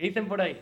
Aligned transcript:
¿Qué 0.00 0.06
dicen 0.06 0.28
por 0.28 0.40
ahí? 0.40 0.58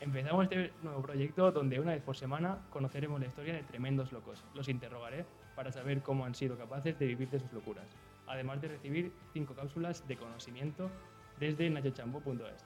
Empezamos 0.00 0.44
este 0.44 0.72
nuevo 0.82 1.02
proyecto 1.02 1.52
donde 1.52 1.78
una 1.78 1.92
vez 1.92 2.00
por 2.00 2.16
semana 2.16 2.56
conoceremos 2.70 3.20
la 3.20 3.26
historia 3.26 3.52
de 3.52 3.62
tremendos 3.62 4.12
locos. 4.12 4.42
Los 4.54 4.66
interrogaré 4.66 5.26
para 5.54 5.70
saber 5.70 6.00
cómo 6.00 6.24
han 6.24 6.34
sido 6.34 6.56
capaces 6.56 6.98
de 6.98 7.04
vivir 7.04 7.28
de 7.28 7.38
sus 7.38 7.52
locuras, 7.52 7.84
además 8.26 8.62
de 8.62 8.68
recibir 8.68 9.12
cinco 9.34 9.54
cápsulas 9.54 10.08
de 10.08 10.16
conocimiento 10.16 10.90
desde 11.38 11.68
nachochambo.es. 11.68 12.64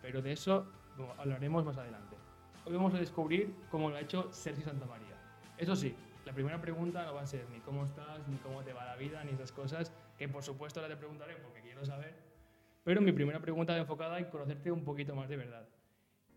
Pero 0.00 0.22
de 0.22 0.32
eso 0.32 0.66
hablaremos 1.18 1.66
más 1.66 1.76
adelante. 1.76 2.16
Hoy 2.64 2.74
vamos 2.74 2.94
a 2.94 2.98
descubrir 2.98 3.54
cómo 3.70 3.90
lo 3.90 3.96
ha 3.96 4.00
hecho 4.00 4.32
Sergio 4.32 4.64
Santamaría. 4.64 5.18
Eso 5.58 5.76
sí, 5.76 5.94
la 6.24 6.32
primera 6.32 6.62
pregunta 6.62 7.04
no 7.04 7.12
va 7.12 7.20
a 7.20 7.26
ser 7.26 7.46
ni 7.50 7.60
cómo 7.60 7.84
estás, 7.84 8.26
ni 8.26 8.38
cómo 8.38 8.62
te 8.62 8.72
va 8.72 8.86
la 8.86 8.96
vida, 8.96 9.22
ni 9.22 9.32
esas 9.32 9.52
cosas, 9.52 9.92
que 10.16 10.30
por 10.30 10.42
supuesto 10.42 10.80
la 10.80 10.88
te 10.88 10.96
preguntaré 10.96 11.36
porque 11.36 11.60
quiero 11.60 11.84
saber. 11.84 12.31
Pero 12.84 13.00
mi 13.00 13.12
primera 13.12 13.40
pregunta 13.40 13.74
va 13.74 13.78
enfocada 13.78 14.18
en 14.18 14.24
conocerte 14.24 14.72
un 14.72 14.84
poquito 14.84 15.14
más 15.14 15.28
de 15.28 15.36
verdad. 15.36 15.68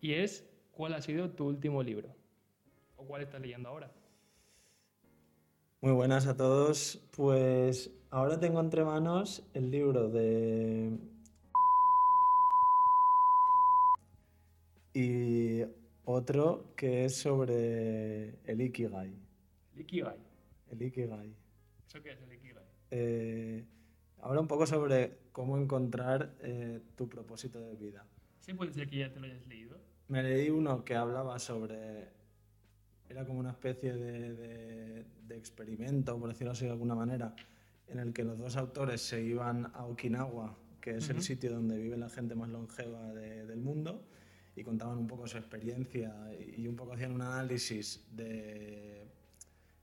Y 0.00 0.14
es, 0.14 0.48
¿cuál 0.70 0.94
ha 0.94 1.02
sido 1.02 1.30
tu 1.30 1.46
último 1.46 1.82
libro? 1.82 2.14
¿O 2.96 3.04
cuál 3.04 3.22
estás 3.22 3.40
leyendo 3.40 3.68
ahora? 3.68 3.90
Muy 5.80 5.92
buenas 5.92 6.26
a 6.26 6.36
todos. 6.36 7.02
Pues 7.16 7.90
ahora 8.10 8.38
tengo 8.38 8.60
entre 8.60 8.84
manos 8.84 9.42
el 9.54 9.70
libro 9.70 10.08
de... 10.08 10.96
Y 14.94 15.62
otro 16.04 16.72
que 16.76 17.04
es 17.04 17.16
sobre 17.16 18.38
el 18.44 18.60
Ikigai. 18.60 19.12
¿El 19.74 19.80
Ikigai? 19.80 20.16
El 20.70 20.82
Ikigai. 20.82 21.34
¿Eso 21.86 22.02
qué 22.02 22.12
es 22.12 22.22
el 22.22 22.32
Ikigai? 22.32 22.64
Eh, 22.92 23.64
habla 24.22 24.40
un 24.40 24.48
poco 24.48 24.66
sobre 24.66 25.18
cómo 25.36 25.58
encontrar 25.58 26.34
eh, 26.40 26.80
tu 26.96 27.10
propósito 27.10 27.60
de 27.60 27.74
vida. 27.76 28.06
¿Sí 28.40 28.54
puede 28.54 28.72
ser 28.72 28.88
que 28.88 28.96
ya 28.96 29.12
te 29.12 29.20
lo 29.20 29.26
hayas 29.26 29.46
leído? 29.46 29.76
Me 30.08 30.22
leí 30.22 30.48
uno 30.48 30.82
que 30.82 30.94
hablaba 30.96 31.38
sobre... 31.38 32.08
Era 33.10 33.26
como 33.26 33.40
una 33.40 33.50
especie 33.50 33.92
de, 33.94 34.32
de, 34.32 35.04
de 35.28 35.36
experimento, 35.36 36.18
por 36.18 36.30
decirlo 36.30 36.52
así 36.52 36.64
de 36.64 36.70
alguna 36.70 36.94
manera, 36.94 37.36
en 37.86 37.98
el 37.98 38.14
que 38.14 38.24
los 38.24 38.38
dos 38.38 38.56
autores 38.56 39.02
se 39.02 39.22
iban 39.22 39.66
a 39.74 39.84
Okinawa, 39.84 40.56
que 40.80 40.92
es 40.96 41.10
el 41.10 41.16
Ujú. 41.16 41.24
sitio 41.26 41.52
donde 41.52 41.76
vive 41.76 41.98
la 41.98 42.08
gente 42.08 42.34
más 42.34 42.48
longeva 42.48 43.12
de- 43.12 43.44
del 43.44 43.60
mundo, 43.60 44.08
y 44.56 44.62
contaban 44.64 44.96
un 44.96 45.06
poco 45.06 45.26
su 45.26 45.36
experiencia 45.36 46.14
y 46.56 46.66
un 46.66 46.76
poco 46.76 46.94
hacían 46.94 47.12
un 47.12 47.20
análisis 47.20 48.06
de, 48.10 49.06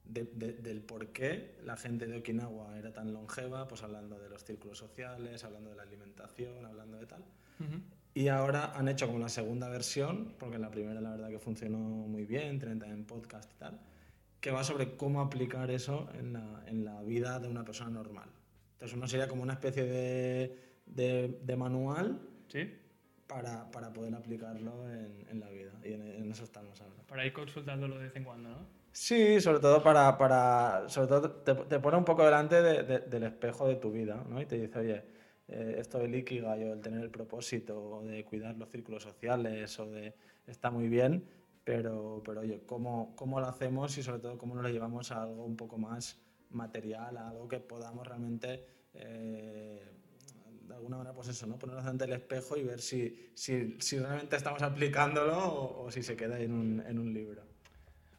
de- 0.06 0.26
de- 0.36 0.54
del 0.54 0.82
por 0.82 1.08
qué 1.14 1.56
la 1.64 1.78
gente 1.78 2.08
de 2.08 2.18
Okinawa 2.18 2.78
era 2.78 2.92
tan 2.94 3.14
longeva, 3.14 3.68
pues 3.68 3.84
hablando 3.84 4.20
de 4.20 4.30
los 4.30 4.44
círculos 4.44 4.78
sociales, 4.78 5.44
hablando 5.44 5.70
de 5.70 5.76
la 5.78 5.84
alimentación, 5.84 6.66
hablando 6.66 6.98
de 6.98 7.06
tal. 7.06 7.24
Y 8.16 8.28
ahora 8.28 8.74
han 8.78 8.88
hecho 8.90 9.08
como 9.08 9.20
la 9.20 9.30
segunda 9.30 9.70
versión, 9.70 10.34
porque 10.38 10.58
la 10.60 10.70
primera 10.70 11.00
la 11.02 11.12
verdad 11.12 11.30
que 11.30 11.40
funcionó 11.40 11.80
muy 11.80 12.26
bien, 12.26 12.60
tienen 12.60 12.78
también 12.80 13.06
podcast 13.06 13.52
y 13.52 13.56
tal, 13.58 13.80
que 14.40 14.52
va 14.52 14.64
sobre 14.64 14.98
cómo 14.98 15.22
aplicar 15.22 15.72
eso 15.72 16.10
en 16.14 16.34
la, 16.34 16.64
en 16.68 16.84
la 16.86 17.02
vida 17.02 17.40
de 17.40 17.48
una 17.48 17.64
persona 17.64 17.90
normal. 17.90 18.30
Entonces 18.74 18.96
uno 18.98 19.08
sería 19.08 19.28
como 19.28 19.42
una 19.44 19.54
especie 19.54 19.84
de, 19.86 20.58
de, 20.86 21.40
de 21.42 21.56
manual 21.56 22.20
¿Sí? 22.50 22.70
para, 23.26 23.72
para 23.72 23.94
poder 23.94 24.14
aplicarlo 24.14 24.92
en, 24.92 25.26
en 25.30 25.40
la 25.40 25.50
vida. 25.50 25.72
Y 25.84 25.94
en, 25.94 26.02
en 26.02 26.30
eso 26.32 26.44
estamos 26.44 26.80
ahora. 26.82 27.02
Para 27.08 27.26
ir 27.26 27.32
consultándolo 27.34 27.98
de 27.98 28.04
vez 28.04 28.16
en 28.18 28.26
cuando, 28.26 28.50
¿no? 28.50 28.83
Sí, 28.96 29.42
sobre 29.42 29.60
todo 29.60 29.82
para, 29.82 30.18
para 30.18 30.88
sobre 30.88 31.08
todo 31.08 31.32
te, 31.44 31.56
te 31.56 31.80
pone 31.80 31.98
un 31.98 32.06
poco 32.06 32.24
delante 32.24 32.62
de- 32.62 32.84
de- 32.84 33.00
del 33.00 33.24
espejo 33.24 33.68
de 33.68 33.76
tu 33.78 33.92
vida, 33.92 34.24
¿no? 34.30 34.40
Y 34.42 34.46
te 34.46 34.56
dice, 34.60 34.80
oye, 34.80 35.04
eh, 35.48 35.76
esto 35.80 35.98
del 36.00 36.14
ikigai 36.16 36.64
o 36.66 36.74
el 36.74 36.82
tener 36.82 37.02
el 37.02 37.10
propósito 37.10 38.02
de 38.04 38.24
cuidar 38.24 38.56
los 38.56 38.70
círculos 38.70 39.02
sociales 39.04 39.80
o 39.80 39.90
de 39.90 40.14
está 40.46 40.70
muy 40.70 40.90
bien, 40.90 41.26
pero, 41.64 42.22
pero 42.24 42.42
oye, 42.42 42.62
¿cómo, 42.68 43.16
cómo 43.16 43.40
lo 43.40 43.48
hacemos 43.48 43.98
y 43.98 44.04
sobre 44.04 44.20
todo 44.20 44.38
cómo 44.38 44.54
nos 44.56 44.64
lo 44.64 44.70
llevamos 44.70 45.12
a 45.12 45.24
algo 45.24 45.44
un 45.46 45.58
poco 45.58 45.78
más 45.80 46.20
material, 46.52 47.18
a 47.18 47.30
algo 47.30 47.48
que 47.48 47.60
podamos 47.60 48.06
realmente 48.08 48.64
eh, 48.94 49.82
de 50.68 50.74
alguna 50.76 50.98
manera, 50.98 51.16
pues 51.16 51.30
eso, 51.30 51.48
¿no? 51.48 51.58
Ponernos 51.58 51.86
ante 51.86 52.06
el 52.06 52.14
espejo 52.14 52.58
y 52.58 52.64
ver 52.64 52.80
si, 52.80 53.32
si, 53.34 53.76
si 53.80 53.98
realmente 54.00 54.36
estamos 54.36 54.62
aplicándolo 54.62 55.36
o, 55.38 55.86
o 55.86 55.92
si 55.92 56.04
se 56.04 56.16
queda 56.16 56.40
en 56.40 56.54
un, 56.54 56.84
en 56.86 57.00
un 57.00 57.12
libro. 57.14 57.44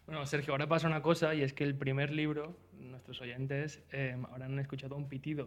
Bueno, 0.06 0.26
Sergio, 0.26 0.52
ahora 0.52 0.68
pasa 0.68 0.86
una 0.86 1.00
cosa 1.02 1.34
y 1.34 1.42
es 1.42 1.52
que 1.54 1.64
el 1.64 1.74
primer 1.74 2.10
libro, 2.10 2.58
nuestros 2.78 3.20
oyentes 3.22 3.82
eh, 3.90 4.16
habrán 4.30 4.58
escuchado 4.58 4.96
un 4.96 5.08
pitido. 5.08 5.46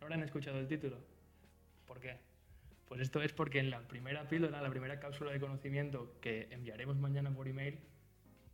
¿No 0.00 0.06
habrán 0.06 0.22
escuchado 0.22 0.58
el 0.58 0.68
título? 0.68 0.98
¿Por 1.86 1.98
qué? 2.00 2.16
Pues 2.86 3.00
esto 3.00 3.22
es 3.22 3.32
porque 3.32 3.58
en 3.60 3.70
la 3.70 3.80
primera 3.88 4.28
píldora, 4.28 4.60
la 4.60 4.70
primera 4.70 5.00
cápsula 5.00 5.32
de 5.32 5.40
conocimiento 5.40 6.18
que 6.20 6.48
enviaremos 6.50 6.98
mañana 6.98 7.30
por 7.30 7.48
email, 7.48 7.78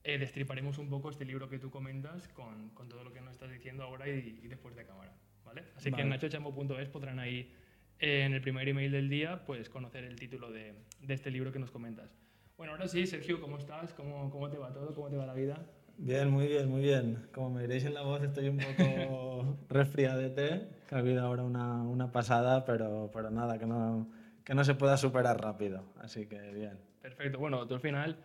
eh, 0.04 0.18
destriparemos 0.18 0.78
un 0.78 0.88
poco 0.88 1.10
este 1.10 1.24
libro 1.24 1.48
que 1.48 1.58
tú 1.58 1.70
comentas 1.70 2.28
con, 2.28 2.70
con 2.70 2.88
todo 2.88 3.02
lo 3.02 3.12
que 3.12 3.20
nos 3.20 3.32
estás 3.32 3.50
diciendo 3.50 3.82
ahora 3.82 4.08
y, 4.08 4.40
y 4.42 4.48
después 4.48 4.76
de 4.76 4.84
cámara. 4.84 5.12
¿vale? 5.44 5.64
Así 5.76 5.90
que 5.90 6.00
en 6.00 6.10
Vale. 6.10 6.22
nachochambo.es 6.22 6.88
podrán 6.88 7.18
ahí, 7.18 7.52
eh, 7.98 8.22
en 8.24 8.34
el 8.34 8.40
primer 8.40 8.68
email 8.68 8.92
del 8.92 9.08
día, 9.08 9.44
pues 9.44 9.68
conocer 9.68 10.04
el 10.04 10.16
título 10.16 10.50
de, 10.50 10.74
de 11.00 11.14
este 11.14 11.30
libro 11.30 11.52
que 11.52 11.58
nos 11.58 11.70
comentas. 11.70 12.10
Bueno, 12.56 12.72
ahora 12.72 12.86
sí, 12.88 13.06
Sergio, 13.06 13.40
¿cómo 13.40 13.58
estás? 13.58 13.92
¿Cómo, 13.94 14.30
¿Cómo 14.30 14.48
te 14.48 14.58
va 14.58 14.72
todo? 14.72 14.94
¿Cómo 14.94 15.08
te 15.10 15.16
va 15.16 15.26
la 15.26 15.34
vida? 15.34 15.58
Bien, 15.96 16.28
muy 16.30 16.46
bien, 16.46 16.68
muy 16.68 16.82
bien. 16.82 17.26
Como 17.32 17.50
me 17.50 17.62
veréis 17.62 17.84
en 17.84 17.94
la 17.94 18.02
voz, 18.02 18.22
estoy 18.22 18.48
un 18.48 18.58
poco 18.58 19.56
resfriadete, 19.68 20.68
que 20.88 20.94
ha 20.94 20.98
habido 20.98 21.24
ahora 21.24 21.42
una, 21.42 21.82
una 21.82 22.12
pasada, 22.12 22.64
pero, 22.64 23.10
pero 23.12 23.30
nada, 23.30 23.58
que 23.58 23.66
no, 23.66 24.08
que 24.44 24.54
no 24.54 24.64
se 24.64 24.74
pueda 24.74 24.96
superar 24.96 25.40
rápido. 25.40 25.84
Así 26.00 26.26
que 26.26 26.40
bien. 26.52 26.78
Perfecto. 27.02 27.38
Bueno, 27.38 27.66
tú 27.66 27.74
al 27.74 27.80
final 27.80 28.16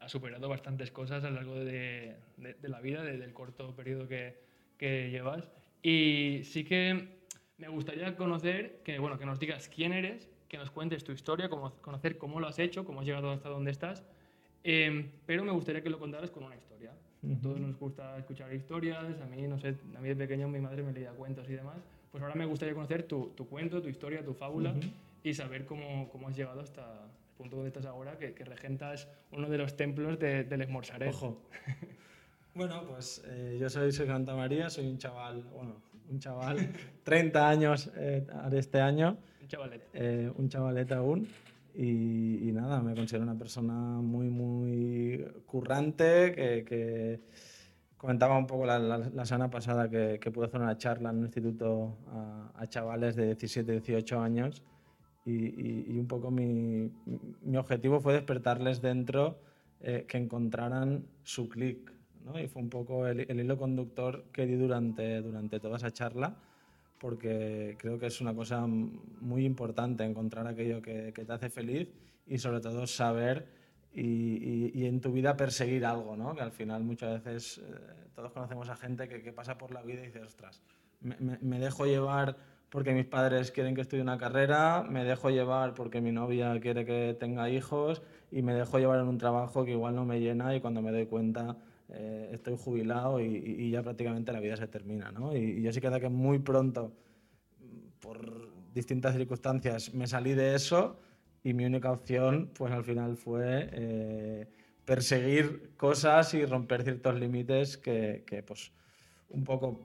has 0.00 0.10
superado 0.10 0.48
bastantes 0.48 0.90
cosas 0.90 1.24
a 1.24 1.28
lo 1.30 1.36
largo 1.36 1.54
de, 1.56 2.16
de- 2.38 2.54
de 2.54 2.68
la 2.68 2.80
vida, 2.80 3.02
desde 3.02 3.24
el 3.24 3.32
corto 3.32 3.74
periodo 3.76 4.08
que, 4.08 4.38
que 4.78 5.10
llevas. 5.10 5.50
Y 5.82 6.40
sí 6.44 6.64
que 6.64 7.18
me 7.58 7.68
gustaría 7.68 8.16
conocer, 8.16 8.80
que, 8.82 8.98
bueno, 8.98 9.18
que 9.18 9.26
nos 9.26 9.38
digas 9.38 9.68
quién 9.68 9.92
eres, 9.92 10.28
que 10.54 10.58
nos 10.58 10.70
cuentes 10.70 11.02
tu 11.02 11.10
historia, 11.10 11.48
cómo, 11.48 11.72
conocer 11.80 12.16
cómo 12.16 12.38
lo 12.38 12.46
has 12.46 12.60
hecho, 12.60 12.84
cómo 12.84 13.00
has 13.00 13.06
llegado 13.06 13.32
hasta 13.32 13.48
donde 13.48 13.72
estás. 13.72 14.04
Eh, 14.62 15.10
pero 15.26 15.42
me 15.42 15.50
gustaría 15.50 15.82
que 15.82 15.90
lo 15.90 15.98
contaras 15.98 16.30
con 16.30 16.44
una 16.44 16.54
historia. 16.54 16.92
A 16.92 17.40
todos 17.42 17.58
nos 17.58 17.76
gusta 17.76 18.16
escuchar 18.18 18.52
historias, 18.54 19.20
a 19.20 19.26
mí, 19.26 19.48
no 19.48 19.58
sé, 19.58 19.74
a 19.96 20.00
mí 20.00 20.08
de 20.08 20.14
pequeño 20.14 20.46
mi 20.46 20.60
madre 20.60 20.84
me 20.84 20.92
leía 20.92 21.10
cuentos 21.10 21.48
y 21.48 21.54
demás. 21.54 21.78
Pues 22.12 22.22
ahora 22.22 22.36
me 22.36 22.44
gustaría 22.46 22.72
conocer 22.72 23.02
tu, 23.02 23.30
tu 23.30 23.48
cuento, 23.48 23.82
tu 23.82 23.88
historia, 23.88 24.24
tu 24.24 24.34
fábula 24.34 24.70
Ujú. 24.70 24.80
y 25.24 25.34
saber 25.34 25.64
cómo, 25.64 26.08
cómo 26.10 26.28
has 26.28 26.36
llegado 26.36 26.60
hasta 26.60 26.82
el 26.82 27.36
punto 27.36 27.56
donde 27.56 27.70
estás 27.70 27.86
ahora, 27.86 28.16
que, 28.16 28.32
que 28.34 28.44
regentas 28.44 29.08
uno 29.32 29.48
de 29.48 29.58
los 29.58 29.76
templos 29.76 30.20
de, 30.20 30.44
del 30.44 30.60
Esmorzaret. 30.62 31.08
Ojo. 31.08 31.42
Bueno, 32.56 32.84
pues 32.88 33.20
eh, 33.26 33.58
yo 33.60 33.68
soy 33.68 33.90
Sergio 33.90 34.14
Santa 34.14 34.36
María, 34.36 34.70
soy 34.70 34.86
un 34.86 34.96
chaval, 34.96 35.42
bueno, 35.52 35.74
un 36.08 36.20
chaval, 36.20 36.56
30 37.02 37.48
años 37.48 37.90
eh, 37.96 38.24
este 38.52 38.80
año. 38.80 39.18
Un 39.44 39.48
chavalete. 39.48 39.84
eh, 39.92 40.32
un 40.36 40.48
chavalete 40.48 40.94
aún. 40.94 41.28
Y, 41.76 42.50
nada, 42.52 42.80
me 42.80 42.94
considero 42.94 43.24
una 43.24 43.36
persona 43.36 43.74
muy, 43.74 44.28
muy 44.30 45.26
currante, 45.44 46.32
que, 46.64 47.20
comentaba 47.96 48.38
un 48.38 48.46
poco 48.46 48.64
la, 48.64 48.78
la, 48.78 49.26
semana 49.26 49.50
pasada 49.50 49.88
que, 49.90 50.18
que 50.20 50.30
pude 50.30 50.46
hacer 50.46 50.60
una 50.60 50.78
charla 50.78 51.10
en 51.10 51.16
un 51.18 51.24
instituto 51.24 51.96
a, 52.54 52.66
chavales 52.68 53.16
de 53.16 53.26
17, 53.26 53.72
18 53.72 54.20
años 54.20 54.62
y, 55.24 55.32
y- 55.32 55.84
y 55.88 55.98
un 55.98 56.06
poco 56.06 56.30
mi, 56.30 56.90
mi 57.42 57.56
objetivo 57.56 58.00
fue 58.00 58.12
despertarles 58.12 58.80
dentro 58.80 59.38
eh, 59.80 60.04
que 60.06 60.18
encontraran 60.18 61.04
su 61.22 61.48
clic. 61.48 61.92
¿no? 62.24 62.38
Y 62.38 62.46
fue 62.46 62.62
un 62.62 62.70
poco 62.70 63.06
el, 63.06 63.20
el 63.28 63.40
hilo 63.40 63.58
conductor 63.58 64.24
que 64.32 64.46
di 64.46 64.54
durante, 64.56 65.20
durante 65.22 65.58
toda 65.60 65.76
esa 65.78 65.90
charla 65.90 66.36
porque 66.98 67.76
creo 67.78 67.98
que 67.98 68.06
es 68.06 68.20
una 68.20 68.34
cosa 68.34 68.66
muy 68.66 69.44
importante 69.44 70.04
encontrar 70.04 70.46
aquello 70.46 70.80
que, 70.80 71.12
que 71.14 71.24
te 71.24 71.32
hace 71.32 71.50
feliz 71.50 71.88
y 72.26 72.38
sobre 72.38 72.60
todo 72.60 72.86
saber 72.86 73.46
y, 73.92 74.02
y- 74.02 74.72
y 74.74 74.86
en 74.86 75.00
tu 75.00 75.12
vida 75.12 75.36
perseguir 75.36 75.84
algo, 75.86 76.16
¿no? 76.16 76.34
que 76.34 76.40
al 76.42 76.50
final 76.52 76.82
muchas 76.82 77.22
veces 77.22 77.58
eh, 77.58 77.74
todos 78.14 78.32
conocemos 78.32 78.68
a 78.68 78.76
gente 78.76 79.08
que, 79.08 79.22
que 79.22 79.32
pasa 79.32 79.56
por 79.58 79.70
la 79.70 79.82
vida 79.82 80.02
y 80.02 80.06
dice, 80.06 80.20
ostras, 80.22 80.62
me, 81.00 81.16
me- 81.20 81.38
me 81.40 81.58
dejo 81.60 81.86
llevar 81.86 82.36
porque 82.70 82.92
mis 82.92 83.04
padres 83.06 83.52
quieren 83.52 83.74
que 83.76 83.82
estudie 83.82 84.02
una 84.02 84.18
carrera, 84.18 84.84
me 84.88 85.04
dejo 85.04 85.30
llevar 85.30 85.74
porque 85.74 86.00
mi 86.00 86.10
novia 86.10 86.58
quiere 86.60 86.84
que 86.84 87.16
tenga 87.20 87.48
hijos 87.50 88.02
y 88.32 88.42
me 88.42 88.52
dejo 88.54 88.78
llevar 88.80 88.98
en 88.98 89.06
un 89.06 89.18
trabajo 89.18 89.64
que 89.64 89.70
igual 89.72 89.94
no 89.94 90.04
me 90.04 90.18
llena 90.20 90.56
y 90.56 90.60
cuando 90.60 90.82
me 90.82 90.90
doy 90.90 91.06
cuenta 91.06 91.56
eh, 91.90 92.30
estoy 92.32 92.56
jubilado 92.56 93.20
y, 93.20 93.26
y- 93.26 93.70
ya 93.70 93.82
prácticamente 93.82 94.32
la 94.32 94.40
vida 94.40 94.56
se 94.56 94.66
termina. 94.68 95.10
¿no? 95.12 95.36
Y, 95.36 95.38
y 95.58 95.62
yo 95.62 95.72
sí 95.72 95.80
que 95.80 95.90
que 96.00 96.08
muy 96.08 96.38
pronto, 96.38 96.92
por 98.00 98.50
distintas 98.72 99.14
circunstancias, 99.14 99.94
me 99.94 100.06
salí 100.06 100.34
de 100.34 100.54
eso 100.54 100.98
y 101.42 101.54
mi 101.54 101.64
única 101.64 101.90
opción, 101.92 102.50
pues 102.54 102.72
al 102.72 102.84
final 102.84 103.16
fue 103.16 103.68
eh, 103.72 104.48
perseguir 104.84 105.72
cosas 105.76 106.34
y 106.34 106.44
romper 106.44 106.82
ciertos 106.82 107.18
límites 107.18 107.76
que, 107.76 108.24
que, 108.26 108.42
pues, 108.42 108.72
un 109.30 109.44
poco 109.44 109.80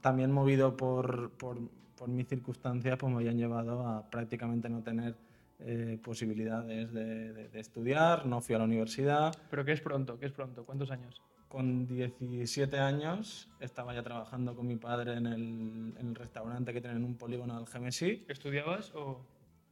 también 0.00 0.30
movido 0.32 0.76
por, 0.76 1.30
por, 1.32 1.58
por 1.96 2.08
mis 2.08 2.26
circunstancias, 2.28 2.96
pues 2.98 3.12
me 3.12 3.18
habían 3.18 3.36
llevado 3.38 3.86
a 3.86 4.08
prácticamente 4.10 4.68
no 4.68 4.82
tener 4.82 5.16
eh, 5.60 5.98
posibilidades 6.02 6.92
de, 6.92 7.32
de- 7.32 7.48
de 7.48 7.60
estudiar, 7.60 8.26
no 8.26 8.40
fui 8.40 8.54
a 8.54 8.58
la 8.58 8.64
universidad. 8.64 9.34
¿Pero 9.50 9.64
qué 9.64 9.72
es 9.72 9.80
pronto? 9.80 10.18
¿Qué 10.18 10.26
es 10.26 10.32
pronto? 10.32 10.64
¿Cuántos 10.64 10.90
años? 10.90 11.20
Con 11.48 11.86
17 11.86 12.78
años 12.78 13.48
estaba 13.58 13.94
ya 13.94 14.02
trabajando 14.02 14.54
con 14.54 14.66
mi 14.66 14.76
padre 14.76 15.14
en 15.14 15.26
el, 15.26 15.94
en 15.98 16.08
el 16.08 16.14
restaurante 16.14 16.72
que 16.72 16.80
tienen 16.80 16.98
en 16.98 17.04
un 17.04 17.16
polígono 17.16 17.56
del 17.56 17.66
Gemesí. 17.66 18.24
¿Estudiabas 18.28 18.94
o...? 18.94 19.24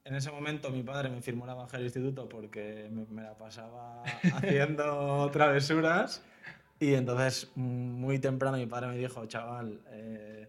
En 0.04 0.14
ese 0.14 0.30
momento 0.30 0.70
mi 0.70 0.84
padre 0.84 1.08
me 1.08 1.20
firmó 1.20 1.46
la 1.46 1.54
baja 1.54 1.78
del 1.78 1.86
instituto 1.86 2.28
porque 2.28 2.88
me, 2.92 3.06
me 3.06 3.22
la 3.22 3.36
pasaba 3.36 4.04
haciendo 4.34 5.28
travesuras 5.32 6.22
y 6.78 6.94
entonces 6.94 7.50
mm, 7.56 7.60
muy 7.60 8.18
temprano 8.18 8.56
mi 8.56 8.66
padre 8.66 8.88
me 8.88 8.98
dijo, 8.98 9.26
chaval, 9.26 9.80
eh, 9.90 10.48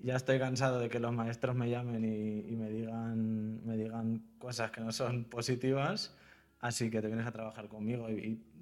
ya 0.00 0.16
estoy 0.16 0.38
cansado 0.38 0.80
de 0.80 0.88
que 0.88 0.98
los 0.98 1.12
maestros 1.12 1.54
me 1.54 1.70
llamen 1.70 2.04
y, 2.04 2.52
y 2.52 2.56
me, 2.56 2.68
digan, 2.68 3.64
me 3.64 3.76
digan 3.76 4.22
cosas 4.38 4.70
que 4.70 4.80
no 4.80 4.92
son 4.92 5.24
positivas, 5.24 6.14
así 6.62 6.90
que 6.90 7.02
te 7.02 7.08
vienes 7.08 7.26
a 7.26 7.32
trabajar 7.32 7.68
conmigo. 7.68 8.08
Y, 8.08 8.14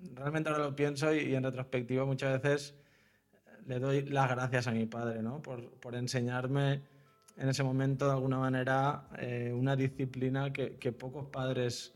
y 0.03 0.15
realmente 0.15 0.51
ahora 0.51 0.65
lo 0.65 0.75
pienso 0.75 1.15
y, 1.15 1.21
y 1.21 1.35
en 1.37 1.45
retrospectiva 1.45 2.05
muchas 2.05 2.33
veces 2.43 2.75
le 3.67 3.79
doy 3.79 4.03
las 4.07 4.29
gracias 4.29 4.67
a 4.67 4.73
mi 4.73 4.87
padre 4.87 5.23
¿no? 5.23 5.41
por, 5.41 5.71
por 5.79 5.95
enseñarme 5.95 6.83
en 7.37 7.49
ese 7.49 7.63
momento 7.63 8.07
de 8.07 8.13
alguna 8.13 8.39
manera 8.39 9.09
eh, 9.19 9.53
una 9.55 9.77
disciplina 9.77 10.53
que, 10.53 10.77
que 10.77 10.93
pocos 10.93 11.29
padres 11.29 11.95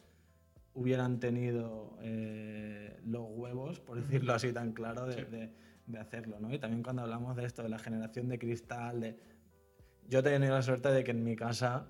hubieran 0.75 1.19
tenido 1.21 1.97
eh, 2.03 3.01
los 3.07 3.25
huevos, 3.29 3.81
por 3.81 4.01
decirlo 4.01 4.35
así 4.35 4.53
tan 4.53 4.73
claro, 4.73 5.07
de, 5.07 5.15
Sí. 5.15 5.25
de- 5.31 5.65
de 5.87 5.99
hacerlo. 5.99 6.39
¿no? 6.41 6.51
Y 6.53 6.59
también 6.59 6.83
cuando 6.83 7.03
hablamos 7.03 7.37
de 7.37 7.45
esto, 7.45 7.63
de 7.63 7.69
la 7.69 7.79
generación 7.79 8.27
de 8.29 8.39
cristal, 8.39 9.01
de... 9.01 9.19
yo 10.09 10.21
he 10.21 10.23
tenido 10.23 10.55
la 10.55 10.63
suerte 10.63 10.91
de 10.91 11.05
que 11.05 11.11
en 11.11 11.23
mi 11.23 11.37
casa 11.37 11.85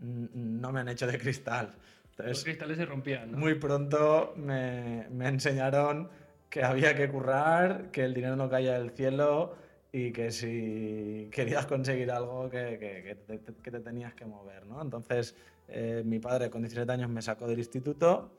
mm, 0.00 0.26
no 0.60 0.70
me 0.70 0.80
han 0.80 0.88
hecho 0.90 1.06
de 1.06 1.18
cristal. 1.18 1.70
Los 2.18 2.42
Entonces, 2.42 2.44
cristales 2.44 2.76
se 2.78 2.86
rompían, 2.86 3.32
¿no? 3.32 3.38
muy 3.38 3.54
pronto 3.54 4.34
me, 4.36 5.06
me 5.10 5.28
enseñaron 5.28 6.10
que 6.50 6.62
había 6.64 6.94
que 6.96 7.08
currar, 7.10 7.90
que 7.90 8.04
el 8.04 8.14
dinero 8.14 8.36
no 8.36 8.48
caía 8.48 8.78
del 8.78 8.90
cielo 8.90 9.54
y 9.92 10.12
que 10.12 10.30
si 10.32 11.28
querías 11.32 11.66
conseguir 11.66 12.10
algo 12.10 12.50
que, 12.50 12.78
que- 12.78 13.02
que 13.04 13.14
te, 13.38 13.54
que 13.62 13.70
te 13.70 13.80
tenías 13.80 14.14
que 14.14 14.26
mover, 14.26 14.66
¿no? 14.66 14.82
Entonces, 14.82 15.36
eh, 15.68 16.02
mi 16.04 16.18
padre 16.18 16.50
con 16.50 16.62
17 16.62 16.90
años 16.92 17.08
me 17.10 17.22
sacó 17.22 17.46
del 17.46 17.58
instituto, 17.58 18.32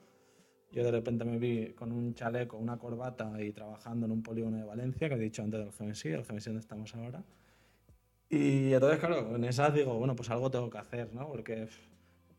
yo 0.72 0.84
de 0.84 0.92
repente 0.92 1.26
me 1.26 1.38
vi 1.40 1.74
con 1.74 1.92
un 1.92 2.14
chaleco, 2.16 2.58
una 2.58 2.78
corbata 2.78 3.31
y 3.42 3.52
trabajando 3.54 4.06
en 4.08 4.12
un 4.14 4.24
polígono 4.24 4.58
de 4.58 4.66
Valencia, 4.66 5.10
que 5.10 5.16
he 5.16 5.20
dicho 5.20 5.44
antes 5.44 5.60
del 5.62 5.72
GMSI, 5.72 6.10
el 6.10 6.24
GMSI 6.24 6.50
donde 6.52 6.62
estamos 6.62 6.96
ahora. 6.96 7.24
Y 8.30 8.74
entonces, 8.74 9.00
claro, 9.00 9.36
en 9.36 9.44
esas 9.44 9.74
digo, 9.74 9.96
bueno, 9.98 10.16
pues 10.16 10.30
algo 10.30 10.52
tengo 10.52 10.70
que 10.70 10.78
hacer, 10.78 11.14
¿no? 11.14 11.28
Porque 11.28 11.68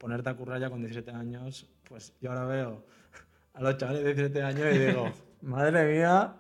ponerte 0.00 0.31
a 0.31 0.35
currar 0.35 0.58
ya 0.58 0.70
con 0.70 0.81
17 0.81 1.11
años, 1.12 1.69
pues 1.87 2.14
yo 2.20 2.31
ahora 2.31 2.47
veo 2.47 2.85
a 3.55 3.62
los 3.62 3.76
chavales 3.76 4.02
de 4.02 4.14
17 4.14 4.43
años 4.43 4.75
y 4.75 4.79
digo, 4.79 5.12
madre 5.43 5.85
mía, 5.93 6.35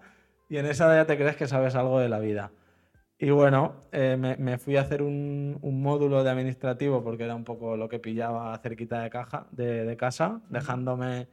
y 0.48 0.56
en 0.56 0.66
esa 0.66 0.86
edad 0.86 1.02
ya 1.02 1.06
te 1.06 1.16
crees 1.16 1.36
que 1.36 1.46
sabes 1.46 1.74
algo 1.76 2.00
de 2.00 2.08
la 2.08 2.18
vida. 2.18 2.50
Y 3.18 3.30
bueno, 3.30 3.74
eh, 3.92 4.16
me, 4.18 4.36
me 4.38 4.56
fui 4.56 4.78
a 4.78 4.80
hacer 4.80 5.02
un, 5.02 5.58
un 5.60 5.82
módulo 5.82 6.24
de 6.24 6.30
administrativo 6.30 7.04
porque 7.04 7.24
era 7.24 7.34
un 7.34 7.44
poco 7.44 7.76
lo 7.76 7.86
que 7.86 7.98
pillaba 7.98 8.56
cerquita 8.58 9.02
de, 9.02 9.10
caja, 9.10 9.46
de, 9.50 9.84
de 9.84 9.96
casa, 9.98 10.40
dejándome, 10.48 11.28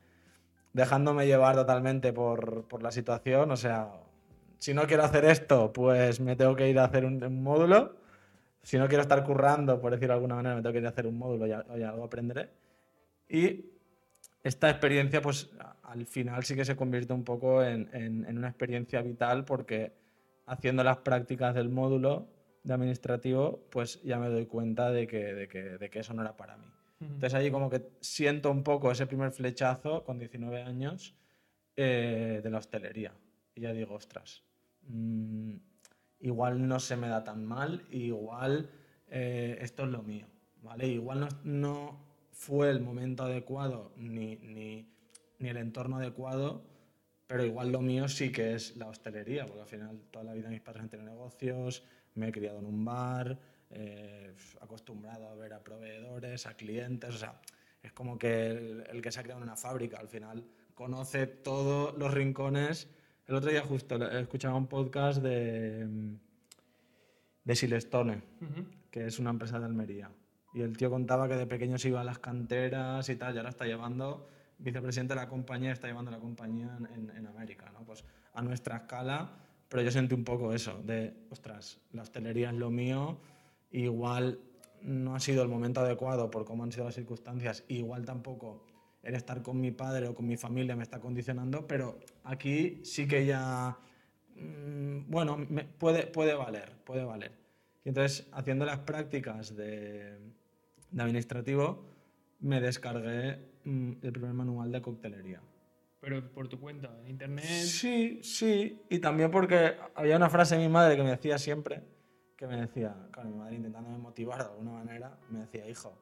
dejándome 0.74 1.26
llevar 1.26 1.56
totalmente 1.56 2.12
por, 2.12 2.68
por 2.68 2.84
la 2.84 2.92
situación. 2.92 3.52
O 3.52 3.56
sea, 3.56 3.90
si 4.60 4.74
no 4.74 4.86
quiero 4.86 5.04
hacer 5.04 5.24
esto, 5.24 5.72
pues 5.72 6.20
me 6.20 6.36
tengo 6.36 6.58
que 6.58 6.70
ir 6.70 6.78
a 6.78 6.84
hacer 6.84 7.06
un, 7.06 7.24
un 7.24 7.42
módulo. 7.42 7.96
Si 8.68 8.78
no 8.78 8.86
quiero 8.90 9.02
estar 9.04 9.24
currando, 9.24 9.80
por 9.80 9.94
decirlo 9.94 10.10
de 10.10 10.16
alguna 10.16 10.36
manera, 10.36 10.54
me 10.56 10.62
tengo 10.62 10.74
que 10.74 10.80
ir 10.80 10.86
a 10.86 10.90
hacer 10.90 11.08
un 11.08 11.18
módulo 11.18 11.48
y, 11.48 11.54
algo 11.54 12.04
aprenderé. 12.04 12.50
Y 13.30 13.64
esta 14.44 14.70
experiencia, 14.70 15.22
pues 15.22 15.50
al 15.84 16.06
final 16.06 16.44
sí 16.44 16.54
que 16.54 16.66
se 16.66 16.76
convierte 16.76 17.14
un 17.14 17.24
poco 17.24 17.64
en, 17.64 17.90
en- 17.94 18.26
en 18.26 18.38
una 18.38 18.50
experiencia 18.50 19.02
vital 19.02 19.46
porque 19.46 19.94
haciendo 20.48 20.84
las 20.84 20.98
prácticas 20.98 21.56
del 21.56 21.70
módulo 21.70 22.28
de 22.64 22.74
administrativo, 22.74 23.64
pues 23.70 24.04
ya 24.04 24.20
me 24.20 24.28
doy 24.28 24.48
cuenta 24.48 24.92
de 24.92 25.08
que, 25.08 25.34
de 25.34 25.48
que, 25.48 25.64
de 25.78 25.90
que 25.90 26.00
eso 26.00 26.14
no 26.14 26.22
era 26.24 26.36
para 26.36 26.58
mí. 26.58 26.66
Entonces 27.00 27.36
allí 27.36 27.50
como 27.50 27.70
que 27.70 27.88
siento 28.02 28.52
un 28.52 28.64
poco 28.64 28.92
ese 28.92 29.08
primer 29.08 29.32
flechazo 29.32 30.04
con 30.04 30.20
19 30.20 30.62
años 30.64 31.16
eh, 31.78 32.42
de 32.44 32.50
la 32.50 32.58
hostelería. 32.58 33.14
Y 33.56 33.62
ya 33.62 33.72
digo, 33.72 33.96
ostras, 33.96 34.44
mm, 34.90 35.56
igual 36.20 36.68
no 36.68 36.80
se 36.80 36.96
me 36.96 37.08
da 37.08 37.24
tan 37.24 37.46
mal, 37.46 37.86
igual 37.92 38.70
eh, 39.10 39.58
esto 39.62 39.84
es 39.84 39.90
lo 39.90 40.04
mío, 40.04 40.28
¿vale? 40.62 40.88
Igual 40.88 41.20
no, 41.22 41.28
no 41.44 42.00
fue 42.32 42.70
el 42.70 42.82
momento 42.82 43.24
adecuado 43.24 43.92
ni, 43.96 44.38
ni, 44.38 44.88
ni 45.40 45.50
el 45.50 45.58
entorno 45.58 45.98
adecuado, 45.98 46.64
pero 47.26 47.44
igual 47.44 47.72
lo 47.72 47.82
mío 47.82 48.08
sí 48.08 48.32
que 48.32 48.54
es 48.54 48.78
la 48.78 48.88
hostelería, 48.88 49.46
porque 49.46 49.62
al 49.62 49.68
final 49.68 50.02
toda 50.12 50.26
la 50.26 50.34
vida 50.34 50.50
mis 50.50 50.62
padres 50.62 50.84
han 50.84 50.90
tenido 50.90 51.10
negocios, 51.10 51.84
me 52.16 52.30
he 52.30 52.32
criado 52.32 52.60
en 52.60 52.66
un 52.66 52.86
bar, 52.86 53.38
eh, 53.70 54.34
acostumbrado 54.62 55.28
a 55.28 55.36
ver 55.36 55.54
a 55.54 55.64
proveedores, 55.64 56.48
a 56.48 56.56
clientes, 56.56 57.14
o 57.14 57.18
sea, 57.18 57.42
es 57.84 57.92
como 57.92 58.18
que 58.18 58.48
el, 58.48 58.84
el 58.90 59.02
que 59.02 59.12
se 59.12 59.20
ha 59.20 59.24
criado 59.24 59.40
en 59.40 59.44
una 59.44 59.58
fábrica 59.58 59.98
al 60.00 60.08
final 60.08 60.46
conoce 60.74 61.26
todos 61.26 61.98
los 61.98 62.14
rincones. 62.14 62.88
El 63.28 63.36
otro 63.36 63.52
día 63.52 63.62
justo 63.62 63.96
escuchaba 64.10 64.56
un 64.56 64.68
podcast 64.68 65.22
de, 65.22 65.86
de 67.44 67.56
Silestone, 67.56 68.22
que 68.90 69.06
es 69.06 69.20
una 69.20 69.32
empresa 69.32 69.60
de 69.60 69.66
Almería. 69.66 70.10
Y 70.54 70.62
el 70.62 70.78
tío 70.78 70.90
contaba 70.90 71.28
que 71.28 71.36
de 71.36 71.46
pequeño 71.46 71.78
se 71.78 71.90
iba 71.90 72.02
a 72.02 72.04
las 72.06 72.20
canteras 72.20 73.10
y 73.10 73.16
tal, 73.18 73.36
y 73.36 73.38
ahora 73.38 73.50
está 73.50 73.66
llevando, 73.66 74.28
vicepresidente 74.60 75.14
de 75.14 75.20
la 75.20 75.28
compañía, 75.28 75.74
está 75.74 75.88
llevando 75.88 76.10
la 76.10 76.20
compañía 76.20 76.78
en, 76.80 77.10
en- 77.10 77.18
en 77.18 77.28
América, 77.28 77.70
¿no? 77.74 77.84
Pues 77.86 78.06
a 78.34 78.42
nuestra 78.42 78.78
escala, 78.78 79.30
pero 79.68 79.84
yo 79.84 79.92
sentí 79.92 80.16
un 80.16 80.24
poco 80.24 80.54
eso, 80.54 80.82
de, 80.84 81.14
ostras, 81.30 81.82
la 81.92 82.04
hostelería 82.04 82.50
es 82.50 82.56
lo 82.56 82.70
mío, 82.70 83.20
igual 83.72 84.40
no 84.82 85.16
ha 85.16 85.20
sido 85.20 85.44
el 85.44 85.50
momento 85.50 85.82
adecuado 85.82 86.32
por 86.32 86.46
cómo 86.46 86.64
han 86.64 86.72
sido 86.72 86.86
las 86.86 86.96
circunstancias, 86.96 87.66
igual 87.68 88.06
tampoco 88.06 88.66
el 89.04 89.16
estar 89.16 89.42
con 89.42 89.60
mi 89.60 89.72
padre 89.72 90.08
o 90.08 90.16
con 90.16 90.26
mi 90.28 90.38
familia 90.38 90.76
me 90.76 90.84
está 90.84 91.00
condicionando, 91.00 91.66
pero 91.68 92.00
aquí 92.24 92.82
sí 92.84 93.08
que 93.08 93.26
ya, 93.26 93.78
mm, 94.36 95.10
bueno, 95.10 95.38
me- 95.38 95.64
puede, 95.66 96.08
puede 96.08 96.34
valer, 96.34 96.72
puede 96.84 97.04
valer. 97.04 97.32
Y 97.86 97.90
entonces, 97.90 98.28
haciendo 98.34 98.66
las 98.66 98.80
prácticas 98.80 99.56
de, 99.56 100.18
de 100.92 101.02
administrativo, 101.02 101.86
me 102.40 102.60
descargué 102.60 103.40
mm, 103.64 103.94
el 104.02 104.12
primer 104.12 104.34
manual 104.34 104.72
de 104.72 104.82
coctelería. 104.82 105.42
Pero 106.00 106.32
por 106.32 106.48
tu 106.48 106.60
cuenta, 106.60 106.96
en 107.02 107.08
internet... 107.08 107.46
Sí, 107.46 108.20
sí, 108.22 108.82
y 108.90 109.00
también 109.00 109.32
porque 109.32 109.76
había 109.96 110.16
una 110.18 110.30
frase 110.30 110.56
de 110.56 110.62
mi 110.62 110.70
madre 110.72 110.96
que 110.96 111.04
me 111.04 111.10
decía 111.10 111.38
siempre, 111.40 111.82
que 112.36 112.46
me 112.46 112.56
decía, 112.58 112.96
claro, 113.12 113.30
mi 113.30 113.38
madre 113.38 113.56
intentándome 113.56 113.98
motivar 113.98 114.44
de 114.44 114.50
alguna 114.52 114.72
manera, 114.74 115.18
me 115.30 115.40
decía, 115.40 115.68
hijo, 115.68 115.98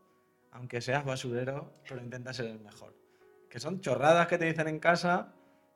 aunque 0.56 0.80
seas 0.82 1.04
basurero, 1.06 1.74
pero 1.88 2.02
intenta 2.02 2.34
ser 2.34 2.46
el 2.48 2.60
mejor. 2.60 2.96
Que 3.50 3.60
son 3.60 3.82
chorradas 3.82 4.28
que 4.28 4.38
te 4.38 4.46
dicen 4.46 4.68
en 4.68 4.80
casa, 4.80 5.34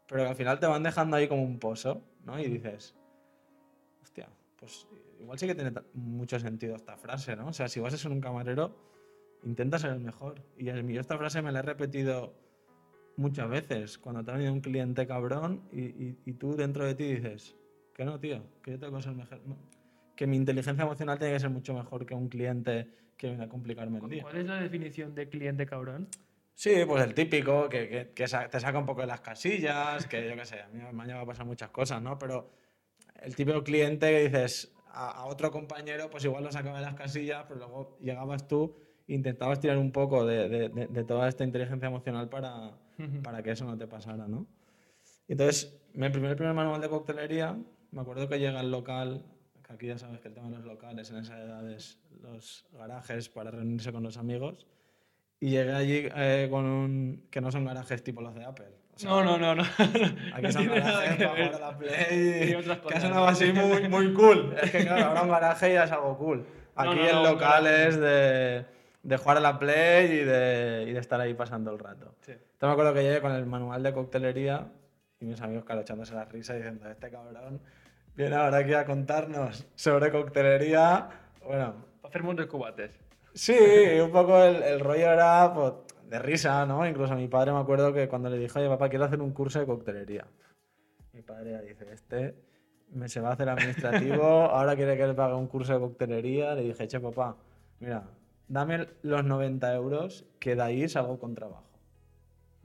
pero 0.07 0.23
que 0.23 0.29
al 0.29 0.35
final 0.35 0.59
te 0.59 0.67
van 0.67 0.83
dejando 0.83 1.17
ahí 1.17 1.27
como 1.27 1.43
un 1.43 1.59
pozo, 1.59 2.01
¿no? 2.25 2.39
Y 2.39 2.47
dices, 2.47 2.95
hostia, 4.01 4.29
pues 4.57 4.87
igual 5.19 5.37
sí 5.37 5.47
que 5.47 5.55
tiene 5.55 5.73
mucho 5.93 6.39
sentido 6.39 6.75
esta 6.75 6.97
frase, 6.97 7.35
¿no? 7.35 7.47
O 7.49 7.53
sea, 7.53 7.67
si 7.67 7.79
vas 7.79 7.93
a 7.93 7.97
ser 7.97 8.11
un 8.11 8.21
camarero, 8.21 8.75
intenta 9.43 9.77
ser 9.79 9.91
el 9.91 9.99
mejor. 9.99 10.41
Y 10.57 10.65
yo 10.65 11.01
esta 11.01 11.17
frase 11.17 11.41
me 11.41 11.51
la 11.51 11.59
he 11.59 11.63
repetido 11.63 12.33
muchas 13.17 13.49
veces, 13.49 13.97
cuando 13.97 14.23
te 14.23 14.31
ha 14.31 14.35
venido 14.35 14.53
un 14.53 14.61
cliente 14.61 15.05
cabrón 15.05 15.61
y, 15.73 15.81
y- 15.81 16.17
y 16.25 16.33
tú 16.33 16.55
dentro 16.55 16.85
de 16.85 16.95
ti 16.95 17.03
dices, 17.15 17.55
que 17.93 18.05
no, 18.05 18.17
tío, 18.17 18.41
que 18.63 18.71
yo 18.71 18.79
tengo 18.79 18.95
que 18.97 19.03
ser 19.03 19.13
mejor. 19.13 19.41
Que 20.19 20.27
mi 20.27 20.35
inteligencia 20.35 20.83
emocional 20.83 21.17
tiene 21.17 21.31
que 21.35 21.39
ser 21.39 21.49
mucho 21.49 21.73
mejor 21.73 22.05
que 22.05 22.13
un 22.13 22.27
cliente 22.27 22.89
que 23.15 23.27
viene 23.29 23.45
a 23.45 23.47
complicarme 23.47 23.99
el 23.99 24.09
día. 24.09 24.23
¿Cuál 24.23 24.35
es 24.35 24.45
la 24.47 24.57
definición 24.59 25.15
de 25.15 25.29
cliente 25.29 25.65
cabrón? 25.65 26.09
Sí, 26.55 26.73
pues 26.85 27.05
el 27.05 27.13
típico, 27.13 27.69
que, 27.69 27.87
que- 27.87 28.09
que 28.09 28.25
te 28.25 28.59
saca 28.59 28.77
un 28.77 28.85
poco 28.85 28.99
de 28.99 29.07
las 29.07 29.21
casillas, 29.21 30.07
que 30.07 30.27
yo 30.27 30.35
qué 30.35 30.43
sé, 30.43 30.59
a 30.61 30.67
mí 30.67 30.81
han 30.81 31.07
llegado 31.07 31.23
a 31.23 31.25
pasar 31.25 31.45
muchas 31.45 31.69
cosas, 31.69 32.01
¿no? 32.01 32.19
Pero 32.19 32.51
el 33.21 33.33
típico 33.33 33.63
cliente 33.63 34.07
que 34.11 34.23
dices 34.23 34.75
a, 34.91 35.21
a 35.21 35.25
otro 35.27 35.51
compañero, 35.51 36.09
pues 36.09 36.25
igual 36.25 36.43
lo 36.43 36.51
sacaba 36.51 36.79
de 36.79 36.85
las 36.85 36.95
casillas, 36.95 37.45
pero 37.47 37.59
luego 37.61 37.97
llegabas 38.01 38.45
tú 38.45 38.75
intentabas 39.07 39.61
tirar 39.61 39.77
un 39.77 39.93
poco 39.93 40.25
de, 40.25 40.49
de- 40.49 40.67
de- 40.67 40.87
de 40.87 41.03
toda 41.05 41.29
esta 41.29 41.45
inteligencia 41.45 41.87
emocional 41.87 42.27
para, 42.27 42.77
para 43.23 43.41
que 43.41 43.51
eso 43.51 43.63
no 43.63 43.77
te 43.77 43.87
pasara, 43.87 44.27
¿no? 44.27 44.45
Entonces, 45.29 45.79
me 45.93 46.07
imprimí 46.07 46.27
el 46.27 46.35
primer 46.35 46.53
manual 46.53 46.81
de 46.81 46.89
coctelería, 46.89 47.57
me 47.91 48.01
acuerdo 48.01 48.27
que 48.27 48.37
llega 48.37 48.59
al 48.59 48.69
local, 48.69 49.23
que 49.69 49.73
aquí 49.75 49.87
ya 49.87 49.97
sabes 49.97 50.19
que 50.19 50.27
el 50.29 50.33
tema 50.33 50.49
de 50.49 50.57
los 50.57 50.65
locales 50.65 51.09
en 51.11 51.17
esa 51.17 51.37
edad 51.39 51.69
es 51.69 51.99
los 52.21 52.65
garajes 52.73 53.29
para 53.29 53.51
reunirse 53.51 53.91
con 53.91 54.03
los 54.03 54.17
amigos, 54.17 54.65
y 55.39 55.51
llegué 55.51 55.71
allí 55.73 56.09
eh, 56.15 56.47
con 56.49 56.65
un... 56.65 57.27
que 57.29 57.39
no 57.39 57.51
son 57.51 57.63
garajes 57.65 58.03
tipo 58.03 58.21
los 58.21 58.35
de 58.35 58.43
Apple. 58.43 58.65
o 58.95 58.99
sea, 58.99 59.09
No, 59.09 59.23
no, 59.23 59.37
no, 59.37 59.55
no. 59.55 59.63
Aquí 60.33 60.51
son 60.51 60.67
garajes 60.69 61.17
que 61.17 61.23
para 61.23 61.33
ver. 61.33 61.47
jugar 61.47 61.63
a 61.63 61.71
la 61.71 61.77
Play. 61.77 62.49
Y 62.51 62.55
otras 62.55 62.77
que 62.79 62.83
cosas. 62.83 62.97
ha 63.03 63.07
sonado 63.07 63.27
así 63.27 63.53
muy, 63.53 63.87
muy 63.87 64.13
cool. 64.13 64.53
Es 64.61 64.71
que 64.71 64.81
claro, 64.85 65.05
ahora 65.05 65.21
un 65.21 65.29
garaje 65.29 65.73
ya 65.73 65.85
es 65.85 65.91
algo 65.91 66.17
cool. 66.17 66.45
Aquí 66.75 66.95
no, 66.95 67.11
no, 67.13 67.17
un 67.21 67.23
locales 67.29 67.97
de, 67.97 68.65
de 69.03 69.17
jugar 69.17 69.37
a 69.37 69.39
la 69.39 69.59
Play 69.59 70.11
y 70.11 70.23
de, 70.25 70.85
y 70.89 70.91
de 70.93 70.99
estar 70.99 71.21
ahí 71.21 71.33
pasando 71.33 71.71
el 71.71 71.79
rato. 71.79 72.15
Sí. 72.21 72.31
Entonces 72.31 72.61
me 72.61 72.71
acuerdo 72.71 72.93
que 72.93 73.03
llegué 73.03 73.21
con 73.21 73.31
el 73.31 73.45
manual 73.45 73.81
de 73.81 73.93
coctelería 73.93 74.67
y 75.21 75.25
mis 75.25 75.39
amigos 75.41 75.63
claro, 75.63 75.81
echándose 75.81 76.13
la 76.15 76.25
risa 76.25 76.53
diciendo, 76.53 76.89
este 76.89 77.09
cabrón 77.09 77.61
viene 78.19 78.35
ahora 78.35 78.57
aquí 78.57 78.73
a 78.73 78.85
contarnos 78.85 79.65
sobre 79.75 80.11
coctelería. 80.11 81.09
Bueno, 81.45 81.73
Hacer 82.03 82.21
de 82.23 82.47
cubates. 82.47 82.91
sí, 83.33 83.55
un 84.03 84.11
poco 84.11 84.43
el, 84.43 84.61
el 84.63 84.79
rollo 84.81 85.11
era 85.11 85.53
pues, 85.53 85.73
de 86.09 86.19
risa, 86.19 86.65
¿no? 86.65 86.85
Incluso 86.85 87.13
a 87.13 87.15
mi 87.15 87.27
padre 87.29 87.53
me 87.53 87.59
acuerdo 87.59 87.93
que 87.93 88.09
cuando 88.09 88.29
le 88.29 88.37
dije, 88.37 88.59
oye 88.59 88.67
papá, 88.67 88.89
quiero 88.89 89.05
hacer 89.05 89.21
un 89.21 89.31
curso 89.31 89.59
de 89.59 89.65
coctelería. 89.65 90.25
Mi 91.13 91.21
padre 91.21 91.61
dice, 91.61 91.93
este 91.93 92.35
me 92.89 93.07
se 93.07 93.21
va 93.21 93.29
a 93.29 93.33
hacer 93.33 93.47
administrativo, 93.47 94.23
ahora 94.51 94.75
quiere 94.75 94.97
que 94.97 95.07
le 95.07 95.13
pague 95.13 95.35
un 95.35 95.47
curso 95.47 95.73
de 95.73 95.79
coctelería. 95.79 96.55
Le 96.55 96.63
dije, 96.63 96.87
che 96.87 96.99
papá, 96.99 97.37
mira, 97.79 98.03
dame 98.49 98.87
los 99.03 99.23
90 99.23 99.73
euros 99.75 100.25
que 100.39 100.55
de 100.55 100.61
ahí 100.61 100.89
salgo 100.89 101.19
con 101.19 101.35
trabajo. 101.35 101.69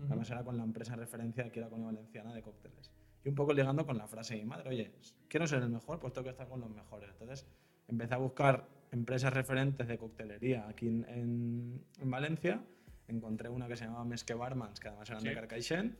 Además 0.07 0.29
era 0.31 0.43
con 0.43 0.57
la 0.57 0.65
empresa 0.65 0.97
referencia 0.97 1.49
que 1.51 1.61
era 1.61 1.69
con 1.69 1.85
Valenciana 1.85 2.35
de 2.35 2.43
cócteles. 2.43 2.94
Y 3.25 3.29
un 3.31 3.35
poco 3.35 3.53
ligando 3.55 3.87
con 3.87 3.97
la 3.97 4.07
frase 4.07 4.35
de 4.35 4.41
mi 4.41 4.47
madre, 4.47 4.69
oye, 4.69 4.93
quiero 5.29 5.47
ser 5.47 5.63
el 5.63 5.71
mejor, 5.71 5.99
pues 5.99 6.13
tengo 6.13 6.25
que 6.25 6.31
estar 6.31 6.47
con 6.49 6.61
los 6.61 6.71
mejores. 6.71 7.11
Entonces 7.11 7.47
empecé 7.89 8.15
a 8.15 8.19
buscar 8.19 8.69
empresas 8.93 9.33
referentes 9.33 9.89
de 9.89 9.97
coctelería 9.99 10.69
aquí 10.69 10.89
en, 10.89 11.05
en- 11.09 11.85
en 12.01 12.11
Valencia. 12.11 12.63
Encontré 13.09 13.49
una 13.49 13.67
que 13.67 13.77
se 13.77 13.85
llamaba 13.87 14.05
Mesque 14.05 14.35
Barmans, 14.35 14.79
que 14.81 14.89
además 14.89 15.09
eran 15.11 15.23
de 15.23 15.31
Sí. 15.31 15.35
Carcaixent, 15.35 15.97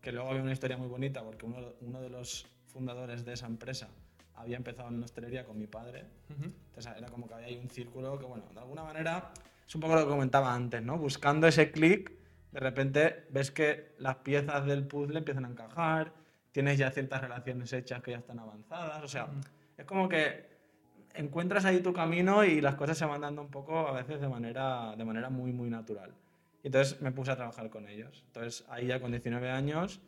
que 0.00 0.12
luego 0.12 0.28
había 0.30 0.42
una 0.42 0.52
historia 0.52 0.76
muy 0.76 0.88
bonita 0.88 1.22
porque 1.24 1.46
uno, 1.46 1.58
uno 1.80 2.00
de 2.00 2.10
los 2.10 2.46
fundadores 2.66 3.24
de 3.24 3.32
esa 3.32 3.46
empresa 3.46 3.88
había 4.34 4.56
empezado 4.56 4.88
en 4.88 5.02
hostelería 5.02 5.44
con 5.44 5.58
mi 5.58 5.66
padre. 5.66 6.04
Entonces 6.28 6.92
era 6.96 7.08
como 7.08 7.26
que 7.26 7.34
había 7.34 7.46
ahí 7.48 7.56
un 7.56 7.68
círculo 7.70 8.18
que, 8.18 8.26
bueno, 8.26 8.44
de 8.54 8.60
alguna 8.60 8.84
manera 8.84 9.32
es 9.66 9.74
un 9.74 9.80
poco 9.80 9.94
lo 9.96 10.02
que 10.04 10.08
comentaba 10.10 10.54
antes, 10.54 10.82
¿no? 10.82 10.96
Buscando 10.96 11.46
ese 11.48 11.70
clic, 11.72 12.12
de 12.52 12.60
repente 12.60 13.26
ves 13.30 13.50
que 13.50 13.94
las 13.98 14.16
piezas 14.16 14.64
del 14.64 14.86
puzzle 14.86 15.18
empiezan 15.18 15.44
a 15.44 15.48
encajar, 15.48 16.14
tienes 16.58 16.76
ya 16.76 16.90
ciertas 16.90 17.20
relaciones 17.20 17.72
hechas 17.72 18.02
que 18.02 18.10
ya 18.10 18.18
están 18.18 18.40
avanzadas, 18.40 19.00
o 19.04 19.06
sea, 19.06 19.28
es 19.76 19.84
como 19.84 20.08
que 20.08 20.44
encuentras 21.14 21.64
ahí 21.64 21.78
tu 21.78 21.92
camino 21.92 22.42
y 22.42 22.60
las 22.60 22.74
cosas 22.74 22.98
se 22.98 23.04
van 23.04 23.20
dando 23.20 23.42
un 23.42 23.48
poco 23.48 23.86
a 23.86 23.92
veces 23.92 24.20
de 24.20 24.28
manera, 24.28 24.96
de 24.96 25.04
manera 25.04 25.30
muy, 25.30 25.52
muy 25.52 25.70
natural. 25.70 26.12
Y 26.64 26.66
entonces 26.66 27.00
me 27.00 27.12
puse 27.12 27.30
a 27.30 27.36
trabajar 27.36 27.70
con 27.70 27.88
ellos. 27.88 28.24
Entonces 28.26 28.64
ahí 28.70 28.88
ya 28.88 29.00
con 29.00 29.12
19 29.12 29.48
años, 29.48 30.00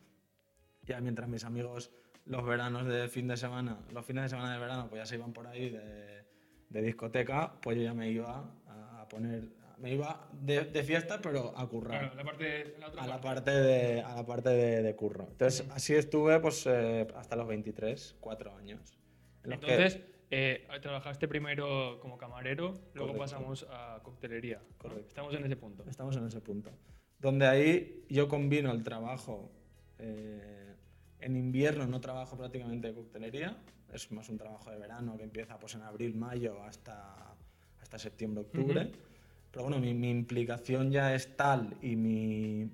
ya 0.82 1.00
mientras 1.00 1.28
mis 1.28 1.44
amigos 1.44 1.92
los 2.24 2.44
veranos 2.44 2.84
de 2.84 3.06
fin 3.06 3.28
de 3.28 3.36
semana, 3.36 3.78
los 3.94 4.04
fines 4.04 4.24
de 4.24 4.30
semana 4.30 4.52
de 4.52 4.58
verano, 4.58 4.88
pues 4.88 5.02
ya 5.02 5.06
se 5.06 5.14
iban 5.14 5.32
por 5.32 5.46
ahí 5.46 5.70
de, 5.70 6.24
de 6.68 6.82
discoteca, 6.82 7.52
pues 7.62 7.76
yo 7.76 7.84
ya 7.84 7.94
me 7.94 8.10
iba 8.10 8.44
a 8.66 9.06
poner, 9.08 9.44
me 9.80 9.92
iba 9.94 10.28
de, 10.32 10.64
de 10.64 10.82
fiesta, 10.84 11.20
pero 11.22 11.52
a 11.56 11.68
currar. 11.68 12.00
Claro, 12.00 12.14
la 12.14 12.24
parte, 12.24 12.74
la 12.78 12.88
otra 12.88 13.02
A 13.02 13.06
la 13.06 13.20
parte. 13.20 13.50
parte 13.50 13.50
de, 13.50 14.00
a 14.02 14.14
la 14.14 14.26
parte 14.26 14.48
de, 14.50 14.82
de 14.82 14.96
curro. 14.96 15.26
Entonces, 15.30 15.66
así 15.70 15.94
estuve 15.94 16.38
pues, 16.40 16.66
eh, 16.66 17.06
hasta 17.16 17.36
los 17.36 17.46
23, 17.48 18.16
cuatro 18.20 18.54
años. 18.54 18.98
en 19.44 19.50
los 19.50 19.58
que- 19.60 19.74
Entonces, 19.74 20.00
eh, 20.30 20.66
trabajaste 20.82 21.26
primero 21.28 21.98
como 22.00 22.16
camarero, 22.18 22.68
luego 22.94 23.12
Correcto. 23.12 23.18
pasamos 23.18 23.66
a 23.70 24.00
coctelería. 24.02 24.58
¿no? 24.58 24.78
Correcto. 24.78 25.08
Estamos 25.08 25.34
en 25.34 25.44
ese 25.44 25.56
punto. 25.56 25.84
estamos 25.88 26.16
en 26.16 26.26
ese 26.26 26.40
punto. 26.40 26.70
Donde 27.18 27.46
ahí 27.46 28.04
yo 28.08 28.28
combino 28.28 28.70
el 28.72 28.82
trabajo. 28.84 29.50
eh, 29.98 30.76
en 31.22 31.36
invierno 31.36 31.86
no 31.86 32.00
trabajo 32.00 32.34
prácticamente 32.38 32.88
de 32.88 32.94
coctelería, 32.94 33.58
es 33.92 34.10
más 34.10 34.30
un 34.30 34.38
trabajo 34.38 34.70
de 34.70 34.78
verano 34.78 35.18
que 35.18 35.24
empieza 35.24 35.58
pues, 35.58 35.74
en 35.74 35.82
abril, 35.82 36.14
mayo 36.14 36.62
hasta, 36.62 37.34
hasta 37.80 37.98
septiembre, 37.98 38.40
octubre. 38.44 38.80
Ujú. 38.86 39.09
Pero 39.50 39.64
bueno, 39.64 39.78
mi, 39.80 39.94
mi 39.94 40.10
implicación 40.10 40.90
ya 40.90 41.14
es 41.14 41.36
tal 41.36 41.76
y 41.82 41.96
mi, 41.96 42.70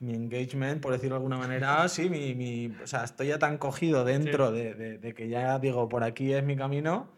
mi 0.00 0.14
engagement, 0.14 0.80
por 0.80 0.92
decirlo 0.92 1.16
de 1.16 1.18
alguna 1.18 1.38
manera, 1.38 1.88
sí, 1.88 2.08
mi, 2.08 2.34
mi- 2.34 2.74
o 2.82 2.86
sea, 2.86 3.04
estoy 3.04 3.28
ya 3.28 3.38
tan 3.38 3.58
cogido 3.58 4.04
dentro 4.04 4.52
de, 4.52 4.74
de- 4.74 4.98
de 4.98 5.14
que 5.14 5.28
ya 5.28 5.58
digo, 5.58 5.88
por 5.88 6.04
aquí 6.04 6.32
es 6.32 6.44
mi 6.44 6.56
camino, 6.56 7.08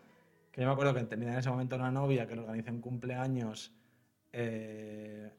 que 0.52 0.62
yo 0.62 0.66
me 0.66 0.72
acuerdo 0.72 0.94
que 0.94 1.02
tenía 1.04 1.32
en 1.32 1.38
ese 1.38 1.50
momento 1.50 1.76
una 1.76 1.90
novia 1.90 2.26
que 2.26 2.34
le 2.34 2.40
organizé 2.42 2.70
un 2.70 2.80
cumpleaños, 2.80 3.72
eh, 4.32 5.30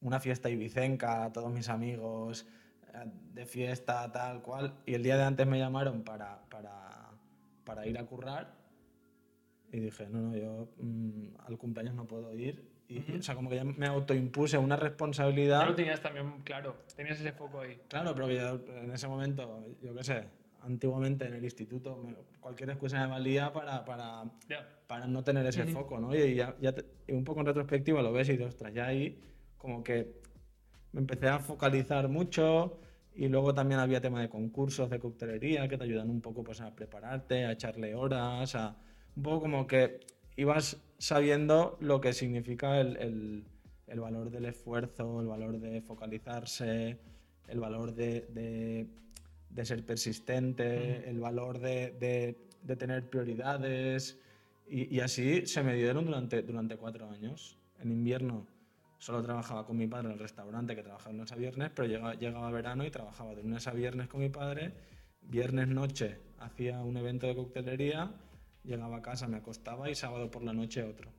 una 0.00 0.18
fiesta 0.20 0.48
ibicenca, 0.48 1.30
todos 1.32 1.52
mis 1.52 1.68
amigos, 1.68 2.46
eh, 2.94 3.04
de 3.34 3.46
fiesta, 3.46 4.10
tal 4.12 4.40
cual, 4.42 4.74
y 4.86 4.94
el 4.94 5.02
día 5.02 5.16
de 5.16 5.24
antes 5.24 5.46
me 5.46 5.58
llamaron 5.58 6.02
para, 6.02 6.40
para, 6.48 7.10
para 7.64 7.86
ir 7.86 7.98
a 7.98 8.04
currar 8.06 8.63
y 9.74 9.80
dije, 9.80 10.06
no, 10.08 10.20
no, 10.20 10.36
yo 10.36 10.68
mm, 10.78 11.34
al 11.46 11.58
cumpleaños 11.58 11.96
no 11.96 12.06
puedo 12.06 12.32
ir. 12.32 12.70
Y, 12.86 12.98
Ujú. 13.00 13.16
O 13.18 13.22
sea, 13.22 13.34
como 13.34 13.50
que 13.50 13.56
ya 13.56 13.64
me 13.64 13.86
autoimpuse 13.86 14.56
una 14.56 14.76
Ya 14.76 14.82
responsabilidad. 14.82 15.66
lo 15.66 15.74
tenías 15.74 16.00
también 16.00 16.42
claro, 16.44 16.76
tenías 16.94 17.18
ese 17.18 17.32
foco 17.32 17.60
ahí. 17.60 17.80
Claro, 17.88 18.14
pero 18.14 18.28
que 18.28 18.36
yo 18.36 18.60
en 18.82 18.92
ese 18.92 19.08
momento, 19.08 19.66
yo 19.82 19.94
qué 19.96 20.04
sé, 20.04 20.24
antiguamente 20.62 21.26
en 21.26 21.34
el 21.34 21.42
instituto, 21.44 21.96
me- 21.96 22.14
cualquier 22.40 22.70
excusa 22.70 23.00
me 23.00 23.08
valía 23.10 23.52
para, 23.52 23.84
para, 23.84 24.24
Ya. 24.48 24.68
para 24.86 25.06
no 25.08 25.24
tener 25.24 25.44
ese 25.46 25.62
Ujú. 25.64 25.72
foco, 25.72 25.98
¿no? 25.98 26.14
Y, 26.14 26.34
ya, 26.36 26.54
ya 26.60 26.72
te- 26.72 26.84
y 27.08 27.12
un 27.12 27.24
poco 27.24 27.40
en 27.40 27.46
retrospectiva 27.46 28.00
lo 28.00 28.12
ves 28.12 28.28
y 28.28 28.32
dices, 28.32 28.48
ostras, 28.48 28.72
ya 28.72 28.86
ahí 28.86 29.20
como 29.58 29.82
que 29.82 30.20
me 30.92 31.00
empecé 31.00 31.26
a 31.28 31.40
focalizar 31.40 32.08
mucho 32.08 32.78
y 33.16 33.26
luego 33.28 33.52
también 33.54 33.80
había 33.80 34.00
tema 34.00 34.20
de 34.20 34.28
concursos 34.28 34.88
de 34.90 35.00
coctelería 35.00 35.66
que 35.68 35.76
te 35.78 35.84
ayudan 35.84 36.10
un 36.10 36.20
poco 36.20 36.44
pues, 36.44 36.60
a 36.60 36.72
prepararte, 36.76 37.44
a 37.46 37.52
echarle 37.52 37.94
horas, 37.96 38.54
a 38.54 38.76
un 39.16 39.22
poco 39.22 39.40
como 39.42 39.66
que 39.66 40.00
ibas 40.36 40.76
sabiendo 40.98 41.76
lo 41.80 42.00
que 42.00 42.12
significa 42.12 42.80
el, 42.80 42.96
el- 42.96 43.44
el 43.86 44.00
valor 44.00 44.30
del 44.30 44.46
esfuerzo, 44.46 45.20
el 45.20 45.26
valor 45.26 45.58
de 45.60 45.82
focalizarse, 45.82 46.98
el 47.48 47.60
valor 47.60 47.94
de, 47.94 48.22
de- 48.30 48.86
de 49.50 49.64
ser 49.64 49.84
persistente, 49.84 51.00
Ujú. 51.00 51.10
el 51.10 51.20
valor 51.20 51.58
de, 51.60 51.92
de- 52.00 52.76
tener 52.76 53.08
prioridades. 53.10 54.18
Y, 54.66 54.92
y 54.96 55.00
así 55.00 55.46
se 55.46 55.62
me 55.62 55.74
dieron 55.74 56.06
durante, 56.06 56.42
durante 56.42 56.76
cuatro 56.78 57.08
años. 57.10 57.58
En 57.78 57.92
invierno 57.92 58.46
solo 58.98 59.22
trabajaba 59.22 59.66
con 59.66 59.76
mi 59.76 59.86
padre 59.86 60.06
en 60.08 60.12
el 60.14 60.18
restaurante, 60.18 60.74
que 60.74 60.82
trabajaba 60.82 61.12
lunes 61.12 61.30
a 61.32 61.36
viernes, 61.36 61.70
pero 61.74 61.86
llegaba, 61.86 62.14
llegaba 62.14 62.50
verano 62.50 62.86
y 62.86 62.90
trabajaba 62.90 63.34
de 63.34 63.42
lunes 63.42 63.66
a 63.68 63.72
viernes 63.72 64.08
con 64.08 64.20
mi 64.22 64.30
padre. 64.30 64.72
Viernes 65.20 65.68
noche 65.68 66.16
hacía 66.38 66.80
un 66.80 66.96
evento 66.96 67.26
de 67.26 67.36
coctelería, 67.36 68.10
llegaba 68.64 68.96
a 68.98 69.02
casa, 69.02 69.28
me 69.28 69.36
acostaba 69.36 69.90
y 69.90 69.94
sábado 69.94 70.30
por 70.30 70.42
la 70.42 70.52
noche 70.52 70.82
otro. 70.82 71.10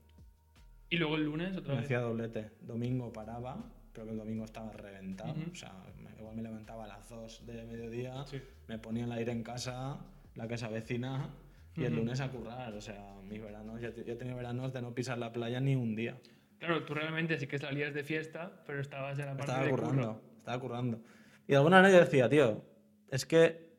Y 0.89 0.97
luego 0.97 1.15
el 1.15 1.25
lunes 1.25 1.55
otra 1.57 1.73
Me 1.73 1.75
vez. 1.77 1.85
hacía 1.85 1.99
doblete. 1.99 2.51
Domingo 2.61 3.11
paraba, 3.11 3.63
pero 3.93 4.05
que 4.05 4.11
el 4.13 4.17
domingo 4.17 4.45
estaba 4.45 4.71
reventado. 4.71 5.31
Ujú. 5.31 5.51
O 5.51 5.55
sea, 5.55 5.71
igual 6.19 6.35
me 6.35 6.43
levantaba 6.43 6.83
a 6.85 6.87
las 6.87 7.09
2 7.09 7.45
de 7.45 7.63
mediodía, 7.65 8.25
Sí. 8.27 8.41
me 8.67 8.77
ponía 8.79 9.05
el 9.05 9.11
aire 9.11 9.31
en 9.31 9.43
casa, 9.43 9.99
la 10.35 10.47
casa 10.47 10.69
vecina, 10.69 11.29
y 11.75 11.83
el 11.83 11.93
Ujú. 11.93 12.01
lunes 12.03 12.21
a 12.21 12.29
currar. 12.29 12.73
O 12.73 12.81
sea, 12.81 13.15
mis 13.23 13.41
veranos, 13.41 13.81
yo, 13.81 13.89
yo 14.03 14.17
tenido 14.17 14.37
veranos 14.37 14.73
de 14.73 14.81
no 14.81 14.93
pisar 14.93 15.17
la 15.17 15.31
playa 15.33 15.59
ni 15.59 15.75
un 15.75 15.95
día. 15.95 16.19
Claro, 16.59 16.83
tú 16.85 16.93
realmente 16.93 17.37
sí 17.37 17.47
que 17.47 17.57
salías 17.59 17.93
de 17.93 18.03
fiesta, 18.03 18.63
pero 18.65 18.79
estabas 18.79 19.19
en 19.19 19.25
la 19.25 19.31
parte 19.37 19.51
Estaba 19.51 19.65
de 19.65 19.71
currando, 19.71 20.01
curro. 20.13 20.21
estaba 20.37 20.59
currando. 20.59 21.01
Y 21.47 21.51
de 21.51 21.57
alguna 21.57 21.77
manera 21.81 21.99
yo 21.99 22.05
decía, 22.05 22.29
tío, 22.29 22.63
es 23.09 23.25
que 23.25 23.75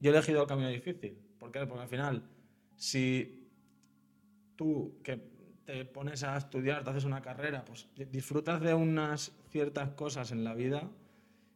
yo 0.00 0.10
he 0.10 0.14
elegido 0.14 0.42
el 0.42 0.48
camino 0.48 0.68
difícil. 0.68 1.16
¿Por 1.38 1.50
qué? 1.50 1.66
Porque 1.66 1.82
al 1.82 1.88
final, 1.88 2.22
si 2.76 3.48
tú 4.56 5.00
que 5.02 5.32
te 5.64 5.84
pones 5.84 6.22
a 6.24 6.36
estudiar, 6.36 6.84
te 6.84 6.90
haces 6.90 7.04
una 7.04 7.22
carrera, 7.22 7.64
pues 7.64 7.88
disfrutas 8.10 8.60
de 8.60 8.74
unas 8.74 9.32
ciertas 9.50 9.90
cosas 9.90 10.32
en 10.32 10.44
la 10.44 10.54
vida 10.54 10.90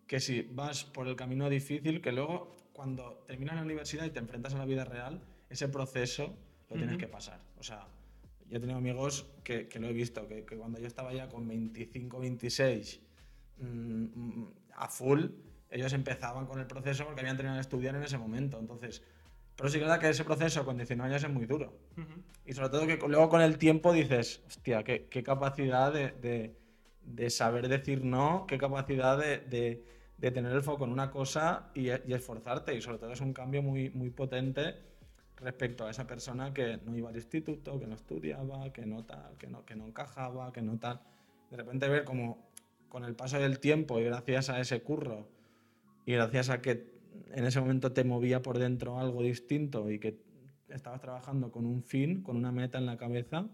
que 0.07 0.21
si 0.21 0.43
vas 0.43 0.85
por 0.85 1.09
el 1.09 1.17
camino 1.17 1.51
difícil, 1.51 2.01
que 2.01 2.13
luego 2.13 2.57
cuando 2.73 3.25
terminas 3.27 3.57
la 3.57 3.63
universidad 3.63 4.05
y 4.05 4.11
te 4.11 4.21
enfrentas 4.21 4.55
a 4.55 4.59
la 4.59 4.65
vida 4.65 4.85
real, 4.85 5.21
ese 5.51 5.69
proceso 5.69 6.37
lo 6.71 6.77
tienes 6.77 6.99
que 6.99 7.09
pasar. 7.09 7.41
O 7.59 7.63
sea, 7.63 7.87
yo 8.49 8.59
he 8.59 8.61
tenido 8.61 8.79
amigos 8.79 9.27
que, 9.43 9.67
que 9.67 9.81
lo 9.81 9.89
he 9.89 9.93
visto, 9.93 10.29
que, 10.29 10.45
que 10.45 10.57
cuando 10.57 10.79
yo 10.79 10.87
estaba 10.87 11.13
ya 11.13 11.29
con 11.29 11.49
25, 11.49 12.21
26, 12.21 13.01
mm, 13.59 13.65
mm, 13.65 14.55
a 14.75 14.89
full, 14.89 15.27
ellos 15.71 15.93
empezaban 15.93 16.47
con 16.47 16.61
el 16.61 16.67
proceso 16.67 17.05
porque 17.05 17.21
habían 17.21 17.37
terminado 17.37 17.57
de 17.57 17.63
estudiar 17.63 17.95
en 17.97 18.03
ese 18.03 18.19
momento. 18.19 18.59
Entonces, 18.59 19.03
pero 19.57 19.69
sí 19.69 19.79
que 19.79 19.85
es 19.85 19.89
verdad 19.89 20.01
que 20.01 20.09
ese 20.11 20.25
proceso 20.25 20.65
con 20.65 20.77
19 20.77 21.11
años 21.11 21.25
es 21.25 21.31
muy 21.31 21.47
duro. 21.47 21.73
Ujú. 21.97 22.23
Y 22.45 22.53
sobre 22.53 22.69
todo 22.69 22.87
que 22.87 22.97
luego 23.09 23.29
con 23.29 23.41
el 23.41 23.59
tiempo 23.59 23.93
dices, 23.93 24.43
hostia, 24.47 24.85
qué, 24.85 25.07
qué 25.09 25.23
capacidad 25.23 25.93
de, 25.93 26.13
de- 26.13 26.57
de 27.05 27.31
saber 27.31 27.69
decir 27.69 28.05
no, 28.05 28.47
qué 28.49 28.59
capacidad 28.59 29.17
de, 29.19 29.39
de- 29.39 29.85
de 30.19 30.31
tener 30.31 30.53
el 30.53 30.63
foco 30.63 30.85
en 30.85 30.91
una 30.93 31.11
cosa 31.11 31.71
y, 31.75 31.89
y 31.89 32.15
esforzarte. 32.15 32.75
Y 32.75 32.81
sobre 32.83 32.99
todo 32.99 33.13
es 33.13 33.21
un 33.21 33.33
cambio 33.33 33.63
muy, 33.63 33.91
muy 33.91 34.11
potente 34.11 34.77
respecto 35.37 35.87
a 35.87 35.91
esa 35.91 36.07
persona 36.07 36.53
que 36.55 36.79
no 36.85 36.97
iba 36.97 37.11
al 37.11 37.17
instituto, 37.17 37.79
que 37.79 37.87
no 37.87 37.95
estudiaba, 37.95 38.73
que 38.73 38.87
no 38.87 39.05
tal, 39.05 39.37
que 39.39 39.47
no, 39.47 39.65
que 39.67 39.77
no 39.77 39.87
encajaba, 39.87 40.53
que 40.53 40.63
no 40.63 40.79
tal. 40.79 41.01
De 41.51 41.57
repente 41.59 41.89
ver 41.89 42.05
como 42.05 42.49
con 42.89 43.05
el 43.05 43.15
paso 43.15 43.39
del 43.39 43.59
tiempo 43.61 44.01
y 44.01 44.05
gracias 44.05 44.49
a 44.49 44.59
ese 44.61 44.81
curro 44.83 45.29
y 46.07 46.13
gracias 46.15 46.49
a 46.51 46.63
que 46.63 46.96
en 47.33 47.45
ese 47.45 47.61
momento 47.61 47.93
te 47.93 48.05
movía 48.05 48.43
por 48.43 48.59
dentro 48.59 48.99
algo 48.99 49.23
distinto 49.23 49.91
y 49.91 49.99
que 49.99 50.23
estabas 50.69 51.01
trabajando 51.01 51.51
con 51.51 51.65
un 51.67 51.83
fin, 51.83 52.23
con 52.23 52.37
una 52.37 52.53
meta 52.53 52.79
en 52.79 52.87
la 52.87 52.97
cabeza, 52.97 53.49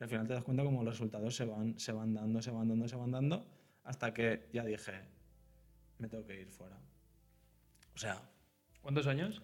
Y 0.00 0.02
al 0.04 0.08
final 0.10 0.26
te 0.26 0.34
das 0.34 0.42
cuenta 0.44 0.64
como 0.64 0.82
los 0.82 0.94
resultados 0.94 1.34
se 1.36 1.44
van, 1.44 1.78
se 1.78 1.92
van 1.92 2.12
dando, 2.14 2.42
se 2.42 2.50
van 2.50 2.68
dando, 2.68 2.88
se 2.88 2.96
van 2.96 3.10
dando, 3.12 3.46
hasta 3.84 4.12
que 4.12 4.48
ya 4.52 4.64
dije, 4.64 4.92
me 5.98 6.08
tengo 6.08 6.26
que 6.26 6.40
ir 6.40 6.48
fuera. 6.50 6.76
O 7.94 7.98
sea, 7.98 8.20
¿Cuántos 8.82 9.06
años? 9.06 9.40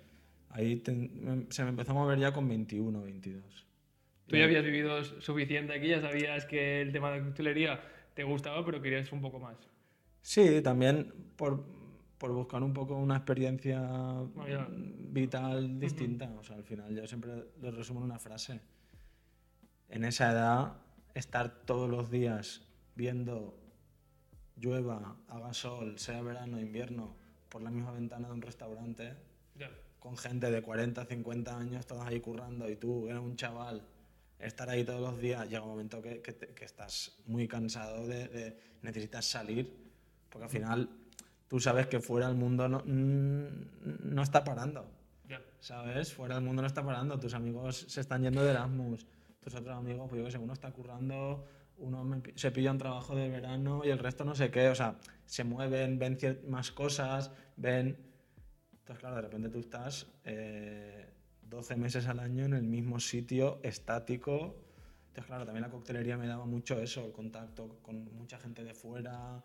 ahí 0.51 0.83
me- 0.89 1.47
se 1.51 1.63
me 1.63 1.71
empezó 1.71 1.93
a 1.93 1.95
mover 1.95 2.19
ya 2.19 2.33
con 2.33 2.49
21, 2.49 3.01
22. 3.03 3.67
Tú 4.27 4.37
ya 4.37 4.45
habías 4.45 4.65
vivido 4.65 5.03
suficiente 5.05 5.73
aquí, 5.73 5.89
ya 5.89 6.01
sabías 6.01 6.45
que 6.45 6.83
el 6.83 6.93
tema 6.93 7.11
de 7.11 7.19
la 7.19 7.25
coctelería 7.25 7.81
te 8.15 8.23
gustaba, 8.25 8.65
pero 8.65 8.83
querías 8.83 9.11
un 9.13 9.21
poco 9.21 9.39
más. 9.41 9.57
Sí, 10.21 10.61
también 10.63 11.13
por, 11.37 11.65
por 12.21 12.33
buscar 12.33 12.63
un 12.63 12.75
poco 12.75 12.97
una 12.97 13.17
experiencia 13.17 13.81
mm, 13.81 15.13
vital 15.13 15.81
distinta. 15.81 16.31
O 16.39 16.45
sea, 16.45 16.57
al 16.57 16.65
final 16.65 16.95
yo 16.95 17.07
siempre 17.07 17.33
lo 17.63 17.71
resumo 17.71 18.01
en 18.01 18.05
una 18.05 18.19
frase. 18.19 18.61
En 19.89 20.05
esa 20.05 20.31
edad, 20.31 20.75
estar 21.15 21.63
todos 21.65 21.89
los 21.89 22.11
días 22.11 22.61
viendo 22.95 23.57
llueva, 24.57 25.17
haga 25.29 25.55
sol, 25.55 25.99
sea 25.99 26.21
verano, 26.21 26.61
invierno, 26.61 27.17
por 27.49 27.63
la 27.63 27.71
misma 27.71 27.93
ventana 27.93 28.29
de 28.29 28.35
un 28.35 28.43
restaurante, 28.43 29.15
con 29.99 30.17
gente 30.19 30.51
de 30.51 30.61
40, 30.63 31.07
50 31.07 31.57
años, 31.59 31.87
todos 31.87 32.07
ahí 32.07 32.21
currando, 32.21 32.69
y 32.69 32.77
tú 32.77 33.07
eres 33.09 33.21
un 33.21 33.37
chaval, 33.37 33.83
estar 34.39 34.69
ahí 34.69 34.85
todos 34.85 35.01
los 35.01 35.19
días, 35.19 35.49
llega 35.49 35.63
un 35.63 35.71
momento 35.71 36.03
que, 36.03 36.21
que 36.21 36.33
te- 36.35 36.49
que 36.55 36.65
estás 36.67 37.17
muy 37.27 37.49
cansado 37.49 38.07
de, 38.07 38.29
de- 38.29 38.61
necesitas 38.83 39.25
salir, 39.25 39.75
porque 40.29 40.45
al 40.45 40.51
final 40.51 40.91
tú 41.51 41.59
sabes 41.59 41.89
que 41.89 41.99
fuera 41.99 42.29
el 42.29 42.37
mundo 42.37 42.69
no, 42.69 42.79
mm, 42.87 44.15
no 44.15 44.23
está 44.23 44.45
parando. 44.45 44.87
¿sabes? 45.59 46.15
Fuera 46.15 46.37
el 46.37 46.43
mundo 46.43 46.63
no 46.63 46.69
está 46.69 46.83
parando, 46.83 47.19
tus 47.21 47.35
amigos 47.35 47.85
se 47.89 48.01
están 48.01 48.23
yendo 48.23 48.43
de 48.43 48.53
Erasmus, 48.53 49.07
tus 49.41 49.55
otros 49.55 49.77
amigos, 49.77 50.09
pues 50.09 50.21
yo 50.21 50.25
que 50.25 50.31
sé, 50.31 50.39
uno 50.39 50.55
está 50.55 50.73
currando, 50.73 51.45
uno 51.77 52.23
se 52.35 52.51
pilla 52.51 52.71
un 52.71 52.79
trabajo 52.79 53.15
de 53.15 53.29
verano 53.29 53.83
y 53.85 53.91
el 53.91 53.99
resto 53.99 54.25
no 54.25 54.35
sé 54.35 54.51
qué, 54.51 54.69
o 54.69 54.75
sea, 54.75 54.97
se 55.27 55.45
mueven, 55.45 55.99
ven 55.99 56.17
más 56.49 56.71
cosas, 56.71 57.31
ven... 57.57 57.99
Entonces, 58.73 59.01
claro, 59.01 59.17
de 59.17 59.23
repente 59.23 59.49
tú 59.51 59.59
estás 59.59 60.07
eh, 60.25 61.11
12 61.43 61.77
meses 61.77 62.07
al 62.07 62.21
año 62.21 62.45
en 62.45 62.55
el 62.55 62.65
mismo 62.65 62.99
sitio, 63.01 63.61
estático. 63.63 64.57
Entonces, 65.09 65.27
claro, 65.27 65.45
también 65.45 65.63
la 65.63 65.71
coctelería 65.71 66.17
me 66.17 66.27
daba 66.27 66.47
mucho 66.47 66.81
eso, 66.81 67.05
el 67.05 67.13
contacto 67.13 67.81
con 67.83 68.13
mucha 68.17 68.39
gente 68.39 68.65
de 68.65 68.73
fuera, 68.73 69.43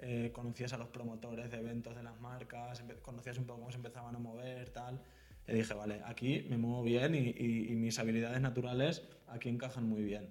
eh, 0.00 0.30
conocías 0.32 0.72
a 0.72 0.78
los 0.78 0.88
promotores 0.88 1.50
de 1.50 1.58
eventos 1.58 1.94
de 1.96 2.02
las 2.02 2.20
marcas, 2.20 2.82
conocías 3.02 3.38
un 3.38 3.44
poco 3.44 3.60
cómo 3.60 3.70
se 3.70 3.76
empezaban 3.78 4.14
a 4.16 4.18
mover, 4.18 4.70
tal. 4.70 5.00
Y 5.46 5.52
dije, 5.52 5.74
vale, 5.74 6.02
aquí 6.04 6.46
me 6.50 6.58
muevo 6.58 6.82
bien 6.82 7.14
y, 7.14 7.18
y- 7.36 7.72
y 7.72 7.74
mis 7.76 7.98
habilidades 7.98 8.40
naturales 8.40 9.02
aquí 9.28 9.48
encajan 9.48 9.84
muy 9.88 10.02
bien. 10.02 10.28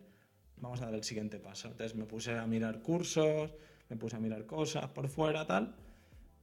Vamos 0.57 0.81
a 0.81 0.85
dar 0.85 0.93
el 0.95 1.03
siguiente 1.03 1.39
paso. 1.39 1.69
Entonces 1.69 1.95
me 1.97 2.05
puse 2.05 2.37
a 2.37 2.45
mirar 2.47 2.81
cursos, 2.81 3.51
me 3.89 3.95
puse 3.95 4.15
a 4.15 4.19
mirar 4.19 4.45
cosas 4.45 4.87
por 4.89 5.07
fuera, 5.09 5.45
tal 5.47 5.75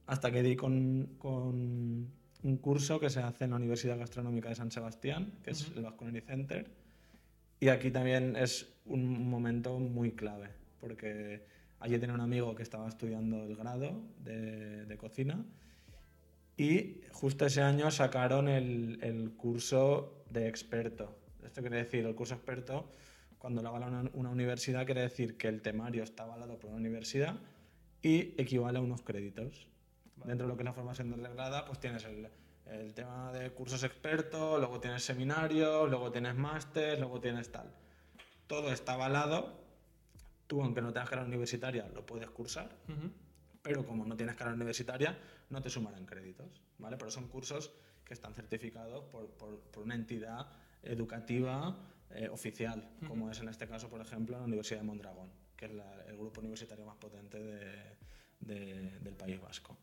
hasta 0.07 0.31
que 0.31 0.43
di 0.43 0.55
con, 0.55 1.15
con 1.17 2.11
un 2.43 2.57
curso 2.57 2.99
que 2.99 3.09
se 3.09 3.21
hace 3.21 3.45
en 3.45 3.49
la 3.51 3.55
Universidad 3.55 3.97
Gastronómica 3.97 4.49
de 4.49 4.55
San 4.55 4.69
Sebastián, 4.69 5.31
que 5.43 5.49
es 5.51 5.71
el 5.75 5.81
Basque 5.81 6.21
Center. 6.21 6.69
Y 7.59 7.69
aquí 7.69 7.89
también 7.89 8.35
es 8.35 8.71
un 8.85 9.27
momento 9.27 9.79
muy 9.79 10.11
clave, 10.11 10.49
porque 10.79 11.43
allí 11.85 11.99
tenía 11.99 12.15
un 12.15 12.21
amigo 12.21 12.55
que 12.55 12.63
estaba 12.63 12.87
estudiando 12.87 13.43
el 13.43 13.55
grado 13.55 14.01
de, 14.17 14.85
de 14.85 14.97
cocina 14.97 15.45
y 16.57 17.01
justo 17.11 17.45
ese 17.45 17.61
año 17.61 17.91
sacaron 17.91 18.47
el, 18.47 18.97
el 19.03 19.33
curso 19.35 20.23
de 20.31 20.47
experto. 20.47 21.15
Esto 21.43 21.61
quiere 21.61 21.77
decir, 21.77 22.03
el 22.05 22.15
curso 22.15 22.33
experto, 22.33 22.89
cuando 23.37 23.61
lo 23.61 23.69
avala 23.69 23.87
una, 23.87 24.09
una 24.13 24.29
universidad, 24.31 24.85
quiere 24.85 25.01
decir 25.01 25.37
que 25.37 25.47
el 25.47 25.61
temario 25.61 26.03
está 26.03 26.23
avalado 26.23 26.57
por 26.57 26.71
una 26.71 26.79
universidad 26.79 27.35
y 28.01 28.33
equivale 28.41 28.79
a 28.79 28.81
unos 28.81 29.03
créditos. 29.03 29.67
Dentro 30.25 30.47
de 30.47 30.53
lo 30.53 30.57
que 30.57 30.63
es 30.63 30.65
la 30.65 30.73
formación 30.73 31.11
de 31.11 31.17
reglada, 31.17 31.65
pues 31.65 31.79
tienes 31.79 32.03
el, 32.05 32.29
el 32.65 32.95
tema 32.95 33.31
de 33.31 33.51
cursos 33.51 33.83
expertos, 33.83 34.59
luego 34.59 34.79
tienes 34.79 35.03
seminarios, 35.03 35.87
luego 35.87 36.11
tienes 36.11 36.33
máster, 36.33 36.99
luego 36.99 37.19
tienes 37.19 37.51
tal. 37.51 37.69
Todo 38.47 38.71
está 38.71 38.93
avalado. 38.93 39.64
Tú, 40.47 40.61
aunque 40.61 40.81
no 40.81 40.93
tengas 40.93 41.09
carrera 41.09 41.27
universitaria, 41.27 41.87
lo 41.89 42.05
puedes 42.05 42.29
cursar, 42.29 42.69
Ujú. 42.87 43.11
pero 43.61 43.85
como 43.85 44.05
no 44.05 44.15
tienes 44.15 44.35
carrera 44.35 44.55
universitaria, 44.55 45.17
no 45.49 45.61
te 45.61 45.69
sumarán 45.69 46.05
créditos, 46.05 46.61
¿vale? 46.77 46.97
Pero 46.97 47.09
son 47.11 47.27
cursos 47.27 47.73
que 48.03 48.13
están 48.13 48.33
certificados 48.35 49.05
por, 49.05 49.27
por- 49.31 49.59
por 49.71 49.83
una 49.83 49.95
entidad 49.95 50.47
educativa 50.83 51.75
eh, 52.11 52.29
oficial, 52.29 52.87
como 53.07 53.29
es 53.31 53.39
en 53.41 53.49
este 53.49 53.67
caso, 53.67 53.89
por 53.89 53.99
ejemplo, 53.99 54.37
la 54.37 54.45
Universidad 54.45 54.79
de 54.81 54.85
Mondragón, 54.85 55.29
que 55.57 55.65
es 55.65 55.73
la- 55.73 56.03
el 56.07 56.15
grupo 56.15 56.39
universitario 56.39 56.85
más 56.85 56.95
potente 56.97 57.39
de- 57.41 57.97
de- 58.39 58.99
del 58.99 59.15
País 59.15 59.41
Vasco. 59.41 59.75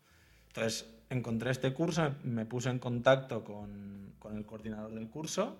Entonces, 0.47 0.89
encontré 1.09 1.51
este 1.51 1.73
curso, 1.73 2.15
me 2.23 2.45
puse 2.45 2.69
en 2.69 2.79
contacto 2.79 3.43
con, 3.43 4.13
con 4.19 4.37
el 4.37 4.45
coordinador 4.45 4.93
del 4.93 5.09
curso 5.09 5.57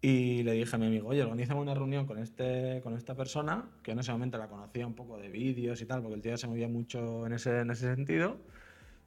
y 0.00 0.42
le 0.42 0.52
dije 0.52 0.76
a 0.76 0.78
mi 0.78 0.86
amigo, 0.86 1.08
oye, 1.08 1.22
organizame 1.22 1.60
una 1.60 1.74
reunión 1.74 2.06
con, 2.06 2.18
este, 2.18 2.80
con 2.82 2.94
esta 2.94 3.14
persona, 3.14 3.68
que 3.82 3.92
en 3.92 3.98
ese 3.98 4.12
momento 4.12 4.38
la 4.38 4.48
conocía 4.48 4.86
un 4.86 4.94
poco 4.94 5.18
de 5.18 5.28
vídeos 5.28 5.80
y 5.80 5.86
tal, 5.86 6.02
porque 6.02 6.16
el 6.16 6.22
tío 6.22 6.36
se 6.36 6.46
movía 6.46 6.68
mucho 6.68 7.26
en 7.26 7.32
ese, 7.32 7.60
en 7.60 7.70
ese 7.70 7.94
sentido. 7.94 8.38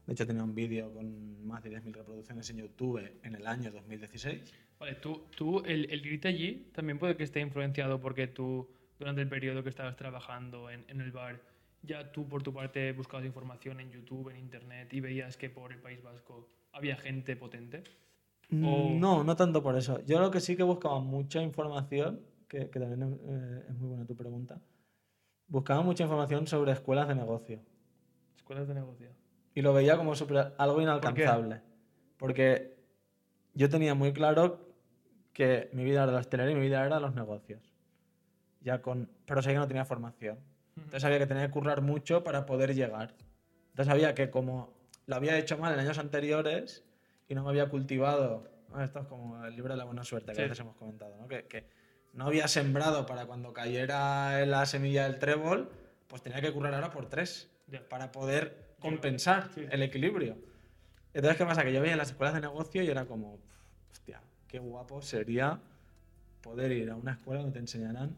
De 0.07 0.13
hecho, 0.13 0.25
tenía 0.25 0.43
un 0.43 0.55
vídeo 0.55 0.91
con 0.91 1.45
más 1.45 1.61
de 1.63 1.71
10.000 1.71 1.93
reproducciones 1.93 2.49
en 2.49 2.57
YouTube 2.57 2.99
en 3.21 3.35
el 3.35 3.45
año 3.45 3.71
2016. 3.71 4.41
Vale, 4.79 4.95
tú, 4.95 5.27
tú 5.35 5.59
el, 5.65 5.91
el 5.91 6.05
irte 6.05 6.27
allí 6.27 6.69
también 6.73 6.97
puede 6.97 7.15
que 7.15 7.23
esté 7.23 7.41
influenciado 7.41 8.01
porque 8.01 8.27
tú, 8.27 8.67
durante 8.97 9.21
el 9.21 9.29
periodo 9.29 9.61
que 9.61 9.69
estabas 9.69 9.95
trabajando 9.95 10.71
en, 10.71 10.83
en 10.87 11.01
el 11.01 11.11
bar, 11.11 11.39
ya 11.83 12.11
tú 12.11 12.27
por 12.27 12.43
tu 12.43 12.53
parte 12.53 12.91
buscabas 12.93 13.25
información 13.25 13.79
en 13.79 13.91
YouTube, 13.91 14.29
en 14.29 14.37
Internet 14.37 14.91
y 14.93 14.99
veías 14.99 15.37
que 15.37 15.49
por 15.49 15.71
el 15.71 15.79
País 15.79 16.01
Vasco 16.01 16.47
había 16.71 16.95
gente 16.97 17.35
potente. 17.35 17.83
O- 18.51 18.55
Mm, 18.55 18.99
No, 18.99 19.23
no 19.23 19.35
tanto 19.35 19.61
por 19.61 19.77
eso. 19.77 19.99
Yo 20.05 20.19
lo 20.19 20.31
que 20.31 20.39
sí 20.39 20.55
que 20.55 20.63
buscaba 20.63 20.99
mucha 20.99 21.41
información, 21.41 22.21
que, 22.47 22.69
que 22.69 22.79
también 22.79 23.03
es, 23.03 23.19
eh, 23.29 23.65
es 23.69 23.75
muy 23.77 23.89
buena 23.89 24.05
tu 24.05 24.15
pregunta, 24.15 24.59
buscaba 25.47 25.81
mucha 25.83 26.03
información 26.03 26.47
sobre 26.47 26.71
escuelas 26.71 27.07
de 27.07 27.15
negocio. 27.15 27.59
Escuelas 28.35 28.67
de 28.67 28.73
negocio. 28.73 29.09
y 29.55 29.61
lo 29.61 29.73
veía 29.73 29.97
como 29.97 30.15
super- 30.15 30.53
algo 30.57 30.81
inalcanzable. 30.81 31.61
Porque 32.17 32.77
yo 33.53 33.67
tenía 33.69 33.93
muy 33.93 34.13
claro 34.13 34.59
que 35.33 35.69
mi 35.73 35.83
vida 35.83 36.03
era 36.03 36.11
la 36.13 36.19
hostelería 36.19 36.53
y 36.53 36.55
mi 36.55 36.61
vida 36.61 36.85
era 36.85 36.99
los 36.99 37.13
negocios. 37.13 37.73
Ya 38.61 38.81
con, 38.81 39.09
pero 39.25 39.41
sabía 39.41 39.55
que 39.55 39.59
no 39.61 39.67
tenía 39.67 39.85
formación. 39.85 40.39
Entonces 40.75 41.01
sabía 41.01 41.19
que 41.19 41.25
tenía 41.27 41.45
que 41.47 41.51
currar 41.51 41.81
mucho 41.81 42.23
para 42.23 42.45
poder 42.45 42.73
llegar. 42.73 43.15
Entonces 43.71 43.87
sabía 43.87 44.13
que 44.15 44.29
como 44.29 44.73
lo 45.07 45.15
había 45.15 45.37
hecho 45.37 45.57
mal 45.57 45.73
en 45.73 45.79
años 45.79 45.97
anteriores 45.97 46.85
y 47.29 47.35
no 47.35 47.43
me 47.43 47.49
había 47.49 47.69
cultivado, 47.69 48.49
¿no? 48.69 48.83
esto 48.83 48.99
es 48.99 49.05
como 49.07 49.45
el 49.45 49.55
libro 49.55 49.73
de 49.73 49.77
la 49.77 49.85
buena 49.85 50.03
suerte 50.03 50.31
que 50.31 50.35
Sí. 50.35 50.41
a 50.41 50.43
veces 50.45 50.59
hemos 50.59 50.75
comentado, 50.75 51.15
¿no? 51.15 51.27
que, 51.27 51.45
que 51.45 51.69
no 52.13 52.25
había 52.25 52.47
sembrado 52.47 53.05
para 53.05 53.25
cuando 53.27 53.53
cayera 53.53 54.45
la 54.45 54.65
semilla 54.65 55.03
del 55.03 55.19
trébol, 55.19 55.69
pues 56.07 56.21
tenía 56.23 56.41
que 56.41 56.51
currar 56.51 56.73
ahora 56.73 56.89
por 56.91 57.07
tres 57.07 57.49
Ya. 57.67 57.87
para 57.87 58.11
poder 58.11 58.73
compensar 58.79 59.49
Sí. 59.53 59.65
el 59.69 59.83
equilibrio. 59.83 60.37
Entonces, 61.13 61.37
¿qué 61.37 61.45
pasa? 61.45 61.63
Que 61.63 61.71
yo 61.73 61.81
veía 61.81 61.95
las 61.95 62.09
escuelas 62.09 62.33
de 62.33 62.41
negocio 62.41 62.81
y 62.83 62.87
era 62.89 63.05
como, 63.05 63.37
"Pf, 63.37 63.47
hostia, 63.91 64.21
qué 64.47 64.57
guapo 64.59 65.01
sería 65.01 65.59
poder 66.41 66.71
ir 66.71 66.89
a 66.89 66.95
una 66.95 67.11
escuela 67.13 67.41
donde 67.41 67.53
te 67.53 67.59
enseñaran 67.59 68.15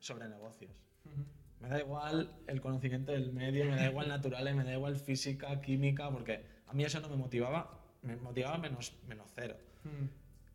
sobre 0.00 0.28
negocios. 0.28 0.72
Ujú. 1.04 1.24
Me 1.60 1.68
da 1.68 1.78
igual 1.78 2.32
el 2.48 2.60
conocimiento 2.60 3.12
del 3.12 3.32
medio, 3.32 3.64
me 3.66 3.76
da 3.76 3.86
igual 3.88 4.08
naturales, 4.08 4.54
me 4.56 4.64
da 4.64 4.72
igual 4.72 4.96
física, 4.96 5.60
química, 5.60 6.10
porque 6.10 6.44
a 6.66 6.72
mí 6.72 6.84
eso 6.84 6.98
no 7.00 7.08
me 7.08 7.16
motivaba, 7.16 7.78
me 8.02 8.16
motivaba 8.16 8.58
menos, 8.58 8.94
menos 9.06 9.30
cero. 9.34 9.56
Mm. 9.84 10.06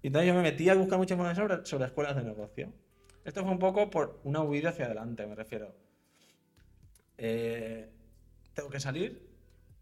Y 0.04 0.08
entonces 0.08 0.28
yo 0.28 0.34
me 0.36 0.42
metí 0.42 0.70
a 0.70 0.76
buscar 0.76 0.98
mucha 1.00 1.14
información 1.16 1.48
sobre, 1.50 1.66
sobre 1.66 1.86
escuelas 1.86 2.16
de 2.16 2.24
negocio. 2.24 2.72
Esto 3.26 3.42
fue 3.42 3.52
un 3.52 3.60
poco 3.60 3.90
por 3.90 4.20
una 4.24 4.42
huida 4.42 4.70
hacia 4.70 4.86
adelante, 4.86 5.26
me 5.26 5.36
refiero. 5.36 5.74
Eh, 7.18 7.90
tengo 8.54 8.70
que 8.70 8.80
salir, 8.80 9.28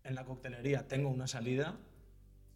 en 0.04 0.15
la 0.15 0.25
coctelería 0.25 0.88
tengo 0.88 1.10
una 1.10 1.28
salida, 1.28 1.78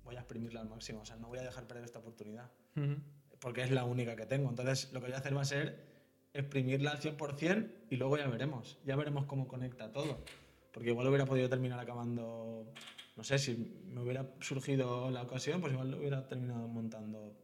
voy 0.04 0.16
a 0.16 0.20
exprimirla 0.20 0.62
al 0.62 0.70
máximo, 0.70 1.02
o 1.02 1.06
sea, 1.06 1.18
no 1.18 1.28
voy 1.28 1.40
a 1.40 1.44
dejar 1.44 1.66
perder 1.66 1.84
esta 1.84 2.00
oportunidad, 2.00 2.50
Ujú. 2.76 2.96
porque 3.40 3.62
es 3.62 3.72
la 3.72 3.84
única 3.84 4.16
que 4.16 4.26
tengo. 4.26 4.50
Entonces 4.50 4.92
lo 4.94 5.00
que 5.00 5.08
voy 5.08 5.16
a 5.16 5.20
hacer 5.20 5.36
va 5.36 5.42
a 5.42 5.46
ser 5.46 5.90
exprimirla 6.34 6.92
al 6.92 7.00
100% 7.00 7.72
y 7.90 7.98
luego 7.98 8.18
ya 8.18 8.28
veremos, 8.28 8.80
ya 8.86 8.96
veremos 8.96 9.26
cómo 9.26 9.48
conecta 9.48 9.92
todo. 9.92 10.24
Porque 10.72 10.90
igual 10.90 11.08
hubiera 11.08 11.26
podido 11.26 11.50
terminar 11.50 11.80
acabando, 11.80 12.72
no 13.20 13.24
sé, 13.26 13.38
si 13.38 13.84
me 13.86 14.00
hubiera 14.02 14.26
surgido 14.40 15.12
la 15.12 15.24
ocasión, 15.24 15.60
pues 15.60 15.74
igual 15.74 15.94
hubiera 15.94 16.26
terminado 16.26 16.70
montando 16.70 17.36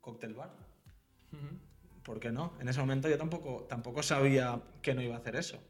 cóctel 0.00 0.34
bar. 0.34 0.50
Ujú. 1.32 2.02
¿Por 2.02 2.18
qué 2.18 2.32
no? 2.32 2.54
En 2.58 2.66
ese 2.68 2.80
momento 2.80 3.08
yo 3.08 3.16
tampoco, 3.16 3.64
tampoco 3.68 4.02
sabía 4.02 4.60
que 4.82 4.92
no 4.92 5.00
iba 5.00 5.14
a 5.14 5.18
hacer 5.18 5.36
eso. 5.36 5.62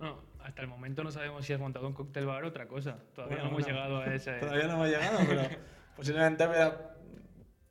Bueno, 0.00 0.20
hasta 0.40 0.60
el 0.62 0.66
momento 0.66 1.04
no 1.04 1.12
sabemos 1.12 1.46
si 1.46 1.52
has 1.52 1.60
montado 1.60 1.86
un 1.86 1.92
cóctel 1.94 2.26
bar 2.26 2.42
o 2.42 2.48
otra 2.48 2.66
cosa. 2.66 2.98
Todavía 3.14 3.36
Bueno, 3.36 3.50
no 3.52 3.56
hemos 3.58 3.68
llegado 3.68 3.98
a 4.00 4.12
ese. 4.12 4.32
Todavía 4.40 4.66
no 4.66 4.72
hemos 4.72 4.88
llegado, 4.88 5.18
pero 5.28 5.42
posiblemente 5.96 6.44
hubiera- 6.48 6.96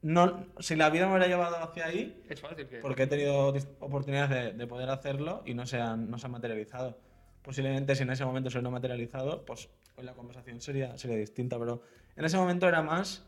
no, 0.03 0.45
si 0.59 0.77
la 0.77 0.89
vida 0.89 1.05
me 1.07 1.11
hubiera 1.17 1.27
llevado 1.27 1.57
hacia 1.57 1.87
ahí, 1.87 2.23
Es 2.29 2.39
fácil 2.39 2.65
que. 2.69 2.77
porque 2.79 3.03
he 3.03 3.07
tenido 3.07 3.49
oportunidades 3.81 4.29
de, 4.29 4.53
de 4.57 4.67
poder 4.67 4.89
hacerlo 4.89 5.43
y 5.45 5.53
no 5.53 5.65
se, 5.65 5.81
han, 5.81 6.09
no 6.09 6.17
se 6.17 6.27
han 6.27 6.31
materializado. 6.31 6.97
Posiblemente 7.41 7.93
si 7.93 8.03
en 8.03 8.11
ese 8.11 8.23
momento 8.23 8.49
se 8.49 8.57
hubiera 8.57 8.69
materializado, 8.69 9.43
pues 9.43 9.69
hoy 9.97 10.05
la 10.05 10.13
conversación 10.13 10.61
sería, 10.61 10.95
sería 10.95 11.17
distinta, 11.17 11.57
pero 11.57 11.81
en 12.15 12.23
ese 12.23 12.37
momento 12.37 12.67
era 12.67 12.83
más 12.83 13.25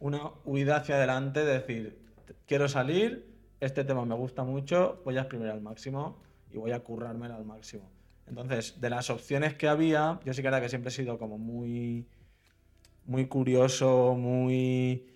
una 0.00 0.20
huida 0.44 0.76
hacia 0.76 0.96
adelante, 0.96 1.44
de 1.44 1.52
decir, 1.54 1.98
quiero 2.46 2.68
salir, 2.68 3.26
este 3.58 3.84
tema 3.84 4.04
me 4.04 4.14
gusta 4.14 4.44
mucho, 4.44 5.00
voy 5.06 5.16
a 5.16 5.20
exprimir 5.20 5.48
al 5.48 5.62
máximo 5.62 6.20
y 6.52 6.58
voy 6.58 6.72
a 6.72 6.80
currármelo 6.80 7.34
al 7.34 7.46
máximo. 7.46 7.90
Entonces, 8.26 8.78
de 8.82 8.90
las 8.90 9.08
opciones 9.08 9.54
que 9.54 9.66
había, 9.66 10.20
yo 10.26 10.34
sí 10.34 10.42
que 10.42 10.48
era 10.48 10.60
que 10.60 10.68
siempre 10.68 10.90
he 10.90 10.92
sido 10.92 11.18
como 11.18 11.38
muy, 11.38 12.06
muy 13.06 13.26
curioso, 13.26 14.14
muy 14.14 15.08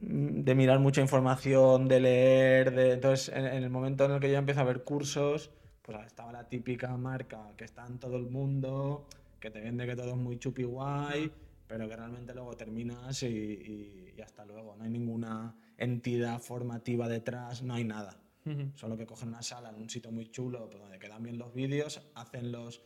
mm, 0.00 0.40
de 0.40 0.54
mirar 0.54 0.78
mucha 0.78 1.02
información, 1.02 1.86
de 1.86 2.00
leer, 2.00 2.74
de... 2.74 2.92
entonces 2.92 3.28
en, 3.28 3.44
en 3.44 3.62
el 3.62 3.68
momento 3.68 4.06
en 4.06 4.12
el 4.12 4.20
que 4.20 4.30
yo 4.32 4.38
empiezo 4.38 4.60
a 4.62 4.64
ver 4.64 4.84
cursos, 4.84 5.50
pues 5.82 5.98
estaba 6.06 6.32
la 6.32 6.48
típica 6.48 6.96
marca 6.96 7.52
que 7.58 7.64
está 7.64 7.86
en 7.86 7.98
todo 7.98 8.16
el 8.16 8.30
mundo, 8.30 9.06
que 9.42 9.50
te 9.50 9.60
vende 9.60 9.84
que 9.86 9.96
todo 9.96 10.10
es 10.10 10.16
muy 10.16 10.38
chupi 10.38 10.62
guay, 10.62 11.30
pero 11.66 11.88
que 11.88 11.96
realmente 11.96 12.32
luego 12.32 12.56
terminas 12.56 13.22
y, 13.24 13.26
y- 13.26 14.14
y 14.16 14.20
hasta 14.22 14.44
luego. 14.44 14.76
No 14.76 14.84
hay 14.84 14.90
ninguna 14.90 15.54
entidad 15.76 16.38
formativa 16.40 17.08
detrás, 17.08 17.62
no 17.62 17.74
hay 17.74 17.84
nada. 17.84 18.18
Ujú. 18.46 18.70
Solo 18.74 18.96
que 18.96 19.04
cogen 19.06 19.28
una 19.28 19.42
sala 19.42 19.70
en 19.70 19.76
un 19.76 19.90
sitio 19.90 20.10
muy 20.12 20.26
chulo, 20.30 20.68
pues, 20.70 20.80
donde 20.80 20.98
quedan 20.98 21.22
bien 21.22 21.38
los 21.38 21.52
vídeos, 21.54 22.00
hacen 22.14 22.52
los, 22.52 22.82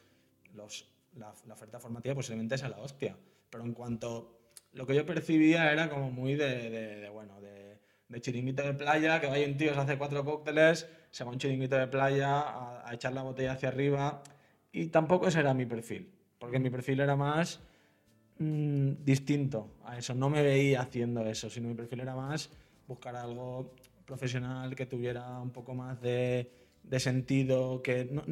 los, 0.55 0.91
la, 1.15 1.33
la 1.47 1.55
oferta 1.55 1.79
formativa, 1.79 2.15
posiblemente 2.15 2.55
es 2.57 2.63
a 2.63 2.69
la 2.71 2.79
hostia. 2.79 3.17
Pero 3.51 3.65
en 3.65 3.73
cuanto. 3.75 4.33
Lo 4.73 4.87
que 4.87 4.95
yo 4.95 5.07
percibía 5.07 5.73
era 5.73 5.89
como 5.89 6.11
muy 6.11 6.35
de, 6.35 6.71
de- 6.71 6.97
de, 7.01 7.09
bueno, 7.09 7.41
de, 7.41 7.79
de 8.09 8.21
chiringuito 8.21 8.63
de 8.63 8.75
playa, 8.75 9.21
que 9.21 9.27
vaya 9.27 9.47
un 9.47 9.57
tío, 9.57 9.73
se 9.75 9.81
hace 9.81 9.97
cuatro 9.99 10.23
cócteles, 10.25 10.87
se 11.11 11.25
va 11.25 11.31
un 11.31 11.39
chiringuito 11.39 11.77
de 11.77 11.87
playa 11.87 12.41
a, 12.41 12.89
a 12.89 12.95
echar 12.95 13.13
la 13.15 13.23
botella 13.23 13.53
hacia 13.53 13.69
arriba. 13.71 14.23
Y 14.73 14.87
tampoco 14.89 15.29
ese 15.29 15.41
era 15.41 15.55
mi 15.55 15.65
perfil, 15.65 16.13
porque 16.39 16.59
mi 16.59 16.71
perfil 16.71 17.01
era 17.01 17.17
más 17.17 17.61
mm, 18.39 19.05
distinto 19.05 19.75
a 19.85 19.99
eso. 19.99 20.15
No 20.15 20.29
me 20.29 20.43
veía 20.43 20.81
haciendo 20.81 21.25
eso, 21.27 21.51
sino 21.51 21.69
mi 21.69 21.75
perfil 21.75 22.01
era 22.01 22.15
más 22.15 22.51
buscar 22.87 23.17
algo 23.17 23.75
profesional 24.05 24.75
que 24.75 24.87
tuviera 24.87 25.41
un 25.41 25.51
poco 25.51 25.75
más 25.75 26.01
de, 26.01 26.51
de 26.83 27.01
sentido, 27.01 27.83
que 27.83 28.05
no, 28.05 28.23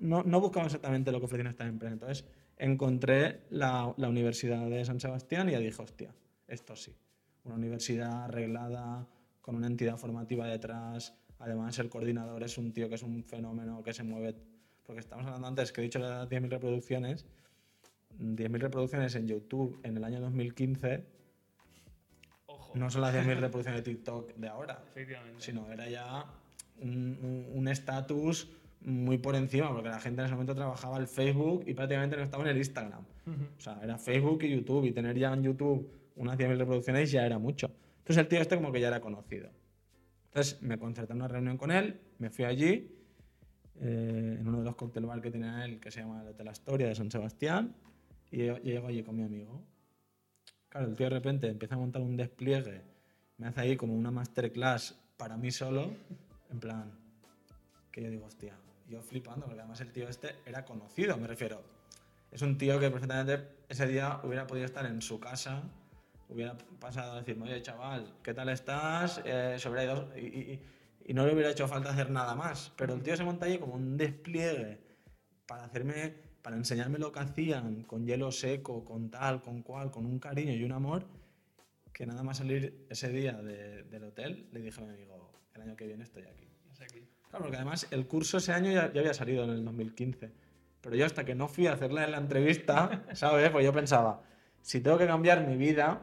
no, 0.00 0.22
no 0.22 0.40
buscaba 0.40 0.66
exactamente 0.66 1.12
lo 1.12 1.18
que 1.18 1.26
ofrecían 1.26 1.48
estas 1.48 1.68
empresas. 1.68 1.92
Entonces 1.94 2.24
encontré 2.56 3.42
la, 3.50 3.94
la 3.96 4.08
Universidad 4.08 4.68
de 4.68 4.84
San 4.84 5.00
Sebastián 5.00 5.48
y 5.48 5.52
ya 5.52 5.60
dije, 5.60 5.80
hostia, 5.82 6.14
esto 6.46 6.74
sí. 6.74 6.94
Una 7.44 7.54
universidad 7.54 8.24
arreglada, 8.24 9.06
con 9.40 9.56
una 9.56 9.66
entidad 9.66 9.96
formativa 9.96 10.46
detrás. 10.46 11.14
Además, 11.38 11.78
el 11.78 11.88
coordinador 11.88 12.42
es 12.42 12.58
un 12.58 12.72
tío 12.72 12.88
que 12.88 12.96
es 12.96 13.02
un 13.02 13.24
fenómeno 13.24 13.82
que 13.82 13.94
se 13.94 14.02
mueve. 14.02 14.34
Porque 14.82 15.00
estamos 15.00 15.24
hablando 15.24 15.48
antes 15.48 15.72
que 15.72 15.80
he 15.80 15.84
dicho 15.84 15.98
las 15.98 16.28
10.000 16.28 16.50
reproducciones. 16.50 17.24
10.000 18.18 18.58
reproducciones 18.58 19.14
en 19.14 19.26
YouTube 19.26 19.78
en 19.82 19.96
el 19.96 20.04
año 20.04 20.20
2015 20.20 21.04
Ojo. 22.46 22.72
no 22.76 22.90
son 22.90 23.02
las 23.02 23.14
10.000 23.14 23.40
reproducciones 23.40 23.84
de 23.84 23.90
TikTok 23.90 24.34
de 24.34 24.48
ahora, 24.48 24.82
sino 25.38 25.70
era 25.70 25.88
ya 25.88 26.26
un 26.80 27.68
estatus 27.68 28.48
muy 28.80 29.18
por 29.18 29.34
encima, 29.34 29.72
porque 29.72 29.88
la 29.88 30.00
gente 30.00 30.20
en 30.20 30.26
ese 30.26 30.34
momento 30.34 30.54
trabajaba 30.54 30.98
el 30.98 31.06
Facebook 31.06 31.64
y 31.66 31.74
prácticamente 31.74 32.16
no 32.16 32.22
estaba 32.22 32.44
en 32.44 32.50
el 32.50 32.56
Instagram. 32.58 33.04
Ujú. 33.26 33.44
O 33.56 33.60
sea, 33.60 33.80
era 33.82 33.98
Facebook 33.98 34.42
y 34.44 34.50
YouTube, 34.50 34.84
y 34.86 34.92
tener 34.92 35.18
ya 35.18 35.32
en 35.32 35.42
YouTube 35.42 35.90
unas 36.16 36.38
10.000 36.38 36.56
reproducciones 36.58 37.10
ya 37.10 37.26
era 37.26 37.38
mucho. 37.38 37.70
Entonces 37.98 38.18
el 38.18 38.28
tío 38.28 38.40
este 38.40 38.56
como 38.56 38.72
que 38.72 38.80
ya 38.80 38.88
era 38.88 39.00
conocido. 39.00 39.50
Entonces 40.26 40.62
me 40.62 40.78
concerté 40.78 41.12
en 41.12 41.18
una 41.18 41.28
reunión 41.28 41.56
con 41.56 41.70
él, 41.70 42.00
me 42.18 42.30
fui 42.30 42.44
allí, 42.44 42.94
eh, 43.80 44.36
en 44.40 44.48
uno 44.48 44.58
de 44.58 44.64
los 44.64 44.76
cóctel 44.76 45.06
bar 45.06 45.20
que 45.20 45.30
tiene 45.30 45.64
él, 45.64 45.80
que 45.80 45.90
se 45.90 46.00
llama 46.00 46.22
el 46.22 46.28
Hotel 46.28 46.48
Astoria 46.48 46.88
de 46.88 46.94
San 46.94 47.10
Sebastián, 47.10 47.74
y 48.30 48.46
yo, 48.46 48.56
llego 48.58 48.88
allí 48.88 49.02
con 49.02 49.16
mi 49.16 49.22
amigo. 49.22 49.62
Claro, 50.68 50.86
el 50.88 50.96
tío 50.96 51.06
de 51.06 51.10
repente 51.16 51.48
empieza 51.48 51.74
a 51.74 51.78
montar 51.78 52.02
un 52.02 52.16
despliegue, 52.16 52.82
me 53.38 53.46
hace 53.48 53.60
ahí 53.60 53.76
como 53.76 53.94
una 53.94 54.10
masterclass 54.10 54.94
para 55.16 55.36
mí 55.36 55.50
solo, 55.50 55.90
en 56.50 56.60
plan, 56.60 56.92
que 57.90 58.02
yo 58.02 58.10
digo, 58.10 58.26
hostia, 58.26 58.54
yo 58.88 59.02
flipando, 59.02 59.46
porque 59.46 59.60
además 59.60 59.80
el 59.80 59.92
tío 59.92 60.08
este 60.08 60.36
era 60.46 60.64
conocido, 60.64 61.16
me 61.16 61.26
refiero. 61.26 61.62
Es 62.30 62.42
un 62.42 62.58
tío 62.58 62.78
que 62.78 62.90
perfectamente 62.90 63.48
ese 63.68 63.86
día 63.86 64.20
hubiera 64.22 64.46
podido 64.46 64.66
estar 64.66 64.84
en 64.84 65.00
su 65.00 65.18
casa, 65.18 65.62
hubiera 66.28 66.56
pasado 66.78 67.12
a 67.12 67.20
decirme, 67.20 67.44
oye 67.44 67.62
chaval, 67.62 68.12
¿qué 68.22 68.34
tal 68.34 68.50
estás? 68.50 69.22
Eh, 69.24 69.56
ido 69.58 70.10
y, 70.16 70.20
y- 70.26 70.62
y 71.06 71.14
no 71.14 71.24
le 71.26 71.32
hubiera 71.32 71.50
hecho 71.50 71.66
falta 71.66 71.88
hacer 71.90 72.10
nada 72.10 72.34
más. 72.34 72.70
Pero 72.76 72.92
el 72.92 73.02
tío 73.02 73.16
se 73.16 73.24
monta 73.24 73.46
allí 73.46 73.56
como 73.58 73.74
un 73.74 73.96
despliegue 73.96 74.78
para 75.46 75.64
hacerme, 75.64 76.14
para 76.42 76.56
enseñarme 76.56 76.98
lo 76.98 77.12
que 77.12 77.20
hacían, 77.20 77.82
con 77.84 78.06
hielo 78.06 78.30
seco, 78.32 78.84
con 78.84 79.10
tal, 79.10 79.42
con 79.42 79.62
cual, 79.62 79.90
con 79.90 80.06
un 80.06 80.18
cariño 80.18 80.52
y 80.52 80.64
un 80.64 80.72
amor, 80.72 81.04
que 81.92 82.06
nada 82.06 82.22
más 82.22 82.38
salir 82.38 82.86
ese 82.88 83.08
día 83.10 83.32
de- 83.32 83.82
del 83.84 84.04
hotel, 84.04 84.48
le 84.52 84.60
dije 84.60 84.80
a 84.80 84.84
mi 84.84 84.90
amigo, 84.94 85.30
el 85.54 85.62
año 85.62 85.76
que 85.76 85.86
viene 85.86 86.04
estoy 86.04 86.22
aquí. 86.22 86.46
Aquí. 86.80 87.00
Claro, 87.28 87.42
porque 87.44 87.56
además 87.56 87.88
el 87.90 88.06
curso 88.06 88.38
ese 88.38 88.52
año 88.52 88.70
ya, 88.70 88.92
ya 88.92 89.00
había 89.00 89.12
salido 89.12 89.42
en 89.44 89.50
el 89.50 89.64
2015. 89.64 90.30
Pero 90.80 90.94
yo 90.94 91.04
hasta 91.04 91.24
que 91.24 91.34
no 91.34 91.48
fui 91.48 91.66
a 91.66 91.72
hacerle 91.72 92.06
la 92.06 92.18
entrevista, 92.18 93.04
¿sabes? 93.14 93.50
Pues 93.50 93.64
yo 93.64 93.72
pensaba, 93.72 94.22
si 94.62 94.80
tengo 94.80 94.96
que 94.96 95.06
cambiar 95.08 95.44
mi 95.44 95.56
vida, 95.56 96.00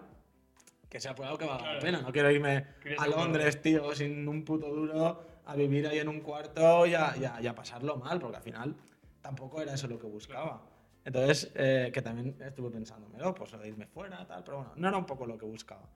que 0.89 0.99
sea 0.99 1.15
por 1.15 1.25
algo 1.27 1.37
que 1.37 1.45
valga 1.45 1.61
la 1.63 1.69
Claro. 1.79 1.81
pena. 1.85 2.01
No 2.01 2.11
quiero 2.11 2.29
irme 2.29 2.65
a. 2.97 3.07
Londres, 3.07 3.61
tío, 3.61 3.95
sin 3.95 4.27
un 4.27 4.43
puto 4.43 4.67
duro, 4.67 5.25
a 5.45 5.55
vivir 5.55 5.87
ahí 5.87 5.99
en 5.99 6.09
un 6.09 6.19
cuarto 6.19 6.85
y 6.85 6.93
a, 6.93 7.15
y 7.17 7.23
a- 7.23 7.41
y 7.41 7.47
a 7.47 7.55
pasarlo 7.55 7.95
mal, 7.95 8.19
porque 8.19 8.35
al 8.37 8.43
final 8.43 8.75
tampoco 9.25 9.59
era 9.59 9.73
eso 9.73 9.87
lo 9.87 9.97
que 9.97 10.05
buscaba. 10.05 10.61
Entonces, 11.03 11.51
eh, 11.55 11.89
que 11.93 12.01
también 12.03 12.35
estuve 12.41 12.69
pensándomelo, 12.69 13.33
pues 13.33 13.51
lo 13.53 13.57
de 13.59 13.69
irme 13.69 13.87
fuera, 13.87 14.25
tal, 14.27 14.43
pero 14.43 14.57
bueno, 14.57 14.73
no 14.75 14.87
era 14.87 14.97
un 14.97 15.05
poco 15.05 15.25
lo 15.25 15.35
que 15.37 15.45
buscaba. 15.45 15.89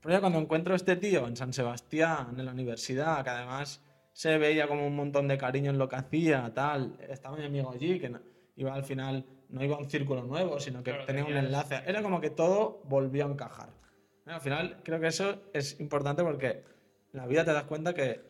Pero 0.00 0.14
ya 0.14 0.20
cuando 0.20 0.38
encuentro 0.38 0.74
a 0.74 0.76
este 0.76 0.94
tío 0.94 1.26
en 1.26 1.36
San 1.36 1.52
Sebastián, 1.52 2.36
en 2.38 2.44
la 2.46 2.52
universidad, 2.52 3.24
que 3.24 3.30
además 3.30 3.82
se 4.12 4.38
veía 4.38 4.68
como 4.68 4.86
un 4.86 4.94
montón 4.94 5.26
de 5.26 5.36
cariño 5.36 5.70
en 5.72 5.78
lo 5.78 5.88
que 5.88 5.96
hacía, 5.96 6.52
tal, 6.54 6.96
estaba 7.08 7.36
mi 7.36 7.44
amigo 7.46 7.70
allí, 7.72 7.98
que 7.98 8.08
no- 8.10 8.20
iba 8.56 8.72
al 8.74 8.84
final, 8.84 9.24
no 9.48 9.64
iba 9.64 9.74
a 9.76 9.78
un 9.80 9.90
círculo 9.90 10.22
nuevo, 10.22 10.60
sino 10.60 10.82
que 10.84 10.90
Claro, 10.92 11.06
tenía 11.06 11.24
un 11.24 11.36
enlace. 11.36 11.82
Era 11.86 12.00
como 12.02 12.20
que 12.20 12.30
todo 12.30 12.80
volvió 12.84 13.26
a 13.26 13.30
encajar. 13.30 13.70
Eh, 14.26 14.30
Al 14.32 14.40
final, 14.40 14.80
creo 14.84 15.00
que 15.00 15.08
eso 15.08 15.42
es 15.52 15.80
importante 15.80 16.22
porque 16.22 16.62
en 17.12 17.18
la 17.20 17.26
vida 17.26 17.44
te 17.44 17.52
das 17.52 17.64
cuenta 17.64 17.92
que 17.94 18.20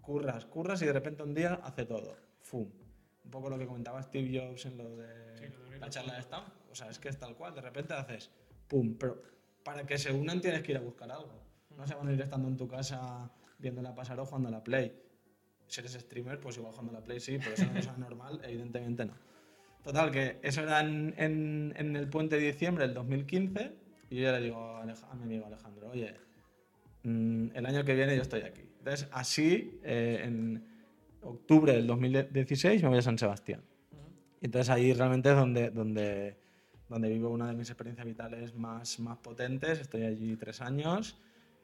curras, 0.00 0.44
curras 0.46 0.80
y 0.82 0.86
de 0.86 0.92
repente 0.92 1.22
un 1.22 1.34
día 1.34 1.60
hace 1.62 1.84
todo. 1.86 2.16
¡Fum! 2.40 2.68
Un 3.24 3.30
poco 3.30 3.48
lo 3.50 3.58
que 3.58 3.66
comentaba 3.66 4.02
Steve 4.02 4.30
Jobs 4.38 4.66
en 4.66 4.78
lo 4.78 4.96
de 4.96 5.36
Sí, 5.38 5.44
lo 5.72 5.78
la 5.78 5.90
charla 5.90 6.14
de 6.14 6.20
Stanford. 6.20 6.52
O 6.70 6.74
sea, 6.74 6.88
es 6.90 6.98
que 6.98 7.08
es 7.08 7.18
tal 7.18 7.34
cual. 7.36 7.54
De 7.54 7.60
repente 7.60 7.94
haces 7.94 8.30
¡pum! 8.68 8.96
Pero 8.98 9.22
para 9.64 9.84
que 9.86 9.96
se 9.98 10.12
unan 10.12 10.40
tienes 10.40 10.62
que 10.62 10.72
ir 10.72 10.78
a 10.78 10.80
buscar 10.80 11.10
algo. 11.10 11.42
No 11.76 11.86
se 11.86 11.94
van 11.94 12.08
a 12.08 12.12
ir 12.12 12.20
estando 12.20 12.48
en 12.48 12.56
tu 12.56 12.68
casa 12.68 13.30
viéndola 13.58 13.94
pasar 13.94 14.18
o 14.20 14.26
jugando 14.26 14.48
a 14.48 14.52
la 14.52 14.64
Play. 14.64 14.92
Si 15.66 15.80
eres 15.80 15.92
streamer, 15.92 16.38
pues 16.40 16.56
igual 16.58 16.72
jugando 16.72 16.92
a 16.96 17.00
la 17.00 17.04
Play 17.04 17.20
sí, 17.20 17.38
pero 17.42 17.56
si 17.56 17.62
es 17.62 17.68
una 17.70 17.80
cosa 17.80 17.96
normal, 17.96 18.40
evidentemente 18.44 19.04
no. 19.06 19.14
Total, 19.82 20.10
que 20.10 20.38
eso 20.42 20.62
era 20.62 20.80
en, 20.80 21.14
en- 21.16 21.74
en 21.76 21.96
el 21.96 22.08
puente 22.08 22.36
de 22.38 22.46
diciembre 22.46 22.84
del 22.86 22.94
2015 22.94 23.72
y 24.10 24.16
yo 24.16 24.22
ya 24.24 24.32
le 24.32 24.40
digo 24.44 24.58
a, 24.58 24.84
Alej- 24.84 25.04
a 25.10 25.14
mi 25.14 25.24
amigo 25.24 25.46
Alejandro, 25.46 25.88
oye, 25.90 26.14
mm, 27.04 27.48
el 27.54 27.66
año 27.66 27.84
que 27.84 27.94
viene 27.94 28.14
yo 28.16 28.22
estoy 28.22 28.42
aquí. 28.42 28.60
Entonces, 28.78 29.08
así, 29.12 29.80
eh, 29.82 30.20
en 30.24 30.71
octubre 31.22 31.72
del 31.72 31.86
2016 31.86 32.82
me 32.82 32.88
voy 32.88 32.98
a 32.98 33.02
San 33.02 33.18
Sebastián. 33.18 33.62
Y 34.40 34.46
Entonces 34.46 34.70
ahí 34.70 34.92
realmente 34.92 35.30
es 35.30 35.36
donde, 35.36 35.70
donde, 35.70 36.36
donde 36.88 37.08
vivo 37.08 37.30
una 37.30 37.46
de 37.48 37.54
mis 37.54 37.70
experiencias 37.70 38.06
vitales 38.06 38.54
más, 38.54 38.98
más 39.00 39.18
potentes. 39.18 39.80
Estoy 39.80 40.02
allí 40.04 40.36
tres 40.36 40.60
años. 40.60 41.16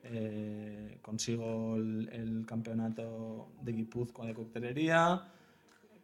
eh, 0.04 0.98
consigo 1.02 1.76
el, 1.76 2.08
el 2.12 2.46
campeonato 2.46 3.48
de 3.62 3.72
Guipúzcoa 3.72 4.26
de 4.26 4.34
coctelería. 4.34 5.22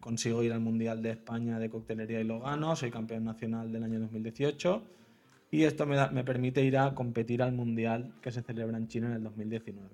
Consigo 0.00 0.42
ir 0.42 0.52
al 0.52 0.60
Mundial 0.60 1.00
de 1.02 1.10
España 1.10 1.58
de 1.58 1.70
coctelería 1.70 2.20
y 2.20 2.24
lo 2.24 2.40
gano. 2.40 2.74
Soy 2.76 2.90
campeón 2.90 3.24
nacional 3.24 3.70
del 3.72 3.84
año 3.84 4.00
2018. 4.00 4.82
Y 5.52 5.62
esto 5.62 5.86
me, 5.86 5.94
da- 5.96 6.10
me 6.10 6.24
permite 6.24 6.62
ir 6.64 6.76
a 6.76 6.92
competir 6.94 7.40
al 7.40 7.52
Mundial 7.52 8.12
que 8.20 8.32
se 8.32 8.42
celebra 8.42 8.76
en 8.76 8.88
China 8.88 9.06
en 9.06 9.12
el 9.14 9.22
2019. 9.22 9.88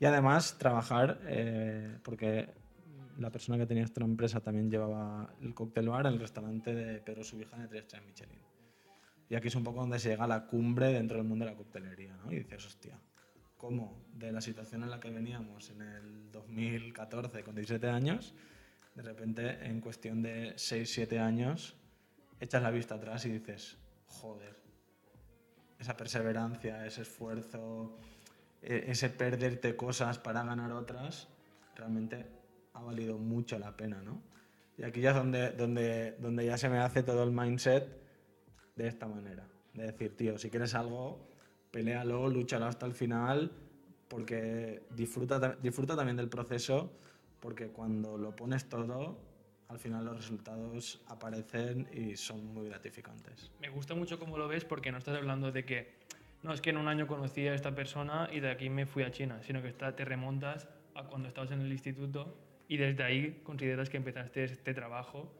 Y 0.00 0.06
además 0.06 0.56
trabajar, 0.58 1.20
eh, 1.26 1.98
porque 2.02 2.48
la 3.18 3.30
persona 3.30 3.58
que 3.58 3.66
tenía 3.66 3.84
esta 3.84 4.02
empresa 4.04 4.40
también 4.40 4.70
llevaba 4.70 5.34
el 5.40 5.54
cóctel 5.54 5.88
bar 5.88 6.06
en 6.06 6.14
el 6.14 6.20
restaurante 6.20 6.74
de 6.74 7.00
Pedro 7.00 7.24
Subijana 7.24 7.64
de 7.64 7.68
3 7.68 7.82
estrellas 7.82 8.06
Michelin. 8.06 8.40
Y 9.28 9.34
aquí 9.36 9.48
es 9.48 9.54
un 9.54 9.64
poco 9.64 9.80
donde 9.80 9.98
se 9.98 10.10
llega 10.10 10.24
a 10.24 10.28
la 10.28 10.46
cumbre 10.46 10.92
dentro 10.92 11.16
del 11.16 11.26
mundo 11.26 11.44
de 11.44 11.52
la 11.52 11.56
coctelería, 11.56 12.16
¿no? 12.16 12.30
Y 12.30 12.36
dices, 12.40 12.66
hostia, 12.66 12.98
¿cómo 13.56 14.04
de 14.12 14.32
la 14.32 14.40
situación 14.40 14.82
en 14.82 14.90
la 14.90 15.00
que 15.00 15.10
veníamos 15.10 15.70
en 15.70 15.82
el 15.82 16.30
2014 16.30 17.42
con 17.42 17.54
17 17.54 17.88
años, 17.88 18.34
de 18.94 19.02
repente 19.02 19.64
en 19.64 19.80
cuestión 19.80 20.22
de 20.22 20.54
6-7 20.56 21.18
años, 21.18 21.76
echas 22.40 22.62
la 22.62 22.70
vista 22.70 22.96
atrás 22.96 23.24
y 23.26 23.32
dices, 23.32 23.78
joder, 24.06 24.54
esa 25.78 25.96
perseverancia, 25.96 26.86
ese 26.86 27.02
esfuerzo, 27.02 27.98
e- 28.62 28.84
ese 28.88 29.08
perderte 29.10 29.74
cosas 29.76 30.18
para 30.18 30.44
ganar 30.44 30.72
otras, 30.72 31.28
realmente 31.74 32.26
ha 32.74 32.82
valido 32.82 33.18
mucho 33.18 33.58
la 33.58 33.76
pena, 33.76 34.02
¿no? 34.02 34.22
Y 34.76 34.82
aquí 34.82 35.00
ya 35.00 35.10
es 35.10 35.16
donde, 35.16 35.50
donde, 35.52 36.12
donde 36.18 36.44
ya 36.44 36.58
se 36.58 36.68
me 36.68 36.78
hace 36.78 37.02
todo 37.02 37.22
el 37.22 37.30
mindset 37.30 37.86
de 38.76 38.88
esta 38.88 39.06
manera. 39.06 39.46
De 39.72 39.84
decir, 39.84 40.16
tío, 40.16 40.36
si 40.38 40.50
quieres 40.50 40.74
algo, 40.74 41.28
pelealo, 41.70 42.28
lúchalo 42.28 42.66
hasta 42.66 42.86
el 42.86 42.94
final, 42.94 43.52
porque 44.08 44.82
disfruta, 44.90 45.40
ta- 45.40 45.56
disfruta 45.62 45.96
también 45.96 46.16
del 46.16 46.28
proceso, 46.28 46.92
porque 47.40 47.68
cuando 47.68 48.18
lo 48.18 48.34
pones 48.34 48.68
todo, 48.68 49.18
al 49.68 49.78
final 49.78 50.04
los 50.04 50.16
resultados 50.16 51.00
aparecen 51.08 51.88
y 51.92 52.16
son 52.16 52.44
muy 52.52 52.68
gratificantes. 52.68 53.50
Me 53.60 53.68
gusta 53.70 53.94
mucho 53.94 54.18
cómo 54.18 54.36
lo 54.38 54.48
ves 54.48 54.64
porque 54.64 54.90
no 54.92 54.98
estás 54.98 55.16
hablando 55.16 55.52
de 55.52 55.64
que, 55.64 55.94
no, 56.42 56.52
es 56.52 56.60
que 56.60 56.70
en 56.70 56.76
un 56.78 56.88
año 56.88 57.06
conocí 57.06 57.46
a 57.46 57.54
esta 57.54 57.74
persona 57.74 58.28
y 58.32 58.40
de 58.40 58.50
aquí 58.50 58.68
me 58.70 58.86
fui 58.86 59.04
a 59.04 59.10
China, 59.12 59.40
sino 59.42 59.62
que 59.62 59.68
está, 59.68 59.94
te 59.94 60.04
remontas 60.04 60.68
a 60.94 61.04
cuando 61.04 61.28
estabas 61.28 61.50
en 61.52 61.60
el 61.60 61.72
instituto 61.72 62.36
y 62.68 62.76
desde 62.76 63.02
ahí 63.02 63.40
consideras 63.42 63.90
que 63.90 63.96
empezaste 63.96 64.44
este 64.44 64.74
trabajo, 64.74 65.32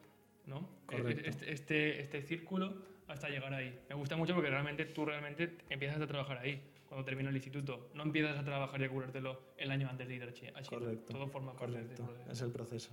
¿no? 0.46 0.68
Correcto. 0.86 1.22
Este, 1.28 1.52
este, 1.52 2.00
este 2.00 2.22
círculo 2.22 2.74
hasta 3.08 3.28
llegar 3.28 3.52
ahí. 3.54 3.78
Me 3.88 3.94
gusta 3.94 4.16
mucho 4.16 4.34
porque 4.34 4.50
realmente 4.50 4.84
tú 4.86 5.04
realmente 5.04 5.58
empiezas 5.70 6.00
a 6.00 6.06
trabajar 6.06 6.38
ahí, 6.38 6.62
cuando 6.88 7.04
termina 7.04 7.28
el 7.30 7.36
instituto. 7.36 7.90
No 7.94 8.02
empiezas 8.02 8.38
a 8.38 8.44
trabajar 8.44 8.80
y 8.80 8.84
a 8.84 8.88
curártelo 8.88 9.40
el 9.56 9.70
año 9.70 9.88
antes 9.88 10.08
de 10.08 10.14
ir 10.16 10.22
a 10.22 10.32
Chi- 10.32 10.46
a 10.48 10.62
China. 10.62 10.80
Correcto. 10.80 11.12
Todo 11.12 11.28
forma 11.28 11.52
parte 11.56 11.76
Correcto, 11.80 12.14
es 12.30 12.40
el 12.40 12.50
proceso. 12.52 12.90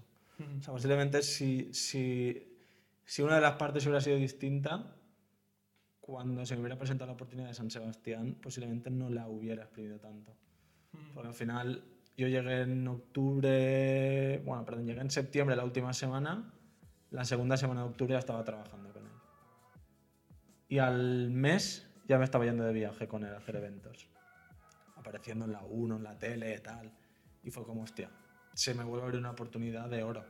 O 0.57 0.61
sea, 0.61 0.73
posiblemente 0.73 1.21
si, 1.21 1.73
si, 1.73 2.57
si 3.05 3.21
una 3.21 3.35
de 3.35 3.41
las 3.41 3.53
partes 3.55 3.85
hubiera 3.85 4.01
sido 4.01 4.17
distinta, 4.17 4.95
cuando 5.99 6.45
se 6.45 6.55
me 6.55 6.61
hubiera 6.61 6.77
presentado 6.77 7.07
la 7.07 7.13
oportunidad 7.13 7.47
de 7.47 7.53
San 7.53 7.69
Sebastián, 7.69 8.35
posiblemente 8.41 8.89
no 8.89 9.09
la 9.09 9.27
hubiera 9.27 9.63
exprimido 9.63 9.99
tanto. 9.99 10.35
Porque 11.13 11.27
al 11.29 11.33
final 11.35 11.83
yo 12.21 12.27
llegué 12.27 12.61
en 12.61 12.87
octubre, 12.87 14.39
bueno, 14.45 14.63
perdón, 14.63 14.85
llegué 14.85 15.01
en 15.01 15.09
septiembre 15.11 15.55
la 15.55 15.63
última 15.63 15.93
semana, 15.93 16.53
la 17.09 17.25
segunda 17.25 17.57
semana 17.57 17.81
de 17.81 17.87
octubre 17.89 18.13
ya 18.13 18.19
estaba 18.19 18.43
trabajando 18.43 18.91
con 18.93 19.03
él. 19.05 19.11
Y 20.69 20.77
al 20.79 21.29
mes 21.31 21.89
ya 22.07 22.17
me 22.17 22.23
estaba 22.23 22.45
yendo 22.45 22.63
de 22.63 22.73
viaje 22.73 23.07
con 23.07 23.23
él 23.25 23.33
a 23.33 23.37
hacer 23.37 23.55
eventos. 23.57 24.07
Apareciendo 24.95 25.45
en 25.45 25.51
la 25.51 25.61
1, 25.63 25.97
en 25.97 26.03
la 26.03 26.17
tele, 26.17 26.59
tal. 26.59 26.91
Y 27.43 27.51
fue 27.51 27.63
como, 27.65 27.81
hostia, 27.83 28.09
se 28.53 28.73
me 28.73 28.83
vuelve 28.83 29.01
a 29.01 29.05
abrir 29.05 29.19
una 29.19 29.31
oportunidad 29.31 29.89
de 29.89 30.03
oro 30.03 30.23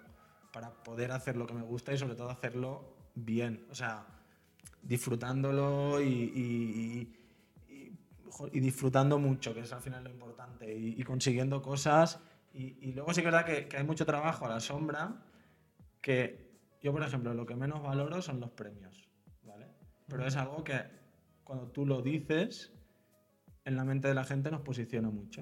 para 0.53 0.71
poder 0.71 1.11
hacer 1.11 1.35
lo 1.35 1.45
que 1.45 1.53
me 1.53 1.61
gusta 1.61 1.93
y 1.93 1.97
sobre 1.97 2.15
todo 2.15 2.29
hacerlo 2.29 2.95
bien. 3.15 3.65
O 3.69 3.75
sea, 3.75 4.05
disfrutándolo 4.81 6.01
y, 6.01 6.07
y- 6.07 7.17
y, 8.51 8.59
disfrutando 8.59 9.19
mucho, 9.19 9.53
que 9.53 9.61
es 9.61 9.73
al 9.73 9.81
final 9.81 10.03
lo 10.03 10.09
importante, 10.09 10.73
y, 10.73 10.99
y 10.99 11.03
consiguiendo 11.03 11.61
cosas. 11.61 12.19
Y, 12.53 12.89
y 12.89 12.93
luego 12.93 13.13
sí 13.13 13.21
que 13.21 13.27
es 13.27 13.33
verdad 13.33 13.45
que, 13.45 13.67
que 13.67 13.77
hay 13.77 13.83
mucho 13.83 14.05
trabajo 14.05 14.45
a 14.45 14.49
la 14.49 14.59
sombra, 14.59 15.23
que 16.01 16.51
yo, 16.81 16.91
por 16.91 17.03
ejemplo, 17.03 17.33
lo 17.33 17.45
que 17.45 17.55
menos 17.55 17.81
valoro 17.81 18.21
son 18.21 18.39
los 18.39 18.51
premios, 18.51 19.07
¿vale? 19.43 19.67
Pero 20.07 20.25
es 20.25 20.35
algo 20.35 20.63
que 20.63 20.81
cuando 21.43 21.67
tú 21.67 21.85
lo 21.85 22.01
dices, 22.01 22.73
en 23.65 23.75
la 23.75 23.83
mente 23.83 24.07
de 24.07 24.15
la 24.15 24.23
gente 24.23 24.49
nos 24.49 24.61
posiciona 24.61 25.09
mucho. 25.09 25.41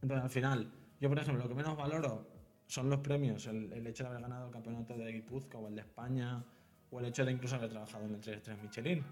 Entonces, 0.00 0.24
al 0.24 0.30
final, 0.30 0.72
yo, 1.00 1.08
por 1.08 1.18
ejemplo, 1.18 1.42
lo 1.42 1.48
que 1.48 1.54
menos 1.54 1.76
valoro 1.76 2.28
son 2.66 2.90
los 2.90 3.00
premios, 3.00 3.46
el, 3.46 3.72
el 3.72 3.86
hecho 3.86 4.04
de 4.04 4.10
haber 4.10 4.22
ganado 4.22 4.46
el 4.46 4.52
campeonato 4.52 4.96
de 4.96 5.12
Guipúzcoa 5.12 5.60
o 5.60 5.68
el 5.68 5.74
de 5.74 5.82
España, 5.82 6.44
o 6.90 7.00
el 7.00 7.06
hecho 7.06 7.24
de 7.24 7.32
incluso 7.32 7.56
haber 7.56 7.70
trabajado 7.70 8.06
en 8.06 8.14
el 8.14 8.20
3 8.20 8.42
3 8.42 8.62
Michelin. 8.62 9.04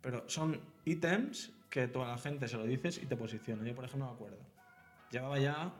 Pero 0.00 0.28
son 0.28 0.58
ítems 0.84 1.52
que 1.70 1.88
toda 1.88 2.08
la 2.08 2.18
gente 2.18 2.48
se 2.48 2.56
lo 2.56 2.64
dices 2.64 3.00
y 3.02 3.06
te 3.06 3.16
posiciona. 3.16 3.64
Yo, 3.64 3.74
por 3.74 3.84
ejemplo, 3.84 4.08
me 4.08 4.14
acuerdo. 4.14 4.38
Llevaba 5.10 5.38
ya, 5.38 5.72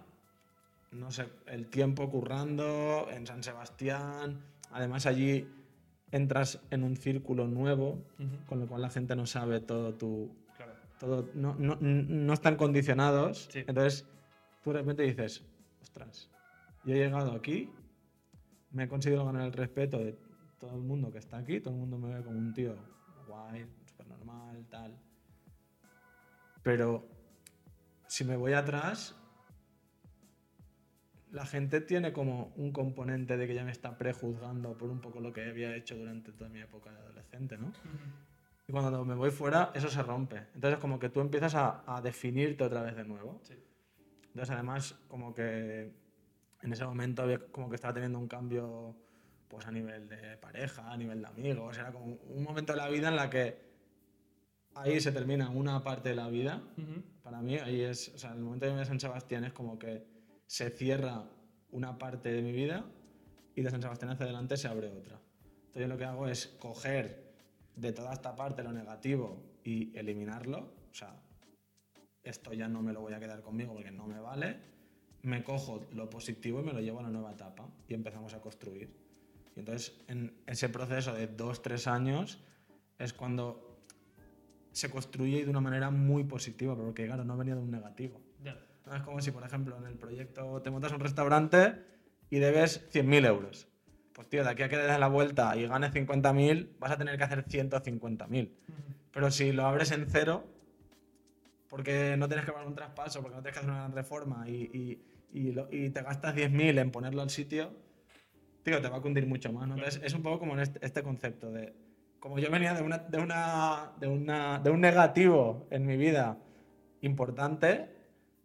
no 0.93 1.11
sé, 1.11 1.27
el 1.47 1.67
tiempo 1.69 2.09
currando 2.09 3.09
en 3.11 3.27
San 3.27 3.43
Sebastián. 3.43 4.41
Además, 4.71 5.07
allí 5.07 5.49
entras 6.13 6.61
en 6.71 6.83
un 6.85 6.97
círculo 6.97 7.47
nuevo, 7.47 8.03
con 8.47 8.61
lo 8.61 8.67
cual 8.67 8.83
la 8.83 8.91
gente 8.91 9.15
no 9.17 9.27
sabe 9.27 9.61
todo 9.61 9.95
tu, 9.95 10.31
Claro. 10.57 10.73
todo, 10.99 11.29
no, 11.35 11.55
no, 11.57 11.77
no 11.81 12.33
están 12.33 12.57
condicionados. 12.57 13.49
Sí. 13.53 13.61
Entonces, 13.67 14.07
tú 14.63 14.73
de 14.73 14.79
repente 14.79 15.03
dices, 15.03 15.45
ostras, 15.83 16.31
yo 16.85 16.95
he 16.95 16.99
llegado 16.99 17.33
aquí, 17.33 17.71
me 18.71 18.85
he 18.85 18.89
conseguido 18.89 19.25
ganar 19.25 19.43
el 19.43 19.53
respeto 19.53 19.99
de 19.99 20.17
todo 20.59 20.75
el 20.77 20.83
mundo 20.83 21.11
que 21.11 21.19
está 21.19 21.39
aquí, 21.39 21.61
todo 21.61 21.75
el 21.75 21.81
mundo 21.81 21.99
me 21.99 22.15
ve 22.15 22.23
como 22.23 22.39
un 22.39 22.53
tío 22.53 22.77
guay, 23.27 23.67
súper 23.87 24.09
normal, 24.09 24.67
tal. 24.71 24.97
Pero 26.71 27.05
si 28.07 28.25
me 28.25 28.37
voy 28.37 28.53
atrás, 28.53 29.17
la 31.33 31.45
gente 31.45 31.81
tiene 31.81 32.13
como 32.13 32.53
un 32.55 32.71
componente 32.71 33.37
de 33.37 33.49
que 33.49 33.57
ya 33.57 33.65
me 33.65 33.73
está 33.73 33.99
prejuzgando 33.99 34.79
por 34.79 34.89
un 34.89 35.01
poco 35.01 35.19
lo 35.19 35.33
que 35.33 35.49
había 35.49 35.75
hecho 35.75 35.97
durante 35.97 36.31
toda 36.31 36.49
mi 36.49 36.61
época 36.61 36.93
de 36.93 36.99
adolescente, 37.01 37.59
¿no? 37.59 37.73
Y 38.69 38.71
cuando 38.71 39.05
me 39.05 39.17
voy 39.17 39.33
fuera, 39.33 39.73
eso 39.75 39.89
se 39.89 40.01
rompe. 40.01 40.47
Entonces, 40.55 40.79
como 40.79 41.01
que 41.01 41.09
tú 41.09 41.19
empiezas 41.19 41.57
a, 41.57 41.83
a 41.93 42.01
definirte 42.01 42.63
otra 42.63 42.83
vez 42.83 42.95
de 42.95 43.03
nuevo. 43.03 43.41
Sí. 43.43 43.55
Entonces, 44.27 44.51
además, 44.51 44.95
como 45.09 45.35
que 45.35 45.93
en 46.63 46.73
ese 46.73 46.85
momento 46.85 47.23
había 47.23 47.41
como 47.49 47.69
que 47.69 47.75
estaba 47.75 47.95
teniendo 47.95 48.21
un 48.21 48.29
cambio 48.29 48.95
pues 49.49 49.67
a 49.67 49.73
nivel 49.73 50.09
de 50.09 50.37
pareja, 50.37 50.89
a 50.89 50.97
nivel 50.97 51.21
de 51.21 51.27
amigos. 51.27 51.77
Era 51.79 51.91
como 51.91 52.15
un 52.15 52.45
momento 52.45 52.75
de 52.75 52.79
la 52.79 52.89
vida 52.89 53.09
en 53.09 53.17
la 53.17 53.29
que 53.29 53.70
ahí 54.75 55.01
se 55.01 55.13
termina 55.13 55.51
una 55.51 55.83
parte 55.83 56.11
de 56.11 56.15
la 56.15 56.29
vida. 56.29 56.63
Para 57.23 57.41
mí, 57.43 57.57
ahí 57.57 57.83
es, 57.83 58.13
o 58.15 58.19
sea, 58.19 58.33
el 58.33 58.41
momento 58.41 58.67
de 58.67 58.85
San 58.85 59.01
Sebastián 59.01 59.45
es 59.45 59.53
como 59.53 59.79
que 59.79 60.07
se 60.47 60.71
cierra 60.71 61.25
una 61.71 61.99
parte 61.99 62.33
de 62.33 62.43
mi 62.43 62.53
vida 62.53 62.85
y 63.55 63.63
de 63.63 63.71
San 63.71 63.83
Sebastián 63.83 64.11
hacia 64.13 64.25
adelante 64.25 64.57
se 64.57 64.69
abre 64.69 64.89
otra. 64.89 65.21
Entonces, 65.55 65.83
yo 65.83 65.89
lo 65.89 65.99
que 65.99 66.05
hago 66.05 66.27
es 66.27 66.47
coger 66.59 67.31
de 67.77 67.93
toda 67.93 68.13
esta 68.13 68.35
parte 68.35 68.63
lo 68.63 68.73
negativo 68.73 69.59
y 69.65 69.97
eliminarlo. 69.97 70.73
O 70.91 70.95
sea, 70.95 71.23
esto 72.23 72.53
ya 72.53 72.69
no 72.69 72.83
me 72.83 72.93
lo 72.93 73.01
voy 73.01 73.13
a 73.13 73.21
quedar 73.21 73.43
conmigo 73.43 73.75
porque 73.75 73.91
no 73.91 74.07
me 74.07 74.21
vale. 74.21 74.59
Me 75.23 75.45
cojo 75.45 75.87
lo 75.93 76.09
positivo 76.09 76.61
y 76.61 76.65
me 76.65 76.73
lo 76.73 76.81
llevo 76.81 77.01
a 77.01 77.03
la 77.03 77.11
nueva 77.11 77.33
etapa 77.33 77.69
y 77.87 77.95
empezamos 77.95 78.35
a 78.35 78.41
construir. 78.41 78.91
Y 79.55 79.61
entonces, 79.61 80.01
en 80.09 80.43
ese 80.47 80.69
proceso 80.69 81.15
de 81.15 81.27
dos, 81.27 81.63
tres 81.63 81.87
años, 81.87 82.39
es 82.99 83.13
cuando 83.13 83.70
se 84.73 84.91
construye 84.91 85.45
de 85.45 85.51
una 85.51 85.61
manera 85.61 85.91
muy 85.91 86.25
positiva, 86.25 86.77
porque 86.77 87.07
claro, 87.07 87.25
no 87.25 87.37
venía 87.37 87.55
de 87.55 87.61
un 87.63 87.71
negativo. 87.71 88.21
No 88.87 88.97
es 88.97 89.03
como 89.03 89.21
si, 89.21 89.31
por 89.31 89.45
ejemplo, 89.45 89.77
en 89.79 89.85
el 89.87 89.95
proyecto 89.95 90.61
te 90.63 90.71
montas 90.71 90.93
un 90.93 91.01
restaurante 91.01 91.75
y 92.31 92.39
debes 92.39 92.89
100.000 92.93 93.25
euros. 93.27 93.69
Pues 94.13 94.29
tío, 94.29 94.43
de 94.45 94.51
aquí 94.51 94.63
a 94.63 94.69
que 94.69 94.77
le 94.77 94.83
des 94.85 94.99
la 94.99 95.09
vuelta 95.09 95.57
y 95.57 95.67
ganes 95.67 95.93
50.000, 95.93 96.71
vas 96.79 96.91
a 96.93 96.97
tener 96.99 97.17
que 97.17 97.25
hacer 97.25 97.45
150.000. 97.45 98.51
Pero 99.13 99.31
si 99.31 99.53
lo 99.53 99.67
abres 99.67 99.91
en 99.93 100.07
cero, 100.09 100.45
porque 101.69 102.17
no 102.17 102.27
tienes 102.29 102.45
que 102.45 102.53
pagar 102.53 102.67
un 102.67 102.75
traspaso, 102.75 103.21
porque 103.23 103.37
no 103.37 103.43
tienes 103.43 103.55
que 103.55 103.59
hacer 103.61 103.71
una 103.71 103.81
gran 103.81 103.93
reforma 103.93 104.49
y, 104.49 104.53
y- 104.73 105.03
y 105.33 105.53
lo- 105.53 105.69
y 105.71 105.91
te 105.91 106.03
gastas 106.03 106.35
10.000 106.35 106.79
en 106.79 106.91
ponerlo 106.91 107.23
al 107.23 107.31
sitio, 107.31 107.73
tío, 108.65 108.81
te 108.83 108.89
va 108.89 108.97
a 108.97 109.01
cundir 109.01 109.27
mucho 109.27 109.53
más. 109.53 109.69
¿no? 109.69 109.75
Entonces, 109.77 110.01
es 110.05 110.15
un 110.15 110.23
poco 110.23 110.41
como 110.41 110.55
en 110.55 110.61
este, 110.61 110.85
este 110.85 111.03
concepto 111.03 111.51
de. 111.53 111.73
Como 112.21 112.39
yo 112.39 112.51
venía 112.51 112.75
de, 112.75 112.83
una, 112.83 112.99
de, 112.99 113.19
una, 113.19 113.93
de, 113.99 114.07
una, 114.07 114.59
de 114.59 114.71
un 114.71 114.81
negativo 114.81 115.67
en 115.71 115.87
mi 115.87 115.97
vida 115.97 116.37
importante, 117.01 117.89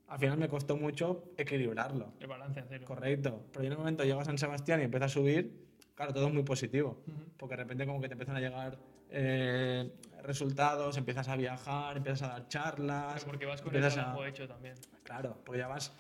al 0.08 0.18
final 0.18 0.38
me 0.38 0.48
costó 0.48 0.78
mucho 0.78 1.26
equilibrarlo. 1.36 2.14
El 2.22 2.28
balance 2.28 2.60
en 2.60 2.66
cero. 2.70 2.86
Correcto. 2.88 3.44
Pero 3.52 3.66
en 3.66 3.72
un 3.74 3.80
momento 3.80 4.06
llego 4.06 4.22
a 4.22 4.26
San 4.26 4.38
Sebastián 4.38 4.80
y 4.80 4.86
empieza 4.86 5.08
a 5.08 5.10
subir, 5.10 5.68
claro, 5.94 6.14
todo 6.14 6.28
es 6.28 6.34
muy 6.34 6.44
positivo. 6.44 7.02
Ujú. 7.06 7.18
Porque 7.38 7.58
de 7.58 7.64
repente 7.64 7.86
como 7.86 8.00
que 8.00 8.08
te 8.08 8.14
empiezan 8.14 8.38
a 8.38 8.40
llegar 8.40 8.78
eh, 9.10 9.92
resultados, 10.24 10.96
empiezas 10.96 11.28
a 11.28 11.36
viajar, 11.36 11.98
empiezas 11.98 12.30
a 12.30 12.32
dar 12.32 12.48
charlas. 12.48 13.14
Pero 13.16 13.26
porque 13.26 13.46
vas 13.46 13.62
con 13.62 13.76
el 13.76 13.92
trabajo 13.92 14.22
a... 14.22 14.30
hecho 14.30 14.48
también. 14.48 14.76
Claro, 15.04 15.38
porque 15.44 15.60
ya 15.60 15.68
vas 15.68 15.92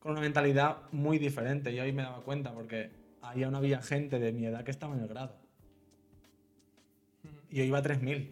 con 0.00 0.12
una 0.12 0.20
mentalidad 0.20 0.78
muy 0.90 1.18
diferente. 1.18 1.72
Yo 1.72 1.84
ahí 1.84 1.92
me 1.92 2.02
daba 2.02 2.22
cuenta 2.22 2.52
porque 2.52 2.90
ahí 3.22 3.44
aún 3.44 3.54
había 3.54 3.80
gente 3.82 4.18
de 4.18 4.32
mi 4.32 4.46
edad 4.46 4.64
que 4.64 4.72
estaba 4.72 4.96
en 4.96 5.02
el 5.02 5.08
grado. 5.08 5.36
Y 7.50 7.56
yo 7.56 7.64
iba 7.64 7.78
a 7.78 7.82
3.000. 7.82 8.30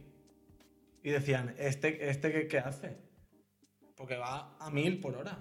Y 1.03 1.11
decían, 1.11 1.55
¿este, 1.59 2.09
este 2.09 2.33
qué, 2.33 2.49
qué 2.49 2.59
hace? 2.59 2.97
Porque 3.97 4.17
va 4.17 4.57
a 4.59 4.71
1.000 4.71 5.01
por 5.01 5.17
hora. 5.17 5.39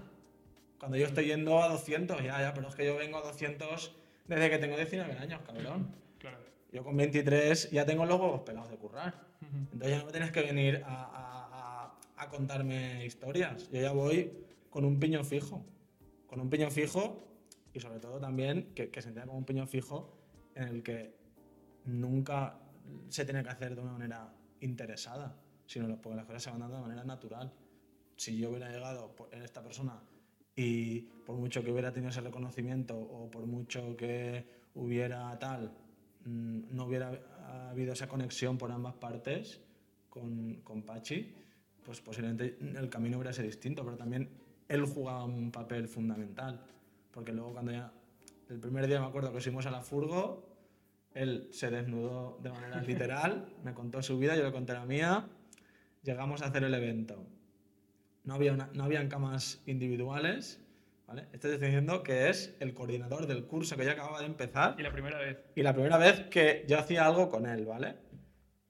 Cuando 0.78 0.96
yo 0.96 1.06
estoy 1.06 1.26
yendo 1.26 1.62
a 1.62 1.68
200, 1.68 2.22
ya, 2.22 2.40
ya, 2.40 2.54
pero 2.54 2.68
es 2.68 2.74
que 2.74 2.84
yo 2.86 2.96
vengo 2.96 3.18
a 3.18 3.22
200 3.22 3.94
desde 4.26 4.50
que 4.50 4.58
tengo 4.58 4.76
19 4.76 5.12
años, 5.18 5.40
cabrón. 5.44 5.94
Claro. 6.18 6.38
Yo 6.72 6.84
con 6.84 6.96
23 6.96 7.70
ya 7.70 7.84
tengo 7.86 8.04
los 8.06 8.20
huevos 8.20 8.40
pelados 8.42 8.70
de 8.70 8.76
currar. 8.76 9.14
Ujú. 9.42 9.56
Entonces 9.72 9.90
ya 9.90 9.98
no 9.98 10.06
me 10.06 10.12
tienes 10.12 10.30
que 10.32 10.42
venir 10.42 10.82
a, 10.84 10.94
a- 11.04 11.48
a- 11.84 11.98
a 12.16 12.28
contarme 12.28 13.04
historias. 13.06 13.70
Yo 13.70 13.80
ya 13.80 13.92
voy 13.92 14.32
con 14.70 14.84
un 14.84 14.98
piño 15.00 15.24
fijo. 15.24 15.64
Con 16.26 16.40
un 16.40 16.50
piño 16.50 16.70
fijo 16.70 17.24
y 17.72 17.80
sobre 17.80 18.00
todo 18.00 18.18
también 18.20 18.72
que, 18.74 18.90
que 18.90 19.00
se 19.02 19.08
entienda 19.08 19.26
como 19.28 19.38
un 19.38 19.44
piño 19.44 19.66
fijo 19.66 20.16
en 20.54 20.64
el 20.68 20.82
que 20.82 21.14
nunca 21.84 22.58
se 23.08 23.24
tiene 23.24 23.42
que 23.42 23.50
hacer 23.50 23.74
de 23.74 23.82
una 23.82 23.92
manera 23.92 24.32
interesada, 24.60 25.36
sino 25.66 26.00
porque 26.00 26.16
las 26.16 26.26
cosas 26.26 26.42
se 26.42 26.50
van 26.50 26.60
dando 26.60 26.76
de 26.76 26.82
manera 26.82 27.04
natural. 27.04 27.52
si 28.16 28.36
yo 28.36 28.50
hubiera 28.50 28.68
llegado 28.68 29.14
en 29.30 29.42
esta 29.42 29.62
persona 29.62 30.02
y 30.56 31.02
por 31.24 31.36
mucho 31.36 31.62
que 31.62 31.70
hubiera 31.70 31.92
tenido 31.92 32.10
ese 32.10 32.20
reconocimiento 32.20 32.98
o 32.98 33.30
por 33.30 33.46
mucho 33.46 33.96
que 33.96 34.44
hubiera 34.74 35.38
tal, 35.38 35.72
mm, 36.24 36.74
no 36.74 36.86
hubiera 36.86 37.12
habido 37.70 37.92
esa 37.92 38.08
conexión 38.08 38.58
por 38.58 38.72
ambas 38.72 38.94
partes 38.94 39.60
con, 40.08 40.56
con 40.62 40.82
Pachi, 40.82 41.32
pues 41.84 42.00
posiblemente 42.00 42.58
el 42.60 42.88
camino 42.88 43.18
hubiera 43.18 43.32
sido 43.32 43.46
distinto, 43.46 43.84
pero 43.84 43.96
también 43.96 44.28
él 44.68 44.84
jugaba 44.84 45.24
un 45.24 45.50
papel 45.50 45.88
fundamental, 45.88 46.60
porque 47.10 47.32
luego 47.32 47.52
cuando 47.52 47.72
ya, 47.72 47.92
el 48.48 48.58
primer 48.58 48.86
día 48.86 49.00
me 49.00 49.06
acuerdo 49.06 49.32
que 49.32 49.40
fuimos 49.40 49.64
a 49.66 49.70
la 49.70 49.80
furgo, 49.80 50.47
él 51.18 51.48
se 51.52 51.70
desnudó 51.70 52.38
de 52.42 52.50
manera 52.50 52.80
literal, 52.86 53.54
me 53.64 53.74
contó 53.74 54.02
su 54.02 54.18
vida, 54.18 54.36
yo 54.36 54.44
le 54.44 54.52
conté 54.52 54.72
la 54.72 54.84
mía, 54.86 55.26
llegamos 56.02 56.42
a 56.42 56.46
hacer 56.46 56.64
el 56.64 56.74
evento. 56.74 57.26
No, 58.24 58.34
había 58.34 58.52
una- 58.52 58.70
no 58.74 58.84
habían 58.84 59.08
camas 59.08 59.62
individuales, 59.66 60.60
¿vale? 61.06 61.26
Estoy 61.32 61.52
diciendo 61.52 62.02
que 62.02 62.28
es 62.28 62.54
el 62.60 62.74
coordinador 62.74 63.26
del 63.26 63.44
curso 63.46 63.76
que 63.76 63.84
ya 63.84 63.92
acababa 63.92 64.20
de 64.20 64.26
empezar 64.26 64.74
Y 64.78 64.82
la 64.82 64.92
primera 64.92 65.18
vez. 65.18 65.38
y 65.54 65.62
la 65.62 65.72
primera 65.72 65.96
vez 65.98 66.20
que 66.30 66.64
yo 66.68 66.78
hacía 66.78 67.06
algo 67.06 67.28
con 67.30 67.46
él, 67.46 67.64
¿vale? 67.64 67.96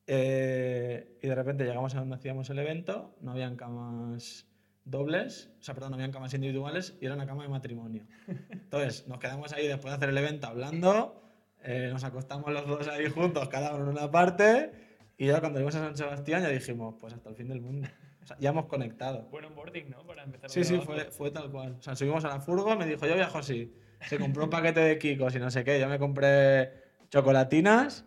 Eh, 0.07 1.19
y 1.23 1.27
de 1.29 1.35
repente 1.35 1.65
llegamos 1.65 1.95
a 1.95 2.01
donde 2.01 2.15
hacíamos 2.15 2.49
el 2.51 2.59
evento, 2.61 3.15
no 3.21 3.33
habían 3.33 3.57
camas 3.57 4.47
dobles, 4.85 5.51
o 5.61 5.63
sea, 5.63 5.75
perdón, 5.75 5.91
no 5.91 5.97
habían 5.97 6.13
camas 6.13 6.33
individuales 6.33 6.97
y 7.01 7.05
era 7.07 7.15
una 7.15 7.27
cama 7.27 7.43
de 7.43 7.51
matrimonio. 7.51 8.07
Entonces, 8.51 9.07
nos 9.07 9.19
quedamos 9.19 9.53
ahí 9.53 9.67
después 9.69 9.93
de 9.93 9.97
hacer 9.97 10.09
el 10.09 10.17
evento 10.19 10.47
hablando, 10.47 11.28
eh, 11.71 11.91
nos 11.91 12.03
acostamos 12.03 12.51
los 12.51 12.67
dos 12.67 12.89
ahí 12.89 13.11
juntos, 13.11 13.47
cada 13.51 13.75
uno 13.75 13.85
en 13.85 13.91
una 13.91 14.11
parte, 14.11 14.73
y 15.19 15.27
ya 15.27 15.39
cuando 15.39 15.59
íbamos 15.59 15.75
a 15.75 15.81
San 15.81 15.97
Sebastián 15.99 16.43
ya 16.43 16.49
dijimos, 16.49 16.95
pues 16.99 17.13
hasta 17.13 17.29
el 17.29 17.37
fin 17.37 17.47
del 17.49 17.61
mundo. 17.61 17.87
O 18.23 18.27
sea, 18.27 18.39
ya 18.41 18.51
hemos 18.51 18.65
conectado. 18.67 19.29
Buen 19.31 19.45
onboarding, 19.45 19.91
¿no? 19.91 20.07
Para 20.07 20.23
empezar. 20.23 20.49
Sí, 20.49 20.65
sí, 20.65 20.79
fue, 20.79 21.11
fue 21.11 21.31
tal 21.31 21.51
cual. 21.51 21.77
O 21.79 21.83
sea, 21.83 21.95
subimos 21.95 22.25
a 22.25 22.29
la 22.29 22.41
furgo, 22.41 22.75
me 22.75 22.87
dijo, 22.87 23.07
yo 23.07 23.15
viajo 23.15 23.37
así. 23.37 23.75
Se 24.01 24.19
compró 24.19 24.45
un 24.45 24.51
paquete 24.51 24.81
de 24.81 24.99
Kikos 24.99 25.35
y 25.35 25.39
no 25.39 25.51
sé 25.51 25.63
qué. 25.63 25.79
Yo 25.79 25.89
me 25.91 25.99
compré 25.99 26.73
chocolatinas. 27.11 28.07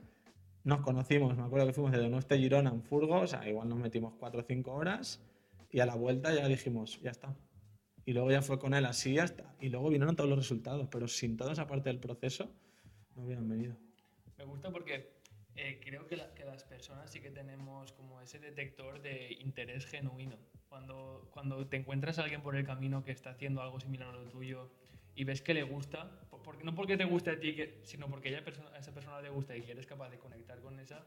Nos 0.63 0.81
conocimos, 0.81 1.37
me 1.37 1.43
acuerdo 1.43 1.67
que 1.67 1.73
fuimos 1.73 1.91
de 1.91 1.99
Donosti 1.99 2.37
Girona 2.37 2.71
en 2.71 2.81
furgo, 2.81 3.21
o 3.21 3.27
sea, 3.27 3.47
igual 3.47 3.69
nos 3.69 3.77
metimos 3.77 4.13
4 4.19 4.41
o 4.41 4.43
5 4.43 4.71
horas. 4.71 5.21
Y 5.69 5.81
a 5.81 5.85
la 5.85 5.95
vuelta 5.95 6.33
ya 6.33 6.47
dijimos, 6.47 6.99
ya 7.01 7.11
está. 7.11 7.35
Y 8.05 8.13
luego 8.13 8.31
ya 8.31 8.41
fue 8.41 8.57
con 8.57 8.73
él 8.73 8.85
así, 8.85 9.13
ya 9.13 9.23
está. 9.23 9.55
Y 9.59 9.69
luego 9.69 9.89
vinieron 9.89 10.15
todos 10.15 10.29
los 10.29 10.39
resultados, 10.39 10.87
pero 10.91 11.07
sin 11.07 11.37
toda 11.37 11.53
esa 11.53 11.67
parte 11.67 11.89
del 11.89 11.99
proceso 11.99 12.51
Me 14.37 14.45
gusta 14.45 14.71
porque 14.71 15.21
eh, 15.55 15.79
creo 15.83 16.07
que, 16.07 16.15
la- 16.17 16.33
que 16.33 16.45
las 16.45 16.63
personas 16.63 17.11
sí 17.11 17.19
que 17.21 17.29
tenemos 17.31 17.91
como 17.93 18.21
ese 18.21 18.39
detector 18.39 19.01
de 19.01 19.33
interés 19.33 19.85
genuino. 19.85 20.37
Cuando, 20.69 21.27
cuando 21.31 21.67
te 21.67 21.77
encuentras 21.77 22.17
a 22.17 22.23
alguien 22.23 22.41
por 22.41 22.55
el 22.55 22.65
camino 22.65 23.03
que 23.03 23.11
está 23.11 23.31
haciendo 23.31 23.61
algo 23.61 23.79
similar 23.79 24.09
a 24.09 24.13
lo 24.17 24.29
tuyo 24.29 24.71
y 25.15 25.25
ves 25.25 25.41
que 25.41 25.53
le 25.53 25.63
gusta, 25.63 26.09
por- 26.29 26.41
porque, 26.41 26.63
no 26.63 26.73
porque 26.73 26.95
te 26.97 27.03
guste 27.03 27.31
a 27.31 27.39
ti, 27.39 27.57
sino 27.83 28.07
porque 28.09 28.33
a 28.35 28.39
esa 28.79 28.93
persona 28.93 29.21
le 29.21 29.29
gusta 29.29 29.55
y 29.57 29.69
eres 29.69 29.85
capaz 29.85 30.09
de 30.09 30.17
conectar 30.17 30.59
con 30.61 30.79
esa, 30.79 31.05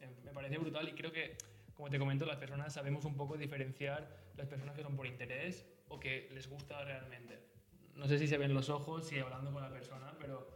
eh, 0.00 0.08
me 0.24 0.32
parece 0.32 0.58
brutal 0.58 0.88
y 0.88 0.92
creo 0.92 1.12
que, 1.12 1.36
como 1.74 1.88
te 1.88 1.98
comento, 1.98 2.26
las 2.26 2.38
personas 2.38 2.72
sabemos 2.74 3.04
un 3.04 3.16
poco 3.16 3.36
diferenciar 3.38 4.32
las 4.36 4.48
personas 4.48 4.74
que 4.74 4.82
son 4.82 4.96
por 4.96 5.06
interés 5.06 5.64
o 5.88 6.00
que 6.00 6.28
les 6.32 6.48
gusta 6.50 6.84
realmente. 6.84 7.38
No 7.94 8.08
sé 8.08 8.18
si 8.18 8.26
se 8.26 8.36
ven 8.36 8.52
los 8.52 8.68
ojos, 8.68 9.06
si 9.06 9.18
hablando 9.20 9.52
con 9.52 9.62
la 9.62 9.70
persona, 9.70 10.12
pero 10.18 10.55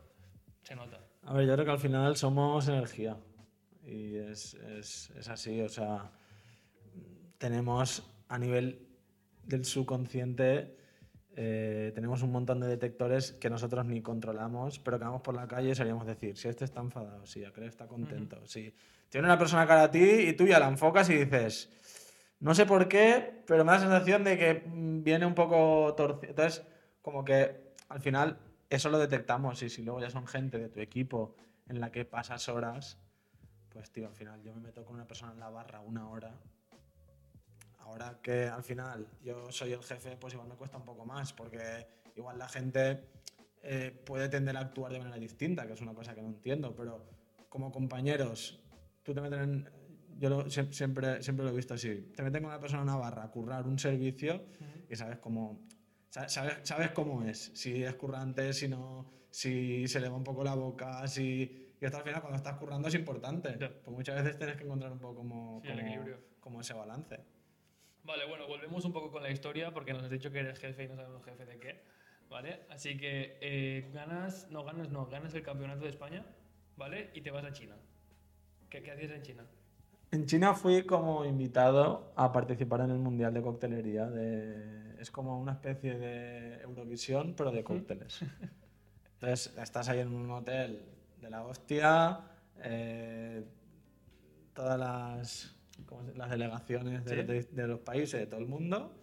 se 0.63 0.75
nota. 0.75 0.99
A 1.25 1.35
ver, 1.35 1.47
yo 1.47 1.55
creo 1.55 1.65
que 1.65 1.71
al 1.73 1.79
final 1.79 2.17
somos 2.17 2.69
energía. 2.69 3.17
Y 3.85 4.17
es, 4.17 4.55
es- 4.55 5.11
es 5.11 5.29
así, 5.29 5.61
o 5.61 5.69
sea, 5.69 6.11
tenemos 7.39 8.03
a 8.29 8.39
nivel 8.39 8.87
del 9.45 9.65
subconsciente, 9.65 10.77
eh, 11.35 11.93
tenemos 11.95 12.23
un 12.23 12.31
montón 12.33 12.61
de 12.61 12.67
detectores 12.69 13.33
que 13.33 13.49
nosotros 13.51 13.85
ni 13.87 14.03
controlamos, 14.03 14.79
pero 14.79 14.99
que 14.99 15.05
vamos 15.05 15.23
por 15.23 15.35
la 15.35 15.49
calle 15.49 15.71
y 15.71 15.75
sabríamos 15.75 16.07
decir, 16.07 16.37
si 16.37 16.49
este 16.49 16.65
está 16.65 16.81
enfadado, 16.81 17.25
si 17.27 17.45
aquel 17.45 17.65
está 17.65 17.87
contento, 17.87 18.47
si 18.47 18.75
tiene 19.09 19.27
una 19.27 19.39
persona 19.39 19.67
cara 19.67 19.85
a 19.85 19.91
ti 19.91 20.03
y 20.03 20.33
tú 20.35 20.47
ya 20.47 20.59
la 20.61 20.69
enfocas 20.69 21.09
y 21.11 21.17
dices, 21.17 21.71
no 22.41 22.55
sé 22.55 22.67
por 22.67 22.89
qué, 22.89 23.43
pero 23.47 23.65
me 23.65 23.73
da 23.73 23.79
la 23.79 23.83
sensación 23.83 24.25
de 24.25 24.39
que 24.39 24.63
mm, 24.67 25.03
viene 25.03 25.27
un 25.27 25.35
poco 25.35 25.95
torcido. 25.97 26.31
Entonces, 26.31 26.63
como 27.03 27.25
que 27.25 27.73
al 27.89 28.01
final 28.01 28.39
eso 28.71 28.89
lo 28.89 28.99
detectamos 28.99 29.63
y 29.63 29.69
si 29.69 29.83
luego 29.83 30.01
ya 30.01 30.11
son 30.11 30.27
gente 30.27 30.59
de 30.59 30.69
tu 30.69 30.81
equipo 30.81 31.35
en 31.69 31.81
la 31.81 31.91
que 31.93 32.05
pasas 32.05 32.49
horas, 32.49 32.99
pues 33.69 33.91
tío, 33.93 34.07
al 34.09 34.15
final 34.15 34.43
yo 34.43 34.55
me 34.55 34.61
meto 34.61 34.85
con 34.85 34.95
una 34.95 35.07
persona 35.07 35.33
en 35.33 35.41
la 35.41 35.51
barra 35.51 35.81
una 35.81 36.09
hora. 36.09 36.35
Ahora 37.81 38.19
que 38.23 38.47
al 38.47 38.63
final 38.63 39.07
yo 39.23 39.51
soy 39.51 39.73
el 39.73 39.83
jefe, 39.83 40.17
pues 40.17 40.35
igual 40.35 40.49
me 40.49 40.55
cuesta 40.55 40.77
un 40.77 40.85
poco 40.85 41.05
más, 41.05 41.33
porque 41.33 41.87
igual 42.15 42.39
la 42.39 42.49
gente 42.49 43.05
eh, 43.63 43.91
puede 44.07 44.29
tender 44.29 44.57
a 44.57 44.61
actuar 44.61 44.93
de 44.93 44.99
manera 44.99 45.17
distinta, 45.19 45.67
que 45.67 45.73
es 45.73 45.81
una 45.81 45.95
cosa 45.95 46.15
que 46.15 46.23
no 46.23 46.29
entiendo, 46.29 46.75
pero 46.77 47.05
como 47.49 47.73
compañeros, 47.73 48.61
tú 49.03 49.13
te 49.15 49.21
metes 49.21 49.41
en... 49.41 49.69
Yo 50.19 50.29
lo- 50.29 50.51
siempre, 50.51 51.23
siempre 51.23 51.45
lo 51.47 51.51
he 51.51 51.55
visto 51.57 51.75
así. 51.75 52.13
Te 52.15 52.23
meten 52.23 52.43
con 52.43 52.51
una 52.51 52.61
persona 52.61 52.83
en 52.83 52.89
una 52.91 52.99
barra 52.99 53.25
a 53.25 53.31
currar 53.31 53.67
un 53.67 53.79
servicio 53.79 54.45
y 54.89 54.95
sabes 54.95 55.19
cómo, 55.19 55.67
sabes, 56.11 56.59
sabes 56.65 56.91
cómo 56.91 57.23
es. 57.25 57.51
Si 57.55 57.83
es 57.83 57.95
currante, 57.95 58.53
si 58.53 58.69
no, 58.69 59.11
si 59.31 59.87
se 59.89 60.01
le 60.01 60.09
va 60.09 60.17
un 60.17 60.25
poco 60.25 60.45
la 60.45 60.55
boca, 60.55 61.07
si... 61.09 61.67
Y 61.81 61.85
hasta 61.87 61.99
al 61.99 62.05
final 62.05 62.21
cuando 62.21 62.37
estás 62.37 62.57
currando 62.59 62.89
es 62.89 62.95
importante. 62.95 63.57
Ya. 63.59 63.71
Pues 63.71 63.97
muchas 63.97 64.23
veces 64.23 64.37
tienes 64.37 64.57
que 64.57 64.65
encontrar 64.65 64.93
un 64.93 64.99
poco 64.99 65.15
como, 65.17 65.61
Sí, 65.63 65.69
el 65.69 65.75
como- 65.77 65.87
equilibrio. 65.89 66.19
como 66.41 66.61
ese 66.61 66.75
balance. 66.75 67.19
Vale, 68.05 68.27
bueno, 68.27 68.47
volvemos 68.49 68.85
un 68.85 68.93
poco 68.93 69.11
con 69.11 69.23
la 69.23 69.31
historia 69.31 69.73
porque 69.73 69.93
nos 69.93 70.03
has 70.05 70.11
dicho 70.11 70.31
que 70.31 70.41
eres 70.41 70.59
jefe 70.59 70.85
y 70.85 70.89
no 70.89 70.97
sabemos 70.97 71.25
jefe 71.25 71.47
de 71.47 71.59
qué. 71.59 71.83
¿Vale? 72.29 72.61
Así 72.71 72.97
que 72.97 73.39
eh, 73.41 73.91
ganas, 73.93 74.49
no 74.51 74.63
ganas, 74.65 74.89
no, 74.91 75.07
ganas 75.07 75.35
el 75.35 75.43
campeonato 75.43 75.83
de 75.85 75.91
España, 75.91 76.25
¿vale? 76.77 77.11
Y 77.15 77.23
te 77.23 77.31
vas 77.31 77.45
a 77.45 77.53
China. 77.53 77.77
¿Qué, 78.69 78.83
qué 78.83 78.93
hacías 78.93 79.11
en 79.11 79.23
China? 79.23 79.47
En 80.13 80.27
China 80.27 80.55
fui 80.55 80.85
como 80.85 81.25
invitado 81.25 82.13
a 82.17 82.31
participar 82.33 82.81
en 82.83 82.91
el 82.91 82.99
Mundial 82.99 83.35
de 83.35 83.43
Coctelería. 83.43 84.07
De... 84.07 84.90
Es 85.01 85.11
como 85.11 85.41
una 85.41 85.53
especie 85.53 85.99
de 85.99 86.61
Eurovisión, 86.63 87.35
pero 87.35 87.51
de 87.51 87.65
cócteles. 87.65 88.21
Entonces, 89.15 89.55
estás 89.59 89.89
ahí 89.89 90.01
en 90.01 90.13
un 90.13 90.31
hotel 90.31 90.83
de 91.21 91.31
la 91.31 91.43
hostia, 91.45 92.21
eh, 92.63 93.43
todas 94.55 94.79
las, 94.79 95.57
¿cómo 95.87 96.05
se- 96.05 96.15
las 96.17 96.29
delegaciones 96.31 97.05
de, 97.05 97.17
Sí. 97.17 97.23
de- 97.27 97.43
de 97.63 97.67
los 97.67 97.81
países, 97.81 98.21
de 98.21 98.27
todo 98.27 98.41
el 98.41 98.47
mundo. 98.47 98.95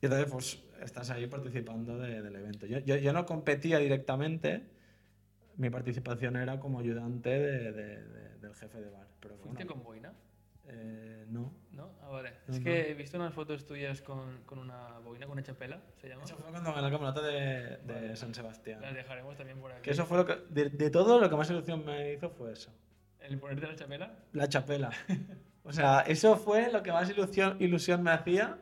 Y 0.00 0.06
entonces, 0.06 0.30
pues, 0.30 0.62
estás 0.82 1.10
ahí 1.10 1.26
participando 1.26 1.98
de- 1.98 2.22
del 2.22 2.34
evento. 2.36 2.66
Yo, 2.66 2.78
yo, 2.78 2.96
yo 2.96 3.12
no 3.12 3.26
competía 3.26 3.78
directamente, 3.78 4.66
mi 5.56 5.68
participación 5.68 6.36
era 6.36 6.58
como 6.58 6.80
ayudante 6.80 7.28
de- 7.30 7.72
de- 7.72 8.02
de- 8.02 8.38
del 8.38 8.54
jefe 8.54 8.80
de 8.80 8.88
bar. 8.90 9.06
Pero 9.20 9.36
¿Fuiste 9.36 9.64
bueno, 9.64 9.72
con 9.74 9.82
boina? 9.84 10.12
Eh, 10.68 11.26
no. 11.28 11.52
¿No? 11.72 11.90
Ah, 12.02 12.08
vale. 12.08 12.30
No, 12.46 12.54
es 12.54 12.60
no. 12.60 12.64
que 12.64 12.90
he 12.90 12.94
visto 12.94 13.16
unas 13.16 13.32
fotos 13.32 13.66
tuyas 13.66 14.02
con, 14.02 14.42
con 14.44 14.58
una 14.58 14.98
boina, 14.98 15.26
con 15.26 15.32
una 15.32 15.42
chapela, 15.42 15.80
¿se 16.00 16.08
llama? 16.08 16.24
Eso 16.24 16.36
fue 16.36 16.50
cuando 16.50 16.72
gané 16.72 16.86
el 16.86 16.92
campeonato 16.92 17.22
de, 17.22 17.78
de 17.78 17.94
Vale. 17.94 18.16
San 18.16 18.34
Sebastián. 18.34 18.80
Las 18.80 18.94
dejaremos 18.94 19.36
también 19.36 19.58
por 19.58 19.72
aquí. 19.72 19.82
Que 19.82 19.90
eso 19.90 20.04
fue 20.04 20.18
lo 20.18 20.26
que. 20.26 20.36
De, 20.50 20.68
de 20.70 20.90
todo, 20.90 21.18
lo 21.18 21.30
que 21.30 21.36
más 21.36 21.48
ilusión 21.50 21.84
me 21.84 22.12
hizo 22.12 22.30
fue 22.30 22.52
eso. 22.52 22.70
¿El 23.20 23.38
ponerte 23.38 23.66
la 23.66 23.76
chapela? 23.76 24.14
La 24.32 24.48
chapela. 24.48 24.90
O 25.64 25.72
sea, 25.72 26.00
eso 26.00 26.36
fue 26.36 26.72
lo 26.72 26.82
que 26.82 26.90
más 26.90 27.08
ilusión, 27.08 27.56
ilusión 27.60 28.02
me 28.02 28.10
hacía. 28.10 28.58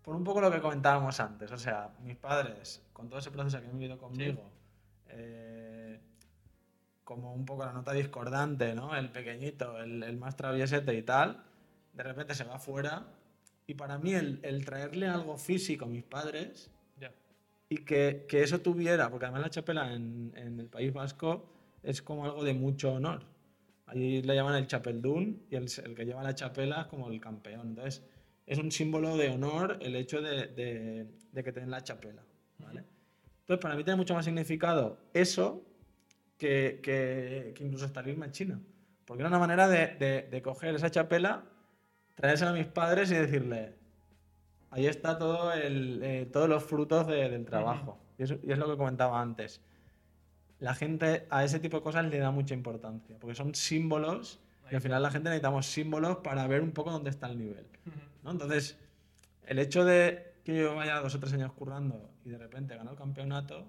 Por 0.00 0.16
un 0.16 0.24
poco 0.24 0.40
lo 0.40 0.50
que 0.50 0.60
comentábamos 0.60 1.20
antes. 1.20 1.50
O 1.52 1.58
sea, 1.58 1.90
mis 2.02 2.16
padres, 2.16 2.82
con 2.92 3.08
todo 3.08 3.18
ese 3.18 3.30
proceso 3.30 3.60
que 3.60 3.66
han 3.66 3.78
vivido 3.78 3.98
conmigo, 3.98 4.50
eh, 5.08 5.85
como 7.06 7.32
un 7.32 7.46
poco 7.46 7.64
la 7.64 7.72
nota 7.72 7.92
discordante, 7.92 8.74
¿no? 8.74 8.96
El 8.96 9.10
pequeñito, 9.10 9.80
el, 9.80 10.02
el 10.02 10.16
más 10.16 10.36
traviesete 10.36 10.92
y 10.92 11.02
tal, 11.02 11.40
de 11.92 12.02
repente 12.02 12.34
se 12.34 12.42
va 12.42 12.58
fuera. 12.58 13.06
Y 13.68 13.74
para 13.74 13.96
mí, 13.96 14.12
el, 14.12 14.40
el 14.42 14.64
traerle 14.64 15.06
algo 15.06 15.38
físico 15.38 15.84
a 15.84 15.88
mis 15.88 16.02
padres 16.02 16.68
y 17.68 17.78
que, 17.78 18.26
que 18.28 18.42
eso 18.42 18.60
tuviera, 18.60 19.08
porque 19.10 19.26
además 19.26 19.42
la 19.42 19.50
chapela 19.50 19.92
en, 19.92 20.32
en 20.36 20.58
el 20.60 20.66
País 20.66 20.92
Vasco 20.92 21.48
es 21.82 22.02
como 22.02 22.24
algo 22.24 22.42
de 22.44 22.54
mucho 22.54 22.92
honor. 22.92 23.22
Ahí 23.86 24.20
le 24.22 24.34
llaman 24.34 24.56
el 24.56 24.66
chapeldún 24.66 25.42
y 25.48 25.54
el, 25.56 25.66
el 25.84 25.94
que 25.94 26.04
lleva 26.04 26.22
la 26.24 26.34
chapela 26.34 26.82
es 26.82 26.86
como 26.88 27.08
el 27.08 27.20
campeón. 27.20 27.68
Entonces, 27.68 28.02
es 28.46 28.58
un 28.58 28.70
símbolo 28.72 29.16
de 29.16 29.28
honor 29.30 29.78
el 29.80 29.94
hecho 29.96 30.20
de, 30.22 30.48
de- 30.48 31.06
de 31.32 31.44
que 31.44 31.52
te 31.52 31.60
den 31.60 31.70
la 31.70 31.82
chapela. 31.82 32.22
¿vale? 32.58 32.82
Entonces, 33.40 33.62
para 33.62 33.76
mí 33.76 33.84
tiene 33.84 33.96
mucho 33.96 34.14
más 34.14 34.24
significado 34.24 34.98
eso 35.14 35.62
que, 36.38 36.80
que- 36.82 37.52
que 37.54 37.64
incluso 37.64 37.84
hasta 37.86 38.00
el 38.00 38.08
irme 38.08 38.26
a 38.26 38.30
China. 38.30 38.60
Porque 39.04 39.22
era 39.22 39.28
una 39.28 39.38
manera 39.38 39.68
de, 39.68 39.94
de- 39.96 40.22
de 40.30 40.42
coger 40.42 40.74
esa 40.74 40.90
chapela, 40.90 41.44
traérsela 42.14 42.50
a 42.50 42.54
mis 42.54 42.66
padres 42.66 43.10
y 43.10 43.14
decirle, 43.14 43.74
ahí 44.70 44.86
está 44.86 45.18
todo 45.18 45.52
el, 45.52 46.00
eh, 46.02 46.26
todos 46.32 46.48
los 46.48 46.62
frutos 46.64 47.06
de- 47.06 47.28
del 47.28 47.44
trabajo. 47.44 47.98
y, 48.18 48.22
y 48.48 48.52
es 48.52 48.58
lo 48.58 48.66
que 48.70 48.76
comentaba 48.76 49.20
antes. 49.20 49.60
La 50.58 50.74
gente 50.74 51.26
a 51.30 51.44
ese 51.44 51.60
tipo 51.60 51.76
de 51.78 51.82
cosas 51.82 52.06
le 52.06 52.18
da 52.18 52.30
mucha 52.30 52.54
importancia, 52.54 53.16
porque 53.20 53.34
son 53.34 53.54
símbolos 53.54 54.40
y 54.70 54.74
al 54.74 54.80
final 54.80 55.02
la 55.02 55.10
gente 55.10 55.28
necesitamos 55.28 55.66
símbolos 55.66 56.16
para 56.18 56.46
ver 56.46 56.62
un 56.62 56.72
poco 56.72 56.90
dónde 56.90 57.10
está 57.10 57.28
el 57.28 57.38
nivel. 57.38 57.66
¿no? 58.24 58.30
Entonces, 58.32 58.76
el 59.46 59.58
hecho 59.58 59.84
de 59.84 60.32
que 60.44 60.56
yo 60.58 60.74
vaya 60.74 60.98
dos 61.00 61.14
o 61.14 61.20
tres 61.20 61.32
años 61.34 61.52
currando 61.52 62.10
y 62.24 62.30
de 62.30 62.38
repente 62.38 62.74
gano 62.74 62.90
el 62.92 62.96
campeonato, 62.96 63.66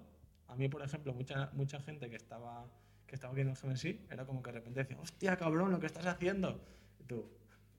a 0.48 0.56
mí, 0.56 0.68
por 0.68 0.82
ejemplo, 0.82 1.12
mucha, 1.14 1.50
mucha 1.52 1.80
gente 1.80 2.08
que 2.10 2.16
estaba, 2.16 2.66
que 3.06 3.14
estaba 3.14 3.38
en 3.38 3.48
el 3.48 3.54
GMSI 3.54 4.06
era 4.10 4.24
como 4.26 4.42
que 4.42 4.50
de 4.52 4.58
repente 4.58 4.80
decía, 4.80 4.98
hostia, 5.00 5.36
cabrón, 5.36 5.70
lo 5.70 5.78
que 5.80 5.86
estás 5.86 6.06
haciendo. 6.06 6.60
Y 7.00 7.04
tú, 7.04 7.28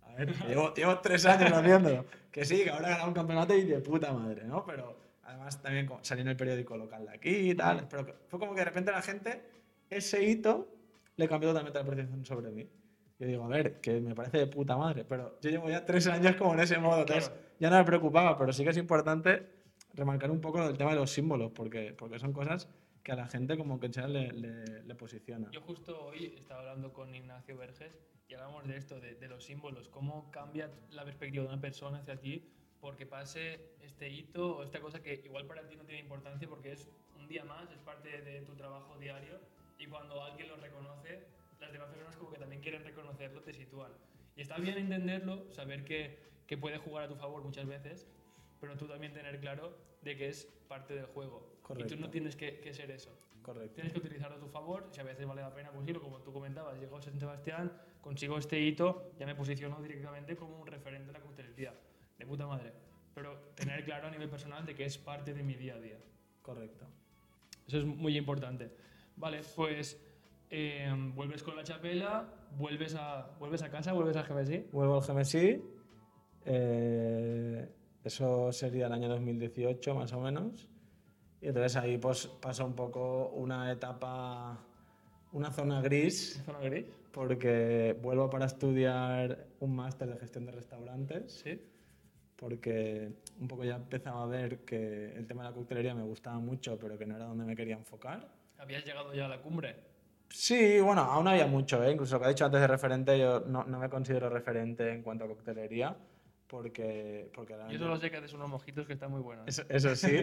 a 0.04 0.14
ver, 0.14 0.34
llevo, 0.48 0.74
llevo 0.76 1.00
tres 1.00 1.26
años 1.26 1.52
haciéndolo. 1.52 2.06
Que 2.32 2.46
sí, 2.46 2.64
que 2.64 2.70
ahora 2.70 2.88
he 2.88 2.92
ganado 2.92 3.08
un 3.10 3.14
campeonato 3.14 3.56
y 3.56 3.64
de 3.66 3.80
puta 3.80 4.14
madre, 4.14 4.46
¿no? 4.46 4.66
Pero 4.66 4.98
además 5.24 5.62
también 5.62 5.90
salí 6.02 6.22
en 6.22 6.28
el 6.30 6.38
periódico 6.38 6.78
local 6.78 7.06
de 7.06 7.12
aquí 7.14 7.52
y 7.52 7.56
tal. 7.56 7.88
Pero 7.90 8.06
fue 8.28 8.40
como 8.40 8.54
que 8.54 8.60
de 8.62 8.66
repente 8.66 8.92
la 8.92 9.02
gente, 9.02 9.44
ese 9.90 10.24
hito, 10.24 10.68
le 11.18 11.28
cambió 11.28 11.50
totalmente 11.50 11.80
la 11.80 11.86
percepción 11.86 12.26
sobre 12.26 12.52
mí. 12.52 12.70
Yo 13.20 13.28
digo, 13.28 13.44
a 13.44 13.48
ver, 13.50 13.82
que 13.82 14.00
me 14.00 14.16
parece 14.16 14.38
de 14.38 14.48
puta 14.48 14.78
madre, 14.78 15.04
pero 15.04 15.38
yo 15.42 15.50
llevo 15.50 15.70
ya 15.70 15.84
tres 15.86 16.08
años 16.08 16.36
como 16.38 16.54
en 16.54 16.62
ese 16.62 16.78
modo, 16.78 17.02
entonces 17.02 17.28
Claro. 17.28 17.44
ya 17.60 17.70
no 17.70 17.78
me 17.78 17.84
preocupaba, 17.84 18.38
pero 18.38 18.54
sí 18.54 18.64
que 18.64 18.70
es 18.70 18.78
importante 18.78 19.46
remarcar 19.94 20.32
un 20.32 20.42
poco 20.42 20.64
el 20.68 20.78
tema 20.78 20.92
de 20.92 20.98
los 20.98 21.12
símbolos, 21.12 21.52
porque, 21.52 21.94
porque 21.94 22.20
son 22.20 22.34
cosas 22.34 22.70
que 23.04 23.12
a 23.12 23.16
la 23.16 23.28
gente 23.28 23.58
como 23.58 23.80
que 23.80 23.88
en 23.88 23.94
general 23.94 24.14
le, 24.14 24.32
le, 24.34 24.84
le 24.84 24.96
posiciona. 24.96 25.50
Yo 25.52 25.62
justo 25.62 26.06
hoy 26.06 26.36
estaba 26.38 26.62
hablando 26.62 26.94
con 26.94 27.14
Ignacio 27.14 27.58
Verges 27.58 28.00
y 28.28 28.34
hablamos 28.34 28.68
de 28.68 28.78
esto, 28.78 29.00
de, 29.00 29.16
de 29.16 29.28
los 29.28 29.44
símbolos, 29.44 29.90
cómo 29.90 30.30
cambia 30.32 30.70
la 30.92 31.04
perspectiva 31.04 31.44
de 31.44 31.50
una 31.50 31.62
persona 31.62 32.00
hacia 32.00 32.20
ti 32.20 32.44
porque 32.82 33.06
pase 33.06 33.60
este 33.82 34.10
hito 34.10 34.58
o 34.58 34.64
esta 34.64 34.80
cosa 34.80 35.02
que 35.02 35.16
igual 35.26 35.46
para 35.46 35.68
ti 35.68 35.76
no 35.76 35.84
tiene 35.84 36.02
importancia 36.02 36.48
porque 36.48 36.72
es 36.72 36.90
un 37.18 37.28
día 37.28 37.44
más, 37.44 37.70
es 37.72 37.80
parte 37.80 38.22
de 38.22 38.42
tu 38.42 38.56
trabajo 38.56 38.98
diario 38.98 39.40
y 39.78 39.88
cuando 39.88 40.22
alguien 40.24 40.50
lo 40.50 40.58
reconoce, 40.58 41.26
las 41.60 41.72
demás 41.72 41.90
personas 41.90 42.16
como 42.16 42.32
que 42.32 42.38
también 42.38 42.62
quieren 42.62 42.84
reconocerlo, 42.84 43.42
te 43.42 43.54
sitúan. 43.54 43.92
Y 44.36 44.42
está 44.42 44.58
bien 44.58 44.78
entenderlo, 44.78 45.50
saber 45.52 45.84
que, 45.84 46.20
que 46.48 46.58
puede 46.58 46.78
jugar 46.78 47.06
a 47.06 47.08
tu 47.08 47.16
favor 47.16 47.44
muchas 47.44 47.66
veces, 47.66 48.08
pero 48.60 48.76
tú 48.78 48.88
también 48.88 49.14
tener 49.14 49.40
claro 49.40 49.78
de 50.02 50.16
que 50.16 50.30
es 50.30 50.46
parte 50.68 50.94
del 50.94 51.06
juego. 51.08 51.56
Y 51.60 51.62
Correcto. 51.62 51.96
tú 51.96 52.02
no 52.02 52.10
tienes 52.10 52.36
que, 52.36 52.60
que 52.60 52.74
ser 52.74 52.92
eso. 52.92 53.12
Correcto. 53.42 53.76
Tienes 53.76 53.94
que 53.94 54.00
utilizarlo 54.00 54.38
a 54.38 54.40
tu 54.40 54.48
favor, 54.50 54.88
si 54.92 55.00
a 55.00 55.04
veces 55.04 55.26
vale 55.26 55.42
la 55.42 55.54
pena 55.54 55.70
conseguirlo, 55.70 56.02
como 56.02 56.20
tú 56.22 56.32
comentabas, 56.34 56.80
llego 56.80 56.98
a 56.98 57.02
San 57.02 57.20
Sebastián, 57.20 57.72
consigo 58.02 58.38
este 58.38 58.60
hito, 58.60 59.12
ya 59.18 59.26
me 59.26 59.36
posiciono 59.36 59.82
directamente 59.82 60.36
como 60.36 60.60
un 60.60 60.68
referente 60.68 61.08
de 61.08 61.14
la 61.14 61.22
coctelería. 61.22 61.74
De 62.18 62.26
puta 62.26 62.46
madre. 62.46 62.74
Pero 63.16 63.38
tener 63.56 63.84
claro 63.86 64.08
a 64.08 64.12
nivel 64.12 64.30
personal 64.30 64.66
de 64.66 64.76
que 64.76 64.86
es 64.86 64.98
parte 64.98 65.34
de 65.34 65.42
mi 65.44 65.56
día 65.56 65.76
a 65.76 65.80
día. 65.80 65.98
Correcto. 66.42 66.86
Eso 67.68 67.78
es 67.80 67.86
muy 67.86 68.18
importante. 68.18 68.72
Vale, 69.16 69.42
pues 69.56 70.00
eh, 70.50 70.92
vuelves 71.16 71.42
con 71.44 71.56
la 71.56 71.64
chapela, 71.64 72.28
vuelves 72.58 72.96
a, 72.96 73.36
vuelves 73.40 73.62
a 73.64 73.70
casa, 73.70 73.94
vuelves 73.94 74.18
a 74.18 74.24
GBSI. 74.24 74.68
Vuelvo 74.72 74.96
al 74.96 75.02
GMSI. 75.02 75.62
eh, 76.46 77.70
eso 78.04 78.52
sería 78.52 78.88
el 78.88 78.94
año 78.94 79.08
2018 79.10 79.96
más 79.96 80.14
o 80.14 80.20
menos. 80.22 80.68
Y 81.42 81.48
entonces 81.48 81.76
ahí 81.78 81.98
pues 81.98 82.28
pasa 82.28 82.64
un 82.66 82.74
poco 82.74 83.30
una 83.30 83.72
etapa, 83.72 84.60
una 85.32 85.52
zona 85.52 85.82
gris, 85.82 86.42
¿Zona 86.46 86.60
gris? 86.60 86.86
porque 87.12 87.98
vuelvo 88.02 88.30
para 88.30 88.46
estudiar 88.46 89.48
un 89.60 89.76
máster 89.76 90.10
de 90.10 90.18
gestión 90.20 90.46
de 90.46 90.52
restaurantes, 90.52 91.32
Sí. 91.32 91.62
porque 92.36 93.12
un 93.40 93.48
poco 93.48 93.64
ya 93.64 93.76
empezaba 93.78 94.24
a 94.24 94.26
ver 94.28 94.60
que 94.60 95.14
el 95.16 95.28
tema 95.28 95.44
de 95.44 95.50
la 95.50 95.56
coctelería 95.56 95.94
me 95.96 96.04
gustaba 96.04 96.40
mucho, 96.40 96.78
pero 96.80 96.98
que 96.98 97.06
no 97.06 97.16
era 97.16 97.26
donde 97.26 97.46
me 97.46 97.56
quería 97.56 97.76
enfocar. 97.76 98.28
Habías 98.58 98.84
llegado 98.86 99.14
ya 99.14 99.26
a 99.26 99.30
la 99.30 99.42
cumbre. 99.42 99.76
Sí, 100.30 100.80
bueno, 100.80 101.02
aún 101.02 101.28
había 101.28 101.48
mucho, 101.48 101.84
¿eh? 101.84 101.92
Incluso 101.92 102.16
lo 102.16 102.20
que 102.22 102.26
he 102.28 102.30
dicho 102.30 102.46
antes 102.46 102.62
de 102.62 102.68
referente, 102.68 103.18
yo 103.18 103.40
no, 103.42 103.64
no 103.64 103.80
me 103.80 103.90
considero 103.90 104.30
referente 104.30 104.92
en 104.92 105.02
cuanto 105.02 105.24
a 105.24 105.28
coctelería, 105.28 105.96
porque... 106.50 107.30
porque 107.34 107.56
Yo 107.72 107.78
solo 107.78 107.98
sé 107.98 108.10
que 108.12 108.18
haces 108.18 108.34
unos 108.34 108.50
mojitos 108.50 108.86
que 108.88 108.94
están 108.94 109.12
muy 109.12 109.22
buenos. 109.22 109.48
Eso, 109.48 109.64
eso 109.70 109.96
sí, 109.96 110.18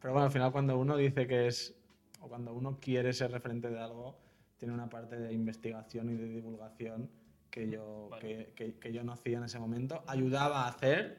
pero 0.00 0.12
bueno, 0.12 0.26
al 0.26 0.30
final 0.32 0.52
cuando 0.52 0.78
uno 0.78 0.96
dice 0.96 1.26
que 1.26 1.46
es, 1.48 1.74
o 2.20 2.28
cuando 2.28 2.52
uno 2.52 2.78
quiere 2.80 3.12
ser 3.12 3.32
referente 3.32 3.70
de 3.70 3.80
algo, 3.80 4.16
tiene 4.58 4.74
una 4.74 4.88
parte 4.90 5.16
de 5.16 5.32
investigación 5.32 6.10
y 6.10 6.14
de 6.16 6.26
divulgación 6.28 7.08
que 7.50 7.68
yo, 7.68 8.08
Vale. 8.10 8.20
que, 8.20 8.52
que- 8.54 8.74
que 8.78 8.92
yo 8.92 9.02
no 9.02 9.12
hacía 9.12 9.38
en 9.38 9.44
ese 9.44 9.58
momento. 9.58 10.04
Ayudaba 10.06 10.66
a 10.66 10.68
hacer 10.68 11.18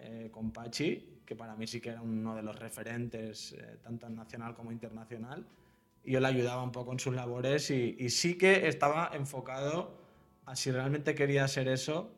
eh, 0.00 0.28
con 0.30 0.52
Pachi, 0.52 1.20
que 1.24 1.34
para 1.34 1.56
mí 1.56 1.66
sí 1.66 1.80
que 1.80 1.88
era 1.90 2.02
uno 2.02 2.36
de 2.36 2.42
los 2.42 2.58
referentes, 2.58 3.52
eh, 3.54 3.78
tanto 3.82 4.08
nacional 4.10 4.54
como 4.54 4.70
internacional, 4.70 5.44
y 6.04 6.12
yo 6.12 6.20
le 6.20 6.28
ayudaba 6.28 6.62
un 6.62 6.72
poco 6.72 6.92
en 6.92 7.00
sus 7.00 7.14
labores 7.14 7.70
y, 7.70 7.96
y 7.98 8.10
sí 8.10 8.36
que 8.38 8.68
estaba 8.68 9.10
enfocado 9.14 9.98
a 10.46 10.54
si 10.54 10.70
realmente 10.70 11.14
quería 11.14 11.44
hacer 11.44 11.68
eso, 11.68 12.10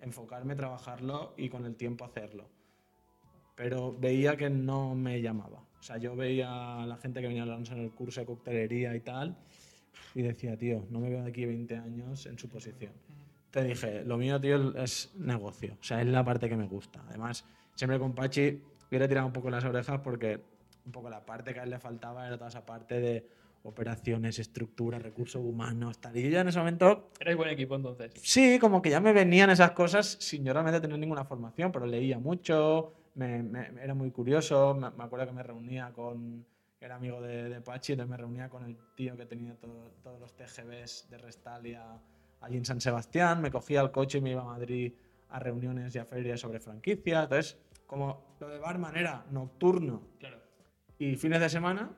enfocarme, 0.00 0.54
trabajarlo 0.54 1.34
y 1.36 1.48
con 1.48 1.64
el 1.64 1.76
tiempo 1.76 2.04
hacerlo 2.04 2.48
pero 3.60 3.94
veía 3.94 4.38
que 4.38 4.48
no 4.48 4.94
me 4.94 5.20
llamaba. 5.20 5.62
O 5.78 5.82
sea, 5.82 5.98
yo 5.98 6.16
veía 6.16 6.82
a 6.82 6.86
la 6.86 6.96
gente 6.96 7.20
que 7.20 7.26
venía 7.26 7.42
a 7.42 7.44
hablarnos 7.44 7.70
en 7.72 7.80
el 7.80 7.90
curso 7.90 8.20
de 8.20 8.24
coctelería 8.24 8.96
y 8.96 9.00
tal, 9.00 9.36
y 10.14 10.22
decía, 10.22 10.56
tío, 10.56 10.86
no 10.88 10.98
me 10.98 11.10
veo 11.10 11.22
de 11.22 11.28
aquí 11.28 11.44
20 11.44 11.76
años 11.76 12.24
en 12.24 12.38
su 12.38 12.48
posición. 12.48 12.94
Te 13.50 13.62
dije, 13.62 14.02
lo 14.02 14.16
mío, 14.16 14.40
tío, 14.40 14.74
es 14.78 15.12
negocio. 15.14 15.76
O 15.78 15.84
sea, 15.84 16.00
es 16.00 16.06
la 16.06 16.24
parte 16.24 16.48
que 16.48 16.56
me 16.56 16.66
gusta. 16.68 17.04
Además, 17.06 17.44
siempre 17.74 17.98
con 17.98 18.14
Pachi 18.14 18.62
hubiera 18.88 19.06
tirado 19.06 19.26
un 19.26 19.32
poco 19.34 19.50
las 19.50 19.62
orejas 19.62 20.00
porque 20.00 20.40
un 20.86 20.92
poco 20.92 21.10
la 21.10 21.26
parte 21.26 21.52
que 21.52 21.60
a 21.60 21.64
él 21.64 21.70
le 21.70 21.78
faltaba 21.78 22.26
era 22.26 22.38
toda 22.38 22.48
esa 22.48 22.64
parte 22.64 22.98
de 22.98 23.28
operaciones, 23.62 24.38
estructura, 24.38 24.98
recursos 24.98 25.42
humanos, 25.44 25.98
tal. 26.00 26.16
Y 26.16 26.22
yo 26.24 26.28
ya 26.30 26.40
en 26.40 26.48
ese 26.48 26.58
momento 26.58 27.10
Eres 27.20 27.36
buen 27.36 27.50
equipo 27.50 27.76
entonces. 27.76 28.12
Sí, 28.22 28.58
como 28.58 28.80
que 28.82 28.90
ya 28.90 29.00
me 29.00 29.12
venían 29.12 29.50
esas 29.50 29.72
cosas 29.72 30.16
sin 30.20 30.44
yo 30.44 30.52
realmente 30.52 30.80
tener 30.80 30.98
ninguna 30.98 31.24
formación, 31.24 31.70
pero 31.72 31.86
leía 31.86 32.18
mucho, 32.18 32.94
me, 33.14 33.42
me- 33.42 33.70
era 33.82 33.94
muy 33.94 34.10
curioso, 34.10 34.74
me, 34.74 34.90
me 34.90 35.04
acuerdo 35.04 35.26
que 35.26 35.32
me 35.32 35.42
reunía 35.42 35.92
con, 35.92 36.44
era 36.80 36.96
amigo 36.96 37.20
de, 37.20 37.48
de 37.50 37.60
Pachi, 37.60 37.92
entonces 37.92 38.10
me 38.10 38.16
reunía 38.16 38.48
con 38.48 38.64
el 38.64 38.76
tío 38.96 39.16
que 39.16 39.26
tenía 39.26 39.54
todo- 39.56 39.90
todos 40.02 40.18
los 40.20 40.34
TGVs 40.34 41.08
de 41.10 41.18
Restalia 41.18 41.84
allí 42.40 42.56
en 42.56 42.64
San 42.64 42.80
Sebastián, 42.80 43.42
me 43.42 43.50
cogía 43.50 43.82
el 43.82 43.90
coche 43.90 44.18
y 44.18 44.20
me 44.22 44.30
iba 44.30 44.40
a 44.40 44.46
Madrid 44.46 44.94
a 45.28 45.38
reuniones 45.38 45.94
y 45.94 45.98
a 45.98 46.06
ferias 46.06 46.40
sobre 46.40 46.58
franquicias, 46.60 47.24
entonces 47.24 47.58
como 47.86 48.36
lo 48.40 48.48
de 48.48 48.58
barman 48.58 48.96
era 48.96 49.26
nocturno 49.30 50.00
Claro. 50.18 50.38
y 50.98 51.16
fines 51.16 51.40
de 51.40 51.48
semana, 51.50 51.90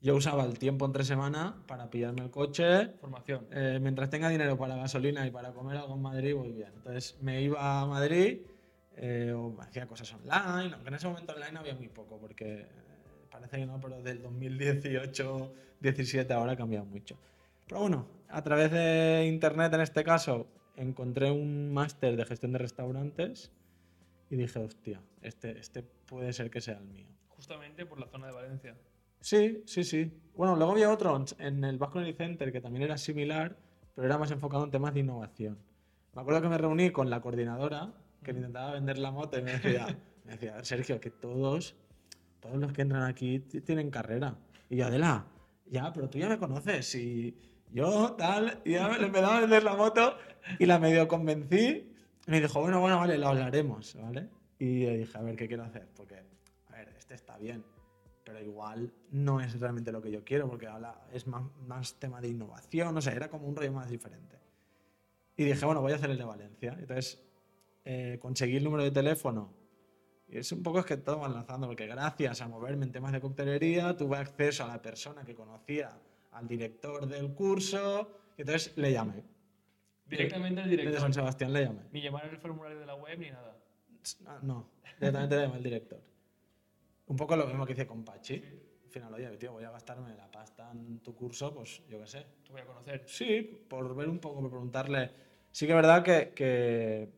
yo 0.00 0.14
usaba 0.14 0.44
el 0.44 0.58
tiempo 0.58 0.86
entre 0.86 1.04
semana 1.04 1.56
para 1.66 1.90
pillarme 1.90 2.22
el 2.22 2.30
coche, 2.30 2.90
Formación. 3.00 3.46
eh, 3.50 3.78
mientras 3.80 4.10
tenga 4.10 4.28
dinero 4.28 4.56
para 4.56 4.76
gasolina 4.76 5.26
y 5.26 5.30
para 5.30 5.52
comer 5.52 5.76
algo 5.76 5.94
en 5.94 6.02
Madrid, 6.02 6.34
voy 6.34 6.52
bien. 6.52 6.72
Entonces 6.76 7.16
me 7.20 7.42
iba 7.42 7.80
a 7.80 7.86
Madrid 7.86 8.42
eh, 8.96 9.32
o 9.32 9.56
hacía 9.60 9.86
cosas 9.86 10.12
online, 10.14 10.72
aunque 10.74 10.88
en 10.88 10.94
ese 10.94 11.08
momento 11.08 11.34
online 11.34 11.58
había 11.58 11.74
muy 11.74 11.88
poco, 11.88 12.18
porque 12.18 12.60
eh, 12.60 12.66
parece 13.30 13.58
que 13.58 13.66
no, 13.66 13.80
pero 13.80 14.00
del 14.02 14.22
2018-17 14.22 16.30
ahora 16.30 16.52
ha 16.52 16.56
cambiado 16.56 16.86
mucho. 16.86 17.18
Pero 17.66 17.80
bueno, 17.80 18.06
a 18.28 18.42
través 18.42 18.70
de 18.70 19.26
internet 19.26 19.72
en 19.74 19.80
este 19.80 20.04
caso, 20.04 20.46
encontré 20.76 21.30
un 21.30 21.72
máster 21.72 22.16
de 22.16 22.24
gestión 22.24 22.52
de 22.52 22.58
restaurantes 22.58 23.50
y 24.30 24.36
dije, 24.36 24.58
hostia, 24.60 25.00
este, 25.22 25.58
este 25.58 25.82
puede 25.82 26.32
ser 26.32 26.50
que 26.50 26.60
sea 26.60 26.78
el 26.78 26.86
mío. 26.86 27.06
Justamente 27.30 27.84
por 27.84 27.98
la 28.00 28.06
zona 28.06 28.28
de 28.28 28.32
Valencia. 28.32 28.76
Sí, 29.28 29.62
sí, 29.66 29.84
sí. 29.84 30.10
Bueno, 30.34 30.56
luego 30.56 30.72
había 30.72 30.90
otro 30.90 31.22
en 31.38 31.62
el 31.62 31.76
Basque 31.76 32.14
Center 32.14 32.50
que 32.50 32.62
también 32.62 32.84
era 32.84 32.96
similar, 32.96 33.58
pero 33.94 34.06
era 34.06 34.16
más 34.16 34.30
enfocado 34.30 34.64
en 34.64 34.70
temas 34.70 34.94
de 34.94 35.00
innovación. 35.00 35.58
Me 36.14 36.22
acuerdo 36.22 36.40
que 36.40 36.48
me 36.48 36.56
reuní 36.56 36.88
con 36.92 37.10
la 37.10 37.20
coordinadora 37.20 37.92
que 38.24 38.32
me 38.32 38.38
intentaba 38.38 38.72
vender 38.72 38.96
la 38.96 39.10
moto 39.10 39.38
y 39.38 39.42
me 39.42 39.52
decía, 39.52 39.86
me 40.24 40.32
decía, 40.32 40.64
Sergio, 40.64 40.98
que 40.98 41.10
todos, 41.10 41.76
todos 42.40 42.56
los 42.56 42.72
que 42.72 42.80
entran 42.80 43.02
aquí 43.02 43.40
tienen 43.40 43.90
carrera. 43.90 44.34
Y 44.70 44.76
yo, 44.76 44.86
Adela, 44.86 45.26
ya, 45.66 45.92
pero 45.92 46.08
tú 46.08 46.16
ya 46.16 46.30
me 46.30 46.38
conoces 46.38 46.94
y 46.94 47.36
yo 47.70 48.14
tal, 48.16 48.62
y 48.64 48.72
ya 48.72 48.88
me 48.88 48.98
le 48.98 49.08
empezaba 49.08 49.36
a 49.36 49.40
vender 49.40 49.62
la 49.62 49.76
moto 49.76 50.16
y 50.58 50.64
la 50.64 50.78
medio 50.78 51.06
convencí 51.06 51.92
y 52.26 52.30
me 52.30 52.40
dijo, 52.40 52.62
bueno, 52.62 52.80
bueno, 52.80 52.96
vale, 52.96 53.18
lo 53.18 53.28
hablaremos, 53.28 53.94
¿vale? 54.00 54.30
Y 54.58 54.86
le 54.86 54.96
dije, 54.96 55.18
a 55.18 55.20
ver, 55.20 55.36
¿qué 55.36 55.46
quiero 55.46 55.64
hacer? 55.64 55.86
Porque, 55.94 56.14
a 56.68 56.72
ver, 56.72 56.88
este 56.96 57.12
está 57.12 57.36
bien, 57.36 57.62
pero 58.28 58.44
igual 58.44 58.92
no 59.10 59.40
es 59.40 59.58
realmente 59.58 59.90
lo 59.90 60.02
que 60.02 60.10
yo 60.10 60.22
quiero, 60.22 60.46
porque 60.50 60.66
habla, 60.66 61.00
es 61.14 61.26
más, 61.26 61.42
más 61.66 61.94
tema 61.94 62.20
de 62.20 62.28
innovación, 62.28 62.94
no 62.94 63.00
sé, 63.00 63.12
era 63.12 63.30
como 63.30 63.48
un 63.48 63.56
rollo 63.56 63.72
más 63.72 63.88
diferente. 63.88 64.36
Y 65.34 65.44
dije, 65.44 65.64
bueno, 65.64 65.80
voy 65.80 65.92
a 65.92 65.94
hacer 65.94 66.10
el 66.10 66.18
de 66.18 66.24
Valencia. 66.24 66.76
Entonces, 66.78 67.24
eh, 67.86 68.18
conseguí 68.20 68.56
el 68.56 68.64
número 68.64 68.84
de 68.84 68.90
teléfono. 68.90 69.54
Y 70.28 70.36
es 70.36 70.52
un 70.52 70.62
poco 70.62 70.80
es 70.80 70.84
que 70.84 70.98
todo 70.98 71.20
va 71.20 71.28
enlazando, 71.28 71.68
porque 71.68 71.86
gracias 71.86 72.42
a 72.42 72.48
moverme 72.48 72.84
en 72.84 72.92
temas 72.92 73.12
de 73.12 73.20
coctelería, 73.22 73.96
tuve 73.96 74.18
acceso 74.18 74.64
a 74.64 74.66
la 74.66 74.82
persona 74.82 75.24
que 75.24 75.34
conocía 75.34 75.98
al 76.32 76.46
director 76.46 77.06
del 77.06 77.32
curso, 77.32 78.10
y 78.36 78.42
entonces 78.42 78.76
le 78.76 78.92
llamé. 78.92 79.24
Directamente 80.04 80.60
al 80.60 80.68
Desde 80.68 80.82
director. 80.82 81.00
San 81.00 81.14
Sebastián 81.14 81.54
le 81.54 81.64
llamé. 81.64 81.80
Ni 81.92 82.02
llamar 82.02 82.26
el 82.26 82.36
formulario 82.36 82.78
de 82.78 82.84
la 82.84 82.94
web 82.94 83.18
ni 83.18 83.30
nada. 83.30 83.56
No, 84.42 84.68
directamente 85.00 85.34
le 85.34 85.42
llamé 85.44 85.56
al 85.56 85.62
director. 85.62 86.07
Un 87.08 87.16
poco 87.16 87.36
lo 87.36 87.46
mismo 87.46 87.66
que 87.66 87.72
hice 87.72 87.86
con 87.86 88.04
Pachi. 88.04 88.34
Al 88.84 88.90
final, 88.90 89.14
oye, 89.14 89.36
tío, 89.36 89.52
voy 89.52 89.64
a 89.64 89.70
gastarme 89.70 90.14
la 90.14 90.30
pasta 90.30 90.70
en 90.72 91.00
tu 91.00 91.14
curso, 91.14 91.52
pues 91.54 91.82
yo 91.88 91.98
qué 91.98 92.06
sé. 92.06 92.26
Te 92.44 92.52
voy 92.52 92.60
a 92.60 92.66
conocer. 92.66 93.04
Sí, 93.06 93.42
por 93.68 93.94
ver 93.94 94.08
un 94.08 94.18
poco, 94.18 94.40
por 94.40 94.50
preguntarle. 94.50 95.10
Sí 95.50 95.66
que 95.66 95.72
es 95.72 95.76
verdad 95.76 96.02
que, 96.02 96.32
que 96.34 97.12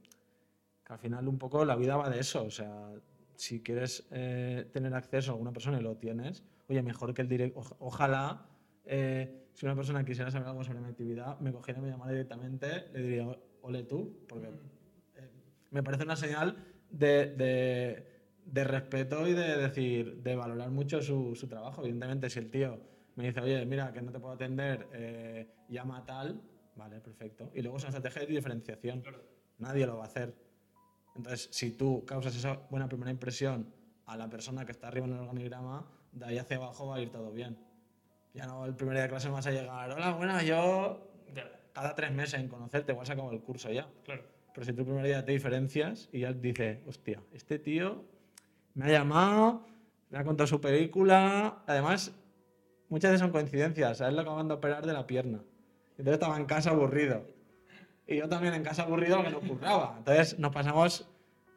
Que 0.84 0.92
al 0.92 0.98
final 0.98 1.28
un 1.28 1.38
poco 1.38 1.64
la 1.64 1.76
vida 1.76 1.96
va 1.96 2.08
de 2.08 2.20
eso. 2.20 2.44
O 2.44 2.50
sea, 2.50 2.92
si 3.34 3.62
quieres 3.62 4.06
eh, 4.10 4.68
tener 4.72 4.94
acceso 4.94 5.30
a 5.30 5.34
alguna 5.34 5.52
persona 5.52 5.80
y 5.80 5.82
lo 5.82 5.96
tienes, 5.96 6.44
oye, 6.68 6.82
mejor 6.82 7.14
que 7.14 7.22
el 7.22 7.28
directo. 7.28 7.60
Ojalá, 7.80 8.46
eh, 8.84 9.48
si 9.54 9.66
una 9.66 9.74
persona 9.74 10.04
quisiera 10.04 10.30
saber 10.30 10.48
algo 10.48 10.62
sobre 10.62 10.80
mi 10.80 10.88
actividad, 10.88 11.38
me 11.40 11.52
cogiera, 11.52 11.80
me 11.80 11.88
llamara 11.88 12.12
directamente, 12.12 12.88
le 12.92 13.02
diría, 13.02 13.26
ole 13.62 13.82
tú, 13.84 14.24
porque 14.28 14.48
eh, 15.16 15.30
me 15.70 15.82
parece 15.82 16.04
una 16.04 16.16
señal 16.16 16.56
de, 16.90 17.26
de, 17.34 18.09
de 18.50 18.64
respeto 18.64 19.26
y 19.28 19.34
de 19.34 19.56
decir, 19.56 20.16
de 20.22 20.34
valorar 20.34 20.70
mucho 20.70 21.00
su, 21.00 21.34
su 21.34 21.46
trabajo. 21.46 21.82
Evidentemente, 21.82 22.28
si 22.28 22.38
el 22.38 22.50
tío 22.50 22.80
me 23.16 23.26
dice, 23.26 23.40
oye, 23.40 23.64
mira, 23.66 23.92
que 23.92 24.02
no 24.02 24.10
te 24.10 24.18
puedo 24.18 24.34
atender, 24.34 24.88
eh, 24.92 25.48
llama 25.68 25.98
a 25.98 26.04
tal, 26.04 26.40
vale, 26.76 27.00
perfecto. 27.00 27.50
Y 27.54 27.62
luego 27.62 27.76
es 27.76 27.84
una 27.84 27.90
estrategia 27.90 28.26
de 28.26 28.34
diferenciación. 28.34 29.02
Nadie 29.58 29.86
lo 29.86 29.98
va 29.98 30.04
a 30.04 30.06
hacer. 30.06 30.34
Entonces, 31.14 31.48
si 31.52 31.72
tú 31.72 32.04
causas 32.04 32.34
esa 32.34 32.54
buena 32.70 32.88
primera 32.88 33.10
impresión 33.10 33.72
a 34.06 34.16
la 34.16 34.28
persona 34.28 34.64
que 34.64 34.72
está 34.72 34.88
arriba 34.88 35.06
en 35.06 35.12
el 35.12 35.20
organigrama, 35.20 35.86
de 36.12 36.26
ahí 36.26 36.38
hacia 36.38 36.56
abajo 36.56 36.88
va 36.88 36.96
a 36.96 37.00
ir 37.00 37.10
todo 37.10 37.30
bien. 37.32 37.58
Ya 38.34 38.46
no 38.46 38.64
el 38.64 38.74
primer 38.74 38.94
día 38.94 39.02
de 39.04 39.08
clase 39.08 39.28
vas 39.28 39.46
a 39.46 39.50
llegar, 39.50 39.90
hola, 39.90 40.12
bueno, 40.12 40.40
yo 40.42 41.10
cada 41.72 41.94
tres 41.94 42.12
meses 42.12 42.40
en 42.40 42.48
conocerte, 42.48 42.92
igual 42.92 43.06
se 43.06 43.12
acabó 43.12 43.32
el 43.32 43.40
curso 43.40 43.70
ya. 43.70 43.88
Claro. 44.04 44.24
Pero 44.54 44.66
si 44.66 44.72
tú 44.72 44.80
el 44.80 44.86
primer 44.86 45.04
día 45.04 45.24
te 45.24 45.32
diferencias 45.32 46.08
y 46.12 46.20
ya 46.20 46.32
dices, 46.32 46.78
hostia, 46.86 47.22
este 47.32 47.58
tío 47.58 48.04
me 48.80 48.86
ha 48.86 48.98
llamado, 48.98 49.66
me 50.08 50.18
ha 50.18 50.24
contado 50.24 50.46
su 50.46 50.58
película, 50.58 51.62
además 51.66 52.12
muchas 52.88 53.10
veces 53.10 53.20
son 53.20 53.30
coincidencias. 53.30 54.00
A 54.00 54.08
él 54.08 54.16
lo 54.16 54.22
acaban 54.22 54.48
de 54.48 54.54
operar 54.54 54.86
de 54.86 54.94
la 54.94 55.06
pierna. 55.06 55.42
Entonces 55.90 56.14
estaba 56.14 56.38
en 56.38 56.46
casa 56.46 56.70
aburrido. 56.70 57.22
Y 58.06 58.16
yo 58.16 58.26
también 58.26 58.54
en 58.54 58.62
casa 58.62 58.84
aburrido 58.84 59.22
que 59.22 59.28
no 59.28 59.40
curraba. 59.40 59.96
Entonces 59.98 60.38
nos 60.38 60.50
pasamos 60.50 61.06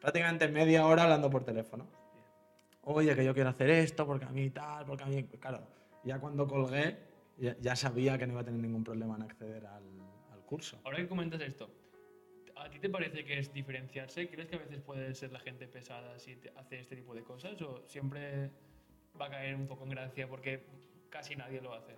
prácticamente 0.02 0.48
media 0.48 0.86
hora 0.86 1.04
hablando 1.04 1.30
por 1.30 1.44
teléfono. 1.44 1.86
Oye, 2.82 3.16
que 3.16 3.24
yo 3.24 3.32
quiero 3.32 3.48
hacer 3.48 3.70
esto, 3.70 4.06
porque 4.06 4.26
a 4.26 4.30
mí 4.30 4.50
tal, 4.50 4.84
porque 4.84 5.04
a 5.04 5.06
mí... 5.06 5.24
Claro, 5.40 5.62
ya 6.04 6.18
cuando 6.18 6.46
colgué, 6.46 6.98
ya, 7.38 7.74
sabía 7.74 8.18
que 8.18 8.26
no 8.26 8.34
iba 8.34 8.42
a 8.42 8.44
tener 8.44 8.60
ningún 8.60 8.84
problema 8.84 9.16
en 9.16 9.22
acceder 9.22 9.64
al, 9.64 9.82
al 10.30 10.40
curso. 10.44 10.78
Ahora 10.84 10.98
que 10.98 11.08
comentas 11.08 11.40
esto, 11.40 11.70
¿a 12.56 12.68
ti 12.70 12.78
te 12.78 12.88
parece 12.88 13.24
que 13.24 13.38
es 13.38 13.52
diferenciarse? 13.52 14.28
¿Crees 14.28 14.48
que 14.48 14.56
a 14.56 14.60
veces 14.60 14.80
puede 14.80 15.14
ser 15.14 15.32
la 15.32 15.40
gente 15.40 15.66
pesada 15.68 16.18
si 16.18 16.38
hace 16.56 16.80
este 16.80 16.96
tipo 16.96 17.14
de 17.14 17.22
cosas? 17.22 17.60
¿O 17.62 17.82
siempre 17.86 18.50
va 19.20 19.26
a 19.26 19.30
caer 19.30 19.54
un 19.56 19.66
poco 19.66 19.84
en 19.84 19.90
gracia 19.90 20.28
porque 20.28 20.64
casi 21.10 21.36
nadie 21.36 21.60
lo 21.60 21.74
hace? 21.74 21.94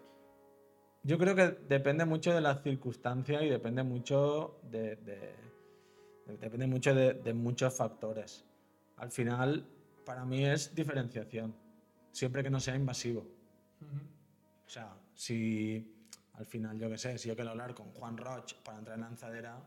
Yo 1.02 1.18
creo 1.18 1.34
que 1.34 1.50
depende 1.68 2.04
mucho 2.04 2.34
de 2.34 2.40
la 2.40 2.56
circunstancia 2.56 3.42
y 3.42 3.48
depende 3.48 3.82
mucho 3.82 4.58
de, 4.62 4.96
de- 4.96 5.34
de- 6.26 6.36
depende 6.38 6.66
mucho 6.66 6.94
de, 6.94 7.14
de 7.14 7.32
muchos 7.34 7.74
factores. 7.76 8.44
Al 8.96 9.10
final, 9.12 9.64
para 10.04 10.24
mí 10.24 10.44
es 10.44 10.74
diferenciación, 10.74 11.54
siempre 12.10 12.42
que 12.42 12.50
no 12.50 12.58
sea 12.60 12.74
invasivo. 12.74 13.26
O 14.66 14.68
sea, 14.68 14.96
si 15.14 15.86
al 16.32 16.46
final, 16.46 16.76
yo 16.78 16.90
qué 16.90 16.98
sé, 16.98 17.18
si 17.18 17.28
yo 17.28 17.36
quiero 17.36 17.50
hablar 17.50 17.72
con 17.74 17.92
Juan 17.92 18.16
Roch 18.16 18.54
para 18.64 18.78
entrar 18.78 18.96
en 18.96 19.02
lanzadera, 19.02 19.62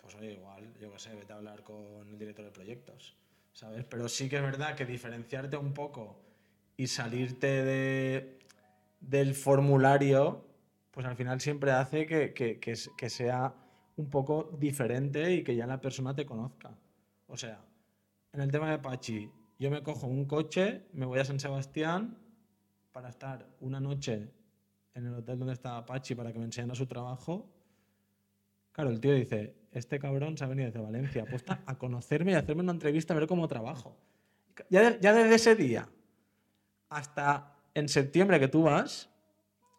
pues 0.00 0.14
oye, 0.16 0.32
igual, 0.32 0.72
yo 0.80 0.90
qué 0.92 0.98
sé, 0.98 1.14
vete 1.14 1.32
a 1.32 1.36
hablar 1.36 1.62
con 1.62 2.08
el 2.08 2.18
director 2.18 2.44
de 2.44 2.50
proyectos, 2.50 3.16
¿sabes? 3.52 3.84
Pero 3.84 4.08
sí 4.08 4.28
que 4.28 4.36
es 4.36 4.42
verdad 4.42 4.74
que 4.76 4.86
diferenciarte 4.86 5.56
un 5.56 5.72
poco 5.74 6.20
y 6.76 6.86
salirte 6.86 7.46
de, 7.64 8.38
del 9.00 9.34
formulario, 9.34 10.44
pues 10.90 11.06
al 11.06 11.16
final 11.16 11.40
siempre 11.40 11.70
hace 11.72 12.06
que, 12.06 12.32
que- 12.34 12.58
que 12.60 12.74
que 12.96 13.10
sea 13.10 13.54
un 13.96 14.08
poco 14.10 14.56
diferente 14.58 15.32
y 15.34 15.44
que 15.44 15.54
ya 15.56 15.66
la 15.66 15.80
persona 15.80 16.14
te 16.14 16.24
conozca. 16.24 16.70
O 17.26 17.36
sea, 17.36 17.62
en 18.32 18.40
el 18.40 18.50
tema 18.50 18.70
de 18.70 18.78
Pachi, 18.78 19.30
yo 19.58 19.70
me 19.70 19.82
cojo 19.82 20.06
un 20.06 20.24
coche, 20.24 20.86
me 20.94 21.04
voy 21.06 21.18
a 21.20 21.24
San 21.24 21.38
Sebastián 21.38 22.18
para 22.92 23.10
estar 23.10 23.46
una 23.60 23.80
noche 23.80 24.30
en 24.94 25.06
el 25.06 25.14
hotel 25.14 25.38
donde 25.38 25.54
estaba 25.54 25.84
Pachi 25.86 26.14
para 26.14 26.32
que 26.32 26.38
me 26.38 26.46
enseñara 26.46 26.74
su 26.74 26.86
trabajo. 26.86 27.50
Claro, 28.72 28.90
el 28.90 29.00
tío 29.00 29.12
dice, 29.14 29.54
este 29.72 29.98
cabrón 29.98 30.36
se 30.36 30.44
ha 30.44 30.48
venido 30.48 30.66
desde 30.66 30.80
Valencia, 30.80 31.22
apuesta 31.22 31.62
a 31.66 31.78
conocerme 31.78 32.32
y 32.32 32.34
a 32.34 32.38
hacerme 32.40 32.62
una 32.62 32.72
entrevista 32.72 33.14
a 33.14 33.18
ver 33.18 33.28
cómo 33.28 33.46
trabajo. 33.48 33.96
Ya, 34.68 34.98
ya 35.00 35.12
desde 35.14 35.34
ese 35.34 35.54
día 35.56 35.88
hasta 36.88 37.56
en 37.74 37.88
septiembre 37.88 38.40
que 38.40 38.48
tú 38.48 38.62
vas, 38.64 39.08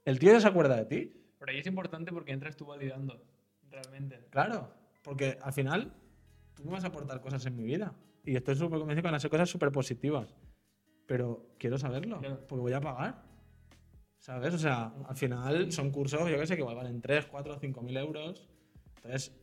el 0.06 0.18
tío 0.20 0.32
ya 0.32 0.40
se 0.40 0.48
acuerda 0.48 0.76
de 0.78 0.86
ti. 0.86 1.14
Pero 1.40 1.52
ahí 1.52 1.60
es 1.60 1.68
importante 1.68 2.12
porque 2.12 2.32
entras 2.32 2.56
tú 2.56 2.66
validando, 2.66 3.22
realmente. 3.70 4.28
Claro, 4.30 4.74
porque 5.04 5.38
al 5.42 5.54
final 5.54 5.94
tú 6.56 6.64
me 6.64 6.72
vas 6.72 6.84
a 6.84 6.88
aportar 6.88 7.20
cosas 7.22 7.46
en 7.46 7.56
mi 7.56 7.64
vida. 7.64 7.94
Y 8.24 8.36
estoy 8.36 8.56
súper 8.56 8.80
convencido 8.80 9.02
que 9.04 9.08
van 9.08 9.16
a 9.16 9.20
ser 9.20 9.30
cosas 9.32 9.50
súper 9.50 9.72
positivas. 9.72 10.34
Pero 11.08 11.48
quiero 11.58 11.78
saberlo, 11.78 12.20
Claro. 12.20 12.40
porque 12.48 12.62
voy 12.62 12.74
a 12.74 12.80
pagar. 12.82 13.24
¿Sabes? 14.20 14.54
O 14.54 14.58
sea, 14.60 14.94
al 15.08 15.16
final 15.18 15.72
son 15.72 15.90
cursos, 15.90 16.30
yo 16.30 16.38
qué 16.38 16.46
sé, 16.46 16.56
que 16.56 16.62
valen 16.62 17.02
3, 17.02 17.26
4, 17.26 17.58
5 17.60 17.82
mil 17.82 17.98
euros. 17.98 18.48
Entonces, 18.98 19.36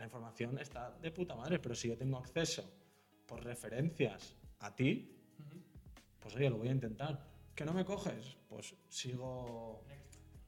la 0.00 0.06
información 0.06 0.58
está 0.58 0.90
de 1.02 1.10
puta 1.10 1.36
madre, 1.36 1.58
pero 1.58 1.74
si 1.74 1.88
yo 1.88 1.96
tengo 1.96 2.16
acceso 2.16 2.64
por 3.26 3.44
referencias 3.44 4.34
a 4.60 4.74
ti, 4.74 5.14
pues 6.18 6.34
oye, 6.36 6.48
lo 6.48 6.56
voy 6.56 6.68
a 6.68 6.72
intentar. 6.72 7.22
¿Que 7.54 7.66
no 7.66 7.74
me 7.74 7.84
coges? 7.84 8.38
Pues 8.48 8.74
sigo... 8.88 9.84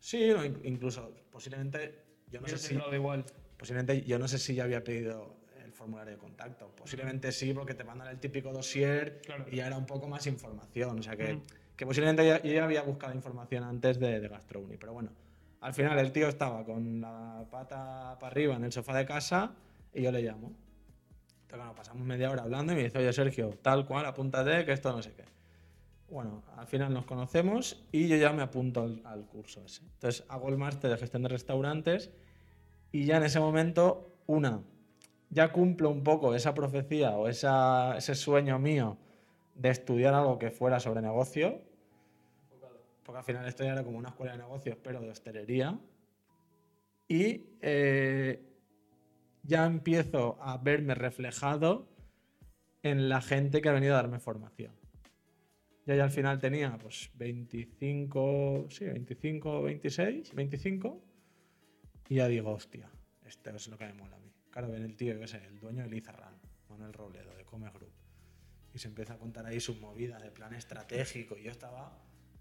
Sí, 0.01 0.31
o 0.31 0.43
in- 0.45 0.59
incluso 0.65 1.15
posiblemente, 1.31 2.03
yo 2.31 2.41
no 2.41 2.47
sé 2.49 2.55
Hubieras 2.55 2.61
si... 2.63 2.75
entrado 2.75 2.95
igual. 2.97 3.25
Posiblemente, 3.59 4.03
yo 4.03 4.19
no 4.19 4.27
sé 4.27 4.39
si 4.39 4.55
ya 4.55 4.65
había 4.65 4.83
pedido 4.83 5.37
el 5.63 5.73
formulario 5.73 6.13
de 6.15 6.19
contacto. 6.19 6.75
Posiblemente 6.75 7.31
sí, 7.31 7.53
porque 7.53 7.75
te 7.75 7.85
mandan 7.85 8.09
el 8.09 8.19
típico 8.19 8.53
dossier 8.53 9.21
Claro. 9.21 9.45
y 9.51 9.57
ya 9.57 9.67
era 9.67 9.77
un 9.77 9.85
poco 9.87 10.09
más 10.09 10.27
información. 10.27 10.99
O 10.99 11.03
sea 11.03 11.15
que, 11.15 11.35
Ujú. 11.35 11.43
que 11.77 11.85
posiblemente 11.87 12.27
yo 12.27 12.39
ya 12.51 12.65
había 12.65 12.83
buscado 12.83 13.13
información 13.15 13.65
antes 13.65 14.01
de, 14.01 14.19
de 14.19 14.29
GastroUni. 14.29 14.79
Pero 14.79 14.95
bueno, 14.95 15.11
al 15.63 15.73
final 15.75 15.99
el 15.99 16.13
tío 16.13 16.29
estaba 16.29 16.65
con 16.65 17.01
la 17.01 17.45
pata 17.51 18.17
para 18.21 18.27
arriba 18.31 18.57
en 18.57 18.65
el 18.65 18.73
sofá 18.73 18.97
de 18.97 19.07
casa 19.07 19.53
y 19.95 20.03
yo 20.03 20.13
le 20.13 20.23
llamo. 20.23 20.49
Entonces, 21.43 21.59
bueno, 21.59 21.75
pasamos 21.75 22.03
media 22.05 22.31
hora 22.31 22.43
hablando 22.43 22.73
y 22.73 22.77
me 22.77 22.83
dice, 22.85 22.99
oye 22.99 23.13
Sergio, 23.13 23.51
tal 23.63 23.87
cual, 23.87 24.07
apúntate, 24.07 24.65
que 24.65 24.73
esto 24.73 24.93
no 24.93 25.03
sé 25.03 25.13
qué. 25.15 25.25
Bueno, 26.11 26.43
al 26.57 26.67
final 26.67 26.93
nos 26.93 27.07
conocemos 27.07 27.83
y 27.91 28.07
yo 28.09 28.17
ya 28.17 28.33
me 28.33 28.43
apunto 28.43 28.83
al, 28.83 29.01
al 29.05 29.25
curso 29.27 29.63
ese. 29.65 29.83
Entonces 29.83 30.25
hago 30.29 30.49
el 30.51 30.59
máster 30.59 30.91
de 30.91 30.99
gestión 30.99 31.23
de 31.23 31.29
restaurantes 31.31 32.11
y 32.91 33.05
ya 33.07 33.17
en 33.17 33.23
ese 33.23 33.41
momento, 33.41 34.11
una, 34.27 34.61
ya 35.31 35.53
cumplo 35.53 35.89
un 35.91 36.03
poco 36.05 36.35
esa 36.35 36.53
profecía 36.55 37.13
o 37.17 37.29
esa- 37.29 37.97
ese 37.97 38.15
sueño 38.15 38.59
mío 38.59 38.99
de 39.55 39.71
estudiar 39.71 40.13
algo 40.15 40.39
que 40.39 40.51
fuera 40.51 40.81
sobre 40.81 41.01
negocio, 41.03 41.61
porque 43.05 43.19
al 43.19 43.25
final 43.25 43.47
esto 43.47 43.65
ya 43.65 43.83
como 43.83 43.99
una 43.99 44.11
escuela 44.11 44.33
de 44.33 44.39
negocios, 44.39 44.79
pero 44.83 45.01
de 45.01 45.11
hostelería. 45.11 45.79
Y 47.09 47.45
eh, 47.61 48.43
ya 49.43 49.67
empiezo 49.67 50.39
a 50.41 50.59
verme 50.59 50.95
reflejado 50.95 51.89
en 52.83 53.09
la 53.09 53.21
gente 53.21 53.61
que 53.61 53.69
ha 53.69 53.73
venido 53.73 53.95
a 53.95 53.97
darme 53.97 54.19
formación. 54.19 54.73
Yo 55.85 55.95
ya 55.97 56.05
al 56.05 56.11
final 56.11 56.39
tenía 56.39 56.79
pues 56.79 57.11
25, 57.15 58.67
sí, 58.71 58.85
25, 58.85 59.63
26, 59.63 60.35
25. 60.35 61.05
Y 62.09 62.17
ya 62.17 62.29
digo, 62.29 62.53
hostia, 62.53 62.89
esto 63.27 63.51
es 63.51 63.69
lo 63.69 63.77
que 63.77 63.87
me 63.87 63.95
mola 63.95 64.17
a 64.17 64.21
mí. 64.21 64.33
Claro, 64.51 64.71
ven 64.71 64.83
el 64.83 64.97
tío, 64.97 65.15
yo 65.15 65.21
qué 65.21 65.27
sé, 65.27 65.45
el 65.45 65.59
dueño 65.59 65.83
de 65.83 65.89
Lizarran, 65.89 66.35
Manuel 66.69 66.93
Robledo, 66.93 67.35
de 67.35 67.45
Come 67.45 67.71
Group. 67.71 67.93
Y 68.75 68.79
se 68.79 68.89
empieza 68.89 69.15
a 69.15 69.19
contar 69.19 69.45
ahí 69.47 69.61
sus 69.61 69.81
movidas 69.81 70.23
de 70.23 70.31
plan 70.31 70.55
estratégico. 70.55 71.37
Y 71.37 71.45
yo 71.45 71.51
estaba 71.51 71.99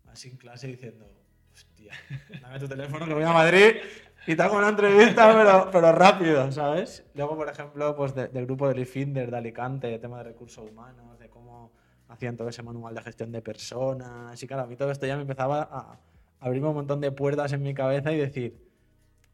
así 0.07 0.29
en 0.29 0.37
clase 0.37 0.67
diciendo, 0.67 1.09
hostia, 1.53 1.93
dame 2.41 2.59
tu 2.59 2.67
teléfono 2.67 3.05
que 3.05 3.13
voy 3.13 3.23
a 3.23 3.33
Madrid 3.33 3.75
y 4.27 4.35
te 4.35 4.41
hago 4.43 4.57
una 4.57 4.69
entrevista, 4.69 5.33
pero, 5.37 5.69
pero 5.71 5.91
rápido, 5.91 6.51
¿sabes? 6.51 7.03
Luego, 7.15 7.35
por 7.35 7.49
ejemplo, 7.49 7.95
pues 7.95 8.13
de- 8.13 8.27
del 8.27 8.45
grupo 8.45 8.67
de 8.67 8.75
Lifinder 8.75 9.31
de 9.31 9.37
Alicante, 9.37 9.87
de 9.87 9.99
tema 9.99 10.17
de 10.19 10.25
recursos 10.25 10.69
humanos, 10.69 11.17
de 11.19 11.29
cómo 11.29 11.71
hacían 12.07 12.35
todo 12.37 12.49
ese 12.49 12.61
manual 12.61 12.93
de 12.93 13.01
gestión 13.01 13.31
de 13.31 13.41
personas. 13.41 14.41
Y 14.43 14.47
claro, 14.47 14.63
a 14.63 14.67
mí 14.67 14.75
todo 14.75 14.91
esto 14.91 15.05
ya 15.05 15.15
me 15.15 15.21
empezaba 15.21 15.61
a 15.71 15.99
abrirme 16.39 16.67
un 16.67 16.75
montón 16.75 16.99
de 17.01 17.11
puertas 17.11 17.53
en 17.53 17.61
mi 17.63 17.73
cabeza 17.73 18.11
y 18.11 18.17
decir, 18.17 18.69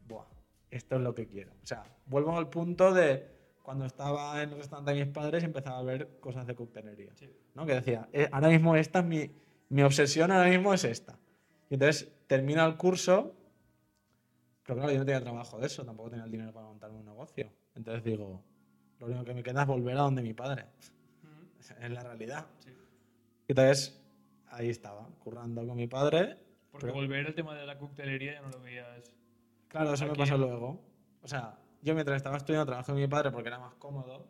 Buah, 0.06 0.24
esto 0.70 0.96
es 0.96 1.02
lo 1.02 1.14
que 1.14 1.26
quiero. 1.26 1.52
O 1.62 1.66
sea, 1.66 1.82
vuelvo 2.06 2.36
al 2.38 2.48
punto 2.48 2.92
de 2.94 3.36
cuando 3.62 3.84
estaba 3.84 4.42
en 4.42 4.50
el 4.50 4.56
restaurante 4.58 4.94
de 4.94 5.04
mis 5.04 5.12
padres 5.12 5.42
empezaba 5.44 5.78
a 5.78 5.82
ver 5.82 6.18
cosas 6.20 6.46
de 6.46 6.54
coctelería. 6.54 7.12
Sí. 7.16 7.28
¿no? 7.54 7.66
Que 7.66 7.74
decía, 7.74 8.08
"Eh, 8.12 8.28
ahora 8.32 8.48
mismo 8.48 8.76
esta 8.76 9.00
es 9.00 9.04
mi, 9.04 9.30
mi 9.70 9.82
obsesión, 9.82 10.30
ahora 10.30 10.48
mismo 10.48 10.72
es 10.74 10.84
esta. 10.84 11.18
Y 11.70 11.74
entonces 11.74 12.10
termina 12.26 12.64
el 12.64 12.76
curso, 12.76 13.34
pero 14.64 14.76
claro, 14.78 14.92
yo 14.92 14.98
no 14.98 15.04
tenía 15.04 15.20
trabajo 15.20 15.58
de 15.58 15.66
eso, 15.66 15.84
tampoco 15.84 16.10
tenía 16.10 16.24
el 16.24 16.30
dinero 16.30 16.52
para 16.52 16.66
montarme 16.66 16.98
un 16.98 17.04
negocio. 17.06 17.50
Entonces 17.74 18.02
digo, 18.04 18.42
lo 18.98 19.06
único 19.06 19.24
que 19.24 19.34
me 19.34 19.42
queda 19.42 19.62
es 19.62 19.66
volver 19.68 19.96
a 19.96 20.02
donde 20.02 20.22
mi 20.22 20.34
padre. 20.34 20.66
Es 21.80 21.90
la 21.90 22.02
realidad. 22.02 22.46
Sí. 22.60 22.70
Y 23.48 23.52
entonces 23.52 24.00
ahí 24.48 24.70
estaba, 24.70 25.06
currando 25.18 25.66
con 25.66 25.76
mi 25.76 25.86
padre. 25.86 26.38
Porque 26.70 26.86
pero- 26.86 26.94
volver 26.98 27.26
al 27.26 27.34
tema 27.34 27.54
de 27.54 27.66
la 27.66 27.78
coctelería 27.78 28.34
ya 28.34 28.40
no 28.42 28.48
lo 28.48 28.60
veías. 28.60 29.12
Claro, 29.68 29.92
eso 29.92 30.04
me 30.06 30.12
Aquí- 30.12 30.20
pasó 30.20 30.38
luego. 30.38 30.80
O 31.22 31.28
sea, 31.28 31.58
yo 31.82 31.94
mientras 31.94 32.16
estaba 32.16 32.38
estudiando 32.38 32.66
trabajo 32.66 32.92
con 32.92 33.00
mi 33.00 33.06
padre 33.06 33.30
porque 33.30 33.48
era 33.48 33.58
más 33.58 33.74
cómodo, 33.74 34.26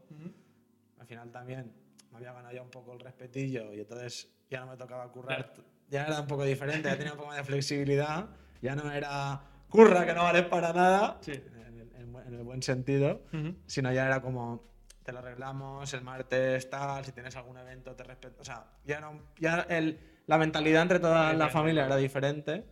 final 1.09 1.32
también 1.32 1.72
me 2.21 2.29
había 2.29 2.33
ganado 2.33 2.55
ya 2.55 2.62
un 2.62 2.71
poco 2.71 2.93
el 2.93 3.01
respetillo 3.01 3.73
y 3.73 3.81
entonces 3.81 4.29
ya 4.51 4.61
no 4.61 4.66
me 4.73 4.77
tocaba 4.77 5.11
currar. 5.12 5.53
Ya 5.89 6.05
era 6.07 6.21
un 6.21 6.27
poco 6.27 6.45
diferente, 6.45 6.89
ya 6.89 6.97
tenía 6.97 7.12
un 7.12 7.19
poco 7.19 7.29
más 7.29 7.39
de 7.39 7.45
flexibilidad. 7.45 8.29
Ya 8.61 8.75
no 8.75 8.91
era 8.93 9.41
curra 9.69 10.05
que 10.05 10.12
no 10.14 10.23
vales 10.25 10.45
para 10.45 10.73
nada, 10.73 11.19
Sí. 11.21 11.33
en, 11.33 11.81
el, 11.81 12.16
en 12.27 12.35
el 12.35 12.43
buen 12.43 12.62
sentido, 12.62 13.23
Ujú. 13.33 13.55
sino 13.66 13.93
ya 13.93 14.07
era 14.07 14.21
como 14.21 14.66
te 15.05 15.12
lo 15.12 15.21
arreglamos 15.21 15.95
el 15.95 16.03
martes 16.03 16.69
tal, 16.69 17.03
si 17.05 17.12
tienes 17.12 17.35
algún 17.37 17.57
evento 17.57 17.95
te 17.97 18.05
respeto. 18.05 18.43
O 18.43 18.45
sea, 18.45 18.66
ya, 18.85 18.99
era 18.99 19.09
un- 19.09 19.23
ya 19.39 19.61
el, 19.71 19.99
la 20.27 20.37
mentalidad 20.37 20.83
entre 20.83 21.01
toda 21.01 21.33
la 21.33 21.49
familia 21.49 21.87
era 21.87 21.97
diferente, 21.97 22.64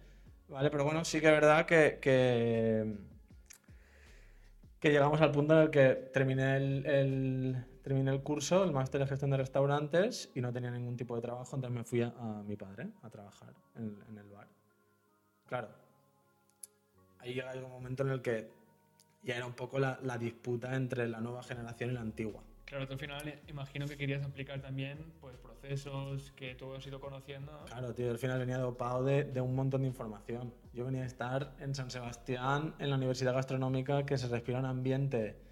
¿vale? 0.48 0.68
Pero 0.70 0.84
bueno, 0.84 1.02
sí 1.06 1.18
que 1.20 1.26
es 1.28 1.32
verdad 1.32 1.64
que, 1.64 1.98
que, 2.02 2.94
que 4.80 4.90
llegamos 4.90 5.20
al 5.22 5.30
punto 5.32 5.54
en 5.54 5.60
el 5.62 5.70
que 5.70 5.88
terminé 6.12 6.56
el, 6.56 6.86
el- 6.86 7.64
terminé 7.86 8.10
el 8.10 8.20
curso, 8.20 8.64
el 8.64 8.72
máster 8.72 9.00
de 9.00 9.06
gestión 9.06 9.30
de 9.30 9.36
restaurantes, 9.36 10.32
y 10.34 10.40
no 10.40 10.52
tenía 10.52 10.72
ningún 10.72 10.96
tipo 10.96 11.14
de 11.14 11.22
trabajo, 11.22 11.54
entonces 11.54 11.78
me 11.78 11.84
fui 11.84 12.02
a, 12.02 12.08
a 12.08 12.42
mi 12.42 12.56
padre 12.56 12.88
a 13.04 13.08
trabajar 13.08 13.54
en, 13.76 13.96
en 14.08 14.18
el 14.18 14.28
bar. 14.28 14.48
Claro, 15.46 15.68
ahí 17.20 17.32
llega 17.34 17.54
un 17.54 17.70
momento 17.70 18.02
en 18.02 18.08
el 18.08 18.22
que 18.22 18.50
ya 19.22 19.36
era 19.36 19.46
un 19.46 19.52
poco 19.52 19.78
la, 19.78 20.00
la 20.02 20.18
disputa 20.18 20.74
entre 20.74 21.06
la 21.06 21.20
nueva 21.20 21.44
generación 21.44 21.90
y 21.90 21.92
la 21.92 22.00
antigua. 22.00 22.42
Claro, 22.64 22.88
tú 22.88 22.94
al 22.94 22.98
final 22.98 23.28
eh, 23.28 23.38
imagino 23.46 23.86
que 23.86 23.96
querías 23.96 24.24
aplicar 24.24 24.60
también 24.60 24.98
pues, 25.20 25.36
procesos 25.36 26.32
que 26.32 26.56
tú 26.56 26.74
has 26.74 26.84
ido 26.88 26.98
conociendo. 26.98 27.52
¿no? 27.52 27.66
Claro, 27.66 27.94
tío, 27.94 28.10
al 28.10 28.18
final 28.18 28.40
venía 28.40 28.58
dopado 28.58 29.04
de, 29.04 29.22
de 29.22 29.40
un 29.40 29.54
montón 29.54 29.82
de 29.82 29.86
información. 29.86 30.52
Yo 30.74 30.86
venía 30.86 31.04
a 31.04 31.06
estar 31.06 31.54
en 31.60 31.72
San 31.72 31.92
Sebastián, 31.92 32.74
en 32.80 32.90
la 32.90 32.96
Universidad 32.96 33.32
Gastronómica, 33.32 34.04
que 34.04 34.18
se 34.18 34.26
respira 34.26 34.58
un 34.58 34.66
ambiente 34.66 35.45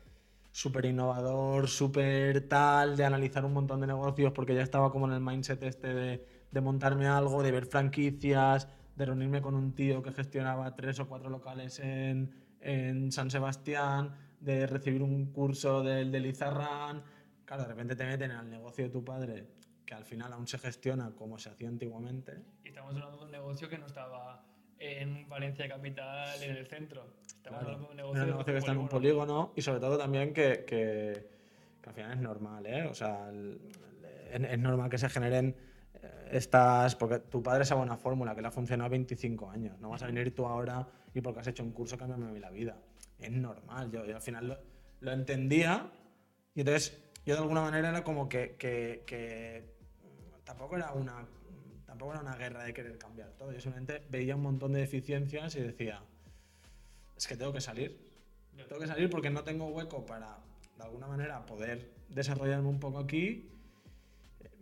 súper 0.54 0.84
innovador, 0.84 1.68
súper 1.68 2.48
tal, 2.48 2.96
de 2.96 3.04
analizar 3.04 3.44
un 3.44 3.52
montón 3.52 3.80
de 3.80 3.88
negocios, 3.88 4.32
porque 4.32 4.54
ya 4.54 4.62
estaba 4.62 4.92
como 4.92 5.08
en 5.08 5.14
el 5.14 5.20
mindset 5.20 5.60
este 5.64 5.92
de, 5.92 6.60
montarme 6.60 7.08
algo, 7.08 7.42
de 7.42 7.50
ver 7.50 7.66
franquicias, 7.66 8.68
de 8.94 9.04
reunirme 9.04 9.42
con 9.42 9.56
un 9.56 9.74
tío 9.74 10.00
que 10.00 10.12
gestionaba 10.12 10.76
tres 10.76 11.00
o 11.00 11.08
cuatro 11.08 11.28
locales 11.28 11.80
en, 11.80 12.30
San 13.10 13.32
Sebastián, 13.32 14.14
de 14.38 14.68
recibir 14.68 15.02
un 15.02 15.32
curso 15.32 15.82
del 15.82 16.12
de 16.12 16.20
Lizarrán. 16.20 17.02
Claro, 17.44 17.64
de 17.64 17.68
repente 17.70 17.96
te 17.96 18.06
meten 18.06 18.30
al 18.30 18.48
negocio 18.48 18.84
de 18.84 18.90
tu 18.90 19.04
padre, 19.04 19.48
que 19.84 19.94
al 19.94 20.04
final 20.04 20.32
aún 20.32 20.46
se 20.46 20.58
gestiona 20.58 21.10
como 21.16 21.36
se 21.36 21.50
hacía 21.50 21.68
antiguamente. 21.68 22.32
Y 22.62 22.68
estamos 22.68 22.94
hablando 22.94 23.18
de 23.18 23.24
un 23.24 23.32
negocio 23.32 23.68
que 23.68 23.76
no 23.76 23.86
estaba 23.86 24.46
en 24.78 25.28
Valencia 25.28 25.68
capital, 25.68 26.40
en 26.40 26.56
el 26.56 26.66
centro. 26.68 27.23
Claro, 27.44 27.88
un 27.90 27.96
negocio, 27.96 28.44
que 28.44 28.56
está 28.58 28.72
en 28.72 28.78
un 28.78 28.88
polígono. 28.88 29.52
y 29.56 29.62
sobre 29.62 29.80
todo 29.80 29.98
también 29.98 30.32
que, 30.32 30.64
que- 30.64 31.28
que 31.80 31.88
al 31.90 31.94
final 31.94 32.12
es 32.12 32.18
normal, 32.20 32.66
¿eh? 32.66 32.86
O 32.86 32.94
sea, 32.94 33.28
el- 33.28 33.60
es, 34.32 34.40
es 34.40 34.58
normal 34.58 34.88
que 34.90 34.98
se 34.98 35.08
generen 35.10 35.54
eh, 36.02 36.28
estas... 36.32 36.96
Porque 36.96 37.18
tu 37.20 37.42
padre 37.42 37.64
sabe 37.64 37.82
una 37.82 37.96
fórmula 37.96 38.34
que 38.34 38.40
le 38.40 38.48
ha 38.48 38.50
funcionado 38.50 38.90
25 38.90 39.50
años. 39.50 39.78
No 39.80 39.90
vas 39.90 40.02
a 40.02 40.06
venir 40.06 40.34
tú 40.34 40.46
ahora 40.46 40.86
y 41.12 41.20
porque 41.20 41.40
has 41.40 41.46
hecho 41.46 41.62
un 41.62 41.72
curso 41.72 41.96
cámbiame 41.98 42.32
mí 42.32 42.40
la 42.40 42.50
vida. 42.50 42.76
Es 43.18 43.30
normal. 43.30 43.90
Yo, 43.92 44.04
yo 44.06 44.16
al 44.16 44.22
final 44.22 44.48
lo, 44.48 44.58
lo 45.00 45.12
entendía 45.12 45.90
y 46.54 46.60
entonces 46.60 46.98
yo 47.26 47.34
de 47.34 47.40
alguna 47.42 47.60
manera 47.60 47.90
era 47.90 48.02
como 48.02 48.28
que, 48.28 48.56
que- 48.56 49.02
que 49.06 49.74
tampoco 50.44 50.76
era 50.76 50.92
una 50.92 51.26
tampoco 51.86 52.12
era 52.12 52.22
una 52.22 52.34
guerra 52.36 52.64
de 52.64 52.72
querer 52.74 52.98
cambiar 52.98 53.30
todo. 53.32 53.52
Yo 53.52 53.60
simplemente 53.60 54.02
veía 54.10 54.34
un 54.34 54.42
montón 54.42 54.72
de 54.72 54.80
deficiencias 54.80 55.54
y 55.56 55.60
decía, 55.60 56.02
es 57.16 57.26
que 57.26 57.36
tengo 57.36 57.52
que 57.52 57.60
salir. 57.60 57.98
Tengo 58.68 58.80
que 58.80 58.86
salir 58.86 59.10
porque 59.10 59.30
no 59.30 59.42
tengo 59.42 59.66
hueco 59.66 60.06
para, 60.06 60.38
de 60.76 60.84
alguna 60.84 61.06
manera, 61.06 61.44
poder 61.44 61.92
desarrollarme 62.08 62.68
un 62.68 62.80
poco 62.80 62.98
aquí. 62.98 63.50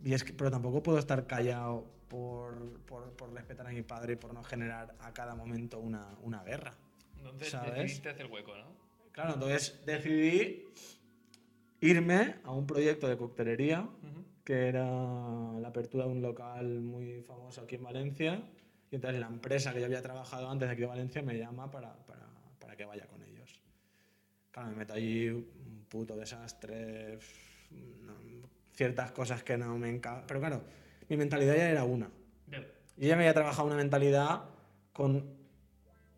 Y 0.03 0.13
es 0.13 0.23
que, 0.23 0.33
pero 0.33 0.51
tampoco 0.51 0.83
puedo 0.83 0.97
estar 0.99 1.27
callado 1.27 1.85
por, 2.07 2.79
por, 2.81 3.11
por 3.13 3.33
respetar 3.33 3.67
a 3.67 3.71
mi 3.71 3.81
padre 3.81 4.13
y 4.13 4.15
por 4.15 4.33
no 4.33 4.43
generar 4.43 4.95
a 4.99 5.13
cada 5.13 5.35
momento 5.35 5.79
una, 5.79 6.15
una 6.21 6.43
guerra. 6.43 6.73
Entonces 7.17 7.49
¿sabes? 7.49 7.73
decidiste 7.75 8.09
hacer 8.09 8.25
hueco, 8.27 8.55
¿no? 8.55 8.65
Claro, 9.13 9.35
entonces 9.35 9.79
decidí 9.85 10.65
irme 11.81 12.35
a 12.43 12.51
un 12.51 12.65
proyecto 12.65 13.07
de 13.07 13.17
coctelería 13.17 13.81
Ujú. 13.81 14.23
que 14.43 14.67
era 14.67 14.85
la 14.85 15.67
apertura 15.67 16.05
de 16.05 16.11
un 16.11 16.21
local 16.21 16.81
muy 16.81 17.21
famoso 17.21 17.61
aquí 17.61 17.75
en 17.75 17.83
Valencia. 17.83 18.43
Y 18.91 18.95
entonces 18.95 19.19
la 19.19 19.27
empresa 19.27 19.73
que 19.73 19.79
yo 19.79 19.85
había 19.85 20.01
trabajado 20.01 20.49
antes 20.49 20.67
de 20.67 20.73
aquí 20.73 20.81
de 20.81 20.87
Valencia 20.87 21.21
me 21.21 21.37
llama 21.37 21.69
para, 21.71 21.95
para, 22.05 22.22
para 22.73 22.77
que 22.77 22.85
vaya 22.85 23.05
con 23.05 23.21
ellos. 23.21 23.61
Claro, 24.51 24.69
me 24.69 24.77
meto 24.77 24.93
allí, 24.93 25.29
un 25.29 25.85
puto 25.87 26.15
desastre, 26.15 27.19
no- 28.01 28.15
ciertas 28.73 29.11
cosas 29.11 29.43
que 29.43 29.57
no 29.57 29.77
me 29.77 29.89
encajan. 29.89 30.23
Pero 30.25 30.39
claro, 30.39 30.63
mi 31.07 31.17
mentalidad 31.17 31.55
ya 31.55 31.69
era 31.69 31.83
una. 31.83 32.09
Yo 32.47 32.59
ya 32.97 33.15
me 33.15 33.23
había 33.23 33.33
trabajado 33.35 33.67
una 33.67 33.75
mentalidad 33.75 34.45
con 34.91 35.23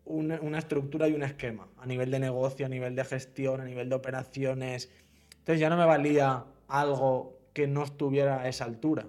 una, 0.06 0.40
una 0.40 0.58
estructura 0.58 1.08
y 1.08 1.12
un 1.12 1.22
esquema, 1.22 1.68
a 1.76 1.84
nivel 1.86 2.10
de 2.10 2.20
negocio, 2.20 2.64
a 2.64 2.68
nivel 2.70 2.94
de 2.96 3.04
gestión, 3.04 3.60
a 3.60 3.64
nivel 3.64 3.90
de 3.90 3.94
operaciones. 3.96 4.90
Entonces 5.38 5.60
ya 5.60 5.68
no 5.68 5.76
me 5.76 5.84
valía 5.84 6.46
algo 6.68 7.38
que 7.52 7.66
no 7.66 7.84
estuviera 7.84 8.40
a 8.40 8.48
esa 8.48 8.64
altura. 8.64 9.06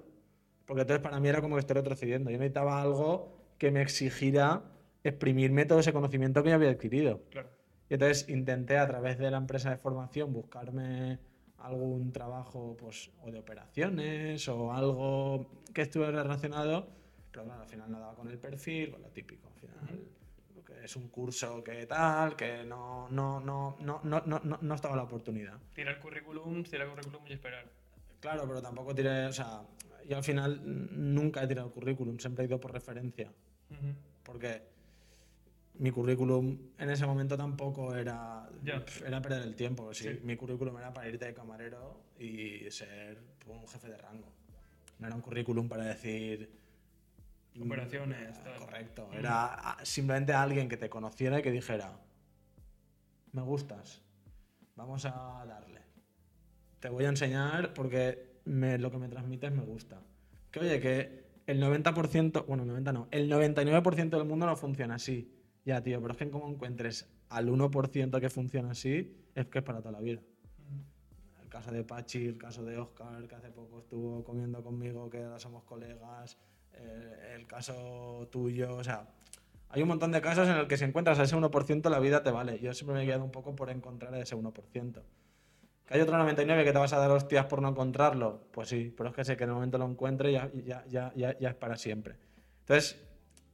Porque 0.65 0.81
entonces 0.81 1.01
para 1.01 1.21
mí 1.21 1.29
era 1.29 1.39
como 1.41 1.55
que 1.55 1.61
estoy 1.61 1.75
retrocediendo. 1.75 2.29
Yo 2.29 2.37
necesitaba 2.37 2.81
algo 2.81 3.37
que 3.57 3.71
me 3.71 3.81
exigiera 3.81 4.63
exprimirme 5.09 5.65
todo 5.65 5.79
ese 5.79 5.93
conocimiento 5.93 6.43
que 6.43 6.49
yo 6.49 6.55
había 6.55 6.69
adquirido. 6.69 7.23
Claro. 7.29 7.49
Y 7.89 7.93
entonces 7.93 8.27
intenté 8.29 8.77
a 8.77 8.87
través 8.87 9.17
de 9.17 9.31
la 9.31 9.37
empresa 9.37 9.69
de 9.69 9.77
formación 9.77 10.33
buscarme 10.33 11.19
algún 11.59 12.11
trabajo 12.11 12.75
pues, 12.77 13.09
o 13.23 13.31
de 13.31 13.39
operaciones 13.39 14.47
o 14.47 14.73
algo 14.73 15.49
que 15.73 15.83
estuviera 15.83 16.23
relacionado, 16.23 16.87
pero 17.31 17.45
claro, 17.45 17.61
al 17.61 17.67
final 17.67 17.91
no 17.91 17.99
daba 17.99 18.15
con 18.15 18.29
el 18.29 18.37
perfil, 18.37 18.91
con 18.91 19.01
lo 19.01 19.09
típico. 19.09 19.47
Al 19.47 19.59
final 19.59 20.01
lo 20.55 20.63
que 20.63 20.83
es 20.83 20.95
un 20.95 21.07
curso 21.09 21.63
que 21.63 21.85
tal, 21.85 22.35
que 22.35 22.63
no, 22.63 23.07
no, 23.09 23.39
no, 23.39 23.77
no, 23.79 24.01
no, 24.03 24.21
no, 24.25 24.59
no, 24.61 24.75
estaba 24.75 24.95
la 24.95 25.03
oportunidad. 25.03 25.57
Tirar 25.73 25.99
currículum, 25.99 26.63
tirar 26.63 26.89
currículum 26.89 27.21
y 27.27 27.33
esperar. 27.33 27.65
Claro, 28.19 28.47
pero 28.47 28.61
tampoco 28.61 28.93
tiré, 28.93 29.25
o 29.27 29.33
sea, 29.33 29.61
yo 30.07 30.17
al 30.17 30.23
final 30.23 30.61
nunca 30.63 31.43
he 31.43 31.47
tirado 31.47 31.71
currículum, 31.71 32.17
siempre 32.17 32.45
he 32.45 32.47
ido 32.47 32.59
por 32.59 32.73
referencia 32.73 33.31
Ujú. 33.69 33.93
porque 34.23 34.61
mi 35.79 35.91
currículum 35.91 36.57
en 36.77 36.89
ese 36.89 37.05
momento 37.05 37.37
tampoco 37.37 37.95
era, 37.95 38.49
era 39.05 39.21
perder 39.21 39.43
el 39.43 39.55
tiempo. 39.55 39.93
sí, 39.93 40.03
Sí. 40.05 40.19
Mi 40.23 40.35
currículum 40.35 40.77
era 40.77 40.93
para 40.93 41.07
irte 41.07 41.25
de 41.25 41.33
camarero 41.33 42.01
y 42.19 42.69
ser 42.71 43.19
un 43.47 43.67
jefe 43.67 43.89
de 43.89 43.97
rango. 43.97 44.31
No 44.99 45.07
era 45.07 45.15
un 45.15 45.21
currículum 45.21 45.67
para 45.69 45.85
decir... 45.85 46.49
mm, 47.55 47.61
Operaciones, 47.63 48.37
eh, 48.37 48.41
tal. 48.43 48.59
Correcto. 48.59 49.09
Era 49.13 49.45
ah, 49.53 49.77
simplemente 49.83 50.33
alguien 50.33 50.67
que 50.69 50.77
te 50.77 50.89
conociera 50.89 51.39
y 51.39 51.41
que 51.43 51.51
dijera, 51.51 51.99
me 53.33 53.41
gustas, 53.41 54.01
vamos 54.75 55.05
a 55.05 55.45
darle. 55.47 55.81
Te 56.79 56.89
voy 56.89 57.05
a 57.05 57.09
enseñar 57.09 57.73
porque 57.73 58.39
me- 58.45 58.77
lo 58.77 58.89
que 58.91 58.97
me 58.97 59.09
transmites 59.09 59.51
me 59.51 59.61
gusta. 59.63 60.01
Que 60.51 60.59
oye, 60.59 60.79
que 60.79 61.27
el 61.45 61.61
90%, 61.61 62.45
bueno, 62.45 62.65
90 62.65 62.91
no, 62.93 63.07
el 63.11 63.29
99% 63.29 64.17
del 64.17 64.25
mundo 64.25 64.45
no 64.45 64.55
funciona 64.55 64.95
así. 64.95 65.33
Ya, 65.67 65.83
tío, 65.83 65.99
pero 66.01 66.13
es 66.13 66.17
que 66.17 66.29
como 66.29 66.47
encuentres 66.47 67.09
al 67.27 67.49
1% 67.49 68.21
que 68.21 68.29
funciona 68.29 68.71
así, 68.71 69.13
es 69.35 69.47
que 69.47 69.57
es 69.57 69.63
para 69.65 69.79
toda 69.79 69.91
la 69.91 69.99
vida. 69.99 70.21
Ujú. 70.21 71.41
El 71.43 71.49
caso 71.49 71.71
de 71.71 71.83
Pachi, 71.83 72.25
el 72.25 72.37
caso 72.37 72.63
de 72.63 72.77
Oscar, 72.77 73.27
que 73.27 73.35
hace 73.35 73.49
poco 73.49 73.79
estuvo 73.79 74.23
comiendo 74.23 74.63
conmigo, 74.63 75.09
que 75.09 75.21
ahora 75.21 75.39
somos 75.39 75.65
colegas, 75.65 76.37
eh, 76.71 77.33
el 77.35 77.45
caso 77.47 78.29
tuyo, 78.31 78.77
o 78.77 78.83
sea, 78.85 79.09
hay 79.67 79.81
un 79.81 79.89
montón 79.89 80.13
de 80.13 80.21
casos 80.21 80.47
en 80.47 80.55
el 80.55 80.69
que 80.69 80.77
si 80.77 80.85
encuentras 80.85 81.19
a 81.19 81.23
ese 81.23 81.35
1% 81.35 81.89
la 81.89 81.99
vida 81.99 82.23
te 82.23 82.31
vale. 82.31 82.59
Yo 82.59 82.73
siempre 82.73 82.95
me 82.95 83.03
he 83.03 83.05
guiado 83.05 83.25
un 83.25 83.31
poco 83.31 83.53
por 83.53 83.69
encontrar 83.69 84.13
a 84.13 84.21
ese 84.21 84.37
1%. 84.37 85.03
¿Que 85.85 85.93
hay 85.95 85.99
otro 85.99 86.17
99 86.17 86.63
que 86.63 86.71
te 86.71 86.79
vas 86.79 86.93
a 86.93 86.97
dar 86.97 87.11
hostias 87.11 87.45
por 87.47 87.61
no 87.61 87.67
encontrarlo? 87.67 88.47
Pues 88.53 88.69
sí, 88.69 88.93
pero 88.95 89.09
es 89.09 89.15
que 89.17 89.25
sé 89.25 89.35
que 89.35 89.43
en 89.43 89.49
el 89.49 89.55
momento 89.55 89.77
lo 89.77 89.85
encuentre 89.85 90.31
ya, 90.31 90.49
ya, 90.53 90.85
ya, 90.87 91.11
ya, 91.13 91.37
ya 91.37 91.49
es 91.49 91.55
para 91.55 91.75
siempre. 91.75 92.15
Entonces, 92.61 93.06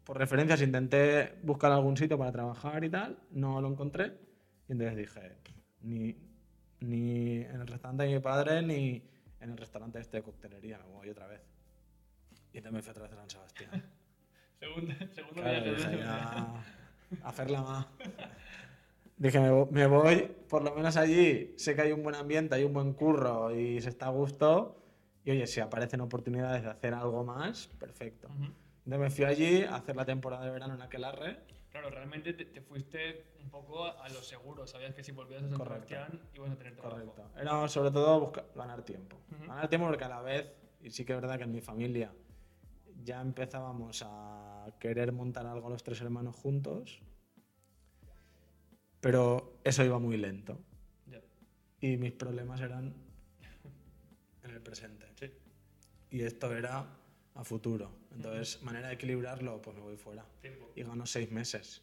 por 0.04 0.18
referencias 0.18 0.62
intenté 0.62 1.40
buscar 1.44 1.72
algún 1.72 1.96
sitio 1.98 2.18
para 2.18 2.32
trabajar 2.32 2.84
y 2.84 2.90
tal, 2.90 3.18
no 3.32 3.62
lo 3.62 3.70
encontré. 3.70 4.18
Y 4.68 4.74
entonces 4.74 4.98
dije, 4.98 5.38
ni, 5.82 6.16
ni 6.82 7.38
en 7.42 7.62
el 7.62 7.68
restaurante 7.68 8.04
de 8.04 8.14
mi 8.14 8.20
padre 8.20 8.62
ni 8.62 9.02
en 9.40 9.52
el 9.52 9.58
restaurante 9.58 10.00
este 10.00 10.18
de 10.18 10.24
coctelería, 10.24 10.78
me 10.80 10.94
voy 10.94 11.10
otra 11.10 11.28
vez. 11.28 11.42
Y 12.54 12.58
entonces 12.58 12.74
me 12.74 12.82
fui 12.82 12.92
otra 12.92 13.04
vez 13.04 13.14
a 13.14 13.16
San 13.18 13.30
Sebastián. 13.30 13.72
Segundo, 14.60 14.94
segundo 15.14 15.42
Claro, 15.42 15.64
viaje, 15.66 15.98
ya, 15.98 16.54
a 16.54 16.64
hacerla 17.24 17.62
más. 17.64 17.88
Dije, 19.18 19.40
me, 19.40 19.52
vo- 19.52 19.70
me 19.72 19.88
voy, 19.88 20.32
por 20.50 20.64
lo 20.64 20.74
menos 20.74 20.96
allí, 20.96 21.54
sé 21.58 21.76
que 21.76 21.82
hay 21.82 21.92
un 21.92 22.02
buen 22.02 22.16
ambiente, 22.16 22.56
hay 22.56 22.64
un 22.64 22.72
buen 22.74 22.94
curro 22.94 23.54
y 23.54 23.82
se 23.82 23.90
está 23.90 24.08
a 24.08 24.10
gusto. 24.12 24.78
Y 25.26 25.32
oye, 25.32 25.48
si 25.48 25.60
aparecen 25.60 26.00
oportunidades 26.02 26.64
de 26.64 26.70
hacer 26.70 26.94
algo 26.94 27.24
más, 27.26 27.68
perfecto. 27.80 28.30
Entonces 28.86 29.00
me 29.00 29.10
fui 29.10 29.26
allí 29.26 29.64
a 29.64 29.76
hacer 29.76 29.96
la 29.96 30.06
temporada 30.06 30.46
de 30.46 30.52
verano 30.52 30.76
en 30.76 30.82
Aquelarre 30.82 31.54
Claro, 31.74 31.90
realmente 31.90 32.34
te, 32.34 32.46
te 32.46 32.62
fuiste 32.62 33.34
un 33.42 33.50
poco 33.50 33.84
a, 33.84 34.06
a 34.06 34.10
lo 34.10 34.22
seguro. 34.22 34.68
Sabías 34.68 34.94
que 34.94 35.04
si 35.04 35.12
volvías 35.12 35.42
a 35.42 35.50
San. 35.50 35.58
Sebastián 35.58 36.22
ibas 36.36 36.52
a 36.52 36.56
tener 36.56 36.76
trabajo. 36.76 37.04
Correcto. 37.04 37.32
Era 37.36 37.68
sobre 37.68 37.90
todo 37.90 38.20
buscar, 38.20 38.46
ganar 38.56 38.84
tiempo. 38.84 39.18
Ujú. 39.32 39.48
Ganar 39.48 39.68
tiempo 39.70 39.88
porque 39.88 40.04
a 40.04 40.10
la 40.10 40.22
vez, 40.22 40.54
y 40.82 40.92
sí 40.92 41.04
que 41.04 41.14
es 41.14 41.20
verdad 41.20 41.40
que 41.40 41.46
en 41.46 41.52
mi 41.52 41.62
familia 41.62 42.14
ya 43.04 43.20
empezábamos 43.22 44.04
a 44.06 44.68
querer 44.80 45.12
montar 45.14 45.48
algo 45.48 45.68
los 45.68 45.84
tres 45.84 46.00
hermanos 46.02 46.36
juntos, 46.36 47.02
pero 49.02 49.60
eso 49.64 49.84
iba 49.84 49.98
muy 49.98 50.18
lento. 50.18 50.60
Ya. 51.08 51.22
Y 51.82 51.98
mis 51.98 52.12
problemas 52.12 52.62
eran 52.62 52.94
en 54.44 54.52
el 54.52 54.62
presente. 54.62 55.08
Sí. 55.16 55.32
Y 56.12 56.22
esto 56.22 56.56
era 56.56 56.86
a 57.36 57.44
futuro. 57.44 57.92
Entonces, 58.16 58.62
manera 58.64 58.90
de 58.90 58.94
equilibrarlo, 58.96 59.62
pues 59.62 59.76
me 59.76 59.82
voy 59.82 59.98
fuera. 59.98 60.26
Tiempo. 60.42 60.72
Y 60.76 60.84
gano 60.84 61.06
seis 61.06 61.32
meses. 61.32 61.82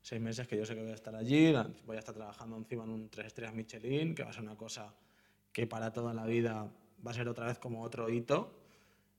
Seis 0.00 0.20
meses 0.22 0.46
que 0.46 0.56
yo 0.56 0.64
sé 0.64 0.74
que 0.74 0.82
voy 0.82 0.92
a 0.92 0.94
estar 0.94 1.14
allí, 1.16 1.52
voy 1.84 1.96
a 1.96 1.98
estar 1.98 2.14
trabajando 2.14 2.56
encima 2.56 2.84
en 2.84 2.90
un 2.90 3.08
tres 3.10 3.26
estrellas 3.26 3.54
Michelin, 3.54 4.14
que 4.14 4.22
va 4.22 4.30
a 4.30 4.32
ser 4.32 4.42
una 4.42 4.56
cosa 4.56 4.94
que 5.52 5.66
para 5.66 5.92
toda 5.92 6.14
la 6.14 6.24
vida 6.26 6.70
va 7.04 7.10
a 7.10 7.14
ser 7.14 7.28
otra 7.28 7.46
vez 7.46 7.58
como 7.58 7.82
otro 7.82 8.08
hito. 8.08 8.56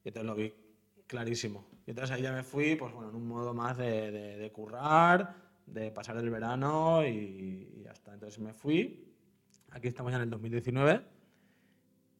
Y 0.03 0.07
entonces 0.09 0.25
lo 0.27 0.35
vi 0.35 0.53
clarísimo. 1.05 1.67
Y 1.85 1.91
entonces 1.91 2.15
ahí 2.15 2.21
ya 2.21 2.31
me 2.31 2.43
fui, 2.43 2.75
pues 2.75 2.93
bueno, 2.93 3.09
en 3.09 3.15
un 3.15 3.27
modo 3.27 3.53
más 3.53 3.77
de, 3.77 4.11
de- 4.11 4.37
de 4.37 4.51
currar, 4.51 5.35
de 5.65 5.91
pasar 5.91 6.17
el 6.17 6.29
verano 6.29 7.05
y, 7.05 7.09
y 7.75 7.81
ya 7.83 7.91
está. 7.91 8.13
Entonces 8.13 8.39
me 8.39 8.53
fui. 8.53 9.03
Aquí 9.71 9.89
estamos 9.89 10.11
ya 10.11 10.15
en 10.17 10.23
el 10.23 10.29
2019. 10.29 11.01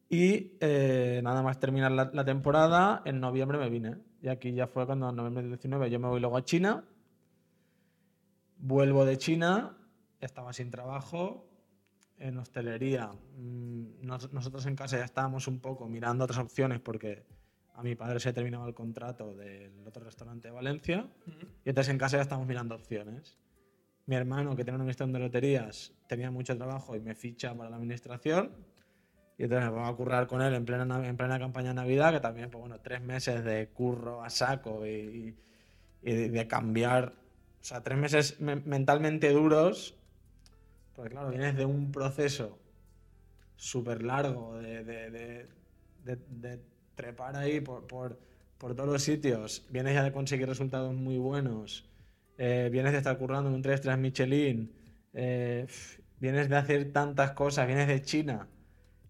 Y 0.08 0.56
eh, 0.60 1.20
nada 1.22 1.42
más 1.42 1.60
terminar 1.60 1.92
la, 1.92 2.10
la 2.12 2.24
temporada, 2.24 3.02
en 3.04 3.20
noviembre 3.20 3.58
me 3.58 3.68
vine. 3.68 3.96
Y 4.22 4.28
aquí 4.28 4.52
ya 4.52 4.66
fue 4.66 4.86
cuando 4.86 5.08
en 5.10 5.16
noviembre 5.16 5.42
del 5.42 5.52
19 5.52 5.90
yo 5.90 6.00
me 6.00 6.08
voy 6.08 6.20
luego 6.20 6.36
a 6.36 6.44
China. 6.44 6.84
Vuelvo 8.58 9.04
de 9.04 9.16
China, 9.18 9.76
estaba 10.20 10.52
sin 10.52 10.70
trabajo, 10.70 11.44
en 12.18 12.36
hostelería. 12.38 13.10
mm, 13.36 14.00
nos- 14.04 14.32
nosotros 14.32 14.66
en 14.66 14.74
casa 14.74 14.98
ya 14.98 15.04
estábamos 15.04 15.46
un 15.46 15.60
poco 15.60 15.86
mirando 15.88 16.24
otras 16.24 16.40
opciones 16.40 16.80
porque 16.80 17.24
a 17.74 17.82
mi 17.84 17.94
padre 17.94 18.18
se 18.18 18.32
terminaba 18.32 18.66
el 18.66 18.74
contrato 18.74 19.34
del 19.34 19.86
otro 19.86 20.02
restaurante 20.04 20.48
de 20.48 20.52
Valencia. 20.54 21.06
Y 21.64 21.68
entonces 21.68 21.92
en 21.92 21.98
casa 21.98 22.16
ya 22.16 22.22
estábamos 22.22 22.48
mirando 22.48 22.74
opciones. 22.74 23.38
Mi 24.06 24.16
hermano, 24.16 24.56
que 24.56 24.64
tiene 24.64 24.76
una 24.76 24.82
administración 24.82 25.12
de 25.12 25.18
loterías, 25.20 25.92
tenía 26.08 26.30
mucho 26.32 26.56
trabajo 26.56 26.96
y 26.96 27.00
me 27.00 27.14
ficha 27.14 27.54
para 27.54 27.70
la 27.70 27.76
administración. 27.76 28.50
Y 29.38 29.44
entonces 29.44 29.70
pongo 29.70 29.86
a 29.86 29.96
currar 29.96 30.26
con 30.26 30.42
él 30.42 30.52
en 30.54 30.64
plena, 30.66 31.08
en 31.08 31.16
plena 31.16 31.38
campaña 31.38 31.68
de 31.70 31.74
Navidad, 31.76 32.12
que 32.12 32.20
también, 32.20 32.50
pues 32.50 32.60
bueno, 32.60 32.80
tres 32.80 33.00
meses 33.02 33.44
de 33.44 33.68
curro 33.68 34.22
a 34.24 34.30
saco 34.30 34.86
y, 34.86 35.36
de, 36.02 36.46
cambiar. 36.48 37.14
O 37.60 37.64
sea, 37.64 37.82
tres 37.82 37.98
meses 37.98 38.40
me- 38.40 38.56
mentalmente 38.56 39.30
duros. 39.32 39.96
Porque 40.94 41.10
claro, 41.12 41.30
vienes 41.30 41.56
de 41.56 41.64
un 41.64 41.92
proceso 41.92 42.58
súper 43.56 44.02
largo 44.02 44.56
de, 44.58 45.46
trepar 46.94 47.36
ahí 47.36 47.60
por, 47.60 47.86
por, 47.86 48.18
por 48.58 48.74
todos 48.74 48.88
los 48.88 49.02
sitios. 49.02 49.66
Vienes 49.70 49.94
ya 49.94 50.02
de 50.02 50.12
conseguir 50.12 50.48
resultados 50.48 50.94
muy 50.94 51.18
buenos. 51.18 51.88
eh, 52.38 52.68
vienes 52.72 52.92
de 52.92 52.98
estar 52.98 53.18
currando 53.18 53.48
en 53.50 53.56
un 53.56 53.62
3 53.62 53.80
3 53.80 53.98
Michelin. 53.98 54.72
eh, 55.12 55.66
vienes 56.20 56.48
de 56.48 56.56
hacer 56.56 56.92
tantas 56.92 57.32
cosas. 57.32 57.66
Vienes 57.66 57.88
de 57.88 58.02
China. 58.02 58.48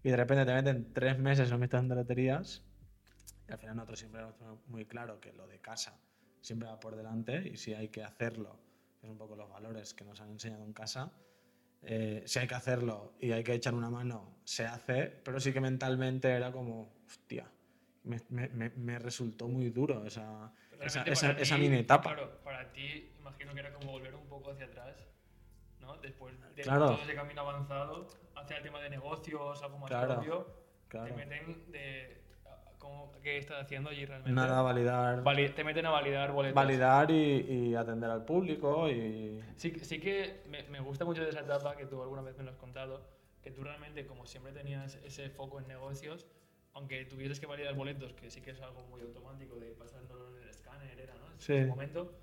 Y 0.03 0.09
de 0.09 0.15
repente 0.17 0.45
te 0.45 0.53
meten 0.53 0.93
tres 0.93 1.17
meses 1.19 1.49
de 1.49 1.95
loterías. 1.95 2.63
Y 3.47 3.51
al 3.51 3.57
final 3.59 3.75
nosotros 3.75 3.99
siempre 3.99 4.21
hemos 4.21 4.35
tenido 4.37 4.61
muy 4.67 4.85
claro 4.85 5.19
que 5.19 5.33
lo 5.33 5.47
de 5.47 5.59
casa 5.59 5.99
siempre 6.41 6.69
va 6.69 6.79
por 6.79 6.95
delante. 6.95 7.47
Y 7.49 7.57
si 7.57 7.73
hay 7.73 7.89
que 7.89 8.03
hacerlo, 8.03 8.59
que 8.99 9.07
es 9.07 9.11
un 9.11 9.17
poco 9.17 9.35
los 9.35 9.49
valores 9.49 9.93
que 9.93 10.05
nos 10.05 10.21
han 10.21 10.29
enseñado 10.31 10.63
en 10.63 10.73
casa. 10.73 11.11
eh, 11.81 12.23
si 12.25 12.39
hay 12.39 12.47
que 12.47 12.55
hacerlo 12.55 13.13
y 13.21 13.31
hay 13.31 13.41
que 13.41 13.53
echar 13.53 13.73
una 13.73 13.89
mano, 13.89 14.41
se 14.43 14.65
hace, 14.65 15.05
pero 15.23 15.39
sí 15.39 15.53
que 15.53 15.61
mentalmente 15.61 16.29
era 16.29 16.51
como, 16.51 16.93
hostia, 17.07 17.49
me, 18.03 18.19
me- 18.29 18.49
me- 18.49 18.69
me 18.71 18.99
resultó 18.99 19.47
muy 19.47 19.69
duro 19.69 20.05
esa, 20.05 20.53
esa, 20.81 21.03
esa, 21.03 21.27
para 21.29 21.41
esa 21.41 21.55
ti- 21.55 21.61
mini 21.61 21.77
etapa. 21.77 22.13
Claro, 22.15 22.41
para 22.43 22.69
ti 22.73 23.13
imagino 23.17 23.53
que 23.53 23.59
era 23.61 23.71
como 23.71 23.91
volver 23.93 24.13
un 24.13 24.27
poco 24.27 24.51
hacia 24.51 24.65
atrás, 24.65 24.93
¿no? 25.79 25.97
Después 25.97 26.33
de 26.55 26.61
Claro. 26.63 26.87
todo 26.87 27.01
ese 27.03 27.15
camino 27.15 27.41
avanzado 27.41 28.07
hacia 28.35 28.57
el 28.57 28.63
tema 28.63 28.79
de 28.79 28.89
negocios, 28.89 29.61
algo 29.63 29.77
más 29.79 29.89
Claro, 29.89 30.13
propio, 30.15 30.47
claro. 30.87 31.07
te 31.07 31.13
meten 31.13 31.71
de... 31.71 32.21
¿cómo- 32.77 33.11
¿Qué 33.21 33.37
estás 33.37 33.63
haciendo 33.63 33.89
allí 33.89 34.05
realmente? 34.05 34.31
Nada, 34.33 34.61
validar, 34.61 35.23
Vali- 35.23 35.49
te 35.49 35.63
meten 35.63 35.85
a 35.85 35.89
validar 35.89 36.31
boletos. 36.31 36.55
validar 36.55 37.11
y, 37.11 37.41
y 37.71 37.75
atender 37.75 38.09
al 38.09 38.23
público 38.23 38.89
y... 38.89 39.41
Sí, 39.57 39.73
sí 39.81 39.99
que 39.99 40.41
me, 40.47 40.63
me 40.63 40.79
gusta 40.79 41.03
mucho 41.05 41.21
de 41.23 41.29
esa 41.29 41.41
etapa 41.41 41.75
que 41.75 41.85
tú 41.85 42.01
alguna 42.01 42.21
vez 42.21 42.37
me 42.37 42.43
lo 42.45 42.51
has 42.51 42.57
contado, 42.57 43.01
que 43.43 43.51
tú 43.51 43.63
realmente, 43.63 44.05
como 44.07 44.25
siempre 44.25 44.53
tenías 44.53 44.95
ese 45.03 45.29
foco 45.29 45.59
en 45.59 45.67
negocios, 45.67 46.25
aunque 46.73 47.03
tuvieras 47.05 47.39
que 47.39 47.45
validar 47.47 47.73
boletos, 47.75 48.13
que 48.13 48.29
sí 48.31 48.41
que 48.41 48.51
es 48.51 48.61
algo 48.61 48.81
muy 48.83 49.01
automático 49.01 49.55
de 49.55 49.71
pasándolo 49.71 50.29
en 50.37 50.43
el 50.43 50.49
escáner, 50.49 50.97
era, 50.99 51.13
¿no? 51.15 51.25
En 51.33 51.39
Sí. 51.39 51.53
ese 51.53 51.65
momento. 51.65 52.13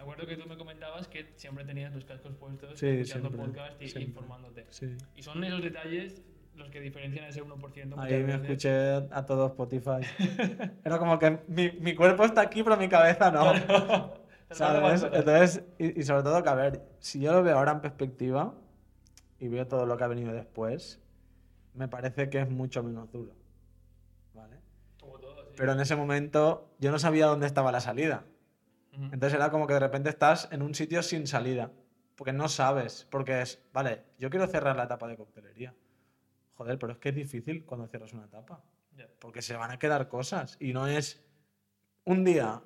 Me 0.00 0.04
acuerdo 0.04 0.26
que 0.26 0.36
tú 0.38 0.48
me 0.48 0.56
comentabas 0.56 1.08
que 1.08 1.30
siempre 1.36 1.62
tenías 1.62 1.92
los 1.94 2.06
cascos 2.06 2.32
puestos, 2.36 2.78
Sí, 2.78 2.86
escuchando 2.86 3.28
siempre, 3.28 3.46
podcast 3.52 3.82
y 3.82 3.88
siempre. 3.88 4.02
informándote. 4.04 4.66
Sí. 4.70 4.96
Y 5.14 5.22
son 5.22 5.44
esos 5.44 5.62
detalles 5.62 6.22
los 6.54 6.70
que 6.70 6.80
diferencian 6.80 7.26
ese 7.26 7.42
1%. 7.44 7.48
muchas 7.50 7.98
Ahí 7.98 8.22
me 8.24 8.34
escuché 8.36 8.70
a 9.10 9.26
todo 9.26 9.48
Spotify. 9.48 10.00
Era 10.84 10.98
como 10.98 11.18
que 11.18 11.40
mi, 11.48 11.70
mi 11.72 11.94
cuerpo 11.94 12.24
está 12.24 12.40
aquí, 12.40 12.62
pero 12.62 12.78
mi 12.78 12.88
cabeza 12.88 13.30
no. 13.30 13.52
¿Sabes? 14.50 15.02
Entonces, 15.02 15.64
y, 15.78 16.00
y 16.00 16.02
sobre 16.02 16.22
todo 16.22 16.42
que, 16.42 16.48
a 16.48 16.54
ver, 16.54 16.82
si 16.98 17.20
yo 17.20 17.32
lo 17.34 17.42
veo 17.42 17.58
ahora 17.58 17.72
en 17.72 17.82
perspectiva 17.82 18.54
y 19.38 19.48
veo 19.48 19.66
todo 19.66 19.84
lo 19.84 19.98
que 19.98 20.04
ha 20.04 20.08
venido 20.08 20.32
después, 20.32 20.98
me 21.74 21.88
parece 21.88 22.30
que 22.30 22.40
es 22.40 22.48
mucho 22.48 22.82
menos 22.82 23.12
duro. 23.12 23.34
¿Vale? 24.32 24.56
Como 24.98 25.18
todo, 25.18 25.44
sí. 25.44 25.52
Pero 25.58 25.72
en 25.72 25.80
ese 25.80 25.94
momento 25.94 26.74
yo 26.78 26.90
no 26.90 26.98
sabía 26.98 27.26
dónde 27.26 27.46
estaba 27.46 27.70
la 27.70 27.80
salida. 27.80 28.24
Entonces 28.92 29.34
era 29.34 29.50
como 29.50 29.66
que 29.66 29.74
de 29.74 29.80
repente 29.80 30.10
estás 30.10 30.48
en 30.50 30.62
un 30.62 30.74
sitio 30.74 31.02
sin 31.02 31.26
salida. 31.26 31.70
Porque 32.16 32.32
no 32.32 32.48
sabes. 32.48 33.06
Porque 33.10 33.42
es, 33.42 33.62
vale, 33.72 34.04
yo 34.18 34.30
quiero 34.30 34.46
cerrar 34.46 34.76
la 34.76 34.84
etapa 34.84 35.08
de 35.08 35.16
coctelería. 35.16 35.74
Joder, 36.54 36.78
pero 36.78 36.92
es 36.92 36.98
que 36.98 37.10
es 37.10 37.14
difícil 37.14 37.64
cuando 37.64 37.86
cierras 37.86 38.12
una 38.12 38.26
etapa. 38.26 38.62
Porque 39.18 39.40
se 39.40 39.56
van 39.56 39.70
a 39.70 39.78
quedar 39.78 40.08
cosas. 40.08 40.56
Y 40.60 40.72
no 40.72 40.86
es 40.86 41.24
un 42.04 42.24
día 42.24 42.62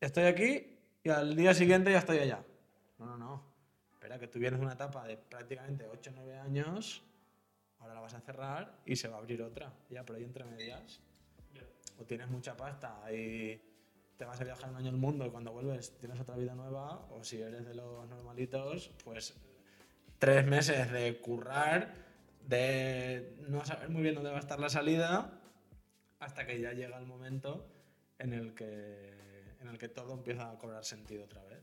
estoy 0.00 0.24
aquí 0.24 0.78
y 1.02 1.08
al 1.08 1.34
día 1.34 1.54
siguiente 1.54 1.90
ya 1.90 1.98
estoy 1.98 2.18
allá. 2.18 2.44
No, 2.98 3.06
no, 3.06 3.16
no. 3.16 3.42
Espera, 3.92 4.18
que 4.18 4.28
tú 4.28 4.38
vienes 4.38 4.60
una 4.60 4.72
etapa 4.74 5.06
de 5.06 5.16
prácticamente 5.16 5.86
8 5.86 6.10
o 6.10 6.14
9 6.16 6.38
años. 6.38 7.02
Ahora 7.78 7.94
la 7.94 8.00
vas 8.00 8.14
a 8.14 8.20
cerrar 8.20 8.78
y 8.86 8.96
se 8.96 9.08
va 9.08 9.16
a 9.16 9.18
abrir 9.18 9.42
otra. 9.42 9.72
Ya, 9.90 10.04
pero 10.04 10.18
ahí 10.18 10.24
entre 10.24 10.44
medias 10.44 11.00
o 11.98 12.04
tienes 12.04 12.28
mucha 12.28 12.56
pasta 12.56 13.10
y 13.12 13.60
te 14.16 14.24
vas 14.24 14.40
a 14.40 14.44
viajar 14.44 14.70
un 14.70 14.76
año 14.76 14.90
al 14.90 14.96
mundo 14.96 15.26
y 15.26 15.30
cuando 15.30 15.52
vuelves 15.52 15.96
tienes 15.98 16.18
otra 16.20 16.36
vida 16.36 16.54
nueva, 16.54 17.06
o 17.10 17.22
si 17.22 17.40
eres 17.40 17.66
de 17.66 17.74
los 17.74 18.08
normalitos, 18.08 18.90
pues 19.04 19.34
tres 20.18 20.46
meses 20.46 20.90
de 20.90 21.20
currar, 21.20 21.94
de 22.46 23.36
no 23.48 23.64
saber 23.64 23.90
muy 23.90 24.02
bien 24.02 24.14
dónde 24.14 24.30
va 24.30 24.36
a 24.36 24.40
estar 24.40 24.58
la 24.58 24.68
salida, 24.68 25.40
hasta 26.18 26.46
que 26.46 26.60
ya 26.60 26.72
llega 26.72 26.98
el 26.98 27.06
momento 27.06 27.66
en 28.18 28.32
el 28.32 28.54
que, 28.54 29.12
en 29.60 29.68
el 29.68 29.78
que 29.78 29.88
todo 29.88 30.14
empieza 30.14 30.50
a 30.50 30.58
cobrar 30.58 30.84
sentido 30.84 31.24
otra 31.24 31.42
vez. 31.44 31.62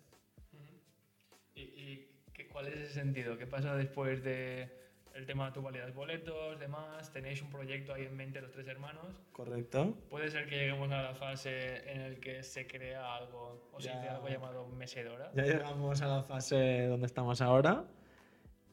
¿Y, 1.55 1.61
y 1.61 2.09
cuál 2.51 2.67
es 2.67 2.75
ese 2.75 2.93
sentido? 2.93 3.37
¿Qué 3.37 3.47
pasa 3.47 3.75
después 3.75 4.23
de 4.23 4.82
el 5.13 5.25
tema 5.25 5.45
de 5.47 5.51
tu 5.51 5.61
validas 5.61 5.93
boletos, 5.93 6.59
demás? 6.59 7.11
¿Tenéis 7.11 7.41
un 7.41 7.49
proyecto 7.49 7.93
ahí 7.93 8.05
en 8.05 8.15
mente 8.17 8.41
los 8.41 8.51
tres 8.51 8.67
hermanos? 8.67 9.05
¿Correcto? 9.31 9.95
Puede 10.09 10.29
ser 10.29 10.47
que 10.47 10.55
lleguemos 10.57 10.91
a 10.91 11.01
la 11.03 11.13
fase 11.15 11.89
en 11.91 12.13
la 12.13 12.19
que 12.19 12.41
se 12.43 12.65
crea 12.67 13.15
algo 13.15 13.69
o 13.71 13.79
se 13.79 13.89
Ya. 13.89 13.95
dice 13.99 14.09
algo 14.09 14.27
llamado 14.27 14.67
mesedora. 14.67 15.31
Ya 15.35 15.43
llegamos 15.43 16.01
a 16.01 16.07
la 16.07 16.23
fase 16.23 16.87
donde 16.87 17.05
estamos 17.05 17.41
ahora 17.41 17.85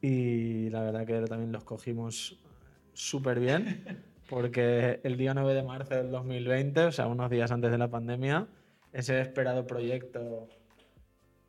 y 0.01 0.71
la 0.71 0.81
verdad 0.83 1.07
que 1.07 1.21
también 1.23 1.53
los 1.53 1.65
cogimos 1.65 2.39
súper 2.95 3.39
bien 3.39 4.03
porque 4.29 5.01
el 5.05 5.17
día 5.19 5.35
9 5.35 5.55
de 5.55 5.63
marzo 5.63 5.95
del 5.95 6.11
2020, 6.11 6.85
o 6.85 6.93
sea, 6.93 7.07
unos 7.07 7.29
días 7.31 7.51
antes 7.51 7.71
de 7.71 7.79
la 7.79 7.89
pandemia, 7.89 8.47
ese 8.93 9.21
esperado 9.21 9.67
proyecto 9.67 10.49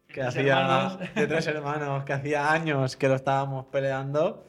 que 0.10 0.22
hacía 0.22 0.60
hermanos. 0.60 1.00
de 1.16 1.28
tres 1.28 1.48
hermanos, 1.48 2.04
que 2.04 2.12
hacía 2.14 2.52
años 2.52 2.98
que 2.98 3.08
lo 3.08 3.16
estábamos 3.16 3.68
peleando, 3.68 4.46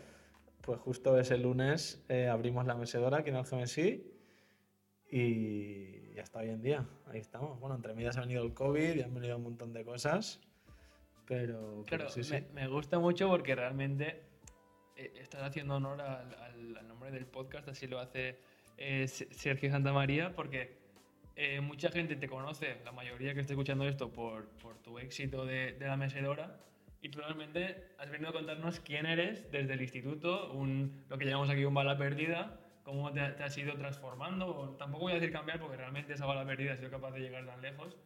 pues 0.62 0.80
justo 0.80 1.18
ese 1.18 1.36
lunes 1.38 2.04
eh, 2.08 2.28
abrimos 2.28 2.64
la 2.66 2.74
mesedora 2.74 3.18
aquí 3.18 3.30
en 3.30 3.36
el 3.36 3.44
GMSI 3.44 4.04
y 5.10 6.18
hasta 6.18 6.38
hoy 6.40 6.50
en 6.50 6.62
día, 6.62 6.86
ahí 7.06 7.18
estamos. 7.20 7.58
Bueno, 7.60 7.76
entre 7.76 7.94
medias 7.94 8.16
ha 8.16 8.20
venido 8.20 8.42
el 8.44 8.54
COVID 8.54 8.94
y 8.96 9.02
han 9.02 9.12
venido 9.14 9.36
un 9.36 9.42
montón 9.42 9.72
de 9.72 9.84
cosas, 9.84 10.40
pero, 11.26 11.82
pero 11.88 12.04
Claro, 12.04 12.08
sí, 12.10 12.24
sí. 12.24 12.32
Me, 12.32 12.40
me 12.62 12.68
gusta 12.68 12.98
mucho 12.98 13.28
porque 13.28 13.54
realmente 13.54 14.22
eh, 14.96 15.12
estás 15.20 15.42
haciendo 15.42 15.76
honor 15.76 16.00
al, 16.00 16.34
al- 16.34 16.76
al 16.78 16.88
nombre 16.88 17.10
del 17.10 17.26
podcast, 17.26 17.68
así 17.68 17.86
lo 17.86 17.98
hace 17.98 18.38
eh, 18.78 19.06
Se- 19.08 19.32
Sergio 19.34 19.70
Santamaría, 19.70 20.34
porque 20.34 20.78
eh, 21.36 21.60
mucha 21.60 21.90
gente 21.90 22.16
te 22.16 22.28
conoce, 22.28 22.76
la 22.84 22.92
mayoría 22.92 23.34
que 23.34 23.40
esté 23.40 23.52
escuchando 23.54 23.86
esto, 23.86 24.10
por, 24.12 24.46
por 24.62 24.78
tu 24.78 24.98
éxito 24.98 25.44
de, 25.44 25.72
de 25.72 25.86
la 25.86 25.96
mecedora. 25.96 26.58
Y 27.03 27.09
tú 27.09 27.18
realmente 27.18 27.94
has 27.98 28.11
venido 28.11 28.30
a 28.30 28.32
contarnos 28.32 28.80
quién 28.80 29.07
eres 29.07 29.50
desde 29.50 29.74
el 29.74 29.82
instituto, 29.82 30.53
un, 30.53 31.05
lo 31.09 31.18
que 31.18 31.26
llamamos 31.26 31.50
aquí 31.50 31.64
un 31.64 31.74
bala 31.74 31.98
perdida, 31.98 32.61
cómo 32.84 33.12
te, 33.12 33.20
te 33.30 33.42
has 33.42 33.59
ido 33.59 33.74
transformando. 33.74 34.46
o 34.46 34.68
tampoco 34.76 35.05
voy 35.05 35.12
a 35.12 35.16
decir 35.16 35.32
cambiar 35.32 35.59
porque 35.59 35.76
realmente 35.76 36.12
esa 36.12 36.26
bala 36.26 36.46
perdida 36.46 36.74
ha 36.74 36.76
sido 36.76 36.90
capaz 36.90 37.11
de 37.11 37.20
llegar 37.20 37.44
tan 37.44 37.61
lejos. 37.61 37.96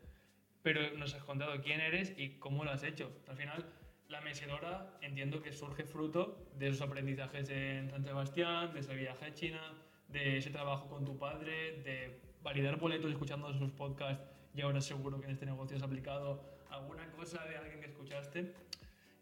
Pero 0.62 0.96
nos 0.96 1.14
has 1.14 1.22
contado 1.22 1.60
quién 1.62 1.80
eres 1.80 2.14
y 2.16 2.38
cómo 2.38 2.64
lo 2.64 2.70
has 2.70 2.82
hecho. 2.82 3.12
Al 3.28 3.36
final, 3.36 3.66
la 4.08 4.20
mecedora 4.22 4.98
entiendo 5.02 5.42
que 5.42 5.52
surge 5.52 5.84
fruto 5.84 6.48
de 6.58 6.68
esos 6.68 6.80
aprendizajes 6.80 7.50
en 7.50 7.90
San 7.90 8.02
Sebastián, 8.02 8.72
de 8.72 8.80
ese 8.80 8.94
viaje 8.94 9.26
a 9.26 9.34
China, 9.34 9.60
de 10.08 10.38
ese 10.38 10.50
trabajo 10.50 10.88
con 10.88 11.04
tu 11.04 11.18
padre, 11.18 11.82
de 11.82 12.18
validar 12.42 12.76
boletos 12.76 13.10
escuchando 13.10 13.52
sus 13.52 13.72
podcasts 13.72 14.24
y 14.54 14.62
ahora 14.62 14.80
seguro 14.80 15.18
que 15.20 15.26
en 15.26 15.32
este 15.32 15.44
negocio 15.44 15.76
has 15.76 15.82
aplicado 15.82 16.40
alguna 16.70 17.10
cosa 17.12 17.44
de 17.44 17.56
alguien 17.56 17.80
que 17.80 17.86
escuchaste. 17.86 18.54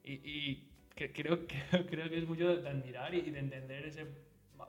Y, 0.05 0.13
y 0.13 0.69
creo, 0.95 1.47
que, 1.47 1.57
creo 1.91 2.09
que 2.09 2.19
es 2.19 2.29
mucho 2.29 2.57
de 2.57 2.69
admirar 2.69 3.15
y 3.15 3.23
de 3.31 3.39
entender 3.39 3.87
ese, 3.87 4.07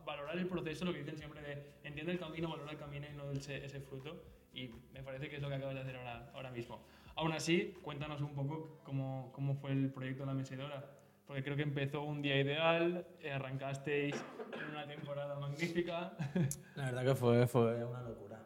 valorar 0.06 0.38
el 0.38 0.48
proceso, 0.48 0.86
lo 0.86 0.94
que 0.94 1.00
dicen 1.00 1.18
siempre 1.18 1.42
de 1.42 1.76
entiende 1.84 2.14
el 2.14 2.20
camino, 2.20 2.50
valora 2.50 2.72
el 2.72 2.78
camino 2.78 3.06
y 3.12 3.16
no 3.16 3.32
ese, 3.32 3.64
ese 3.64 3.80
fruto. 3.82 4.24
Y 4.54 4.70
me 4.94 5.04
parece 5.04 5.30
que 5.30 5.36
es 5.36 5.42
lo 5.42 5.50
que 5.50 5.56
acabas 5.56 5.76
de 5.76 5.82
hacer 5.82 5.98
ahora, 5.98 6.32
ahora 6.34 6.52
mismo. 6.52 6.82
Aún 7.16 7.34
así, 7.34 7.76
cuéntanos 7.82 8.22
un 8.22 8.34
poco 8.34 8.80
cómo, 8.84 9.32
cómo 9.34 9.56
fue 9.56 9.72
el 9.72 9.90
proyecto 9.90 10.24
de 10.24 10.28
la 10.28 10.34
mesedora. 10.34 10.86
Porque 11.28 11.44
creo 11.44 11.56
que 11.56 11.64
empezó 11.64 12.04
un 12.04 12.22
día 12.22 12.40
ideal, 12.40 13.06
eh, 13.20 13.32
arrancasteis 13.32 14.16
en 14.54 14.70
una 14.70 14.88
temporada 14.88 15.40
magnífica. 15.40 16.16
La 16.76 16.86
verdad 16.86 17.04
que 17.04 17.16
fue, 17.16 17.48
fue 17.48 17.84
una 17.84 18.02
locura. 18.02 18.44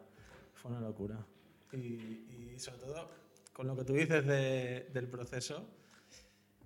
Fue 0.54 0.70
una 0.70 0.80
locura. 0.80 1.26
Y, 1.72 1.76
y 1.76 2.54
sobre 2.58 2.78
todo, 2.78 3.10
con 3.52 3.66
lo 3.66 3.76
que 3.76 3.84
tú 3.84 3.92
dices 3.92 4.26
de, 4.26 4.88
del 4.92 5.08
proceso, 5.08 5.68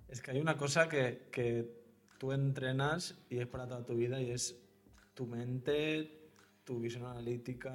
es 0.09 0.21
que 0.21 0.31
hay 0.31 0.39
una 0.39 0.57
cosa 0.57 0.87
que, 0.89 1.27
que 1.31 1.69
tú 2.17 2.31
entrenas 2.31 3.15
y 3.29 3.39
es 3.39 3.47
para 3.47 3.67
toda 3.67 3.85
tu 3.85 3.95
vida 3.95 4.21
y 4.21 4.31
es 4.31 4.55
tu 5.13 5.25
mente, 5.27 6.29
tu 6.63 6.79
visión 6.79 7.05
analítica, 7.05 7.73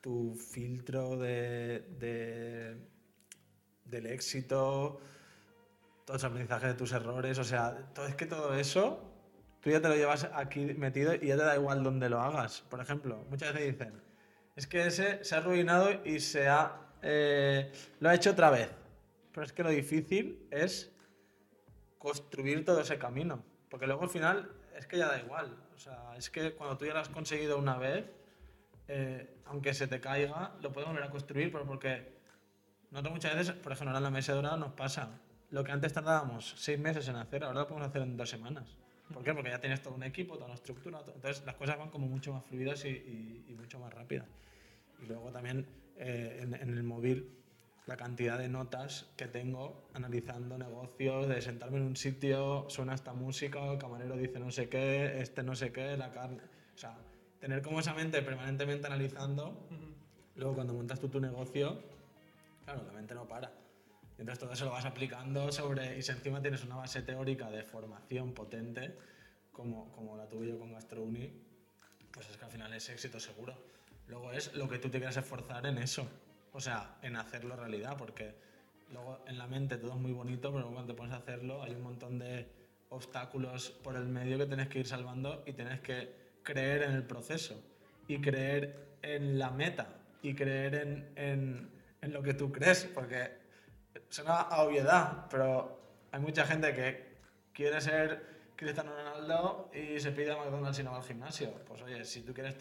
tu 0.00 0.34
filtro 0.34 1.16
de, 1.16 1.80
de- 1.98 2.76
del 3.84 4.06
éxito, 4.06 5.00
todos 6.04 6.22
los 6.22 6.24
aprendizajes 6.30 6.68
de 6.70 6.74
tus 6.74 6.92
errores, 6.92 7.38
o 7.38 7.44
sea, 7.44 7.76
todo, 7.94 8.06
es 8.06 8.14
que 8.14 8.26
todo 8.26 8.54
eso 8.54 9.00
tú 9.60 9.70
ya 9.70 9.80
te 9.80 9.88
lo 9.88 9.96
llevas 9.96 10.24
aquí 10.34 10.60
metido 10.76 11.14
y 11.14 11.28
ya 11.28 11.36
te 11.36 11.42
da 11.44 11.56
igual 11.56 11.82
dónde 11.82 12.08
lo 12.08 12.20
hagas. 12.20 12.62
Por 12.70 12.80
ejemplo, 12.80 13.24
muchas 13.30 13.52
veces 13.54 13.72
dicen, 13.78 14.00
es 14.54 14.66
que 14.66 14.86
ese 14.86 15.24
se 15.24 15.34
ha 15.34 15.38
arruinado 15.38 15.90
y 16.04 16.20
se 16.20 16.48
ha, 16.48 16.80
eh, 17.02 17.72
lo 18.00 18.08
ha 18.08 18.14
hecho 18.14 18.30
otra 18.30 18.50
vez. 18.50 18.68
Pero 19.36 19.44
es 19.44 19.52
que 19.52 19.62
lo 19.62 19.68
difícil 19.68 20.48
es 20.50 20.90
construir 21.98 22.64
todo 22.64 22.80
ese 22.80 22.96
camino. 22.98 23.44
Porque 23.68 23.86
luego 23.86 24.02
al 24.04 24.08
final 24.08 24.50
es 24.74 24.86
que 24.86 24.96
ya 24.96 25.08
da 25.08 25.20
igual. 25.20 25.54
O 25.74 25.78
sea, 25.78 26.14
es 26.16 26.30
que 26.30 26.54
cuando 26.54 26.78
tú 26.78 26.86
ya 26.86 26.94
lo 26.94 27.00
has 27.00 27.10
conseguido 27.10 27.58
una 27.58 27.76
vez, 27.76 28.06
eh, 28.88 29.36
aunque 29.44 29.74
se 29.74 29.88
te 29.88 30.00
caiga, 30.00 30.56
lo 30.62 30.72
puedes 30.72 30.88
volver 30.88 31.04
a 31.04 31.10
construir, 31.10 31.52
pero 31.52 31.66
porque 31.66 32.16
nosotros 32.90 33.12
muchas 33.12 33.34
veces, 33.36 33.54
por 33.56 33.72
ejemplo, 33.72 33.90
ahora 33.90 33.98
en 33.98 34.04
la 34.04 34.10
mecedora 34.10 34.56
nos 34.56 34.72
pasa. 34.72 35.20
Lo 35.50 35.62
que 35.64 35.72
antes 35.72 35.92
tardábamos 35.92 36.54
seis 36.56 36.78
meses 36.78 37.06
en 37.08 37.16
hacer, 37.16 37.44
ahora 37.44 37.60
lo 37.60 37.66
podemos 37.68 37.88
hacer 37.90 38.00
en 38.00 38.16
dos 38.16 38.30
semanas. 38.30 38.74
¿Por 39.12 39.22
qué? 39.22 39.34
Porque 39.34 39.50
ya 39.50 39.60
tienes 39.60 39.82
todo 39.82 39.94
un 39.96 40.02
equipo, 40.02 40.34
toda 40.36 40.46
una 40.46 40.54
estructura. 40.54 41.00
to- 41.04 41.12
Entonces 41.14 41.44
las 41.44 41.56
cosas 41.56 41.76
van 41.78 41.90
como 41.90 42.06
mucho 42.06 42.32
más 42.32 42.42
fluidas 42.46 42.84
y, 42.86 42.88
y- 42.88 43.44
y 43.48 43.54
mucho 43.54 43.78
más 43.78 43.92
rápidas. 43.92 44.26
Y 45.02 45.04
luego 45.06 45.30
también 45.30 45.66
eh, 45.98 46.38
en, 46.42 46.54
en 46.54 46.70
el 46.70 46.82
móvil 46.82 47.30
la 47.86 47.96
cantidad 47.96 48.36
de 48.36 48.48
notas 48.48 49.06
que 49.16 49.26
tengo 49.26 49.88
analizando 49.94 50.58
negocios, 50.58 51.28
de 51.28 51.40
sentarme 51.40 51.78
en 51.78 51.84
un 51.84 51.96
sitio, 51.96 52.66
suena 52.68 52.94
esta 52.94 53.12
música, 53.12 53.64
el 53.72 53.78
camarero 53.78 54.16
dice 54.16 54.40
no 54.40 54.50
sé 54.50 54.68
qué, 54.68 55.20
este 55.20 55.44
no 55.44 55.54
sé 55.54 55.72
qué, 55.72 55.96
la 55.96 56.12
carne. 56.12 56.42
O 56.74 56.78
sea, 56.78 56.98
tener 57.38 57.62
como 57.62 57.78
esa 57.78 57.94
mente 57.94 58.20
permanentemente 58.22 58.88
analizando, 58.88 59.68
luego 60.34 60.56
cuando 60.56 60.74
montas 60.74 60.98
tú 60.98 61.08
tu 61.08 61.20
negocio, 61.20 61.80
claro, 62.64 62.82
la 62.84 62.92
mente 62.92 63.14
no 63.14 63.28
para. 63.28 63.52
Y 64.18 64.22
entonces 64.22 64.40
todo 64.40 64.52
eso 64.52 64.64
lo 64.64 64.72
vas 64.72 64.84
aplicando 64.84 65.52
sobre, 65.52 65.96
y 65.96 66.02
si 66.02 66.10
encima 66.10 66.42
tienes 66.42 66.64
una 66.64 66.76
base 66.76 67.02
teórica 67.02 67.50
de 67.50 67.62
formación 67.62 68.34
potente, 68.34 68.98
como, 69.52 69.92
como 69.92 70.16
la 70.16 70.28
tuve 70.28 70.48
yo 70.48 70.58
con 70.58 70.72
GastroUni, 70.72 71.30
pues 72.10 72.28
es 72.30 72.36
que 72.36 72.44
al 72.44 72.50
final 72.50 72.72
es 72.72 72.88
éxito 72.88 73.20
seguro. 73.20 73.56
Luego 74.08 74.32
es 74.32 74.54
lo 74.54 74.68
que 74.68 74.78
tú 74.78 74.88
te 74.88 74.98
quieras 74.98 75.16
esforzar 75.16 75.66
en 75.66 75.78
eso, 75.78 76.08
o 76.56 76.60
sea, 76.60 76.96
en 77.02 77.16
hacerlo 77.16 77.54
realidad, 77.54 77.98
porque 77.98 78.34
luego 78.90 79.22
en 79.26 79.36
la 79.36 79.46
mente 79.46 79.76
todo 79.76 79.90
es 79.90 79.98
muy 79.98 80.12
bonito, 80.12 80.50
pero 80.54 80.70
cuando 80.70 80.94
te 80.94 80.96
pones 80.96 81.12
a 81.12 81.18
hacerlo 81.18 81.62
hay 81.62 81.74
un 81.74 81.82
montón 81.82 82.18
de 82.18 82.48
obstáculos 82.88 83.68
por 83.84 83.94
el 83.94 84.06
medio 84.06 84.38
que 84.38 84.46
tienes 84.46 84.68
que 84.68 84.78
ir 84.78 84.86
salvando 84.86 85.42
y 85.44 85.52
tienes 85.52 85.80
que 85.80 86.14
creer 86.42 86.84
en 86.84 86.92
el 86.92 87.04
proceso 87.04 87.62
y 88.08 88.22
creer 88.22 88.96
en 89.02 89.38
la 89.38 89.50
meta 89.50 89.98
y 90.22 90.34
creer 90.34 90.76
en, 90.76 91.12
en, 92.00 92.12
lo 92.12 92.22
que 92.22 92.32
tú 92.32 92.50
crees, 92.50 92.84
porque 92.94 93.32
suena 94.08 94.40
a 94.40 94.62
obviedad, 94.62 95.26
pero 95.28 95.78
hay 96.10 96.20
mucha 96.20 96.46
gente 96.46 96.72
que 96.72 97.18
quiere 97.52 97.82
ser 97.82 98.52
Cristiano 98.56 98.92
Ronaldo 98.96 99.70
y 99.74 100.00
se 100.00 100.10
pide 100.10 100.32
a 100.32 100.36
McDonald's 100.36 100.78
y 100.78 100.84
no 100.84 100.92
va 100.92 100.98
al 100.98 101.02
gimnasio. 101.02 101.52
Pues 101.66 101.82
oye, 101.82 102.02
si 102.06 102.22
tú 102.22 102.32
quieres 102.32 102.56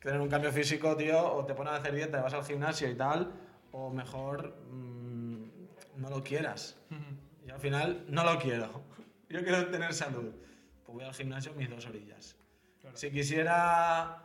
tener 0.00 0.20
un 0.20 0.28
cambio 0.28 0.52
físico, 0.52 0.96
tío, 0.96 1.34
o 1.34 1.44
te 1.44 1.54
pones 1.54 1.72
a 1.72 1.76
hacer 1.76 1.94
dieta 1.94 2.18
y 2.18 2.22
vas 2.22 2.34
al 2.34 2.44
gimnasio 2.44 2.88
y 2.90 2.94
tal, 2.94 3.32
o 3.72 3.90
mejor 3.90 4.56
mm, 4.70 5.16
no 5.96 6.10
lo 6.10 6.22
quieras. 6.22 6.76
Yo 7.44 7.54
al 7.54 7.60
final 7.60 8.04
no 8.08 8.24
lo 8.24 8.38
quiero. 8.38 8.82
Yo 9.28 9.42
quiero 9.42 9.66
tener 9.68 9.92
salud. 9.92 10.32
Pues 10.84 10.94
voy 10.94 11.04
al 11.04 11.14
gimnasio 11.14 11.52
mis 11.54 11.68
dos 11.68 11.86
orillas. 11.86 12.36
Claro. 12.80 12.96
Si 12.96 13.10
quisiera, 13.10 14.22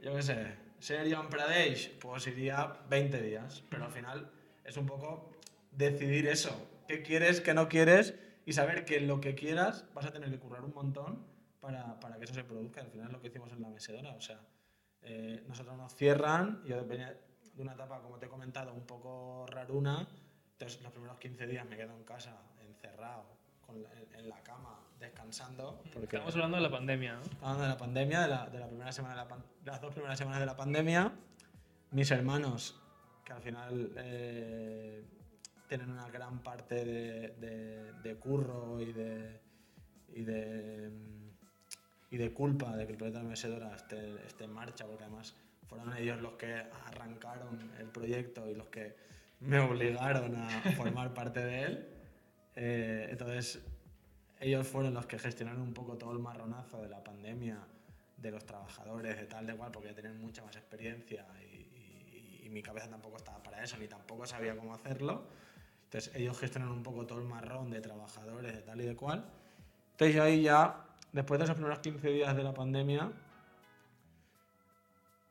yo 0.00 0.14
qué 0.14 0.22
sé, 0.22 0.54
ser 0.78 1.12
John 1.12 1.28
Pradesh, 1.28 1.98
pues 1.98 2.26
iría 2.28 2.72
20 2.88 3.20
días. 3.20 3.64
Pero 3.68 3.86
al 3.86 3.90
final 3.90 4.30
es 4.64 4.76
un 4.76 4.86
poco 4.86 5.32
decidir 5.72 6.28
eso. 6.28 6.68
¿Qué 6.86 7.02
quieres, 7.02 7.40
qué 7.40 7.52
no 7.52 7.68
quieres? 7.68 8.14
Y 8.46 8.52
saber 8.52 8.84
que 8.84 9.00
lo 9.00 9.20
que 9.20 9.34
quieras 9.34 9.86
vas 9.94 10.06
a 10.06 10.12
tener 10.12 10.30
que 10.30 10.38
currar 10.38 10.62
un 10.62 10.72
montón 10.72 11.26
para, 11.60 11.98
para 11.98 12.18
que 12.18 12.24
eso 12.24 12.34
se 12.34 12.44
produzca. 12.44 12.80
Al 12.82 12.90
final 12.90 13.08
es 13.08 13.12
lo 13.12 13.20
que 13.20 13.28
hicimos 13.28 13.50
en 13.52 13.62
la 13.62 13.70
mesedora. 13.70 14.14
O 14.14 14.20
sea, 14.20 14.40
eh, 15.04 15.44
nosotros 15.48 15.76
nos 15.76 15.94
cierran. 15.94 16.62
Yo 16.64 16.84
venía 16.86 17.16
de 17.54 17.62
una 17.62 17.74
etapa, 17.74 18.00
como 18.00 18.18
te 18.18 18.26
he 18.26 18.28
comentado, 18.28 18.72
un 18.74 18.86
poco 18.86 19.46
raruna. 19.48 20.06
Entonces, 20.52 20.80
los 20.82 20.92
primeros 20.92 21.18
15 21.18 21.46
días 21.46 21.66
me 21.68 21.76
quedo 21.76 21.94
en 21.96 22.04
casa, 22.04 22.36
encerrado, 22.60 23.24
con 23.66 23.82
la- 23.82 23.90
en, 24.18 24.28
la 24.28 24.42
cama, 24.42 24.80
descansando. 24.98 25.80
Porque 25.92 26.16
Estamos 26.16 26.34
hablando 26.34 26.56
de 26.56 26.62
la 26.62 26.70
pandemia, 26.70 27.14
¿no? 27.14 27.22
hablando 27.42 27.62
de 27.64 27.68
la 27.68 27.76
pandemia, 27.78 28.20
de, 28.22 28.28
la, 28.28 28.46
de 28.48 28.58
la 28.58 28.66
primera 28.68 28.92
semana 28.92 29.14
de, 29.14 29.20
la 29.22 29.28
pan- 29.28 29.44
las 29.64 29.80
dos 29.80 29.92
primeras 29.92 30.18
semanas 30.18 30.40
de 30.40 30.46
la 30.46 30.56
pandemia, 30.56 31.12
mis 31.90 32.10
hermanos, 32.10 32.80
que 33.24 33.32
al 33.32 33.42
final 33.42 33.92
eh, 33.96 35.04
tienen 35.68 35.90
una 35.90 36.08
gran 36.10 36.42
parte 36.42 36.84
de, 36.84 37.28
de- 37.40 37.92
de 37.94 38.16
curro 38.16 38.80
y 38.80 38.92
de, 38.92 39.40
y 40.14 40.22
de 40.22 40.90
mm, 40.90 41.23
y 42.14 42.16
de 42.16 42.32
culpa 42.32 42.76
de 42.76 42.86
que 42.86 42.92
el 42.92 42.98
proyecto 42.98 43.18
de 43.18 43.24
la 43.24 43.30
Mesedora 43.30 43.74
esté, 43.74 44.14
esté 44.24 44.44
en 44.44 44.52
marcha, 44.52 44.86
porque 44.86 45.02
además 45.02 45.34
fueron 45.66 45.96
ellos 45.96 46.20
los 46.22 46.34
que 46.34 46.54
arrancaron 46.86 47.58
el 47.80 47.86
proyecto 47.88 48.48
y 48.48 48.54
los 48.54 48.68
que 48.68 48.94
me 49.40 49.58
obligaron 49.58 50.36
a 50.36 50.48
formar 50.76 51.12
parte 51.12 51.40
de 51.44 51.62
él. 51.64 51.88
Eh, 52.54 53.08
entonces, 53.10 53.60
ellos 54.38 54.66
fueron 54.66 54.94
los 54.94 55.06
que 55.06 55.18
gestionaron 55.18 55.60
un 55.62 55.74
poco 55.74 55.96
todo 55.98 56.12
el 56.12 56.20
marronazo 56.20 56.80
de 56.82 56.88
la 56.88 57.02
pandemia, 57.02 57.58
de 58.16 58.30
los 58.30 58.44
trabajadores, 58.46 59.16
de 59.16 59.26
tal, 59.26 59.46
de 59.46 59.56
cual, 59.56 59.72
porque 59.72 59.88
ya 59.88 59.94
tenían 59.96 60.20
mucha 60.20 60.42
más 60.44 60.54
experiencia 60.54 61.26
y, 61.42 61.56
y- 61.56 62.42
y 62.44 62.48
mi 62.48 62.62
cabeza 62.62 62.88
tampoco 62.88 63.16
estaba 63.16 63.42
para 63.42 63.62
eso, 63.64 63.76
ni 63.78 63.88
tampoco 63.88 64.24
sabía 64.24 64.56
cómo 64.56 64.72
hacerlo. 64.72 65.24
Entonces, 65.86 66.14
ellos 66.14 66.38
gestionaron 66.38 66.76
un 66.76 66.82
poco 66.84 67.06
todo 67.06 67.18
el 67.18 67.24
marrón 67.26 67.70
de 67.70 67.80
trabajadores, 67.80 68.54
de 68.54 68.62
tal 68.62 68.80
y 68.80 68.84
de 68.86 68.94
cual. 68.94 69.24
Entonces, 69.92 70.14
yo 70.14 70.22
ahí 70.22 70.42
ya, 70.42 70.86
después 71.14 71.38
de 71.38 71.44
esos 71.44 71.54
primeros 71.54 71.78
15 71.78 72.08
días 72.10 72.36
de 72.36 72.42
la 72.42 72.52
pandemia, 72.52 73.10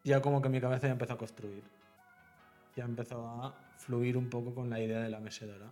ya 0.03 0.21
como 0.21 0.41
que 0.41 0.49
mi 0.49 0.59
cabeza 0.59 0.87
ya 0.87 0.93
empezó 0.93 1.13
a 1.13 1.17
construir. 1.17 1.63
Ya 2.75 2.85
empezó 2.85 3.27
a 3.27 3.53
fluir 3.77 4.17
un 4.17 4.29
poco 4.29 4.55
con 4.55 4.69
la 4.69 4.79
idea 4.79 5.01
de 5.01 5.09
la 5.09 5.19
mesedora. 5.19 5.67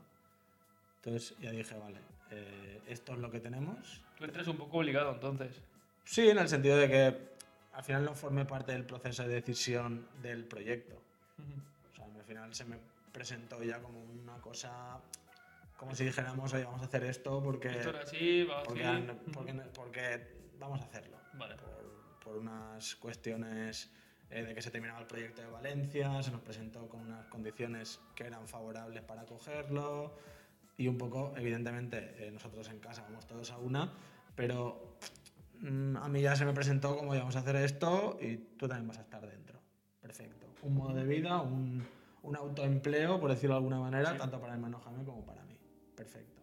Entonces 0.98 1.36
ya 1.40 1.52
dije, 1.52 1.76
vale, 1.76 1.98
eh, 2.30 2.82
esto 2.88 3.14
es 3.14 3.20
lo 3.20 3.32
que 3.32 3.40
tenemos. 3.40 4.02
Tú 4.18 4.26
entras 4.26 4.48
un 4.48 4.58
poco 4.58 4.78
obligado 4.78 5.14
entonces. 5.14 5.62
Sí, 6.04 6.30
en 6.30 6.38
el 6.38 6.50
sentido 6.50 6.78
de 6.78 6.90
que 6.90 7.32
al 7.74 7.84
final 7.84 8.06
no 8.06 8.14
formé 8.14 8.46
parte 8.46 8.74
del 8.74 8.86
proceso 8.86 9.24
de 9.24 9.30
decisión 9.30 10.08
del 10.22 10.46
proyecto. 10.46 10.96
O 11.92 11.96
sea, 11.96 12.06
al 12.06 12.24
final 12.24 12.54
se 12.54 12.66
me 12.66 12.78
presentó 13.12 13.64
ya 13.64 13.82
como 13.82 14.04
una 14.04 14.38
cosa, 14.42 15.00
como 15.82 15.96
si 15.96 16.06
dijéramos, 16.06 16.54
oye, 16.54 16.64
vamos 16.64 16.84
a 16.84 16.86
hacer 16.86 17.04
esto 17.06 17.42
porque, 17.42 17.70
Esto 17.70 17.90
era 17.90 18.02
así, 18.02 18.44
va 18.44 18.60
así. 18.60 18.68
porque, 18.68 19.16
porque, 19.34 19.54
porque 19.74 20.28
vamos 20.60 20.80
a 20.80 20.84
hacerlo. 20.84 21.18
Vale. 21.34 21.56
Por, 21.56 22.20
por 22.24 22.38
unas 22.38 22.96
cuestiones 22.98 23.92
eh, 24.30 24.44
de 24.44 24.54
que 24.54 24.62
se 24.62 24.70
terminaba 24.70 25.00
el 25.00 25.08
proyecto 25.08 25.42
de 25.42 25.48
Valencia, 25.48 26.22
se 26.22 26.30
nos 26.30 26.42
presentó 26.42 26.88
con 26.88 27.00
unas 27.00 27.26
condiciones 27.26 28.00
que 28.14 28.26
eran 28.26 28.48
favorables 28.48 29.02
para 29.02 29.26
cogerlo 29.26 30.16
y 30.78 30.88
un 30.88 31.00
poco, 31.00 31.34
evidentemente, 31.36 32.28
eh, 32.28 32.30
nosotros 32.30 32.70
en 32.70 32.78
casa 32.78 33.02
vamos 33.02 33.26
todos 33.26 33.50
a 33.50 33.58
una, 33.58 33.92
pero 34.36 34.98
mm, 35.62 35.98
a 35.98 36.08
mí 36.10 36.22
ya 36.22 36.36
se 36.36 36.46
me 36.46 36.54
presentó 36.54 36.96
cómo 36.96 37.16
íbamos 37.16 37.36
a 37.36 37.40
hacer 37.40 37.56
esto 37.56 38.20
y 38.22 38.38
tú 38.38 38.68
también 38.68 38.88
vas 38.88 39.00
a 39.00 39.02
estar 39.02 39.28
dentro. 39.28 39.60
Perfecto. 40.00 40.46
Un 40.62 40.76
modo 40.76 40.94
de 40.94 41.06
vida, 41.06 41.42
un, 41.42 41.84
un 42.22 42.36
autoempleo, 42.36 43.20
por 43.20 43.32
decirlo 43.32 43.56
de 43.56 43.58
alguna 43.58 43.80
manera, 43.80 44.16
tanto 44.16 44.40
para 44.40 44.54
el 44.54 44.60
hermano 44.60 44.80
Jaime 44.80 45.04
como 45.04 45.26
para 45.26 45.44
mí. 45.46 45.51
Perfecto. 46.02 46.42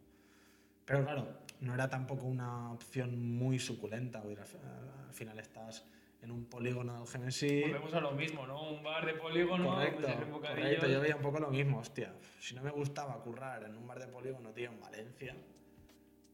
Pero 0.84 1.04
claro, 1.04 1.26
no 1.60 1.74
era 1.74 1.88
tampoco 1.88 2.26
una 2.26 2.72
opción 2.72 3.36
muy 3.36 3.58
suculenta. 3.58 4.20
Al, 4.20 4.38
al 4.38 5.12
final 5.12 5.38
estás 5.38 5.84
en 6.22 6.30
un 6.30 6.44
polígono 6.44 6.98
del 6.98 7.08
Genesí. 7.08 7.62
Volvemos 7.62 7.94
a 7.94 8.00
lo 8.00 8.12
mismo, 8.12 8.46
¿no? 8.46 8.70
Un 8.70 8.82
bar 8.82 9.04
de 9.04 9.14
polígono, 9.14 9.74
Correcto, 9.74 10.02
pues, 10.02 10.16
un 10.26 10.40
correcto, 10.40 10.86
yo 10.86 11.00
veía 11.00 11.16
un 11.16 11.22
poco 11.22 11.40
lo 11.40 11.50
mismo, 11.50 11.78
hostia. 11.78 12.14
Si 12.40 12.54
no 12.54 12.62
me 12.62 12.70
gustaba 12.70 13.20
currar 13.20 13.64
en 13.64 13.76
un 13.76 13.86
bar 13.86 13.98
de 13.98 14.06
polígono, 14.06 14.50
tío, 14.50 14.70
en 14.70 14.80
Valencia, 14.80 15.36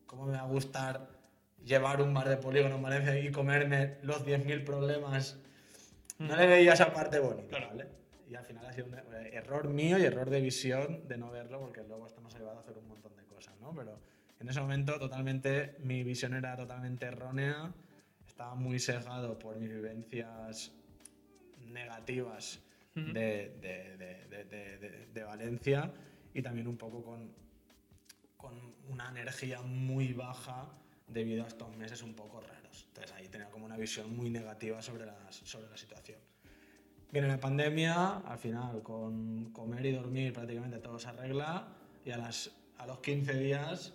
¿cómo 0.06 0.26
me 0.26 0.32
va 0.32 0.40
a 0.40 0.46
gustar 0.46 1.08
llevar 1.64 2.02
un 2.02 2.12
bar 2.12 2.28
de 2.28 2.36
polígono 2.36 2.76
en 2.76 2.82
Valencia 2.82 3.18
y 3.18 3.32
comerme 3.32 3.96
los 4.02 4.26
10.000 4.26 4.64
problemas? 4.64 5.38
No 6.18 6.36
le 6.36 6.46
veía 6.46 6.74
esa 6.74 6.92
parte 6.92 7.18
bonita. 7.18 7.58
¿vale? 7.58 7.88
Y 8.28 8.34
al 8.34 8.44
final 8.44 8.66
ha 8.66 8.72
sido 8.72 8.86
un 8.86 8.94
eh, 8.94 9.30
error 9.32 9.68
mío 9.68 9.98
y 9.98 10.04
error 10.04 10.30
de 10.30 10.40
visión 10.40 11.06
de 11.08 11.18
no 11.18 11.30
verlo, 11.30 11.60
porque 11.60 11.82
luego 11.82 12.06
esto 12.06 12.20
nos 12.20 12.34
ha 12.34 12.38
llevado 12.38 12.58
a 12.58 12.60
hacer 12.60 12.76
un 12.78 12.88
montón 12.88 13.13
cosas, 13.44 13.60
¿no? 13.60 13.72
Pero 13.74 13.98
en 14.40 14.48
ese 14.48 14.60
momento, 14.60 14.98
totalmente, 14.98 15.76
mi 15.82 16.02
visión 16.02 16.34
era 16.34 16.56
totalmente 16.56 17.06
errónea, 17.06 17.72
estaba 18.26 18.54
muy 18.54 18.78
sesgado 18.78 19.38
por 19.38 19.56
mis 19.56 19.68
vivencias 19.70 20.72
negativas 21.66 22.60
de, 22.94 23.56
de- 23.60 23.96
de- 23.96 24.26
de- 24.28 24.44
de- 24.44 24.78
de- 24.78 25.06
de 25.12 25.22
Valencia 25.24 25.92
y 26.32 26.42
también 26.42 26.68
un 26.68 26.76
poco 26.76 27.02
con, 27.02 27.32
con 28.36 28.54
una 28.88 29.08
energía 29.08 29.62
muy 29.62 30.12
baja 30.12 30.68
debido 31.08 31.44
a 31.44 31.48
estos 31.48 31.74
meses 31.76 32.02
un 32.02 32.14
poco 32.14 32.40
raros. 32.40 32.84
Entonces 32.88 33.12
ahí 33.16 33.28
tenía 33.28 33.50
como 33.50 33.66
una 33.66 33.76
visión 33.76 34.14
muy 34.16 34.30
negativa 34.30 34.80
sobre, 34.80 35.06
las, 35.06 35.34
sobre 35.36 35.68
la 35.68 35.76
situación. 35.76 36.18
Viene 37.10 37.28
la 37.28 37.38
pandemia, 37.38 38.18
al 38.18 38.38
final 38.38 38.82
con 38.82 39.50
comer 39.52 39.86
y 39.86 39.92
dormir 39.92 40.32
prácticamente 40.32 40.78
todo 40.78 40.98
se 40.98 41.08
arregla 41.08 41.66
y 42.04 42.10
a, 42.10 42.18
las, 42.18 42.50
a 42.78 42.86
los 42.86 42.98
15 43.00 43.34
días 43.34 43.94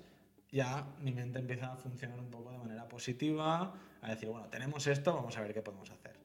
ya 0.52 0.88
mi 1.02 1.12
mente 1.12 1.38
empieza 1.40 1.72
a 1.74 1.76
funcionar 1.78 2.20
un 2.20 2.30
poco 2.32 2.52
de 2.52 2.58
manera 2.58 2.88
positiva, 2.88 3.74
a 4.02 4.10
decir, 4.10 4.30
bueno, 4.30 4.48
tenemos 4.48 4.88
esto, 4.88 5.14
vamos 5.14 5.38
a 5.38 5.42
ver 5.42 5.54
qué 5.54 5.62
podemos 5.62 5.90
hacer. 5.92 6.18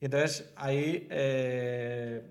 Y 0.00 0.04
entonces 0.04 0.52
ahí 0.56 1.06
eh, 1.10 2.22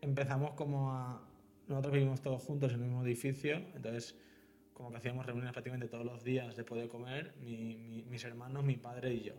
empezamos 0.00 0.52
como 0.52 0.92
a... 0.92 1.22
Nosotros 1.66 1.92
vivimos 1.92 2.20
todos 2.22 2.42
juntos 2.42 2.72
en 2.72 2.80
el 2.80 2.86
mismo 2.86 3.04
edificio, 3.04 3.56
entonces 3.74 4.14
como 4.72 4.90
que 4.90 4.96
hacíamos 4.98 5.26
reuniones 5.26 5.52
prácticamente 5.52 5.88
todos 5.88 6.04
los 6.04 6.22
días 6.24 6.56
después 6.56 6.80
de 6.80 6.88
comer, 6.88 7.34
mi- 7.40 7.74
mi- 7.76 8.02
mis 8.04 8.24
hermanos, 8.24 8.64
mi 8.64 8.76
padre 8.76 9.12
y 9.12 9.22
yo. 9.24 9.34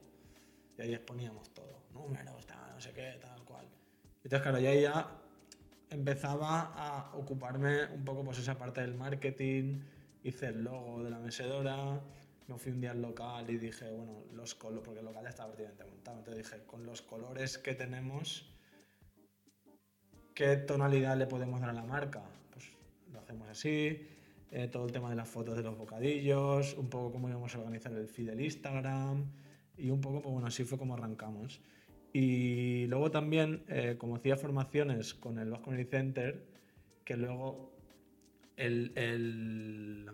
Y 0.78 0.82
ahí 0.82 0.94
exponíamos 0.94 1.50
todo, 1.54 1.84
números, 1.94 2.46
tal, 2.46 2.74
no 2.76 2.82
sé 2.82 2.92
qué, 2.94 3.18
tal 3.22 3.44
cual. 3.44 3.66
Entonces, 4.24 4.42
claro, 4.42 4.60
ya 4.60 4.74
ya 4.76 5.08
empezaba 5.90 6.72
a 6.76 7.16
ocuparme 7.16 7.86
un 7.94 8.06
poco 8.06 8.24
pues 8.24 8.40
esa 8.40 8.58
parte 8.58 8.82
del 8.82 8.96
marketing, 8.96 9.80
hice 10.24 10.48
el 10.48 10.64
logo 10.64 11.04
de 11.04 11.10
la 11.10 11.20
mesedora, 11.20 12.00
me 12.48 12.58
fui 12.58 12.72
un 12.72 12.82
día 12.82 12.92
al 12.92 13.02
local 13.02 13.50
y 13.50 13.58
dije, 13.58 13.90
bueno, 13.92 14.24
los 14.34 14.56
colores, 14.56 14.84
porque 14.84 15.00
el 15.00 15.06
local 15.06 15.24
ya 15.24 15.30
estaba 15.30 15.50
prácticamente 15.54 15.84
montado, 15.86 16.18
entonces 16.18 16.44
dije, 16.44 16.64
con 16.66 16.86
los 16.86 17.02
colores 17.02 17.58
que 17.58 17.76
tenemos, 17.76 18.50
¿qué 20.34 20.58
tonalidad 20.58 21.18
le 21.18 21.28
podemos 21.28 21.60
dar 21.62 21.70
a 21.70 21.74
la 21.74 21.84
marca? 21.84 22.24
Pues 22.52 22.66
lo 23.12 23.20
hacemos 23.20 23.48
así, 23.50 24.08
eh, 24.52 24.68
todo 24.68 24.86
el 24.86 24.92
tema 24.92 25.10
de 25.10 25.16
las 25.16 25.30
fotos 25.30 25.56
de 25.56 25.64
los 25.64 25.78
bocadillos, 25.78 26.76
un 26.76 26.90
poco 26.90 27.12
cómo 27.12 27.30
íbamos 27.30 27.54
a 27.54 27.60
organizar 27.60 27.92
el 27.94 28.08
feed 28.08 28.30
del 28.30 28.42
Instagram 28.42 29.26
y 29.78 29.92
un 29.92 30.02
poco, 30.02 30.22
pues 30.22 30.34
bueno, 30.34 30.48
así 30.48 30.64
fue 30.64 30.78
como 30.78 30.96
arrancamos. 30.96 31.62
Y 32.14 32.88
luego 32.88 33.12
también, 33.12 33.64
eh, 33.68 33.96
como 33.98 34.16
hacía 34.16 34.36
formaciones 34.36 35.14
con 35.14 35.38
el 35.38 35.50
Basque 35.50 35.66
Community 35.66 35.90
Center, 35.90 36.46
que 37.06 37.18
luego 37.18 37.72
el, 38.58 38.92
el, 38.96 40.10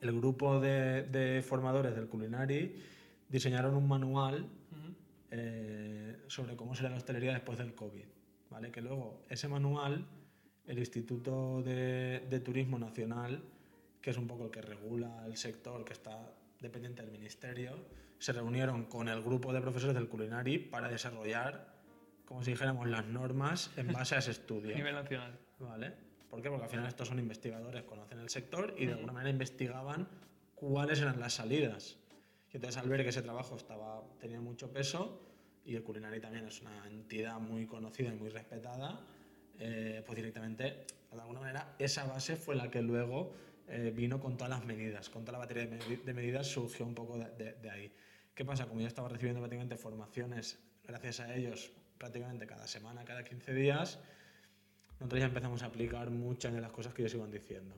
el 0.00 0.12
grupo 0.12 0.60
de, 0.60 1.04
de 1.04 1.42
formadores 1.42 1.94
del 1.94 2.08
Culinari 2.08 2.74
diseñaron 3.28 3.74
un 3.76 3.86
manual 3.86 4.48
eh, 5.30 6.24
sobre 6.26 6.56
cómo 6.56 6.74
será 6.74 6.90
la 6.90 6.96
hostelería 6.96 7.32
después 7.32 7.58
del 7.58 7.74
COVID. 7.74 8.04
¿vale? 8.50 8.70
Que 8.72 8.80
luego 8.80 9.22
ese 9.28 9.48
manual, 9.48 10.06
el 10.66 10.78
Instituto 10.78 11.62
de, 11.62 12.26
de 12.28 12.40
Turismo 12.40 12.78
Nacional, 12.78 13.42
que 14.00 14.10
es 14.10 14.16
un 14.16 14.26
poco 14.26 14.46
el 14.46 14.50
que 14.50 14.62
regula 14.62 15.24
el 15.26 15.36
sector 15.36 15.84
que 15.84 15.92
está 15.92 16.34
dependiente 16.60 17.02
del 17.02 17.12
ministerio, 17.12 17.76
se 18.20 18.32
reunieron 18.32 18.84
con 18.84 19.08
el 19.08 19.20
grupo 19.22 19.52
de 19.52 19.60
profesores 19.60 19.94
del 19.96 20.08
Culinari 20.08 20.58
para 20.58 20.88
desarrollar, 20.88 21.74
como 22.26 22.44
si 22.44 22.52
dijéramos, 22.52 22.86
las 22.88 23.04
normas 23.06 23.72
en 23.76 23.90
base 23.92 24.14
a 24.14 24.18
ese 24.18 24.30
estudio. 24.30 24.72
A 24.74 24.78
nivel 24.78 24.94
nacional. 24.94 25.36
¿Vale? 25.58 25.92
¿Por 26.30 26.40
qué? 26.40 26.48
Porque 26.48 26.64
al 26.64 26.70
final 26.70 26.86
estos 26.86 27.08
son 27.08 27.18
investigadores, 27.18 27.82
conocen 27.82 28.20
el 28.20 28.28
sector 28.30 28.74
y 28.78 28.86
de 28.86 28.92
alguna 28.92 29.12
manera 29.14 29.30
investigaban 29.30 30.06
cuáles 30.54 31.00
eran 31.00 31.18
las 31.18 31.32
salidas. 31.34 31.96
Y 32.52 32.56
entonces 32.56 32.80
al 32.80 32.88
ver 32.88 33.02
que 33.02 33.08
ese 33.08 33.22
trabajo 33.22 33.56
estaba, 33.56 34.02
tenía 34.20 34.40
mucho 34.40 34.70
peso 34.72 35.20
y 35.64 35.74
el 35.74 35.82
Culinari 35.82 36.20
también 36.20 36.46
es 36.46 36.60
una 36.62 36.86
entidad 36.86 37.38
muy 37.40 37.66
conocida 37.66 38.10
y 38.12 38.16
muy 38.16 38.28
respetada, 38.28 39.00
eh, 39.58 40.02
pues 40.06 40.16
directamente, 40.16 40.64
de 41.10 41.20
alguna 41.20 41.40
manera, 41.40 41.74
esa 41.78 42.04
base 42.04 42.36
fue 42.36 42.54
la 42.54 42.70
que 42.70 42.80
luego 42.82 43.32
eh, 43.68 43.92
vino 43.94 44.20
con 44.20 44.36
todas 44.36 44.50
las 44.50 44.64
medidas, 44.64 45.08
con 45.10 45.22
toda 45.24 45.32
la 45.32 45.38
batería 45.40 45.66
de, 45.66 45.78
medi- 45.78 46.02
de 46.02 46.14
medidas 46.14 46.46
surgió 46.46 46.86
un 46.86 46.94
poco 46.94 47.18
de, 47.18 47.28
de- 47.36 47.52
de 47.54 47.70
ahí. 47.70 47.92
¿Qué 48.40 48.44
pasa? 48.46 48.66
Como 48.66 48.80
yo 48.80 48.86
estaba 48.86 49.06
recibiendo 49.06 49.38
prácticamente 49.42 49.76
formaciones, 49.76 50.58
gracias 50.82 51.20
a 51.20 51.34
ellos, 51.34 51.70
prácticamente 51.98 52.46
cada 52.46 52.66
semana, 52.66 53.04
cada 53.04 53.22
15 53.22 53.52
días, 53.52 54.00
nosotros 54.98 55.20
ya 55.20 55.26
empezamos 55.26 55.62
a 55.62 55.66
aplicar 55.66 56.08
muchas 56.08 56.54
de 56.54 56.62
las 56.62 56.72
cosas 56.72 56.94
que 56.94 57.02
ellos 57.02 57.12
iban 57.16 57.30
diciendo. 57.30 57.74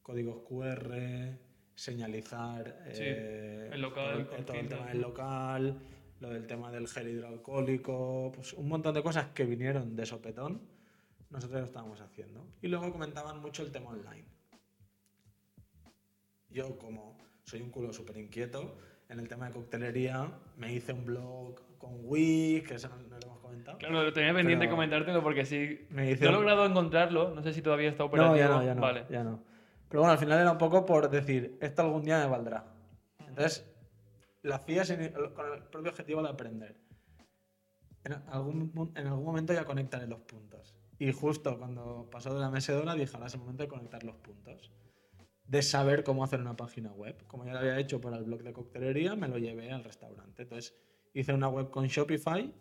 Códigos 0.00 0.38
QR, 0.48 1.38
señalizar 1.74 2.82
Sí, 2.94 3.02
eh, 3.04 3.68
el 3.74 3.82
local, 3.82 4.26
todo, 4.26 4.36
el- 4.38 4.44
todo 4.46 4.56
el 4.58 4.68
tema 4.70 4.86
del 4.88 5.00
local, 5.02 5.78
lo 6.20 6.30
del 6.30 6.46
tema 6.46 6.72
del 6.72 6.88
gel 6.88 7.08
hidroalcohólico, 7.08 8.32
pues 8.34 8.54
un 8.54 8.68
montón 8.68 8.94
de 8.94 9.02
cosas 9.02 9.32
que 9.34 9.44
vinieron 9.44 9.94
de 9.94 10.06
sopetón, 10.06 10.62
nosotros 11.28 11.60
lo 11.60 11.66
estábamos 11.66 12.00
haciendo. 12.00 12.46
Y 12.62 12.68
luego 12.68 12.90
comentaban 12.90 13.38
mucho 13.38 13.62
el 13.62 13.70
tema 13.70 13.90
online. 13.90 14.24
Yo, 16.48 16.78
como 16.78 17.18
soy 17.44 17.60
un 17.60 17.68
culo 17.68 17.92
súper 17.92 18.16
inquieto, 18.16 18.78
en 19.08 19.18
el 19.20 19.28
tema 19.28 19.46
de 19.46 19.52
coctelería 19.52 20.30
me 20.56 20.72
hice 20.72 20.92
un 20.92 21.04
blog 21.04 21.60
con 21.78 21.92
Wix, 22.04 22.66
que 22.68 22.74
eso 22.74 22.88
no, 22.88 22.96
no 22.96 23.18
lo 23.18 23.26
hemos 23.26 23.38
comentado. 23.40 23.78
Claro, 23.78 24.02
lo 24.02 24.12
tenía 24.12 24.32
pendiente 24.34 24.64
Pero- 24.64 24.76
comentártelo 24.76 25.22
porque 25.22 25.44
sí. 25.44 25.86
Me 25.90 26.10
hice 26.10 26.24
Yo 26.24 26.30
he 26.30 26.32
logrado 26.32 26.64
encontrarlo, 26.66 27.34
no 27.34 27.42
sé 27.42 27.52
si 27.52 27.62
todavía 27.62 27.88
está 27.90 28.04
operativo. 28.04 28.34
No, 28.34 28.38
ya 28.38 28.48
no, 28.48 28.62
ya 28.64 28.74
no, 28.74 28.80
Vale. 28.80 29.04
ya 29.10 29.22
no. 29.22 29.42
Pero 29.88 30.00
bueno, 30.00 30.12
al 30.12 30.18
final 30.18 30.40
era 30.40 30.50
un 30.52 30.58
poco 30.58 30.84
por 30.86 31.10
decir, 31.10 31.58
esto 31.60 31.82
algún 31.82 32.02
día 32.02 32.18
me 32.18 32.26
valdrá. 32.26 32.64
Entonces, 33.28 33.70
lo 34.42 34.54
hacía 34.54 34.84
sin- 34.84 35.10
con 35.34 35.52
el 35.52 35.62
propio 35.64 35.90
objetivo 35.90 36.22
de 36.22 36.28
aprender. 36.30 36.76
En 38.04 38.12
algún, 38.28 38.92
en 38.96 39.06
algún 39.06 39.24
momento 39.24 39.52
ya 39.52 39.64
conectaré 39.64 40.06
los 40.06 40.20
puntos. 40.20 40.74
Y 40.98 41.12
justo 41.12 41.58
cuando 41.58 42.08
pasó 42.10 42.32
de 42.34 42.40
la 42.40 42.50
mesedora 42.50 42.94
dije, 42.94 43.12
ahora 43.14 43.26
es 43.26 43.34
el 43.34 43.40
momento 43.40 43.62
de 43.62 43.68
conectar 43.68 44.02
los 44.04 44.16
puntos. 44.16 44.70
De 45.46 45.60
saber 45.62 46.04
cómo 46.04 46.24
hacer 46.24 46.40
una 46.40 46.56
página 46.56 46.92
web. 46.92 47.22
Como 47.26 47.44
ya 47.44 47.52
lo 47.52 47.58
había 47.58 47.78
hecho 47.78 48.00
para 48.00 48.16
el 48.16 48.24
blog 48.24 48.42
de 48.42 48.52
coctelería, 48.52 49.14
me 49.14 49.28
lo 49.28 49.38
llevé 49.38 49.70
al 49.70 49.84
restaurante. 49.84 50.42
Entonces, 50.42 50.74
hice 51.12 51.32
una 51.34 51.48
web 51.48 51.70
con 51.70 51.86
Shopify. 51.86 52.52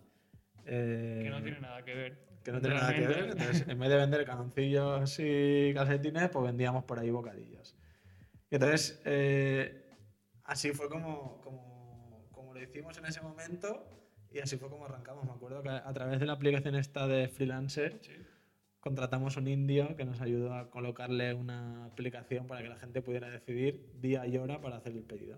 eh, 0.66 1.20
Que 1.24 1.30
no 1.30 1.42
tiene 1.42 1.60
nada 1.62 1.84
que 1.84 1.94
ver. 1.94 2.18
que 2.44 2.52
no 2.52 2.60
tiene 2.60 2.76
nada 2.76 2.94
que 2.94 3.08
ver. 3.08 3.30
Entonces, 3.32 3.66
en 3.68 3.80
vez 3.80 3.90
de 3.90 3.96
vender 3.96 4.26
canoncillos 4.26 5.18
y 5.20 5.74
calcetines, 5.74 6.30
pues 6.30 6.46
vendíamos 6.46 6.84
por 6.84 7.00
ahí 7.00 7.10
bocadillos. 7.10 7.76
Y 8.52 8.56
entonces, 8.56 9.02
eh, 9.06 9.90
así 10.44 10.72
fue 10.72 10.90
como, 10.90 11.40
como, 11.42 12.28
como 12.32 12.54
lo 12.54 12.62
hicimos 12.62 12.98
en 12.98 13.06
ese 13.06 13.22
momento 13.22 13.86
y 14.30 14.40
así 14.40 14.58
fue 14.58 14.70
como 14.70 14.86
arrancamos. 14.86 15.24
Me 15.26 15.32
acuerdo 15.32 15.64
que 15.64 15.70
a 15.70 15.94
través 15.94 16.20
de 16.20 16.26
la 16.26 16.34
aplicación 16.34 16.76
esta 16.76 17.08
de 17.08 17.30
Freelancer, 17.30 17.98
Sí. 18.02 18.12
Contratamos 18.84 19.38
un 19.38 19.48
indio 19.48 19.96
que 19.96 20.04
nos 20.04 20.20
ayudó 20.20 20.54
a 20.54 20.70
colocarle 20.70 21.34
una 21.34 21.86
aplicación 21.86 22.48
para 22.48 22.62
que 22.62 22.68
la 22.68 22.76
gente 22.76 23.02
pudiera 23.02 23.30
decidir 23.30 23.82
día 24.02 24.28
y 24.28 24.38
hora 24.38 24.60
para 24.60 24.76
hacer 24.76 24.92
el 24.92 25.04
pedido. 25.04 25.38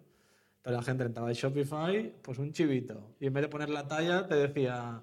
Entonces 0.58 0.80
la 0.80 0.82
gente 0.82 1.04
entraba 1.04 1.30
en 1.30 1.36
Shopify, 1.36 2.12
pues 2.24 2.40
un 2.40 2.52
chivito. 2.52 3.12
Y 3.20 3.28
en 3.28 3.34
vez 3.34 3.44
de 3.44 3.50
poner 3.50 3.70
la 3.70 3.88
talla, 3.88 4.28
te 4.28 4.34
decía, 4.34 5.00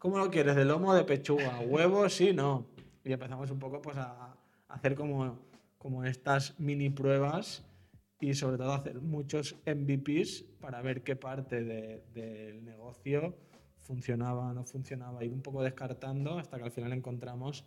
¿cómo 0.00 0.18
lo 0.18 0.28
quieres? 0.28 0.56
¿De 0.56 0.64
lomo 0.64 0.92
de 0.92 1.04
pechuga? 1.04 1.60
¿Huevo? 1.60 2.08
Sí, 2.08 2.32
no. 2.32 2.66
Y 3.04 3.12
empezamos 3.12 3.48
un 3.52 3.60
poco 3.60 3.80
pues, 3.80 3.96
a, 3.96 4.36
hacer 4.66 4.96
como, 4.96 5.38
como 5.78 6.04
estas 6.04 6.58
mini 6.58 6.90
pruebas 6.90 7.64
y 8.20 8.34
sobre 8.34 8.56
todo 8.58 8.72
hacer 8.72 9.00
muchos 9.00 9.54
MVPs 9.66 10.42
para 10.60 10.82
ver 10.82 11.02
qué 11.04 11.14
parte 11.14 11.62
de- 11.62 12.02
del 12.12 12.64
negocio 12.64 13.36
funcionaba, 13.88 14.52
no 14.52 14.64
funcionaba, 14.64 15.24
ir 15.24 15.32
un 15.32 15.40
poco 15.40 15.62
descartando 15.62 16.38
hasta 16.38 16.58
que 16.58 16.64
al 16.64 16.70
final 16.70 16.92
encontramos 16.92 17.64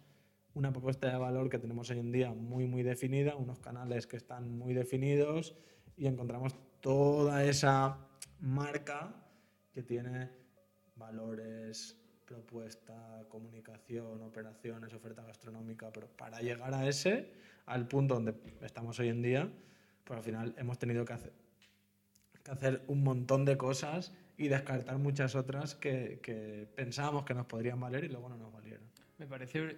una 0.54 0.72
propuesta 0.72 1.10
de 1.10 1.18
valor 1.18 1.50
que 1.50 1.58
tenemos 1.58 1.90
hoy 1.90 1.98
en 1.98 2.12
día 2.12 2.32
muy, 2.32 2.68
muy 2.68 2.84
definida, 2.84 3.36
unos 3.36 3.60
canales 3.60 4.06
que 4.06 4.18
están 4.18 4.56
muy 4.56 4.76
definidos 4.76 5.56
y 5.98 6.06
encontramos 6.06 6.56
toda 6.80 7.44
esa 7.44 7.98
marca 8.40 9.16
que 9.74 9.82
tiene 9.82 10.30
valores, 10.96 11.98
propuesta, 12.28 13.26
comunicación, 13.28 14.22
operaciones, 14.22 14.94
oferta 14.94 15.24
gastronómica, 15.24 15.92
pero 15.92 16.08
para 16.08 16.40
llegar 16.40 16.76
a 16.76 16.88
ese, 16.88 17.32
al 17.66 17.88
punto 17.88 18.14
donde 18.14 18.36
estamos 18.62 19.00
hoy 19.00 19.10
en 19.10 19.24
día, 19.24 19.52
pues 20.04 20.18
al 20.18 20.24
final 20.24 20.54
hemos 20.60 20.78
tenido 20.78 21.04
que 21.04 21.14
hacer, 21.14 21.34
que 22.44 22.52
hacer 22.52 22.84
un 22.88 23.04
montón 23.04 23.44
de 23.44 23.58
cosas 23.58 24.14
y 24.42 24.48
descartar 24.48 24.98
muchas 24.98 25.36
otras 25.36 25.76
que, 25.76 26.20
que 26.24 26.68
pensábamos 26.76 27.26
que 27.26 27.36
nos 27.36 27.46
podrían 27.46 27.80
valer 27.80 28.06
y 28.06 28.08
luego 28.08 28.28
no 28.28 28.38
nos 28.38 28.52
valieron. 28.52 28.84
Me 29.20 29.28
parece 29.28 29.78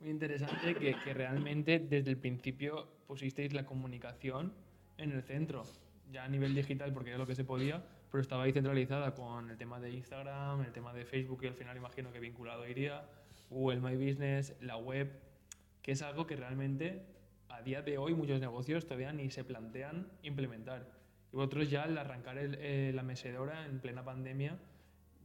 muy 0.00 0.08
interesante 0.08 0.74
que, 0.74 0.96
que 1.04 1.12
realmente 1.12 1.78
desde 1.78 2.08
el 2.08 2.16
principio 2.16 2.88
pusisteis 3.06 3.52
la 3.52 3.66
comunicación 3.66 4.54
en 4.96 5.12
el 5.12 5.22
centro, 5.22 5.62
ya 6.10 6.24
a 6.24 6.28
nivel 6.28 6.54
digital 6.54 6.90
porque 6.94 7.10
era 7.10 7.18
lo 7.18 7.26
que 7.26 7.34
se 7.34 7.44
podía, 7.44 7.84
pero 8.10 8.22
estaba 8.22 8.44
ahí 8.44 8.52
centralizada 8.52 9.14
con 9.14 9.50
el 9.50 9.58
tema 9.58 9.78
de 9.78 9.90
Instagram, 9.90 10.62
el 10.62 10.72
tema 10.72 10.94
de 10.94 11.04
Facebook 11.04 11.40
y 11.42 11.48
al 11.48 11.54
final 11.54 11.76
imagino 11.76 12.10
que 12.10 12.18
vinculado 12.18 12.66
iría, 12.66 13.06
Google 13.50 13.80
My 13.80 13.94
Business, 13.94 14.56
la 14.62 14.78
web, 14.78 15.20
que 15.82 15.92
es 15.92 16.00
algo 16.00 16.26
que 16.26 16.34
realmente 16.34 17.02
a 17.50 17.60
día 17.60 17.82
de 17.82 17.98
hoy 17.98 18.14
muchos 18.14 18.40
negocios 18.40 18.86
todavía 18.86 19.12
ni 19.12 19.30
se 19.30 19.44
plantean 19.44 20.10
implementar. 20.22 20.97
Y 21.32 21.36
vosotros 21.36 21.70
ya 21.70 21.84
al 21.84 21.96
arrancar 21.98 22.38
el, 22.38 22.56
eh, 22.60 22.92
la 22.94 23.02
mesedora 23.02 23.66
en 23.66 23.80
plena 23.80 24.04
pandemia, 24.04 24.58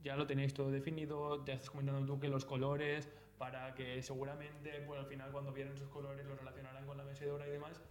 ya 0.03 0.15
lo 0.15 0.27
tenéis 0.27 0.53
todo 0.53 0.69
definido, 0.69 1.45
ya 1.45 1.53
estás 1.53 1.69
comentando 1.69 2.05
tú 2.05 2.19
que 2.19 2.27
los 2.27 2.45
colores, 2.45 3.09
para 3.37 3.73
que 3.73 4.01
seguramente 4.01 4.83
pues, 4.85 4.99
al 4.99 5.05
final 5.05 5.31
cuando 5.31 5.51
vieran 5.51 5.73
esos 5.73 5.89
colores 5.89 6.25
los 6.25 6.37
relacionaran 6.37 6.85
con 6.85 6.97
la 6.97 7.03
mesedora 7.03 7.47
y 7.47 7.51
demás. 7.51 7.81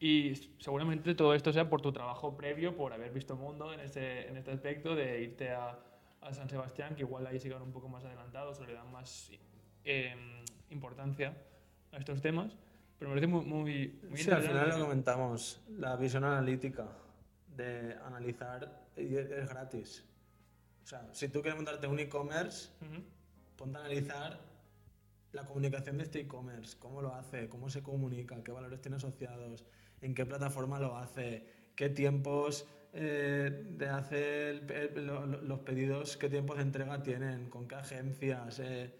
Y 0.00 0.34
seguramente 0.58 1.14
todo 1.14 1.34
esto 1.34 1.52
sea 1.52 1.68
por 1.68 1.80
tu 1.80 1.92
trabajo 1.92 2.36
previo, 2.36 2.76
por 2.76 2.92
haber 2.92 3.12
visto 3.12 3.36
mundo 3.36 3.72
en 3.72 3.80
este, 3.80 4.28
en 4.28 4.36
este 4.36 4.50
aspecto, 4.50 4.96
de 4.96 5.22
irte 5.22 5.50
a, 5.50 5.78
a 6.22 6.34
San 6.34 6.48
Sebastián, 6.48 6.96
que 6.96 7.02
igual 7.02 7.26
ahí 7.26 7.38
sigan 7.38 7.62
un 7.62 7.72
poco 7.72 7.88
más 7.88 8.04
adelantados 8.04 8.58
o 8.58 8.66
le 8.66 8.74
dan 8.74 8.90
más 8.90 9.30
eh, 9.84 10.14
importancia 10.70 11.36
a 11.92 11.98
estos 11.98 12.20
temas. 12.20 12.56
Pero 12.98 13.10
me 13.10 13.16
parece 13.16 13.26
muy, 13.28 13.44
muy, 13.44 14.00
muy 14.08 14.18
Sí, 14.18 14.30
al 14.30 14.42
final 14.42 14.70
lo 14.70 14.80
comentamos, 14.80 15.60
la 15.68 15.96
visión 15.96 16.24
analítica 16.24 16.88
de 17.56 17.94
analizar 18.04 18.86
y 18.96 19.16
es 19.16 19.48
gratis. 19.48 20.04
O 20.82 20.86
sea, 20.86 21.08
si 21.12 21.28
tú 21.28 21.40
quieres 21.42 21.56
montarte 21.56 21.86
un 21.86 21.98
e-commerce, 21.98 22.70
Ujú. 22.80 23.02
ponte 23.56 23.78
a 23.78 23.80
analizar 23.80 24.40
la 25.32 25.44
comunicación 25.46 25.96
de 25.98 26.04
este 26.04 26.20
e-commerce, 26.20 26.76
cómo 26.78 27.00
lo 27.00 27.14
hace, 27.14 27.48
cómo 27.48 27.70
se 27.70 27.82
comunica, 27.82 28.42
qué 28.44 28.52
valores 28.52 28.80
tiene 28.80 28.96
asociados, 28.96 29.64
en 30.00 30.14
qué 30.14 30.26
plataforma 30.26 30.78
lo 30.80 30.96
hace, 30.96 31.46
qué 31.76 31.88
tiempos 31.88 32.66
eh, 32.94 33.64
de 33.78 33.88
hacer 33.88 34.68
lo- 34.98 35.24
lo- 35.24 35.40
los 35.40 35.60
pedidos, 35.60 36.18
qué 36.18 36.28
tiempos 36.28 36.56
de 36.58 36.62
entrega 36.64 37.02
tienen, 37.02 37.48
con 37.48 37.66
qué 37.66 37.76
agencias. 37.76 38.58
eh. 38.58 38.92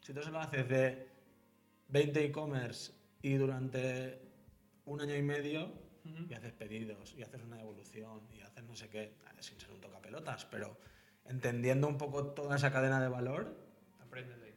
Si 0.00 0.12
tú 0.12 0.22
se 0.22 0.32
lo 0.32 0.40
haces 0.40 0.68
de 0.68 1.06
20 1.88 2.24
e-commerce 2.24 2.92
y 3.22 3.34
durante 3.34 4.18
un 4.86 5.00
año 5.00 5.14
y 5.14 5.22
medio 5.22 5.70
Y 6.28 6.34
haces 6.34 6.52
pedidos 6.52 7.14
y 7.16 7.22
haces 7.22 7.42
una 7.42 7.60
evolución 7.60 8.20
y 8.32 8.40
haces 8.40 8.64
no 8.64 8.74
sé 8.74 8.88
qué, 8.88 9.12
sin 9.40 9.58
ser 9.60 9.70
un 9.72 9.80
tocapelotas, 9.80 10.44
pero 10.46 10.76
entendiendo 11.26 11.86
un 11.88 11.98
poco 11.98 12.26
toda 12.28 12.56
esa 12.56 12.72
cadena 12.72 13.00
de 13.00 13.08
valor, 13.08 13.54
Aprendes 14.00 14.40
de 14.40 14.54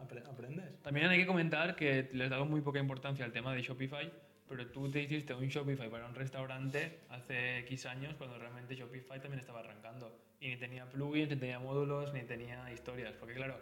apre- 0.00 0.26
aprendes. 0.28 0.82
También 0.82 1.06
hay 1.06 1.18
que 1.20 1.26
comentar 1.26 1.76
que 1.76 2.10
les 2.12 2.30
dado 2.30 2.46
muy 2.46 2.60
poca 2.62 2.80
importancia 2.80 3.24
al 3.24 3.32
tema 3.32 3.54
de 3.54 3.62
Shopify, 3.62 4.12
pero 4.48 4.66
tú 4.70 4.90
te 4.90 5.00
hiciste 5.02 5.34
un 5.34 5.46
Shopify 5.46 5.88
para 5.88 6.06
un 6.06 6.14
restaurante 6.14 7.00
hace 7.10 7.58
X 7.60 7.86
años 7.86 8.14
cuando 8.16 8.38
realmente 8.38 8.74
Shopify 8.74 9.20
también 9.20 9.38
estaba 9.40 9.60
arrancando. 9.60 10.18
Y 10.40 10.48
ni 10.48 10.56
tenía 10.56 10.88
plugins, 10.88 11.28
ni 11.30 11.36
tenía 11.36 11.58
módulos, 11.60 12.12
ni 12.12 12.22
tenía 12.22 12.72
historias. 12.72 13.14
Porque 13.16 13.34
claro, 13.34 13.60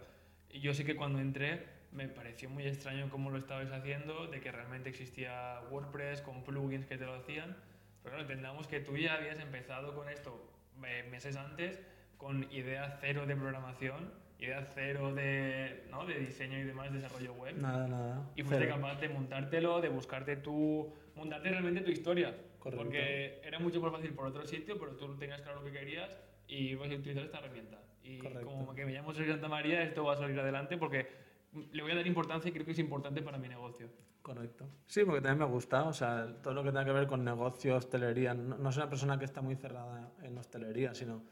yo 0.50 0.72
sé 0.74 0.84
que 0.84 0.96
cuando 0.96 1.18
entré 1.20 1.66
me 1.96 2.08
pareció 2.08 2.50
muy 2.50 2.66
extraño 2.66 3.08
cómo 3.10 3.30
lo 3.30 3.38
estabais 3.38 3.72
haciendo, 3.72 4.26
de 4.26 4.40
que 4.40 4.52
realmente 4.52 4.90
existía 4.90 5.60
WordPress 5.70 6.20
con 6.20 6.44
plugins 6.44 6.86
que 6.86 6.98
te 6.98 7.06
lo 7.06 7.14
hacían. 7.14 7.56
Pero 8.02 8.16
claro, 8.16 8.22
entendamos 8.22 8.68
que 8.68 8.80
tú 8.80 8.96
ya 8.96 9.14
habías 9.14 9.40
empezado 9.40 9.94
con 9.94 10.08
esto 10.08 10.52
eh, 10.86 11.08
meses 11.10 11.36
antes, 11.36 11.82
con 12.18 12.44
idea 12.52 12.98
cero 13.00 13.26
de 13.26 13.34
programación, 13.34 14.12
idea 14.38 14.64
cero 14.74 15.14
de, 15.14 15.86
¿no? 15.90 16.04
de 16.04 16.18
diseño 16.18 16.58
y 16.58 16.64
demás, 16.64 16.92
desarrollo 16.92 17.32
web. 17.32 17.56
Nada, 17.56 17.88
nada. 17.88 18.30
Y 18.36 18.42
fuiste 18.42 18.66
Cero. 18.66 18.76
capaz 18.76 19.00
de 19.00 19.08
montártelo, 19.08 19.80
de 19.80 19.88
buscarte 19.88 20.36
tu. 20.36 20.92
montarte 21.14 21.48
realmente 21.48 21.80
tu 21.80 21.90
historia. 21.90 22.36
Correcto. 22.58 22.84
Porque 22.84 23.40
era 23.42 23.58
mucho 23.58 23.80
más 23.80 23.92
fácil 23.92 24.12
por 24.12 24.26
otro 24.26 24.44
sitio, 24.46 24.78
pero 24.78 24.92
tú 24.96 25.16
tenías 25.16 25.40
claro 25.40 25.60
lo 25.60 25.64
que 25.64 25.72
querías 25.72 26.18
y 26.46 26.68
ibas 26.68 26.90
a 26.90 26.94
utilizar 26.94 27.24
esta 27.24 27.38
herramienta. 27.38 27.78
Y 28.02 28.18
Correcto. 28.18 28.44
como 28.46 28.74
que 28.74 28.84
me 28.84 28.92
llamo 28.92 29.12
Sergio 29.14 29.32
Santa 29.32 29.48
María, 29.48 29.82
esto 29.82 30.04
va 30.04 30.12
a 30.12 30.16
salir 30.16 30.38
adelante 30.38 30.76
porque 30.76 31.06
le 31.52 31.82
voy 31.82 31.92
a 31.92 31.96
dar 31.96 32.06
importancia 32.06 32.48
y 32.48 32.52
creo 32.52 32.64
que 32.64 32.72
es 32.72 32.78
importante 32.78 33.22
para 33.22 33.38
mi 33.38 33.48
negocio. 33.48 33.88
Correcto. 34.22 34.66
Sí, 34.86 35.04
porque 35.04 35.20
también 35.20 35.48
me 35.48 35.54
gusta, 35.54 35.84
o 35.84 35.92
sea, 35.92 36.42
todo 36.42 36.52
lo 36.52 36.64
que 36.64 36.70
tenga 36.70 36.84
que 36.84 36.92
ver 36.92 37.06
con 37.06 37.24
negocio, 37.24 37.76
hostelería. 37.76 38.34
No, 38.34 38.58
no 38.58 38.72
soy 38.72 38.82
una 38.82 38.90
persona 38.90 39.18
que 39.18 39.24
está 39.24 39.40
muy 39.40 39.54
cerrada 39.54 40.10
en 40.22 40.36
hostelería, 40.36 40.94
sino 40.94 41.22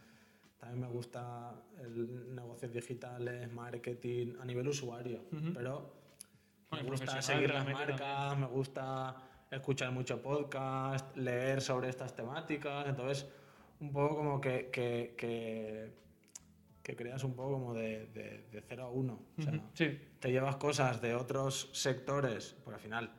también 0.61 0.81
me 0.81 0.89
gusta 0.89 1.61
el 1.81 2.35
negocios 2.35 2.73
digitales, 2.73 3.53
marketing, 3.53 4.35
a 4.41 4.45
nivel 4.45 4.69
usuario. 4.69 5.25
Ujú. 5.33 5.53
Pero 5.53 5.95
me 6.71 6.83
Bueno, 6.83 6.91
gusta 6.93 7.21
seguir 7.21 7.51
las 7.51 7.67
marcas, 7.67 8.39
me 8.39 8.47
gusta 8.47 9.17
escuchar 9.51 9.91
mucho 9.93 10.23
podcast, 10.23 11.17
leer 11.17 11.61
sobre 11.61 11.89
estas 11.89 12.15
temáticas. 12.15 12.87
Entonces, 12.89 13.29
un 13.81 13.93
poco 13.93 14.17
como 14.17 14.41
que, 14.41 14.71
que, 14.71 15.15
que, 15.17 16.04
que 16.85 16.95
creas 16.95 17.25
un 17.25 17.35
poco 17.35 17.53
como 17.55 17.73
de, 17.75 18.07
de, 18.09 18.45
de 18.53 18.61
0 18.61 18.85
a 18.85 18.91
1. 18.91 19.13
O 19.39 19.43
sea, 19.43 19.53
Ujú. 19.55 19.63
Sí, 19.73 19.99
te 20.21 20.31
llevas 20.31 20.57
cosas 20.57 21.01
de 21.01 21.15
otros 21.15 21.71
sectores, 21.73 22.55
porque 22.63 22.75
al 22.77 22.81
final 22.83 23.11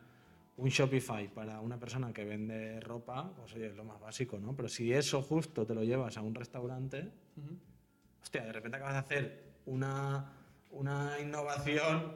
un 0.58 0.70
Shopify 0.70 1.28
para 1.34 1.60
una 1.60 1.80
persona 1.80 2.14
que 2.14 2.24
vende 2.24 2.80
ropa, 2.80 3.34
pues 3.36 3.54
oye, 3.56 3.68
es 3.68 3.76
lo 3.76 3.84
más 3.84 4.00
básico, 4.00 4.40
¿no? 4.40 4.56
Pero 4.56 4.70
si 4.70 4.94
eso 4.94 5.22
justo 5.24 5.66
te 5.66 5.74
lo 5.74 5.84
llevas 5.84 6.16
a 6.16 6.22
un 6.22 6.36
restaurante, 6.36 7.12
Ujú. 7.38 7.58
hostia, 8.22 8.44
de 8.46 8.54
repente 8.54 8.78
acabas 8.78 8.94
de 8.94 9.00
hacer 9.00 9.44
una, 9.66 10.32
una 10.70 11.20
innovación 11.20 12.14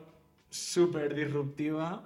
súper 0.51 1.15
disruptiva 1.15 2.05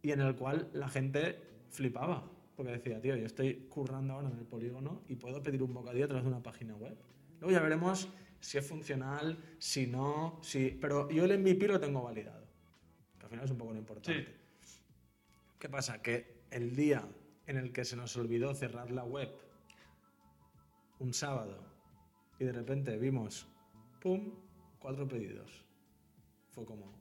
y 0.00 0.10
en 0.10 0.20
el 0.20 0.34
cual 0.34 0.70
la 0.72 0.88
gente 0.88 1.38
flipaba. 1.68 2.24
Porque 2.56 2.72
decía, 2.72 3.00
tío, 3.00 3.14
yo 3.16 3.26
estoy 3.26 3.66
currando 3.68 4.14
ahora 4.14 4.30
en 4.30 4.38
el 4.38 4.44
polígono 4.46 5.02
y 5.08 5.16
puedo 5.16 5.42
pedir 5.42 5.62
un 5.62 5.74
bocadillo 5.74 6.06
a 6.06 6.08
través 6.08 6.24
de 6.24 6.30
una 6.30 6.42
página 6.42 6.74
web. 6.76 6.96
Luego 7.40 7.52
ya 7.52 7.60
veremos 7.62 8.08
si 8.42 8.58
es 8.58 8.66
funcional, 8.66 9.38
si 9.58 9.86
no, 9.86 10.38
si... 10.42 10.70
Pero 10.72 11.08
yo 11.10 11.24
el 11.24 11.38
MVP 11.38 11.68
lo 11.68 11.78
tengo 11.78 12.02
validado. 12.02 12.44
Que 13.16 13.24
al 13.24 13.30
final 13.30 13.44
es 13.44 13.50
un 13.52 13.58
poco 13.58 13.72
lo 13.72 13.78
importante. 13.78 14.24
Sí. 14.60 14.78
¿Qué 15.60 15.68
pasa? 15.68 16.02
Que 16.02 16.42
el 16.50 16.74
día 16.74 17.08
en 17.46 17.56
el 17.56 17.72
que 17.72 17.84
se 17.84 17.94
nos 17.94 18.16
olvidó 18.16 18.52
cerrar 18.54 18.90
la 18.90 19.04
web, 19.04 19.30
un 20.98 21.14
sábado, 21.14 21.64
y 22.40 22.44
de 22.44 22.52
repente 22.52 22.98
vimos, 22.98 23.46
¡pum!, 24.00 24.32
cuatro 24.80 25.06
pedidos. 25.06 25.64
Fue 26.50 26.64
como, 26.64 26.92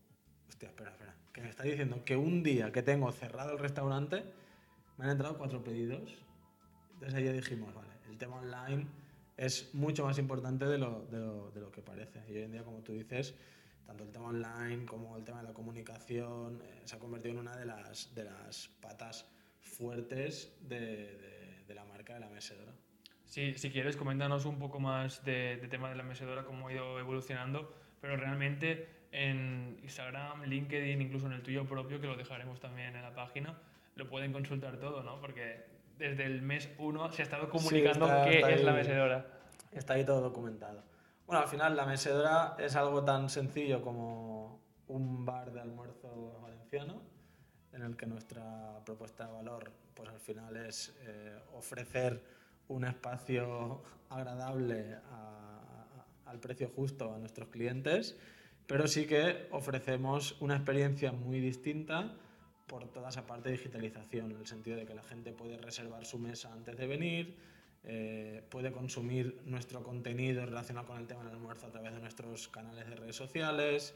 hostia, 0.47 0.69
espera, 0.69 0.91
espera, 0.91 1.15
que 1.34 1.41
me 1.41 1.49
está 1.49 1.63
diciendo 1.63 2.05
que 2.05 2.15
un 2.15 2.43
día 2.43 2.72
que 2.72 2.84
tengo 2.84 3.11
cerrado 3.11 3.53
el 3.53 3.59
restaurante, 3.59 4.23
me 4.97 5.05
han 5.05 5.11
entrado 5.11 5.39
cuatro 5.39 5.63
pedidos. 5.63 6.23
Entonces 6.93 7.15
ahí 7.15 7.26
ya 7.26 7.34
dijimos, 7.34 7.73
vale, 7.73 7.93
el 8.09 8.18
tema 8.19 8.35
online 8.35 9.01
es 9.41 9.73
mucho 9.73 10.05
más 10.05 10.19
importante 10.19 10.65
de 10.65 10.77
lo, 10.77 11.07
de 11.07 11.59
lo, 11.59 11.72
que 11.72 11.81
parece. 11.81 12.23
Y 12.30 12.34
hoy 12.38 12.43
en 12.43 12.51
día, 12.51 12.63
como 12.63 12.84
tú 12.84 12.93
dices, 12.93 13.34
tanto 13.88 14.03
el 14.03 14.11
tema 14.11 14.27
online 14.27 14.85
como 14.85 15.18
el 15.18 15.23
tema 15.23 15.41
de 15.41 15.47
la 15.47 15.53
comunicación 15.53 16.61
eh, 16.63 16.81
se 16.85 16.95
ha 16.95 16.99
convertido 16.99 17.34
en 17.34 17.39
una 17.39 17.57
de 17.57 17.65
las, 17.65 18.13
de 18.13 18.26
las 18.26 18.68
patas 18.80 19.27
fuertes 19.59 20.55
de, 20.61 20.77
de- 21.68 21.73
la 21.73 21.85
marca 21.85 22.13
de 22.13 22.19
la 22.19 22.27
mesedora. 22.27 22.73
Sí, 23.26 23.53
si 23.55 23.72
quieres, 23.72 23.95
coméntanos 23.95 24.43
un 24.45 24.59
poco 24.59 24.81
más 24.81 25.23
de, 25.23 25.55
de 25.55 25.68
tema 25.69 25.89
de 25.89 25.95
la 25.95 26.03
mesedora, 26.03 26.43
cómo 26.43 26.68
ha 26.68 26.73
ido 26.73 26.99
evolucionando, 26.99 27.73
pero 28.01 28.18
realmente 28.18 28.89
en 29.13 29.80
Instagram, 29.81 30.43
LinkedIn, 30.43 31.01
incluso 31.01 31.27
en 31.27 31.34
el 31.34 31.41
tuyo 31.41 31.65
propio, 31.65 32.01
que 32.01 32.07
lo 32.07 32.18
dejaremos 32.18 32.59
también 32.59 32.93
en 32.93 33.01
la 33.01 33.15
página, 33.15 33.57
lo 33.95 34.09
pueden 34.09 34.34
consultar 34.34 34.77
todo, 34.81 35.01
¿no? 35.01 35.22
Porque 35.22 35.63
desde 35.97 36.26
el 36.26 36.41
mes 36.41 36.69
1 36.77 37.11
se 37.11 37.22
ha 37.22 37.26
estado 37.26 37.49
comunicando 37.49 38.05
está- 38.05 38.26
qué 38.26 38.35
está 38.38 38.51
es 38.51 38.63
la 38.63 38.72
ahí. 38.72 38.77
mesedora. 38.77 39.26
Está 39.72 39.93
ahí 39.93 40.05
todo 40.05 40.22
documentado. 40.22 40.84
Bueno, 41.26 41.41
al 41.43 41.47
final 41.47 41.76
la 41.76 41.85
mesedora 41.85 42.55
es 42.59 42.76
algo 42.76 43.03
tan 43.03 43.30
sencillo 43.30 43.81
como 43.81 44.59
un 44.88 45.26
bar 45.26 45.51
de 45.53 45.61
almuerzo 45.61 46.39
valenciano, 46.41 47.01
en 47.73 47.84
el 47.84 47.95
que 47.95 48.05
nuestra 48.05 48.80
propuesta 48.85 49.27
de 49.27 49.34
valor, 49.34 49.72
pues 49.93 50.09
al 50.09 50.19
final 50.19 50.57
es 50.57 50.93
eh, 51.03 51.38
ofrecer 51.53 52.22
un 52.68 52.84
espacio 52.85 53.81
agradable 54.09 54.95
a, 55.09 55.85
a- 56.26 56.30
al 56.31 56.39
precio 56.39 56.69
justo 56.76 57.13
a 57.13 57.18
nuestros 57.18 57.47
clientes, 57.49 58.18
pero 58.68 58.88
sí 58.88 59.05
que 59.07 59.47
ofrecemos 59.51 60.39
una 60.41 60.55
experiencia 60.55 61.11
muy 61.13 61.39
distinta 61.39 62.13
por 62.72 62.88
toda 62.88 63.10
esa 63.10 63.27
parte 63.27 63.49
de 63.49 63.57
digitalización, 63.57 64.31
en 64.31 64.38
el 64.38 64.48
sentido 64.48 64.77
de 64.77 64.85
que 64.85 64.95
la 64.95 65.03
gente 65.03 65.34
puede 65.34 65.57
reservar 65.57 66.06
su 66.06 66.18
mesa 66.18 66.53
antes 66.53 66.77
de 66.77 66.88
venir, 66.88 67.35
eh, 67.84 68.41
puede 68.49 68.72
consumir 68.72 69.41
nuestro 69.43 69.84
contenido 69.84 70.45
relacionado 70.45 70.88
con 70.88 70.98
el 70.98 71.06
tema 71.06 71.26
del 71.26 71.34
almuerzo 71.34 71.68
a 71.68 71.69
través 71.69 71.93
de 71.93 71.99
nuestros 71.99 72.48
canales 72.48 72.88
de 72.88 72.95
redes 72.95 73.18
sociales, 73.18 73.93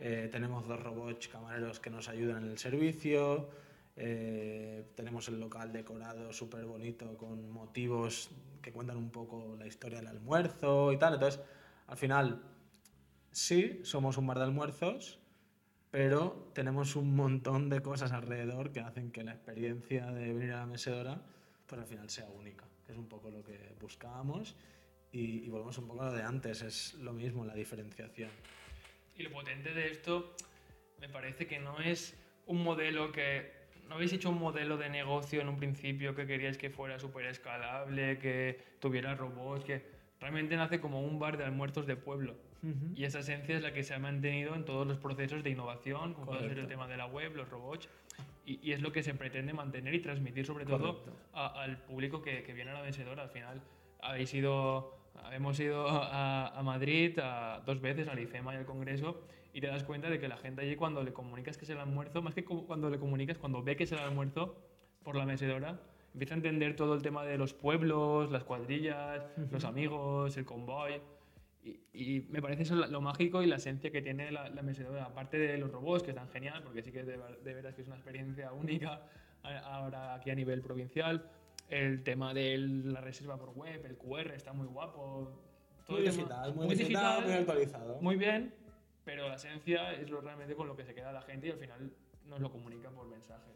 eh, 0.00 0.28
tenemos 0.32 0.66
dos 0.66 0.82
robots 0.82 1.28
camareros 1.28 1.78
que 1.78 1.90
nos 1.90 2.08
ayudan 2.08 2.42
en 2.42 2.50
el 2.50 2.58
servicio, 2.58 3.50
eh, 3.94 4.84
tenemos 4.96 5.28
el 5.28 5.38
local 5.38 5.72
decorado 5.72 6.32
súper 6.32 6.64
bonito 6.64 7.16
con 7.16 7.48
motivos 7.52 8.30
que 8.60 8.72
cuentan 8.72 8.96
un 8.96 9.10
poco 9.10 9.54
la 9.56 9.68
historia 9.68 9.98
del 9.98 10.08
almuerzo 10.08 10.92
y 10.92 10.98
tal, 10.98 11.14
entonces 11.14 11.40
al 11.86 11.96
final 11.96 12.42
sí, 13.30 13.78
somos 13.84 14.18
un 14.18 14.26
bar 14.26 14.38
de 14.38 14.44
almuerzos, 14.44 15.20
pero 15.90 16.50
tenemos 16.54 16.96
un 16.96 17.16
montón 17.16 17.68
de 17.68 17.80
cosas 17.80 18.12
alrededor 18.12 18.72
que 18.72 18.80
hacen 18.80 19.10
que 19.10 19.24
la 19.24 19.32
experiencia 19.32 20.06
de 20.06 20.32
venir 20.32 20.52
a 20.52 20.60
la 20.60 20.66
mesedora 20.66 21.22
pues 21.66 21.80
al 21.80 21.86
final 21.86 22.08
sea 22.08 22.26
única, 22.30 22.64
que 22.86 22.92
es 22.92 22.98
un 22.98 23.08
poco 23.08 23.30
lo 23.30 23.44
que 23.44 23.74
buscábamos 23.80 24.56
y, 25.12 25.44
y 25.44 25.48
volvemos 25.48 25.76
un 25.78 25.88
poco 25.88 26.02
a 26.02 26.06
lo 26.06 26.12
de 26.12 26.22
antes, 26.22 26.62
es 26.62 26.94
lo 26.94 27.12
mismo, 27.12 27.44
la 27.44 27.54
diferenciación. 27.54 28.30
Y 29.16 29.22
lo 29.22 29.30
potente 29.30 29.74
de 29.74 29.90
esto 29.90 30.34
me 31.00 31.08
parece 31.08 31.46
que 31.46 31.58
no 31.58 31.80
es 31.80 32.16
un 32.46 32.62
modelo 32.62 33.12
que... 33.12 33.56
No 33.88 33.94
habéis 33.94 34.12
hecho 34.12 34.28
un 34.28 34.38
modelo 34.38 34.76
de 34.76 34.90
negocio 34.90 35.40
en 35.40 35.48
un 35.48 35.56
principio 35.56 36.14
que 36.14 36.26
queríais 36.26 36.58
que 36.58 36.68
fuera 36.68 36.98
súper 36.98 37.24
escalable, 37.24 38.18
que 38.18 38.60
tuviera 38.80 39.14
robots, 39.14 39.64
que 39.64 39.82
realmente 40.20 40.56
nace 40.56 40.78
como 40.78 41.00
un 41.00 41.18
bar 41.18 41.38
de 41.38 41.44
almuerzos 41.44 41.86
de 41.86 41.96
pueblo. 41.96 42.36
Y 42.94 43.04
esa 43.04 43.20
esencia 43.20 43.56
es 43.56 43.62
la 43.62 43.72
que 43.72 43.84
se 43.84 43.94
ha 43.94 43.98
mantenido 43.98 44.54
en 44.54 44.64
todos 44.64 44.86
los 44.86 44.98
procesos 44.98 45.44
de 45.44 45.50
innovación, 45.50 46.14
como 46.14 46.26
puede 46.26 46.48
ser 46.48 46.58
el 46.58 46.66
tema 46.66 46.88
de 46.88 46.96
la 46.96 47.06
web, 47.06 47.34
los 47.36 47.48
robots, 47.48 47.88
y, 48.44 48.58
y, 48.62 48.72
es 48.72 48.80
lo 48.80 48.90
que 48.92 49.02
se 49.02 49.14
pretende 49.14 49.52
mantener 49.52 49.94
y 49.94 50.00
transmitir 50.00 50.44
sobre 50.44 50.64
todo 50.64 51.04
a, 51.34 51.62
al 51.62 51.78
público 51.82 52.22
que, 52.22 52.42
que, 52.42 52.54
viene 52.54 52.70
a 52.70 52.74
la 52.74 52.82
vencedora. 52.82 53.22
Al 53.22 53.28
final 53.30 53.62
habéis 54.00 54.32
ido, 54.34 54.96
hemos 55.32 55.60
ido 55.60 55.86
a, 55.88 56.48
a 56.48 56.62
Madrid 56.62 57.18
a, 57.22 57.62
dos 57.64 57.80
veces, 57.80 58.08
al 58.08 58.18
IFEMA 58.18 58.54
y 58.54 58.56
al 58.56 58.64
Congreso, 58.64 59.22
y 59.52 59.60
te 59.60 59.66
das 59.66 59.84
cuenta 59.84 60.10
de 60.10 60.18
que 60.18 60.28
la 60.28 60.36
gente 60.36 60.62
allí 60.62 60.76
cuando 60.76 61.02
le 61.02 61.12
comunicas 61.12 61.58
que 61.58 61.64
es 61.64 61.70
el 61.70 61.78
almuerzo, 61.78 62.22
más 62.22 62.34
que 62.34 62.44
cuando 62.44 62.90
le 62.90 62.98
comunicas, 62.98 63.38
cuando 63.38 63.62
ve 63.62 63.76
que 63.76 63.84
es 63.84 63.92
el 63.92 63.98
almuerzo 63.98 64.56
por 65.04 65.14
la 65.14 65.26
mecedora, 65.26 65.80
empieza 66.12 66.34
a 66.34 66.38
entender 66.38 66.74
todo 66.74 66.94
el 66.94 67.02
tema 67.02 67.24
de 67.24 67.38
los 67.38 67.54
pueblos, 67.54 68.30
las 68.30 68.44
cuadrillas, 68.44 69.22
uh 69.36 69.40
-huh. 69.40 69.50
los 69.50 69.64
amigos, 69.64 70.36
el 70.36 70.44
convoy. 70.44 71.00
Y, 71.92 72.16
y, 72.16 72.20
me 72.30 72.40
parece 72.40 72.62
eso 72.62 72.74
lo 72.74 73.00
mágico 73.00 73.42
y 73.42 73.46
la 73.46 73.56
esencia 73.56 73.90
que 73.90 74.02
tiene 74.02 74.30
la, 74.30 74.48
la 74.48 74.62
aparte 75.02 75.38
de 75.38 75.58
los 75.58 75.70
robots, 75.70 76.02
que 76.02 76.10
están 76.10 76.28
genial, 76.28 76.62
porque 76.62 76.82
sí 76.82 76.92
que 76.92 77.04
de, 77.04 77.18
de 77.42 77.54
veras 77.54 77.74
que 77.74 77.82
es 77.82 77.86
una 77.86 77.96
experiencia 77.96 78.52
única 78.52 79.02
ahora 79.42 80.14
aquí 80.14 80.30
a 80.30 80.34
nivel 80.34 80.60
provincial. 80.62 81.30
El 81.68 82.02
tema 82.02 82.32
de 82.32 82.56
la 82.56 83.00
reserva 83.00 83.38
por 83.38 83.50
web, 83.50 83.84
el 83.84 83.96
QR, 83.96 84.32
está 84.32 84.52
muy 84.52 84.66
guapo. 84.66 85.42
Todo 85.86 85.98
muy, 85.98 86.06
digital, 86.06 86.54
muy, 86.54 86.66
muy 86.66 86.74
digital, 86.74 87.02
digital, 87.02 87.24
muy 87.24 87.32
actualizado. 87.32 88.00
Muy 88.00 88.16
bien, 88.16 88.54
pero 89.04 89.28
la 89.28 89.34
esencia 89.34 89.92
es 89.92 90.10
lo 90.10 90.20
realmente 90.20 90.54
con 90.54 90.66
lo 90.66 90.76
que 90.76 90.84
se 90.84 90.94
queda 90.94 91.12
la 91.12 91.22
gente 91.22 91.48
y 91.48 91.50
al 91.50 91.58
final 91.58 91.92
nos 92.26 92.40
lo 92.40 92.50
comunica 92.50 92.90
por 92.90 93.06
mensajes. 93.06 93.54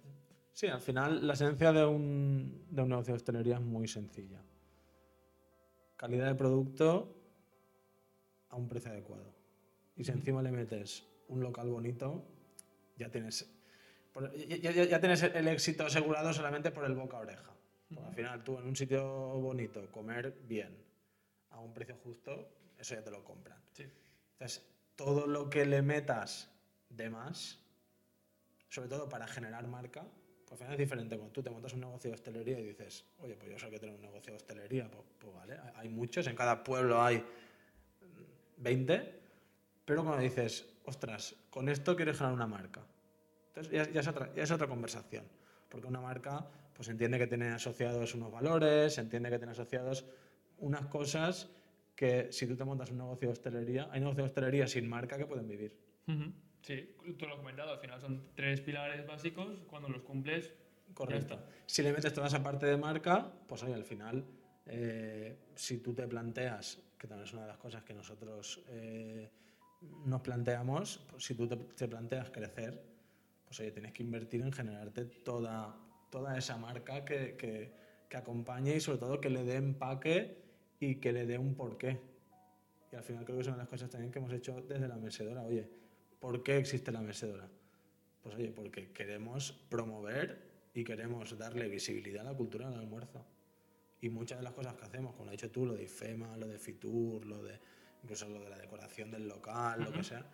Sí, 0.53 0.67
al 0.67 0.81
final 0.81 1.27
la 1.27 1.33
esencia 1.33 1.73
de 1.73 1.87
un, 1.87 2.67
de 2.71 2.83
un 2.83 2.89
negocio 2.91 3.13
de 3.13 3.17
hostelería 3.17 3.57
es 3.57 3.63
muy 3.63 3.89
sencilla. 3.89 4.43
Calidad 5.97 6.27
de 6.27 6.35
producto 6.35 7.22
a 8.53 8.57
un 8.57 8.69
precio 8.69 8.93
adecuado. 8.93 9.35
Y 9.97 10.05
si 10.05 10.13
encima 10.13 10.43
le 10.43 10.53
metes 10.53 11.05
un 11.29 11.41
local 11.41 11.69
bonito, 11.69 12.23
ya 12.97 13.11
tienes, 13.11 13.51
ya, 14.47 14.71
ya, 14.71 14.85
ya 14.85 15.01
tienes 15.01 15.23
el 15.23 15.49
éxito 15.49 15.85
asegurado 15.85 16.33
solamente 16.33 16.71
por 16.71 16.85
el 16.85 16.95
boca 16.95 17.17
a 17.17 17.21
oreja. 17.21 17.51
Porque 17.89 18.09
al 18.09 18.15
final 18.15 18.45
tú 18.45 18.59
en 18.59 18.67
un 18.69 18.77
sitio 18.77 19.03
bonito, 19.41 19.91
comer 19.91 20.35
bien, 20.47 20.77
a 21.51 21.61
un 21.61 21.75
precio 21.75 21.97
justo, 21.97 22.49
eso 22.79 22.95
ya 22.95 23.03
te 23.03 23.11
lo 23.11 23.25
compran. 23.25 23.59
Sí. 23.73 23.85
Entonces, 24.33 24.67
todo 24.97 25.27
lo 25.27 25.51
que 25.51 25.65
le 25.65 25.83
metas 25.83 26.51
de 26.89 27.11
más, 27.11 27.59
sobre 28.69 28.89
todo 28.89 29.09
para 29.09 29.27
generar 29.27 29.67
marca, 29.67 30.07
pues 30.47 30.53
al 30.53 30.59
final 30.59 30.73
es 30.75 30.79
diferente. 30.79 31.17
Cuando 31.17 31.33
tú 31.33 31.43
te 31.43 31.51
montas 31.51 31.73
un 31.73 31.81
negocio 31.81 32.11
de 32.11 32.15
hostelería 32.15 32.59
y 32.61 32.67
dices, 32.67 33.07
oye, 33.19 33.35
pues 33.37 33.51
yo 33.51 33.59
sé 33.59 33.71
que 33.71 33.79
tener 33.79 33.95
un 33.95 34.03
negocio 34.03 34.33
de 34.33 34.37
hostelería, 34.37 34.91
pues, 34.91 35.05
pues 35.19 35.35
vale, 35.35 35.59
hay 35.75 35.89
muchos, 35.89 36.27
en 36.27 36.37
cada 36.37 36.63
pueblo 36.63 37.03
hay 37.03 37.25
20, 38.63 39.21
pero 39.85 40.05
cuando 40.05 40.23
dices, 40.23 40.79
ostras, 40.85 41.35
con 41.51 41.69
esto 41.69 41.97
quiero 41.97 42.13
generar 42.15 42.35
una 42.35 42.47
marca. 42.47 42.83
Entonces 43.49 43.73
ya, 43.73 43.91
ya, 43.91 44.01
es 44.01 44.09
otra, 44.09 44.33
ya, 44.35 44.43
es 44.45 44.51
otra, 44.51 44.67
conversación, 44.67 45.25
porque 45.69 45.87
una 45.87 46.01
marca 46.01 46.49
pues 46.75 46.89
entiende 46.89 47.19
que 47.19 47.27
tiene 47.27 47.49
asociados 47.49 48.15
unos 48.15 48.33
valores, 48.33 48.97
entiende 48.99 49.29
que 49.31 49.39
tiene 49.39 49.53
asociados 49.53 50.07
unas 50.59 50.87
cosas 50.87 51.51
que 51.95 52.33
si 52.33 52.47
tú 52.47 52.57
te 52.57 52.65
montas 52.65 52.91
un 52.91 52.99
negocio 52.99 53.29
de 53.29 53.33
hostelería, 53.33 53.89
hay 53.93 54.01
negocios 54.01 54.17
de 54.17 54.23
hostelería 54.23 54.67
sin 54.67 54.89
marca 54.89 55.19
que 55.19 55.27
pueden 55.27 55.47
vivir. 55.47 55.77
Uh 56.07 56.13
-huh. 56.13 56.33
Sí, 56.63 56.95
tú 57.19 57.27
lo 57.27 57.33
has 57.33 57.39
comentado, 57.39 57.73
al 57.73 57.79
final 57.81 58.01
son 58.01 58.31
tres 58.35 58.61
pilares 58.61 59.07
básicos, 59.07 59.59
cuando 59.67 59.89
los 59.89 60.03
cumples, 60.03 60.53
correcto. 60.95 61.39
Si 61.67 61.83
le 61.83 61.93
metes 61.93 62.13
toda 62.13 62.29
esa 62.29 62.43
parte 62.43 62.67
de 62.67 62.77
marca, 62.77 63.31
pues 63.47 63.63
oye, 63.65 63.75
al 63.75 63.85
final, 63.85 64.25
eh, 64.67 65.37
si 65.55 65.79
tú 65.79 65.93
te 65.93 66.07
planteas 66.07 66.81
que 67.03 67.09
también 67.09 67.27
es 67.27 67.33
una 67.33 67.43
de 67.43 67.49
las 67.49 67.59
cosas 67.59 67.83
que 67.83 67.93
nosotros 67.93 68.63
eh, 68.69 69.29
nos 70.07 70.21
planteamos, 70.21 71.05
pues 71.11 71.25
si 71.25 71.35
tú 71.35 71.49
te, 71.49 71.57
te, 71.57 71.89
planteas 71.89 72.31
crecer, 72.31 72.81
pues 73.45 73.59
oye, 73.59 73.73
tienes 73.73 73.91
que 73.91 74.05
invertir 74.05 74.41
en 74.41 74.53
generarte 74.53 75.07
toda, 75.07 75.77
toda 76.13 76.39
esa 76.39 76.57
marca 76.57 77.05
que, 77.05 77.37
que, 77.37 77.73
que 78.09 78.17
acompañe 78.17 78.77
y 78.77 78.81
sobre 78.81 78.99
todo 78.99 79.21
que 79.21 79.31
le 79.31 79.43
dé 79.43 79.57
empaque 79.57 80.45
y 80.79 81.01
que 81.01 81.13
le 81.13 81.27
dé 81.27 81.39
un 81.39 81.57
porqué. 81.57 82.01
Y 82.93 82.95
al 82.95 83.03
final 83.03 83.25
creo 83.25 83.39
que 83.39 83.45
son 83.45 83.59
las 83.59 83.67
cosas 83.67 83.91
también 83.91 84.13
que 84.13 84.21
hemos 84.21 84.33
hecho 84.33 84.61
desde 84.61 84.87
la 84.87 84.97
mesedora. 84.97 85.43
Oye, 85.43 85.69
¿por 86.21 86.45
qué 86.45 86.57
existe 86.59 86.93
la 86.93 87.01
mesedora? 87.01 87.49
Pues 88.23 88.37
oye, 88.37 88.53
porque 88.53 88.93
queremos 88.93 89.51
promover 89.69 90.71
y 90.73 90.85
queremos 90.85 91.37
darle 91.37 91.67
visibilidad 91.67 92.25
a 92.25 92.31
la 92.31 92.37
cultura 92.37 92.71
del 92.71 92.79
almuerzo. 92.79 93.27
Y 94.03 94.11
muchas 94.11 94.39
de 94.39 94.45
las 94.45 94.53
cosas 94.53 94.75
que 94.75 94.85
hacemos, 94.85 95.15
como 95.15 95.27
has 95.31 95.33
dicho 95.33 95.51
tú, 95.51 95.65
lo 95.65 95.75
de 95.75 95.85
IFEMA, 95.85 96.37
lo 96.37 96.49
de 96.49 96.59
FITUR, 96.59 97.25
lo 97.25 97.43
de, 97.43 97.59
incluso 98.03 98.29
lo 98.29 98.41
de 98.41 98.51
la 98.51 98.59
decoración 98.59 99.11
del 99.13 99.29
local, 99.29 99.81
uh 99.81 99.83
-huh. 99.83 99.87
lo 99.87 99.93
que 99.93 100.03
sea, 100.03 100.27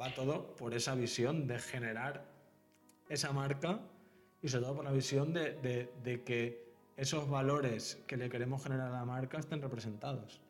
va 0.00 0.14
todo 0.14 0.54
por 0.54 0.74
esa 0.74 0.94
visión 0.94 1.46
de 1.46 1.58
generar 1.58 2.24
esa 3.08 3.32
marca 3.32 3.80
y 4.42 4.48
sobre 4.48 4.64
todo 4.64 4.76
por 4.76 4.84
la 4.84 4.92
visión 4.92 5.32
de, 5.32 5.54
de, 5.54 5.90
de 6.02 6.22
que 6.22 6.64
esos 6.98 7.28
valores 7.28 8.02
que 8.06 8.16
le 8.18 8.28
queremos 8.28 8.62
generar 8.62 8.88
a 8.88 8.92
la 8.92 9.04
marca 9.06 9.38
estén 9.38 9.62
representados. 9.62 10.40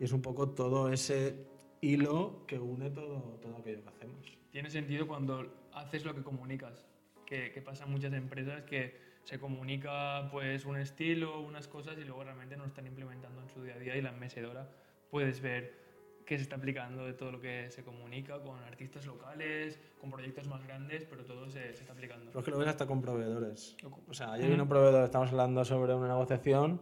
Y 0.00 0.04
es 0.04 0.12
un 0.12 0.20
poco 0.20 0.50
todo 0.50 0.92
ese 0.92 1.46
hilo 1.80 2.44
que 2.46 2.58
une 2.58 2.90
todo, 2.90 3.38
todo 3.40 3.56
aquello 3.56 3.82
que 3.84 3.88
hacemos. 3.88 4.38
Tiene 4.50 4.68
sentido 4.68 5.06
cuando 5.06 5.68
haces 5.72 6.04
lo 6.04 6.12
que 6.12 6.22
comunicas, 6.22 6.84
que, 7.24 7.52
que 7.52 7.62
pasa 7.62 7.84
en 7.84 7.92
muchas 7.92 8.12
empresas 8.12 8.62
que 8.62 9.11
se 9.24 9.38
comunica 9.38 10.28
pues 10.30 10.64
un 10.64 10.76
estilo, 10.76 11.40
unas 11.40 11.68
cosas 11.68 11.96
y 11.98 12.04
luego 12.04 12.24
realmente 12.24 12.56
no 12.56 12.64
lo 12.64 12.68
están 12.68 12.86
implementando 12.86 13.40
en 13.40 13.48
su 13.48 13.62
día 13.62 13.74
a 13.74 13.78
día 13.78 13.96
y 13.96 14.02
la 14.02 14.12
mesedora 14.12 14.68
puedes 15.10 15.40
ver 15.40 15.82
qué 16.24 16.36
se 16.36 16.44
está 16.44 16.56
aplicando 16.56 17.04
de 17.04 17.12
todo 17.12 17.32
lo 17.32 17.40
que 17.40 17.70
se 17.70 17.84
comunica 17.84 18.40
con 18.40 18.58
artistas 18.62 19.06
locales, 19.06 19.78
con 20.00 20.10
proyectos 20.10 20.46
más 20.48 20.64
grandes, 20.66 21.04
pero 21.04 21.24
todo 21.24 21.48
se, 21.50 21.74
se 21.74 21.80
está 21.82 21.92
aplicando. 21.92 22.26
Pero 22.26 22.38
es 22.40 22.44
que 22.44 22.50
lo 22.50 22.58
ves 22.58 22.68
hasta 22.68 22.86
con 22.86 23.02
proveedores. 23.02 23.76
O 24.08 24.14
sea, 24.14 24.32
ayer 24.32 24.48
vino 24.48 24.62
un 24.62 24.68
proveedor, 24.68 25.04
estamos 25.04 25.30
hablando 25.30 25.64
sobre 25.64 25.94
una 25.94 26.08
negociación 26.08 26.80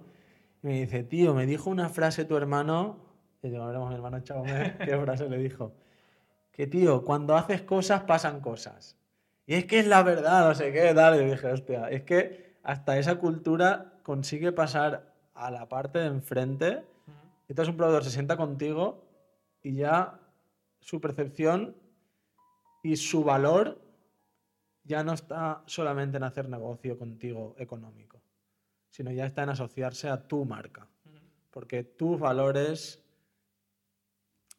y 0.62 0.66
me 0.66 0.80
dice, 0.80 1.02
tío, 1.02 1.34
me 1.34 1.46
dijo 1.46 1.70
una 1.70 1.88
frase 1.88 2.24
tu 2.24 2.36
hermano, 2.36 2.98
y 3.42 3.48
digo, 3.48 3.66
veremos 3.66 3.88
mi 3.88 3.94
hermano 3.94 4.20
Chaume, 4.20 4.76
¿qué 4.84 4.96
frase 4.98 5.28
le 5.28 5.38
dijo? 5.38 5.74
Que 6.52 6.66
tío, 6.66 7.02
cuando 7.04 7.34
haces 7.36 7.62
cosas 7.62 8.02
pasan 8.02 8.40
cosas. 8.40 8.99
Y 9.46 9.54
es 9.54 9.64
que 9.66 9.80
es 9.80 9.86
la 9.86 10.02
verdad, 10.02 10.48
no 10.48 10.54
sé 10.54 10.72
qué, 10.72 10.94
tal. 10.94 11.20
Y 11.20 11.30
dije, 11.30 11.46
hostia, 11.48 11.88
es 11.90 12.02
que 12.02 12.56
hasta 12.62 12.98
esa 12.98 13.16
cultura 13.16 13.94
consigue 14.02 14.52
pasar 14.52 15.14
a 15.34 15.50
la 15.50 15.68
parte 15.68 15.98
de 15.98 16.06
enfrente. 16.06 16.84
Uh 17.06 17.10
-huh. 17.10 17.14
Entonces 17.48 17.70
un 17.70 17.76
proveedor 17.76 18.04
se 18.04 18.10
sienta 18.10 18.36
contigo 18.36 19.04
y 19.62 19.74
ya 19.74 20.20
su 20.80 21.00
percepción 21.00 21.76
y 22.82 22.96
su 22.96 23.24
valor 23.24 23.80
ya 24.84 25.02
no 25.02 25.12
está 25.12 25.62
solamente 25.66 26.16
en 26.16 26.24
hacer 26.24 26.48
negocio 26.48 26.98
contigo 26.98 27.54
económico, 27.58 28.22
sino 28.88 29.10
ya 29.12 29.26
está 29.26 29.42
en 29.42 29.50
asociarse 29.50 30.08
a 30.08 30.26
tu 30.26 30.44
marca. 30.44 30.88
Porque 31.50 31.82
tus 31.82 32.18
valores 32.18 33.02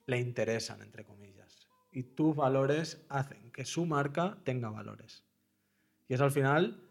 le 0.06 0.20
interesan, 0.20 0.82
entre 0.82 1.06
comillas 1.06 1.32
y 1.92 2.04
tus 2.04 2.36
valores 2.36 3.06
hacen 3.10 3.41
que 3.62 3.66
su 3.66 3.86
marca 3.86 4.40
tenga 4.44 4.72
valores. 4.72 5.24
Y 6.08 6.16
eso 6.16 6.24
al 6.24 6.32
final 6.32 6.82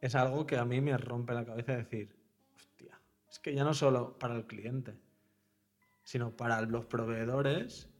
es 0.00 0.14
algo 0.14 0.46
que 0.46 0.56
a 0.56 0.64
mí 0.64 0.80
me 0.80 0.96
rompe 0.96 1.34
la 1.34 1.44
cabeza 1.44 1.76
decir, 1.76 2.14
hostia, 2.54 2.96
es 3.28 3.40
que 3.40 3.52
ya 3.56 3.64
no 3.64 3.74
solo 3.74 4.16
para 4.16 4.36
el 4.36 4.46
cliente, 4.46 4.94
sino 6.04 6.30
para 6.30 6.60
los 6.60 6.86
proveedores, 6.86 7.90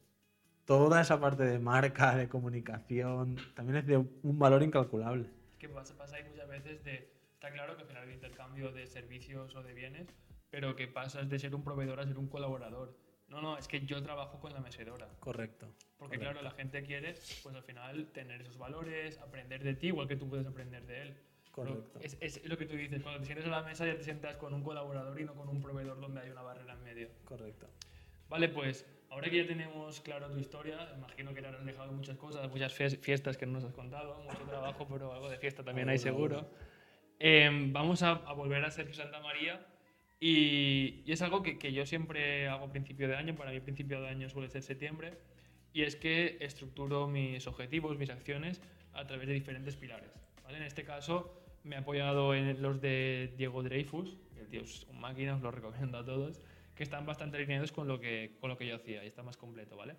toda 0.65 1.01
esa 1.01 1.19
parte 1.19 1.43
de 1.43 1.59
marca, 1.59 2.15
de 2.15 2.29
comunicación, 2.29 3.39
también 3.57 3.79
es 3.79 3.87
de 3.89 3.97
un 3.97 4.39
valor 4.39 4.63
incalculable. 4.63 5.29
Que 5.59 5.69
pasa, 5.69 5.97
pasa 5.97 6.15
ahí 6.15 6.23
muchas 6.31 6.49
veces 6.49 6.85
de, 6.85 7.13
está 7.33 7.51
claro 7.51 7.75
que 7.75 7.83
al 7.83 7.89
final 7.89 8.05
hay 8.07 8.15
intercambio 8.15 8.71
de 8.71 8.87
servicios 8.87 9.53
o 9.57 9.65
de 9.65 9.75
bienes, 9.75 10.07
pero 10.49 10.77
que 10.77 10.87
pasas 10.87 11.29
de 11.29 11.41
ser 11.41 11.57
un 11.57 11.65
proveedor 11.65 11.99
a 11.99 12.07
ser 12.07 12.19
un 12.19 12.29
colaborador. 12.29 12.97
No, 13.29 13.41
no, 13.41 13.57
es 13.59 13.67
que 13.69 13.81
yo 13.85 14.03
trabajo 14.03 14.39
con 14.39 14.53
la 14.53 14.61
mesedora. 14.61 15.09
Correcto. 15.21 15.67
Porque 15.99 16.17
correcto. 16.19 16.33
claro, 16.41 16.43
la 16.43 16.51
gente 16.51 16.83
quiere, 16.83 17.15
pues 17.43 17.55
al 17.55 17.63
final, 17.63 18.07
tener 18.13 18.43
esos 18.43 18.59
valores, 18.59 19.19
aprender 19.19 19.63
de 19.65 19.75
ti, 19.75 19.89
igual 19.89 20.07
que 20.09 20.17
tú 20.17 20.29
puedes 20.29 20.47
aprender 20.47 20.85
de 20.87 21.03
él. 21.03 21.17
Correcto. 21.51 22.01
Es, 22.01 22.17
es 22.21 22.45
lo 22.47 22.59
que 22.59 22.67
tú 22.67 22.75
dices, 22.77 23.01
cuando 23.03 23.21
te 23.21 23.27
sientes 23.27 23.47
a 23.47 23.51
la 23.51 23.63
mesa 23.63 23.87
ya 23.87 23.97
te 23.97 24.03
sientas 24.03 24.37
con 24.37 24.53
un 24.53 24.63
colaborador 24.63 25.19
y 25.21 25.25
no 25.25 25.35
con 25.35 25.49
un 25.49 25.63
proveedor 25.63 26.01
donde 26.01 26.21
hay 26.21 26.31
una 26.31 26.43
barrera 26.43 26.73
en 26.75 26.83
medio. 26.83 27.09
Correcto. 27.25 27.69
Vale, 28.29 28.49
pues 28.49 28.85
ahora 29.11 29.31
que 29.31 29.37
ya 29.37 29.47
tenemos 29.47 30.01
claro 30.01 30.29
tu 30.31 30.39
historia, 30.39 30.93
imagino 30.97 31.33
que 31.33 31.41
te 31.41 31.47
habrán 31.47 31.65
dejado 31.65 31.93
muchas 31.93 32.17
cosas, 32.17 32.51
muchas 32.51 32.73
fies- 32.79 32.99
fiestas 32.99 33.37
que 33.37 33.47
no 33.47 33.53
nos 33.53 33.65
has 33.65 33.73
contado, 33.73 34.17
mucho 34.25 34.43
trabajo, 34.49 34.87
pero 34.91 35.13
algo 35.13 35.31
de 35.31 35.39
fiesta 35.39 35.63
también 35.63 35.89
hay 35.89 35.99
seguro. 35.99 36.51
Em, 37.21 37.73
vamos 37.73 38.03
a, 38.03 38.11
a 38.11 38.33
volver 38.33 38.65
a 38.65 38.71
Sergio 38.73 38.95
Santa 38.95 39.21
María 39.21 39.65
y, 40.27 41.05
es 41.07 41.21
algo 41.21 41.43
que, 41.43 41.71
yo 41.71 41.85
siempre 41.85 42.49
hago 42.49 42.65
a 42.65 42.71
principio 42.71 43.09
de 43.09 43.15
año, 43.15 43.37
para 43.37 43.51
mí 43.51 43.61
principio 43.61 44.01
de 44.01 44.09
año 44.09 44.31
suele 44.31 44.49
ser 44.49 44.63
septiembre, 44.63 45.19
y 45.75 45.83
es 45.83 45.97
que 45.97 46.39
estructuro 46.41 47.07
mis 47.07 47.47
objetivos, 47.47 47.99
mis 47.99 48.09
acciones 48.09 48.63
a 48.95 49.07
través 49.07 49.29
de 49.29 49.35
diferentes 49.35 49.77
pilares. 49.77 50.11
En 50.49 50.63
este 50.63 50.83
caso 50.83 51.43
me 51.63 51.77
he 51.77 51.79
apoyado 51.79 52.35
en 52.35 52.63
los 52.63 52.81
de 52.81 53.35
Diego 53.37 53.63
Dreyfus, 53.63 54.17
el 54.39 54.49
tío 54.49 54.63
es 54.63 54.85
un 54.85 54.99
máquina, 54.99 55.39
lo 55.43 55.51
recomiendo 55.51 55.99
a 55.99 56.05
todos, 56.07 56.41
que 56.75 56.85
están 56.85 57.05
bastante 57.05 57.37
alineados 57.37 57.71
con 57.71 57.87
lo 57.87 58.01
que, 58.01 58.39
con 58.41 58.49
lo 58.49 58.57
que 58.57 58.67
yo 58.67 58.77
hacía 58.77 59.05
y 59.05 59.09
está 59.09 59.23
más 59.23 59.37
completo, 59.37 59.77
¿vale? 59.77 59.95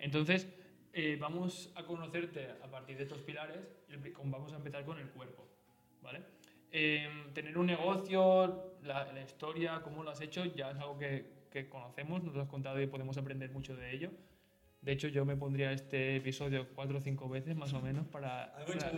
Entonces, 0.00 0.48
eh, 0.92 1.16
vamos 1.20 1.72
a 1.76 1.84
conocerte 1.84 2.48
a 2.64 2.68
partir 2.68 2.96
de 2.96 3.04
estos 3.04 3.20
pilares 3.20 3.60
y 3.88 4.10
vamos 4.24 4.52
a 4.52 4.56
empezar 4.56 4.84
con 4.84 4.98
el 4.98 5.08
cuerpo, 5.10 5.46
¿vale? 6.02 6.22
Eh, 6.72 7.08
tener 7.34 7.56
un 7.56 7.66
negocio, 7.66 8.74
la, 8.82 9.10
la 9.12 9.22
historia, 9.22 9.80
cómo 9.82 10.02
lo 10.02 10.10
has 10.10 10.20
hecho, 10.20 10.44
ya 10.44 10.70
es 10.70 10.78
algo 10.78 10.98
que, 10.98 11.26
que 11.50 11.68
conocemos, 11.68 12.22
nos 12.22 12.34
lo 12.34 12.42
has 12.42 12.48
contado 12.48 12.80
y 12.80 12.86
podemos 12.86 13.16
aprender 13.16 13.50
mucho 13.50 13.74
de 13.76 13.92
ello. 13.94 14.10
De 14.82 14.92
hecho, 14.92 15.08
yo 15.08 15.24
me 15.24 15.36
pondría 15.36 15.72
este 15.72 16.16
episodio 16.16 16.68
cuatro 16.74 16.98
o 16.98 17.00
cinco 17.00 17.28
veces 17.28 17.56
más 17.56 17.72
o 17.72 17.80
menos 17.80 18.06
para, 18.06 18.54
para- 18.80 18.92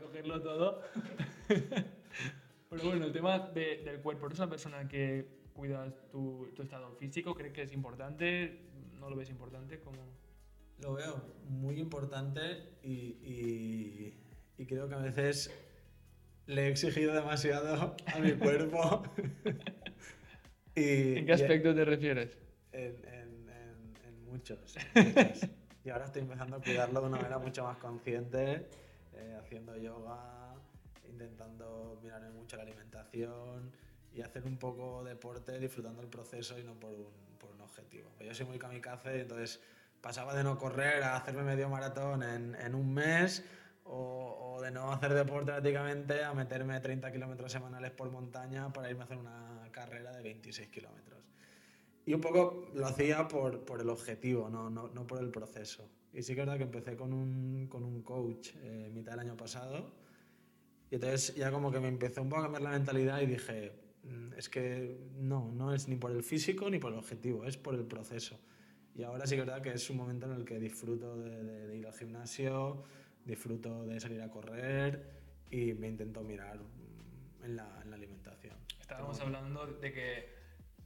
cogerlo 0.00 0.40
todo. 0.42 0.82
Pero 2.70 2.82
bueno, 2.84 3.06
el 3.06 3.12
tema 3.12 3.38
de- 3.38 3.78
del 3.84 4.00
cuerpo, 4.00 4.26
¿eres 4.26 4.38
una 4.38 4.50
persona 4.50 4.86
que 4.88 5.26
cuidas 5.54 5.94
tu, 6.10 6.48
tu 6.54 6.62
estado 6.62 6.90
físico? 6.96 7.34
¿Crees 7.34 7.52
que 7.52 7.62
es 7.62 7.72
importante? 7.72 8.60
¿No 8.98 9.08
lo 9.08 9.16
ves 9.16 9.30
importante? 9.30 9.80
como 9.80 9.96
Lo 10.80 10.94
veo 10.94 11.22
muy 11.48 11.78
importante 11.80 12.74
y, 12.82 12.90
y- 13.22 14.14
y 14.58 14.66
creo 14.66 14.88
que 14.88 14.94
a 14.94 14.98
veces 14.98 15.50
le 16.46 16.66
he 16.66 16.68
exigido 16.70 17.12
demasiado 17.14 17.96
a 18.06 18.18
mi 18.18 18.32
cuerpo. 18.32 19.02
y, 20.74 21.18
¿En 21.18 21.26
qué 21.26 21.32
y- 21.32 21.34
aspecto 21.34 21.74
te 21.74 21.84
refieres? 21.84 22.38
En, 22.72 22.96
en- 23.06 23.48
en- 23.50 23.92
en 24.04 24.24
muchos. 24.24 24.76
muchos. 24.94 25.48
y 25.84 25.90
ahora 25.90 26.04
estoy 26.06 26.22
empezando 26.22 26.56
a 26.56 26.60
cuidarlo 26.62 27.00
de 27.00 27.06
una 27.06 27.16
manera 27.16 27.38
mucho 27.38 27.64
más 27.64 27.78
consciente, 27.78 28.68
eh, 29.14 29.36
haciendo 29.40 29.76
yoga, 29.76 30.54
intentando 31.08 31.98
mirarme 32.02 32.30
mucho 32.30 32.56
la 32.56 32.62
alimentación 32.64 33.72
y 34.12 34.20
hacer 34.22 34.44
un 34.44 34.58
poco 34.58 35.04
deporte 35.04 35.58
disfrutando 35.58 36.02
el 36.02 36.08
proceso 36.08 36.58
y 36.58 36.62
no 36.64 36.74
por 36.78 36.92
un, 36.92 37.08
por 37.38 37.50
un 37.50 37.60
objetivo. 37.60 38.10
Yo 38.20 38.34
soy 38.34 38.46
muy 38.46 38.58
kamikaze, 38.58 39.20
entonces 39.20 39.60
pasaba 40.00 40.34
de 40.34 40.44
no 40.44 40.58
correr 40.58 41.02
a 41.02 41.16
hacerme 41.16 41.42
medio 41.42 41.68
maratón 41.68 42.22
en, 42.22 42.54
en 42.56 42.74
un 42.74 42.92
mes 42.94 43.44
o, 43.86 44.56
o 44.56 44.62
de 44.62 44.70
no 44.70 44.92
hacer 44.92 45.12
deporte 45.14 45.52
prácticamente 45.52 46.22
a 46.24 46.34
meterme 46.34 46.80
30 46.80 47.10
kilómetros 47.12 47.50
semanales 47.52 47.90
por 47.92 48.10
montaña 48.10 48.72
para 48.72 48.90
irme 48.90 49.02
a 49.02 49.04
hacer 49.04 49.16
una 49.18 49.68
carrera 49.72 50.12
de 50.16 50.22
26 50.22 50.68
kilómetros. 50.68 51.20
Y 52.04 52.14
un 52.14 52.20
poco 52.20 52.68
lo 52.74 52.86
hacía 52.86 53.26
por, 53.26 53.64
por 53.64 53.80
el 53.80 53.88
objetivo, 53.90 54.48
no, 54.48 54.70
no, 54.70 54.88
no 54.88 55.06
por 55.06 55.18
el 55.20 55.30
proceso. 55.30 55.88
Y 56.12 56.22
sí 56.22 56.34
que 56.34 56.40
es 56.42 56.46
verdad 56.46 56.58
que 56.58 56.64
empecé 56.64 56.96
con 56.96 57.12
un, 57.12 57.66
con 57.68 57.82
un 57.82 58.02
coach 58.02 58.50
eh, 58.62 58.90
mitad 58.94 59.12
del 59.12 59.20
año 59.20 59.36
pasado. 59.36 59.92
Y 60.90 60.94
entonces 60.94 61.34
ya 61.34 61.50
como 61.50 61.70
que 61.72 61.80
me 61.80 61.88
empezó 61.88 62.22
un 62.22 62.28
poco 62.28 62.42
a 62.42 62.44
cambiar 62.44 62.62
la 62.62 62.70
mentalidad 62.70 63.20
y 63.20 63.26
dije, 63.26 63.72
"Mm, 64.04 64.32
es 64.34 64.48
que 64.48 64.96
no, 65.18 65.50
no 65.52 65.74
es 65.74 65.88
ni 65.88 65.96
por 65.96 66.12
el 66.12 66.22
físico 66.22 66.70
ni 66.70 66.78
por 66.78 66.92
el 66.92 66.98
objetivo, 66.98 67.44
es 67.44 67.56
por 67.56 67.74
el 67.74 67.84
proceso. 67.84 68.38
Y 68.94 69.02
ahora 69.02 69.26
sí 69.26 69.34
que 69.34 69.40
es 69.42 69.46
verdad 69.46 69.62
que 69.62 69.72
es 69.72 69.90
un 69.90 69.96
momento 69.98 70.26
en 70.26 70.32
el 70.32 70.44
que 70.44 70.58
disfruto 70.60 71.18
de, 71.18 71.42
de- 71.44 71.66
de 71.66 71.76
ir 71.76 71.86
al 71.86 71.92
gimnasio, 71.92 72.84
disfruto 73.26 73.84
de 73.84 74.00
salir 74.00 74.22
a 74.22 74.30
correr 74.30 75.04
y 75.50 75.74
me 75.74 75.88
intento 75.88 76.22
mirar 76.22 76.58
mm, 76.58 77.44
en 77.44 77.56
la, 77.56 77.80
en 77.82 77.90
la 77.90 77.96
alimentación. 77.96 78.56
Estábamos 78.80 79.20
hablando 79.20 79.66
de 79.66 79.92
que 79.92 80.36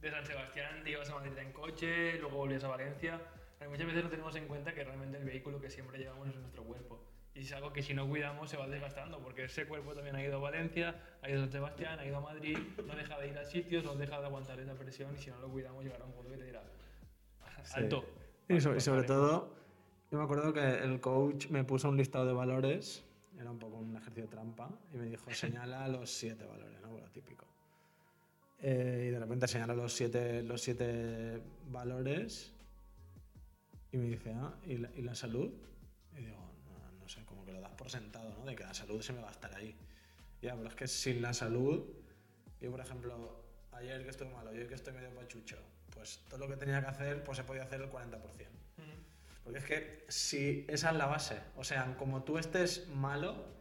de 0.01 0.09
San 0.11 0.25
Sebastián 0.25 0.83
te 0.83 0.91
ibas 0.91 1.09
a 1.09 1.15
Madrid 1.15 1.37
en 1.37 1.53
coche, 1.53 2.17
luego 2.19 2.37
volvías 2.37 2.63
a 2.63 2.67
Valencia. 2.67 3.21
Pero 3.59 3.69
muchas 3.69 3.85
veces 3.85 4.03
no 4.03 4.09
tenemos 4.09 4.35
en 4.35 4.47
cuenta 4.47 4.73
que 4.73 4.83
realmente 4.83 5.19
el 5.19 5.23
vehículo 5.23 5.61
que 5.61 5.69
siempre 5.69 5.99
llevamos 5.99 6.27
es 6.29 6.35
nuestro 6.35 6.63
cuerpo. 6.63 6.99
Y 7.35 7.41
es 7.41 7.53
algo 7.53 7.71
que 7.71 7.83
si 7.83 7.93
no 7.93 8.09
cuidamos 8.09 8.49
se 8.49 8.57
va 8.57 8.67
desgastando, 8.67 9.19
porque 9.19 9.45
ese 9.45 9.67
cuerpo 9.67 9.93
también 9.93 10.15
ha 10.15 10.23
ido 10.23 10.37
a 10.37 10.39
Valencia, 10.39 10.95
ha 11.21 11.29
ido 11.29 11.39
a 11.39 11.43
San 11.43 11.51
Sebastián, 11.51 11.99
ha 11.99 12.05
ido 12.05 12.17
a 12.17 12.21
Madrid, 12.21 12.57
no 12.85 12.95
deja 12.95 13.19
de 13.19 13.27
ir 13.27 13.37
a 13.37 13.45
sitios, 13.45 13.83
no 13.85 13.95
deja 13.95 14.19
de 14.19 14.25
aguantar 14.25 14.59
esa 14.59 14.73
presión 14.73 15.13
y 15.15 15.19
si 15.19 15.29
no 15.29 15.39
lo 15.39 15.47
cuidamos 15.47 15.83
llegará 15.83 16.03
un 16.05 16.11
punto 16.11 16.31
que 16.31 16.37
te 16.37 16.45
dirá, 16.45 16.63
Sí. 17.63 17.73
alto. 17.75 18.03
Y 18.49 18.59
sobre, 18.59 18.73
Vale, 18.73 18.81
sobre 18.81 19.03
todo, 19.03 19.53
yo 20.11 20.17
me 20.17 20.23
acuerdo 20.25 20.51
que 20.51 20.59
el 20.59 20.99
coach 20.99 21.47
me 21.49 21.63
puso 21.63 21.87
un 21.87 21.95
listado 21.95 22.25
de 22.25 22.33
valores, 22.33 23.03
era 23.39 23.49
un 23.49 23.57
poco 23.57 23.77
un 23.77 23.95
ejercicio 23.95 24.29
trampa, 24.29 24.69
y 24.93 24.97
me 24.97 25.05
dijo, 25.05 25.23
señala 25.33 25.87
los 25.87 26.11
siete 26.11 26.45
valores, 26.45 26.81
¿no? 26.81 26.97
Lo 26.97 27.09
típico. 27.09 27.47
Eh, 28.59 29.05
y 29.07 29.11
de 29.11 29.19
repente 29.19 29.47
señala 29.47 29.73
los 29.73 29.93
siete, 29.93 30.43
los 30.43 30.61
siete 30.61 31.41
valores 31.69 32.53
y 33.91 33.97
me 33.97 34.05
dice, 34.05 34.33
ah, 34.33 34.53
¿y 34.65 34.77
la, 34.77 34.89
y 34.95 35.01
la 35.01 35.15
salud? 35.15 35.51
Y 36.17 36.25
digo, 36.25 36.37
no, 36.65 36.99
no 36.99 37.09
sé, 37.09 37.23
como 37.25 37.43
que 37.45 37.53
lo 37.53 37.61
das 37.61 37.71
por 37.71 37.89
sentado, 37.89 38.33
¿no? 38.37 38.45
De 38.45 38.55
que 38.55 38.63
la 38.63 38.73
salud 38.73 39.01
se 39.01 39.13
me 39.13 39.21
va 39.21 39.29
a 39.29 39.31
estar 39.31 39.55
ahí. 39.55 39.75
Ya, 40.41 40.55
pero 40.55 40.67
es 40.69 40.75
que 40.75 40.87
sin 40.87 41.21
la 41.21 41.33
salud, 41.33 41.85
yo 42.59 42.69
por 42.69 42.81
ejemplo, 42.81 43.43
ayer 43.71 44.03
que 44.03 44.09
estoy 44.09 44.27
malo, 44.27 44.53
yo 44.53 44.67
que 44.67 44.75
estoy 44.75 44.93
medio 44.93 45.09
pachucho, 45.15 45.57
pues 45.89 46.21
todo 46.29 46.39
lo 46.39 46.47
que 46.47 46.57
tenía 46.57 46.81
que 46.81 46.87
hacer, 46.87 47.23
pues 47.23 47.39
he 47.39 47.43
podido 47.43 47.63
hacer 47.63 47.81
el 47.81 47.89
40%. 47.89 48.17
Ujú. 48.17 49.10
Porque 49.43 49.59
es 49.59 49.65
que 49.65 50.05
si 50.07 50.65
esa 50.67 50.91
es 50.91 50.95
la 50.95 51.07
base, 51.07 51.39
o 51.55 51.63
sea, 51.63 51.95
como 51.97 52.23
tú 52.23 52.37
estés 52.37 52.87
malo, 52.89 53.51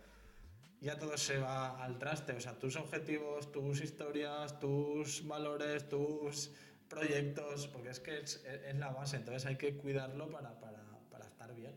ya 0.81 0.99
todo 0.99 1.17
se 1.17 1.39
va 1.39 1.83
al 1.83 1.99
traste. 1.99 2.33
O 2.33 2.41
sea, 2.41 2.59
tus 2.59 2.77
objetivos, 2.77 3.53
tus 3.53 3.83
historias, 3.83 4.59
tus 4.61 5.27
valores, 5.27 5.89
tus 5.89 6.53
proyectos, 6.89 7.69
porque 7.69 7.91
es 7.91 8.01
que 8.01 8.19
es, 8.19 8.45
es 8.45 8.77
la 8.77 8.91
base, 8.91 9.17
entonces 9.17 9.47
hay 9.47 9.57
que 9.57 9.77
cuidarlo 9.77 10.29
para, 10.31 10.59
para, 10.61 10.83
para 11.11 11.25
estar 11.25 11.55
bien. 11.55 11.75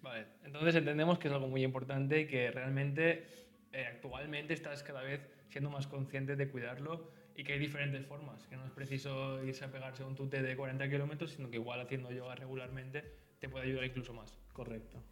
Vale, 0.00 0.26
entonces 0.44 0.74
entendemos 0.76 1.18
que 1.18 1.28
es 1.28 1.34
algo 1.34 1.48
muy 1.48 1.64
importante 1.64 2.20
y 2.20 2.26
que 2.26 2.50
realmente 2.50 3.26
eh, 3.72 3.86
actualmente 3.86 4.54
estás 4.54 4.82
cada 4.82 5.02
vez 5.02 5.20
siendo 5.48 5.70
más 5.70 5.86
consciente 5.86 6.36
de 6.36 6.48
cuidarlo 6.48 7.10
y 7.34 7.44
que 7.44 7.54
hay 7.54 7.58
diferentes 7.58 8.06
formas, 8.06 8.46
que 8.46 8.56
no 8.56 8.64
es 8.64 8.70
preciso 8.70 9.42
irse 9.44 9.64
a 9.64 9.70
pegarse 9.70 10.04
un 10.04 10.14
tute 10.14 10.42
de 10.42 10.56
40 10.56 10.88
kilómetros, 10.88 11.32
sino 11.32 11.50
que 11.50 11.56
igual 11.56 11.80
haciendo 11.80 12.10
yoga 12.12 12.34
regularmente 12.34 13.04
te 13.42 13.48
puede 13.48 13.64
ayudar 13.66 13.84
incluso 13.84 14.14
más. 14.14 14.38
Correcto. 14.52 15.02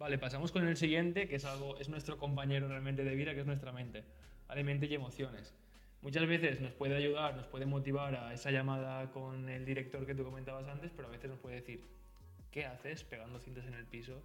Vale, 0.00 0.18
pasamos 0.18 0.50
con 0.50 0.66
el 0.66 0.76
siguiente, 0.76 1.28
que 1.28 1.36
es 1.36 1.44
algo, 1.44 1.78
es 1.78 1.88
nuestro 1.88 2.18
compañero 2.18 2.66
realmente 2.66 3.04
de 3.04 3.14
vida, 3.14 3.34
que 3.34 3.40
es 3.40 3.46
nuestra 3.46 3.70
mente. 3.70 4.02
Vale, 4.48 4.64
mente 4.64 4.86
y 4.86 4.94
emociones. 4.94 5.54
Muchas 6.02 6.26
veces 6.26 6.60
nos 6.60 6.72
puede 6.72 6.96
ayudar, 6.96 7.36
nos 7.36 7.46
puede 7.46 7.66
motivar 7.66 8.16
a 8.16 8.34
esa 8.34 8.50
llamada 8.50 9.12
con 9.12 9.48
el 9.48 9.64
director 9.64 10.04
que 10.04 10.16
tú 10.16 10.24
comentabas 10.24 10.66
antes, 10.66 10.90
pero 10.96 11.06
a 11.06 11.12
veces 11.12 11.30
nos 11.30 11.38
puede 11.38 11.54
decir, 11.54 11.84
¿qué 12.50 12.66
haces 12.66 13.04
pegando 13.04 13.38
cintas 13.38 13.64
en 13.66 13.74
el 13.74 13.86
piso 13.86 14.20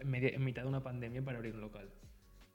en, 0.00 0.44
mitad 0.44 0.62
de 0.62 0.68
una 0.68 0.84
pandemia 0.84 1.24
para 1.24 1.38
abrir 1.38 1.54
un 1.54 1.62
local? 1.62 1.90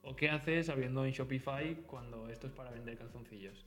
¿O 0.00 0.16
qué 0.16 0.30
haces 0.30 0.70
abriendo 0.70 1.04
en 1.04 1.12
Shopify 1.12 1.74
cuando 1.86 2.30
esto 2.30 2.46
es 2.46 2.54
para 2.54 2.70
vender 2.70 2.96
calzoncillos? 2.96 3.66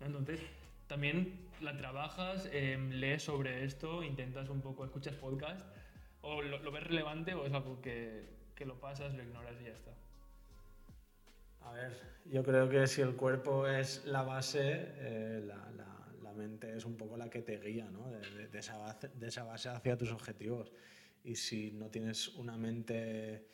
¿no? 0.00 0.06
Entonces, 0.06 0.42
también 0.88 1.48
la 1.62 1.74
trabajas, 1.76 2.50
em, 2.52 2.90
lees 2.90 3.22
sobre 3.22 3.64
esto, 3.64 4.02
intentas 4.02 4.50
un 4.50 4.60
poco, 4.60 4.84
escuchas 4.84 5.14
podcast, 5.14 5.66
o 6.26 6.42
lo, 6.42 6.58
lo 6.58 6.70
ves 6.72 6.82
relevante 6.84 7.34
o 7.34 7.46
es 7.46 7.52
algo 7.52 7.80
que, 7.80 8.24
que 8.54 8.64
lo 8.66 8.78
pasas, 8.80 9.14
lo 9.14 9.22
ignoras 9.22 9.54
y 9.60 9.64
ya 9.64 9.72
está. 9.72 9.92
A 11.62 11.72
ver, 11.72 11.92
yo 12.26 12.42
creo 12.44 12.68
que 12.68 12.86
si 12.86 13.00
el 13.00 13.16
cuerpo 13.16 13.66
es 13.66 14.04
la 14.04 14.22
base, 14.22 14.62
eh, 14.98 15.42
la, 15.44 15.70
la- 15.72 15.92
la 16.22 16.32
mente 16.32 16.76
es 16.76 16.84
un 16.84 16.96
poco 16.96 17.16
la 17.16 17.30
que 17.30 17.42
te 17.42 17.58
guía, 17.58 17.88
¿no? 17.90 18.10
De, 18.10 18.20
de- 18.30 18.48
de 18.48 18.58
esa 18.58 18.76
base, 18.76 19.08
de 19.14 19.28
esa 19.28 19.44
base 19.44 19.68
hacia 19.68 19.96
tus 19.96 20.10
objetivos. 20.12 20.72
Y 21.24 21.34
si 21.36 21.70
no 21.72 21.88
tienes 21.90 22.28
una 22.28 22.56
mente 22.56 23.46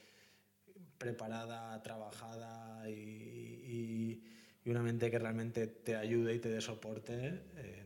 preparada, 0.99 1.83
trabajada 1.83 2.89
y, 2.89 2.93
y- 2.95 4.23
y 4.65 4.71
una 4.71 4.83
mente 4.83 5.11
que 5.11 5.19
realmente 5.19 5.67
te 5.67 5.97
ayude 5.97 6.35
y 6.35 6.39
te 6.39 6.49
dé 6.49 6.61
soporte, 6.61 7.43
eh, 7.57 7.85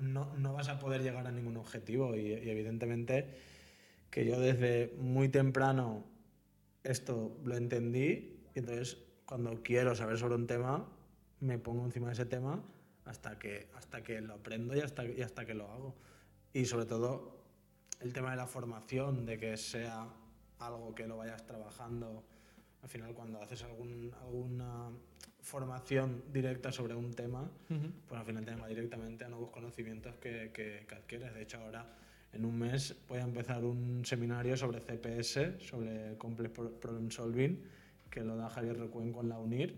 no, 0.00 0.34
no, 0.36 0.52
vas 0.52 0.68
a 0.68 0.78
poder 0.78 1.02
llegar 1.02 1.26
a 1.26 1.32
ningún 1.32 1.56
objetivo. 1.56 2.16
Y, 2.16 2.32
evidentemente 2.32 3.38
que 4.10 4.24
yo 4.24 4.40
desde 4.40 4.94
muy 4.98 5.28
temprano 5.28 6.04
esto 6.82 7.36
lo 7.44 7.56
entendí 7.56 8.40
y 8.54 8.58
entonces 8.58 8.96
cuando 9.26 9.62
quiero 9.62 9.94
saber 9.94 10.16
sobre 10.16 10.36
un 10.36 10.46
tema 10.46 10.88
me 11.40 11.58
pongo 11.58 11.84
encima 11.84 12.06
de 12.06 12.14
ese 12.14 12.24
tema 12.24 12.62
hasta 13.04 13.38
que, 13.38 13.68
hasta 13.76 14.02
que 14.02 14.20
lo 14.20 14.34
aprendo 14.34 14.74
y 14.74 14.80
hasta, 14.80 15.02
hasta 15.24 15.44
que 15.44 15.54
lo 15.54 15.70
hago. 15.70 15.94
Y 16.52 16.64
sobre 16.64 16.86
todo 16.86 17.44
el 18.00 18.12
tema 18.12 18.30
de 18.30 18.36
la 18.36 18.46
formación, 18.46 19.26
de 19.26 19.38
que 19.38 19.56
sea 19.56 20.08
algo 20.58 20.94
que 20.94 21.06
lo 21.06 21.16
vayas 21.16 21.46
trabajando. 21.46 22.24
Al 22.82 22.88
final, 22.88 23.14
cuando 23.14 23.40
haces 23.40 23.62
algún, 23.64 24.12
alguna 24.20 24.90
formación 25.48 26.24
directa 26.30 26.70
sobre 26.70 26.94
un 26.94 27.14
tema, 27.14 27.50
pues 28.06 28.20
al 28.20 28.26
final 28.26 28.44
te 28.44 28.50
llama 28.50 28.68
directamente 28.68 29.24
a 29.24 29.28
nuevos 29.28 29.50
conocimientos 29.50 30.14
que, 30.16 30.50
que, 30.52 30.84
que, 30.86 30.94
adquieres. 30.94 31.32
De 31.32 31.42
hecho, 31.42 31.58
ahora 31.58 31.86
en 32.34 32.44
un 32.44 32.58
mes 32.58 32.94
voy 33.08 33.20
a 33.20 33.22
empezar 33.22 33.64
un 33.64 34.04
seminario 34.04 34.58
sobre 34.58 34.80
CPS, 34.80 35.66
sobre 35.66 36.18
Complex 36.18 36.52
Problem 36.52 37.10
Solving, 37.10 37.62
que 38.10 38.20
lo 38.20 38.36
da 38.36 38.50
Javier 38.50 38.78
Recuen 38.78 39.10
con 39.10 39.30
la 39.30 39.38
UNIR. 39.38 39.74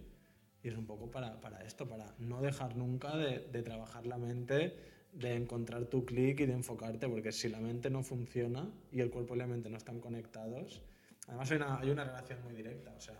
Y 0.63 0.69
es 0.69 0.77
un 0.77 0.87
poco 0.87 1.09
para, 1.09 1.41
para 1.41 1.63
esto, 1.65 1.89
para 1.89 2.15
no 2.19 2.43
dejar 2.43 2.77
nunca 2.77 3.17
de, 3.17 3.39
de 3.39 3.63
trabajar 3.63 4.07
la 4.07 4.19
mente, 4.19 4.77
de 5.13 5.35
encontrar 5.37 5.87
tu 5.87 6.05
clic 6.05 6.41
y 6.41 6.47
de 6.47 6.53
enfocarte, 6.53 7.09
porque 7.09 7.31
si 7.31 7.49
la 7.49 7.61
mente 7.61 7.91
no 7.91 8.03
funciona 8.03 8.69
y 8.91 9.01
el 9.01 9.11
cuerpo 9.11 9.37
y 9.37 9.39
la 9.39 9.47
mente 9.47 9.71
no 9.71 9.77
están 9.77 10.01
conectados, 10.01 10.83
además 11.29 11.51
hay 11.53 11.57
una, 11.59 11.79
hay 11.79 11.91
una 11.91 12.05
relación 12.05 12.43
muy 12.43 12.55
directa. 12.55 12.93
O 12.97 13.01
sea, 13.01 13.15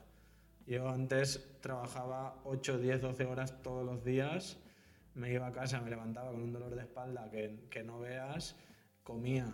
yo 0.67 0.89
antes 0.89 1.59
trabajaba 1.61 2.41
8, 2.45 2.79
10, 2.79 3.01
12 3.01 3.25
horas 3.25 3.63
todos 3.63 3.85
los 3.85 4.05
días, 4.05 4.59
me 5.15 5.33
iba 5.33 5.47
a 5.47 5.53
casa, 5.53 5.81
me 5.81 5.91
levantaba 5.91 6.31
con 6.31 6.43
un 6.43 6.53
dolor 6.53 6.75
de 6.75 6.83
espalda 6.83 7.29
que, 7.31 7.67
que 7.71 7.83
no 7.83 7.99
veas, 7.99 8.57
comía 9.03 9.53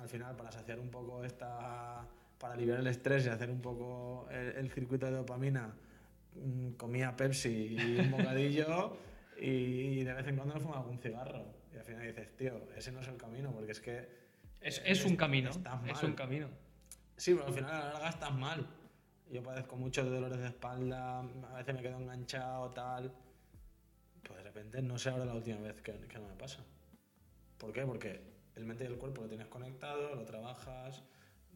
al 0.00 0.08
final 0.08 0.36
para 0.36 0.52
saciar 0.52 0.78
un 0.78 0.90
poco 0.90 1.24
esta 1.24 2.06
para 2.38 2.54
aliviar 2.54 2.80
el 2.80 2.86
estrés 2.88 3.26
y 3.26 3.28
hacer 3.28 3.50
un 3.50 3.60
poco 3.60 4.26
el, 4.30 4.56
el 4.56 4.70
circuito 4.70 5.06
de 5.06 5.12
dopamina 5.12 5.72
mm, 6.34 6.72
comía 6.72 7.14
Pepsi 7.16 7.76
y 7.78 8.00
un 8.00 8.10
bocadillo 8.10 8.96
y 9.38 10.02
de 10.02 10.12
vez 10.12 10.26
en 10.26 10.36
cuando 10.36 10.54
me 10.54 10.60
fumaba 10.60 10.86
un 10.86 10.98
cigarro 10.98 11.62
y 11.72 11.78
al 11.78 11.84
final 11.84 12.06
dices, 12.06 12.36
tío, 12.36 12.68
ese 12.76 12.92
no 12.92 13.00
es 13.00 13.08
el 13.08 13.16
camino, 13.16 13.50
porque 13.52 13.72
es 13.72 13.80
que... 13.80 14.08
Es, 14.60 14.82
es 14.84 15.04
un 15.04 15.16
camino, 15.16 15.50
es 15.88 16.02
un 16.02 16.12
camino. 16.12 16.48
Sí, 17.16 17.34
pero 17.34 17.46
al 17.46 17.54
final 17.54 17.70
a 17.70 17.78
la 17.78 17.92
larga 17.92 18.08
estás 18.10 18.34
mal. 18.34 18.66
Yo 19.32 19.42
padezco 19.42 19.76
mucho 19.76 20.04
de 20.04 20.10
dolores 20.10 20.38
de 20.38 20.46
espalda, 20.46 21.20
a 21.20 21.56
veces 21.56 21.74
me 21.74 21.82
quedo 21.82 21.98
enganchado, 21.98 22.70
tal. 22.70 23.12
Pues 24.22 24.38
de 24.38 24.44
repente 24.44 24.82
no 24.82 24.98
sé 24.98 25.10
ahora 25.10 25.24
la 25.24 25.34
última 25.34 25.58
vez 25.60 25.80
que, 25.80 25.92
que 25.92 26.18
no 26.18 26.28
me 26.28 26.34
pasa. 26.34 26.62
¿Por 27.58 27.72
qué? 27.72 27.84
Porque 27.84 28.20
el 28.54 28.64
mente 28.64 28.84
y 28.84 28.86
el 28.86 28.98
cuerpo 28.98 29.22
lo 29.22 29.28
tienes 29.28 29.48
conectado, 29.48 30.14
lo 30.14 30.24
trabajas, 30.24 31.02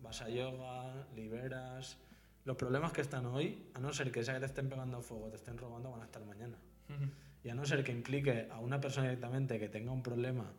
vas 0.00 0.22
a 0.22 0.28
yoga, 0.28 1.06
liberas. 1.14 1.98
Los 2.44 2.56
problemas 2.56 2.92
que 2.92 3.02
están 3.02 3.26
hoy, 3.26 3.70
a 3.74 3.78
no 3.78 3.92
ser 3.92 4.10
que 4.10 4.24
sea 4.24 4.34
que 4.34 4.40
te 4.40 4.46
estén 4.46 4.68
pegando 4.68 5.00
fuego, 5.02 5.28
te 5.28 5.36
estén 5.36 5.58
robando, 5.58 5.90
van 5.90 6.00
a 6.00 6.04
estar 6.06 6.24
mañana. 6.24 6.56
Uh 6.88 6.92
-huh 6.92 7.10
y 7.46 7.48
a 7.48 7.54
no 7.54 7.64
ser 7.64 7.84
que 7.84 7.92
implique 7.92 8.48
a 8.50 8.58
una 8.58 8.80
persona 8.80 9.06
directamente 9.06 9.60
que 9.60 9.68
tenga 9.68 9.92
un 9.92 10.02
problema 10.02 10.52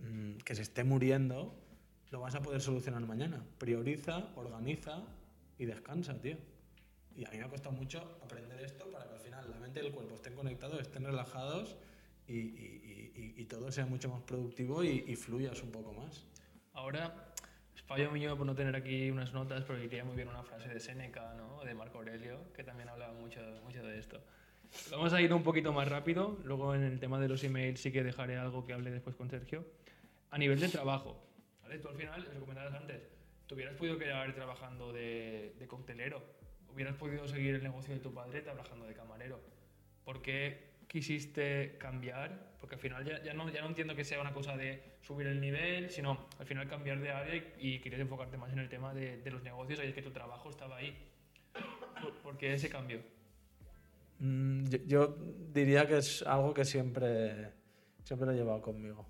mmm, 0.00 0.36
que 0.44 0.54
se 0.54 0.60
esté 0.60 0.84
muriendo, 0.84 1.54
lo 2.10 2.20
vas 2.20 2.34
a 2.34 2.42
poder 2.42 2.60
solucionar 2.60 3.00
mañana. 3.06 3.42
Prioriza, 3.56 4.28
organiza 4.36 5.04
y 5.58 5.66
descansa, 5.66 6.18
tío. 6.20 6.36
Y 7.16 7.24
a 7.26 7.30
mí 7.30 7.38
me 7.38 7.44
ha 7.44 7.48
costado 7.48 7.74
mucho 7.74 8.18
aprender 8.22 8.60
esto 8.60 8.90
para 8.90 9.06
que 9.06 9.14
al 9.14 9.20
final 9.20 9.50
la 9.50 9.58
mente 9.58 9.82
y 9.82 9.86
el 9.86 9.92
cuerpo 9.92 10.14
estén 10.14 10.34
conectados, 10.34 10.80
estén 10.80 11.04
relajados 11.04 11.76
y, 12.28 13.44
todo 13.46 13.72
sea 13.72 13.86
mucho 13.86 14.10
más 14.10 14.22
productivo 14.22 14.84
y, 14.84 15.16
fluyas 15.16 15.62
un 15.62 15.72
poco 15.72 15.92
más. 15.92 16.26
Ahora, 16.74 17.32
es 17.74 17.82
fallo 17.82 18.12
mío 18.12 18.36
por 18.36 18.46
no 18.46 18.54
tener 18.54 18.76
aquí 18.76 19.10
unas 19.10 19.32
notas, 19.32 19.64
porque 19.64 19.84
iría 19.84 20.04
muy 20.04 20.14
bien 20.14 20.28
una 20.28 20.44
frase 20.44 20.68
de 20.68 20.78
Séneca, 20.78 21.34
¿no? 21.34 21.64
de 21.64 21.74
Marco 21.74 21.98
Aurelio, 21.98 22.52
que 22.52 22.62
también 22.62 22.88
hablaba 22.88 23.14
mucho, 23.14 23.40
mucho 23.64 23.82
de 23.82 23.98
esto. 23.98 24.22
Vamos 24.90 25.12
a 25.12 25.20
ir 25.20 25.32
un 25.32 25.42
poquito 25.42 25.72
más 25.72 25.88
rápido. 25.88 26.38
Luego 26.44 26.74
en 26.74 26.82
el 26.82 27.00
tema 27.00 27.18
de 27.18 27.28
los 27.28 27.42
emails 27.42 27.80
sí 27.80 27.90
que 27.90 28.04
dejaré 28.04 28.36
algo 28.36 28.64
que 28.64 28.74
hable 28.74 28.90
después 28.90 29.16
con 29.16 29.30
Sergio. 29.30 29.64
A 30.30 30.38
nivel 30.38 30.60
de 30.60 30.68
trabajo, 30.68 31.20
¿vale? 31.62 31.78
Tú 31.78 31.88
al 31.88 31.96
final, 31.96 32.28
lo 32.34 32.40
comentabas 32.40 32.74
antes, 32.74 33.00
tú 33.48 33.54
hubieras 33.54 33.74
podido 33.74 33.98
quedar 33.98 34.32
trabajando 34.34 34.92
de, 34.92 35.54
de 35.58 35.66
coctelero, 35.66 36.22
hubieras 36.72 36.94
podido 36.96 37.26
seguir 37.26 37.54
el 37.56 37.62
negocio 37.62 37.94
de 37.94 38.00
tu 38.00 38.12
padre 38.12 38.42
trabajando 38.42 38.86
de 38.86 38.94
camarero. 38.94 39.40
¿Por 40.04 40.22
qué 40.22 40.68
quisiste 40.86 41.76
cambiar? 41.78 42.52
Porque 42.60 42.76
al 42.76 42.80
final 42.80 43.04
ya, 43.04 43.22
ya, 43.22 43.32
no, 43.32 43.50
ya 43.50 43.62
no 43.62 43.68
entiendo 43.68 43.96
que 43.96 44.04
sea 44.04 44.20
una 44.20 44.34
cosa 44.34 44.56
de 44.56 44.82
subir 45.00 45.26
el 45.26 45.40
nivel, 45.40 45.90
sino 45.90 46.28
al 46.38 46.46
final 46.46 46.68
cambiar 46.68 47.00
de 47.00 47.10
área 47.10 47.34
y, 47.34 47.52
y 47.58 47.80
querías 47.80 48.02
enfocarte 48.02 48.36
más 48.36 48.52
en 48.52 48.58
el 48.58 48.68
tema 48.68 48.92
de, 48.92 49.16
de 49.16 49.30
los 49.30 49.42
negocios 49.42 49.80
y 49.82 49.86
es 49.86 49.94
que 49.94 50.02
tu 50.02 50.10
trabajo 50.10 50.50
estaba 50.50 50.76
ahí. 50.76 50.96
¿Por, 52.02 52.14
¿Por 52.18 52.38
qué 52.38 52.52
ese 52.52 52.68
cambio? 52.68 53.00
Mm, 54.18 54.66
yo, 54.68 54.78
yo, 54.86 55.16
diría 55.52 55.86
que 55.86 55.98
es 55.98 56.22
algo 56.22 56.52
que 56.52 56.64
siempre, 56.64 57.52
siempre 58.04 58.26
lo 58.26 58.32
he 58.32 58.36
llevado 58.36 58.60
conmigo. 58.60 59.06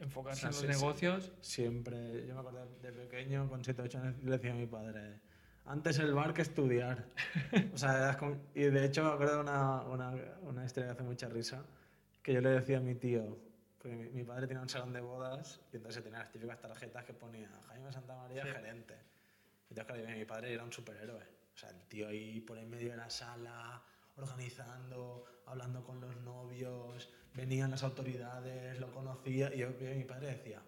Enfocarse 0.00 0.46
o 0.46 0.52
sea, 0.52 0.60
en 0.60 0.68
los 0.68 0.76
sí, 0.76 0.82
negocios. 0.82 1.32
Siempre. 1.40 2.26
Yo 2.26 2.34
me 2.34 2.40
acuerdo 2.40 2.66
de 2.82 2.92
pequeño, 2.92 3.48
con 3.48 3.64
7 3.64 3.82
8 3.82 3.98
años, 3.98 4.14
le 4.22 4.30
decía 4.30 4.52
a 4.52 4.54
mi 4.54 4.66
padre, 4.66 5.20
antes 5.64 5.98
el 5.98 6.14
bar 6.14 6.34
que 6.34 6.42
estudiar. 6.42 7.06
o 7.74 7.78
sea, 7.78 8.18
y 8.54 8.62
de 8.62 8.84
hecho 8.84 9.04
me 9.04 9.10
acuerdo 9.10 9.36
de 9.36 9.40
una, 9.40 9.82
una, 9.82 10.14
una, 10.42 10.64
historia 10.64 10.88
que 10.88 10.92
hace 10.92 11.02
mucha 11.02 11.28
risa, 11.28 11.64
que 12.22 12.32
yo 12.34 12.40
le 12.40 12.50
decía 12.50 12.78
a 12.78 12.80
mi 12.80 12.94
tío, 12.94 13.38
porque 13.78 13.96
mi, 13.96 14.08
mi 14.10 14.24
padre 14.24 14.46
tenía 14.46 14.62
un 14.62 14.68
salón 14.68 14.92
de 14.92 15.00
bodas 15.00 15.60
y 15.72 15.76
entonces 15.76 16.02
tenía 16.02 16.20
las 16.20 16.30
típicas 16.30 16.60
tarjetas 16.60 17.04
que 17.04 17.14
ponía 17.14 17.48
Jaime 17.68 17.92
Santa 17.92 18.16
María, 18.16 18.44
sí. 18.44 18.50
gerente. 18.50 18.94
Entonces, 19.68 19.84
claro, 19.86 20.18
mi 20.18 20.24
padre 20.24 20.52
era 20.52 20.62
un 20.62 20.72
superhéroe. 20.72 21.22
O 21.54 21.58
sea, 21.58 21.70
el 21.70 21.82
tío 21.88 22.08
ahí 22.08 22.40
por 22.40 22.58
en 22.58 22.68
medio 22.68 22.90
de 22.90 22.98
la 22.98 23.10
sala, 23.10 23.82
organizando, 24.16 25.24
hablando 25.46 25.82
con 25.82 26.00
los 26.00 26.16
novios, 26.18 27.10
venían 27.36 27.70
las 27.70 27.82
autoridades, 27.82 28.78
lo 28.80 28.90
conocía, 28.90 29.54
y 29.54 29.58
yo, 29.58 29.68
mi 29.80 30.04
padre 30.04 30.28
decía, 30.28 30.62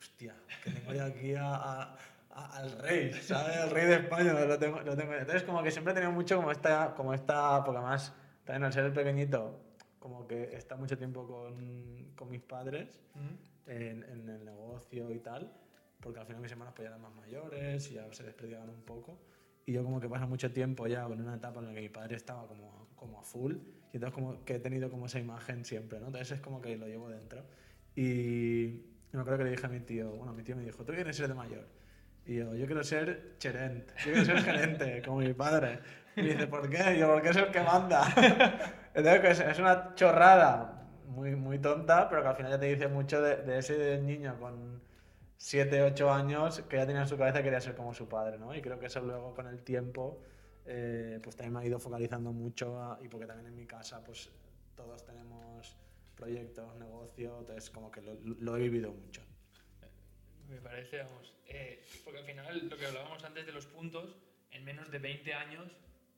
hostia, 0.00 0.34
que 0.62 0.70
tengo 0.70 0.92
yo 0.92 1.04
aquí 1.04 1.34
a, 1.34 1.54
a, 1.54 1.98
a, 2.30 2.56
al 2.56 2.78
rey, 2.78 3.12
¿sabes? 3.12 3.56
Al 3.56 3.70
rey 3.70 3.86
de 3.86 3.94
España, 3.96 4.32
lo 4.32 4.58
tengo, 4.58 4.80
lo 4.80 4.96
tengo. 4.96 5.14
Entonces 5.14 5.42
como 5.42 5.62
que 5.62 5.70
siempre 5.70 5.92
he 5.92 5.94
tenido 5.94 6.12
mucho 6.12 6.36
como 6.36 6.50
esta, 6.50 6.94
como 6.94 7.12
esta, 7.12 7.62
porque 7.62 7.78
además 7.78 8.14
también 8.44 8.64
al 8.64 8.72
ser 8.72 8.84
el 8.86 8.92
pequeñito, 8.92 9.60
como 9.98 10.26
que 10.26 10.56
está 10.56 10.76
mucho 10.76 10.96
tiempo 10.98 11.26
con, 11.26 12.12
con 12.14 12.30
mis 12.30 12.42
padres 12.42 13.00
en, 13.66 14.02
en, 14.02 14.28
el 14.28 14.44
negocio 14.44 15.10
y 15.10 15.18
tal, 15.20 15.52
porque 16.00 16.20
al 16.20 16.26
final 16.26 16.42
mis 16.42 16.52
hermanos 16.52 16.74
pues 16.74 16.84
ya 16.84 16.90
eran 16.90 17.00
más 17.00 17.14
mayores 17.14 17.90
y 17.90 17.94
ya 17.94 18.12
se 18.12 18.22
despreciaban 18.22 18.68
un 18.68 18.82
poco 18.82 19.18
y 19.66 19.72
yo 19.72 19.82
como 19.82 20.00
que 20.00 20.08
pasa 20.08 20.26
mucho 20.26 20.52
tiempo 20.52 20.86
ya 20.86 21.06
en 21.06 21.20
una 21.20 21.36
etapa 21.36 21.60
en 21.60 21.66
la 21.66 21.74
que 21.74 21.80
mi 21.80 21.88
padre 21.88 22.16
estaba 22.16 22.46
como, 22.46 22.88
como 22.96 23.18
a 23.18 23.22
full 23.22 23.56
y 23.94 23.96
entonces 23.96 24.12
como 24.12 24.44
que 24.44 24.56
he 24.56 24.58
tenido 24.58 24.90
como 24.90 25.06
esa 25.06 25.20
imagen 25.20 25.64
siempre, 25.64 26.00
¿no? 26.00 26.06
Entonces 26.06 26.32
es 26.32 26.40
como 26.40 26.60
que 26.60 26.76
lo 26.76 26.88
llevo 26.88 27.08
dentro. 27.08 27.44
Y 27.94 28.82
me 29.12 29.20
acuerdo 29.20 29.38
que 29.38 29.44
le 29.44 29.50
dije 29.50 29.66
a 29.66 29.68
mi 29.68 29.78
tío, 29.78 30.10
bueno, 30.10 30.32
mi 30.32 30.42
tío 30.42 30.56
me 30.56 30.64
dijo, 30.64 30.84
¿tú 30.84 30.92
quieres 30.92 31.16
ser 31.16 31.28
de 31.28 31.34
mayor? 31.34 31.64
Y 32.26 32.38
yo, 32.38 32.56
yo 32.56 32.66
quiero 32.66 32.82
ser 32.82 33.36
gerente, 33.38 33.94
yo 34.04 34.12
quiero 34.14 34.24
ser 34.24 34.42
gerente, 34.42 35.00
como 35.06 35.18
mi 35.18 35.32
padre. 35.32 35.78
Y 36.16 36.22
me 36.22 36.30
dice, 36.30 36.48
¿por 36.48 36.68
qué? 36.68 36.96
Y 36.96 36.98
yo, 36.98 37.12
porque 37.12 37.28
es 37.28 37.36
el 37.36 37.52
que 37.52 37.60
manda. 37.60 38.02
Entonces 38.94 39.38
es 39.38 39.58
una 39.60 39.94
chorrada 39.94 40.88
muy, 41.06 41.36
muy 41.36 41.60
tonta, 41.60 42.08
pero 42.08 42.22
que 42.22 42.28
al 42.30 42.36
final 42.36 42.50
ya 42.50 42.58
te 42.58 42.66
dice 42.66 42.88
mucho 42.88 43.22
de, 43.22 43.36
de 43.44 43.58
ese 43.58 44.00
niño 44.02 44.36
con 44.40 44.82
7, 45.36 45.82
8 45.82 46.12
años 46.12 46.64
que 46.68 46.78
ya 46.78 46.86
tenía 46.86 47.02
en 47.02 47.08
su 47.08 47.16
cabeza 47.16 47.38
que 47.38 47.44
quería 47.44 47.60
ser 47.60 47.76
como 47.76 47.94
su 47.94 48.08
padre, 48.08 48.38
¿no? 48.38 48.52
Y 48.56 48.60
creo 48.60 48.76
que 48.80 48.86
eso 48.86 49.00
luego 49.02 49.34
con 49.34 49.46
el 49.46 49.62
tiempo 49.62 50.20
eh, 50.66 51.20
pues 51.22 51.36
también 51.36 51.52
me 51.54 51.60
ha 51.60 51.66
ido 51.66 51.78
focalizando 51.78 52.32
mucho 52.32 52.80
a, 52.82 52.98
y 53.02 53.08
porque 53.08 53.26
también 53.26 53.48
en 53.48 53.56
mi 53.56 53.66
casa 53.66 54.02
pues 54.02 54.30
todos 54.74 55.04
tenemos 55.04 55.76
proyectos, 56.16 56.74
negocios, 56.76 57.40
entonces 57.40 57.70
como 57.70 57.90
que 57.90 58.00
lo, 58.00 58.14
lo 58.14 58.56
he 58.56 58.60
vivido 58.60 58.92
mucho. 58.92 59.22
Me 60.48 60.60
parece, 60.60 60.98
vamos, 60.98 61.34
eh, 61.46 61.82
porque 62.04 62.20
al 62.20 62.26
final 62.26 62.68
lo 62.68 62.76
que 62.76 62.86
hablábamos 62.86 63.24
antes 63.24 63.46
de 63.46 63.52
los 63.52 63.66
puntos, 63.66 64.16
en 64.50 64.64
menos 64.64 64.90
de 64.90 64.98
20 64.98 65.34
años 65.34 65.72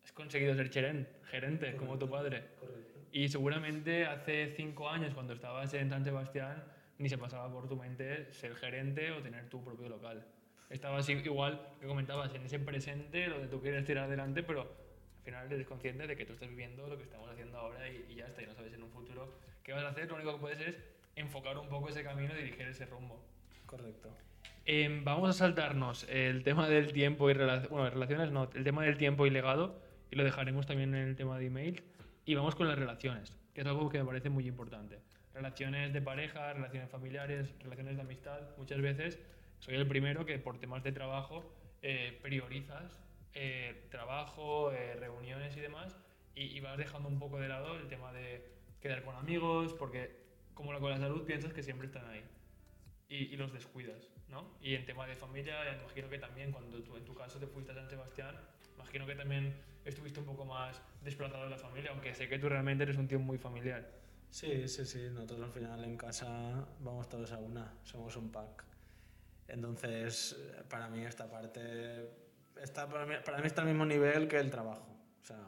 has 0.04 0.12
conseguido 0.12 0.54
ser 0.54 0.70
gerente, 0.70 1.10
Correcto. 1.30 1.78
como 1.78 1.98
tu 1.98 2.08
padre. 2.08 2.44
Correcto. 2.60 3.00
Y 3.12 3.28
seguramente 3.28 4.06
hace 4.06 4.52
5 4.56 4.88
años 4.88 5.14
cuando 5.14 5.32
estabas 5.32 5.72
en 5.74 5.88
San 5.88 6.04
Sebastián 6.04 6.64
ni 6.98 7.08
se 7.08 7.18
pasaba 7.18 7.50
por 7.50 7.68
tu 7.68 7.76
mente 7.76 8.32
ser 8.32 8.54
gerente 8.56 9.10
o 9.12 9.22
tener 9.22 9.48
tu 9.48 9.62
propio 9.64 9.88
local. 9.88 10.26
Estabas 10.70 11.08
igual 11.08 11.60
que 11.80 11.86
comentabas 11.86 12.34
en 12.34 12.42
ese 12.42 12.58
presente 12.58 13.28
donde 13.28 13.48
tú 13.48 13.60
quieres 13.60 13.84
tirar 13.84 14.04
adelante, 14.04 14.42
pero 14.42 14.62
al 14.62 15.24
final 15.24 15.52
eres 15.52 15.66
consciente 15.66 16.06
de 16.06 16.16
que 16.16 16.24
tú 16.24 16.32
estás 16.32 16.48
viviendo 16.48 16.86
lo 16.88 16.96
que 16.96 17.04
estamos 17.04 17.30
haciendo 17.30 17.58
ahora 17.58 17.88
y, 17.88 18.06
y 18.08 18.16
ya 18.16 18.26
está, 18.26 18.42
y 18.42 18.46
no 18.46 18.54
sabes 18.54 18.72
en 18.74 18.82
un 18.82 18.90
futuro 18.90 19.32
qué 19.62 19.72
vas 19.72 19.84
a 19.84 19.88
hacer, 19.88 20.08
lo 20.08 20.16
único 20.16 20.32
que 20.34 20.40
puedes 20.40 20.60
es 20.60 20.76
enfocar 21.16 21.58
un 21.58 21.68
poco 21.68 21.88
ese 21.88 22.02
camino 22.02 22.32
y 22.34 22.42
dirigir 22.42 22.68
ese 22.68 22.86
rumbo. 22.86 23.24
Correcto. 23.66 24.10
Eh, 24.64 25.00
vamos 25.04 25.30
a 25.30 25.32
saltarnos 25.32 26.06
el 26.08 26.42
tema 26.42 26.68
del 26.68 26.92
tiempo 26.92 27.30
y 27.30 27.34
relaciones, 27.34 27.70
bueno, 27.70 27.88
relaciones 27.90 28.32
no, 28.32 28.50
el 28.52 28.64
tema 28.64 28.84
del 28.84 28.96
tiempo 28.96 29.26
y 29.26 29.30
legado 29.30 29.80
y 30.10 30.16
lo 30.16 30.24
dejaremos 30.24 30.66
también 30.66 30.94
en 30.94 31.08
el 31.08 31.16
tema 31.16 31.38
de 31.38 31.46
email. 31.46 31.82
Y 32.24 32.34
vamos 32.34 32.56
con 32.56 32.66
las 32.66 32.76
relaciones, 32.76 33.36
que 33.54 33.60
es 33.60 33.66
algo 33.66 33.88
que 33.88 33.98
me 33.98 34.04
parece 34.04 34.28
muy 34.28 34.46
importante. 34.48 34.98
Relaciones 35.34 35.92
de 35.92 36.02
pareja, 36.02 36.52
relaciones 36.52 36.90
familiares, 36.90 37.54
relaciones 37.62 37.96
de 37.96 38.02
amistad. 38.02 38.40
Muchas 38.58 38.80
veces 38.80 39.20
soy 39.60 39.74
el 39.74 39.86
primero 39.86 40.24
que 40.24 40.38
por 40.38 40.58
temas 40.58 40.82
de 40.82 40.92
trabajo 40.92 41.52
eh, 41.82 42.18
priorizas 42.22 43.06
eh, 43.38 43.86
trabajo, 43.90 44.72
eh, 44.72 44.94
reuniones 44.94 45.54
y 45.58 45.60
demás, 45.60 45.94
y, 46.34 46.44
y, 46.44 46.60
vas 46.60 46.78
dejando 46.78 47.06
un 47.10 47.18
poco 47.18 47.38
de 47.38 47.48
lado 47.48 47.76
el 47.76 47.86
tema 47.86 48.10
de 48.10 48.42
quedar 48.80 49.04
con 49.04 49.14
amigos, 49.14 49.74
porque 49.74 50.24
como 50.54 50.72
con 50.80 50.90
la 50.90 50.96
salud 50.96 51.22
piensas 51.26 51.52
que 51.52 51.62
siempre 51.62 51.86
están 51.86 52.06
ahí 52.06 52.24
y, 53.10 53.26
y, 53.26 53.36
los 53.36 53.52
descuidas, 53.52 54.08
¿no? 54.30 54.56
Y 54.62 54.74
en 54.74 54.86
tema 54.86 55.06
de 55.06 55.16
familia, 55.16 55.70
imagino 55.78 56.08
que 56.08 56.18
también 56.18 56.50
cuando 56.50 56.82
tú 56.82 56.96
en 56.96 57.04
tu 57.04 57.14
caso 57.14 57.38
te 57.38 57.46
fuiste 57.46 57.72
a 57.72 57.74
San 57.74 57.90
Sebastián, 57.90 58.34
imagino 58.74 59.06
que 59.06 59.14
también 59.14 59.54
estuviste 59.84 60.18
un 60.18 60.24
poco 60.24 60.46
más 60.46 60.80
desplazado 61.04 61.44
de 61.44 61.50
la 61.50 61.58
familia, 61.58 61.90
aunque 61.90 62.14
sé 62.14 62.30
que 62.30 62.38
tú 62.38 62.48
realmente 62.48 62.84
eres 62.84 62.96
un 62.96 63.06
tío 63.06 63.18
muy 63.18 63.36
familiar. 63.36 63.86
Sí, 64.30 64.66
sí, 64.66 64.86
sí. 64.86 65.10
Nosotros 65.12 65.42
al 65.42 65.52
final 65.52 65.84
en 65.84 65.98
casa 65.98 66.66
vamos 66.80 67.06
todos 67.10 67.30
a 67.32 67.38
una, 67.38 67.74
somos 67.82 68.16
un 68.16 68.32
pack. 68.32 68.64
Entonces, 69.48 70.36
para 70.68 70.88
mí 70.88 71.04
esta 71.04 71.30
parte, 71.30 72.10
está, 72.60 72.88
para, 72.88 73.06
mí, 73.06 73.14
para 73.24 73.38
mí 73.38 73.46
está 73.46 73.62
al 73.62 73.68
mismo 73.68 73.84
nivel 73.86 74.28
que 74.28 74.38
el 74.38 74.50
trabajo. 74.50 74.86
O 75.22 75.24
sea, 75.24 75.38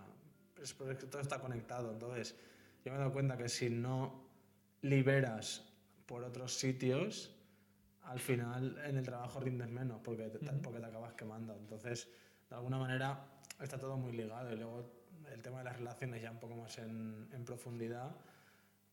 es 0.62 0.72
porque 0.72 0.94
todo 1.06 1.20
está 1.20 1.40
conectado. 1.40 1.92
Entonces, 1.92 2.34
yo 2.84 2.92
me 2.92 2.96
he 2.96 3.00
dado 3.00 3.12
cuenta 3.12 3.36
que 3.36 3.48
si 3.48 3.70
no 3.70 4.28
liberas 4.82 5.64
por 6.06 6.22
otros 6.22 6.54
sitios, 6.54 7.34
al 8.02 8.20
final 8.20 8.78
en 8.84 8.96
el 8.96 9.04
trabajo 9.04 9.40
rindes 9.40 9.68
menos 9.68 10.00
porque 10.02 10.28
te, 10.30 10.38
uh 10.38 10.48
-huh. 10.48 10.62
porque 10.62 10.80
te 10.80 10.86
acabas 10.86 11.14
quemando. 11.14 11.54
Entonces, 11.56 12.08
de 12.48 12.56
alguna 12.56 12.78
manera, 12.78 13.24
está 13.60 13.78
todo 13.78 13.96
muy 13.96 14.12
ligado. 14.12 14.52
Y 14.52 14.56
luego 14.56 14.90
el 15.32 15.42
tema 15.42 15.58
de 15.58 15.64
las 15.64 15.76
relaciones 15.76 16.22
ya 16.22 16.30
un 16.30 16.40
poco 16.40 16.56
más 16.56 16.78
en, 16.78 17.28
en 17.32 17.44
profundidad, 17.44 18.16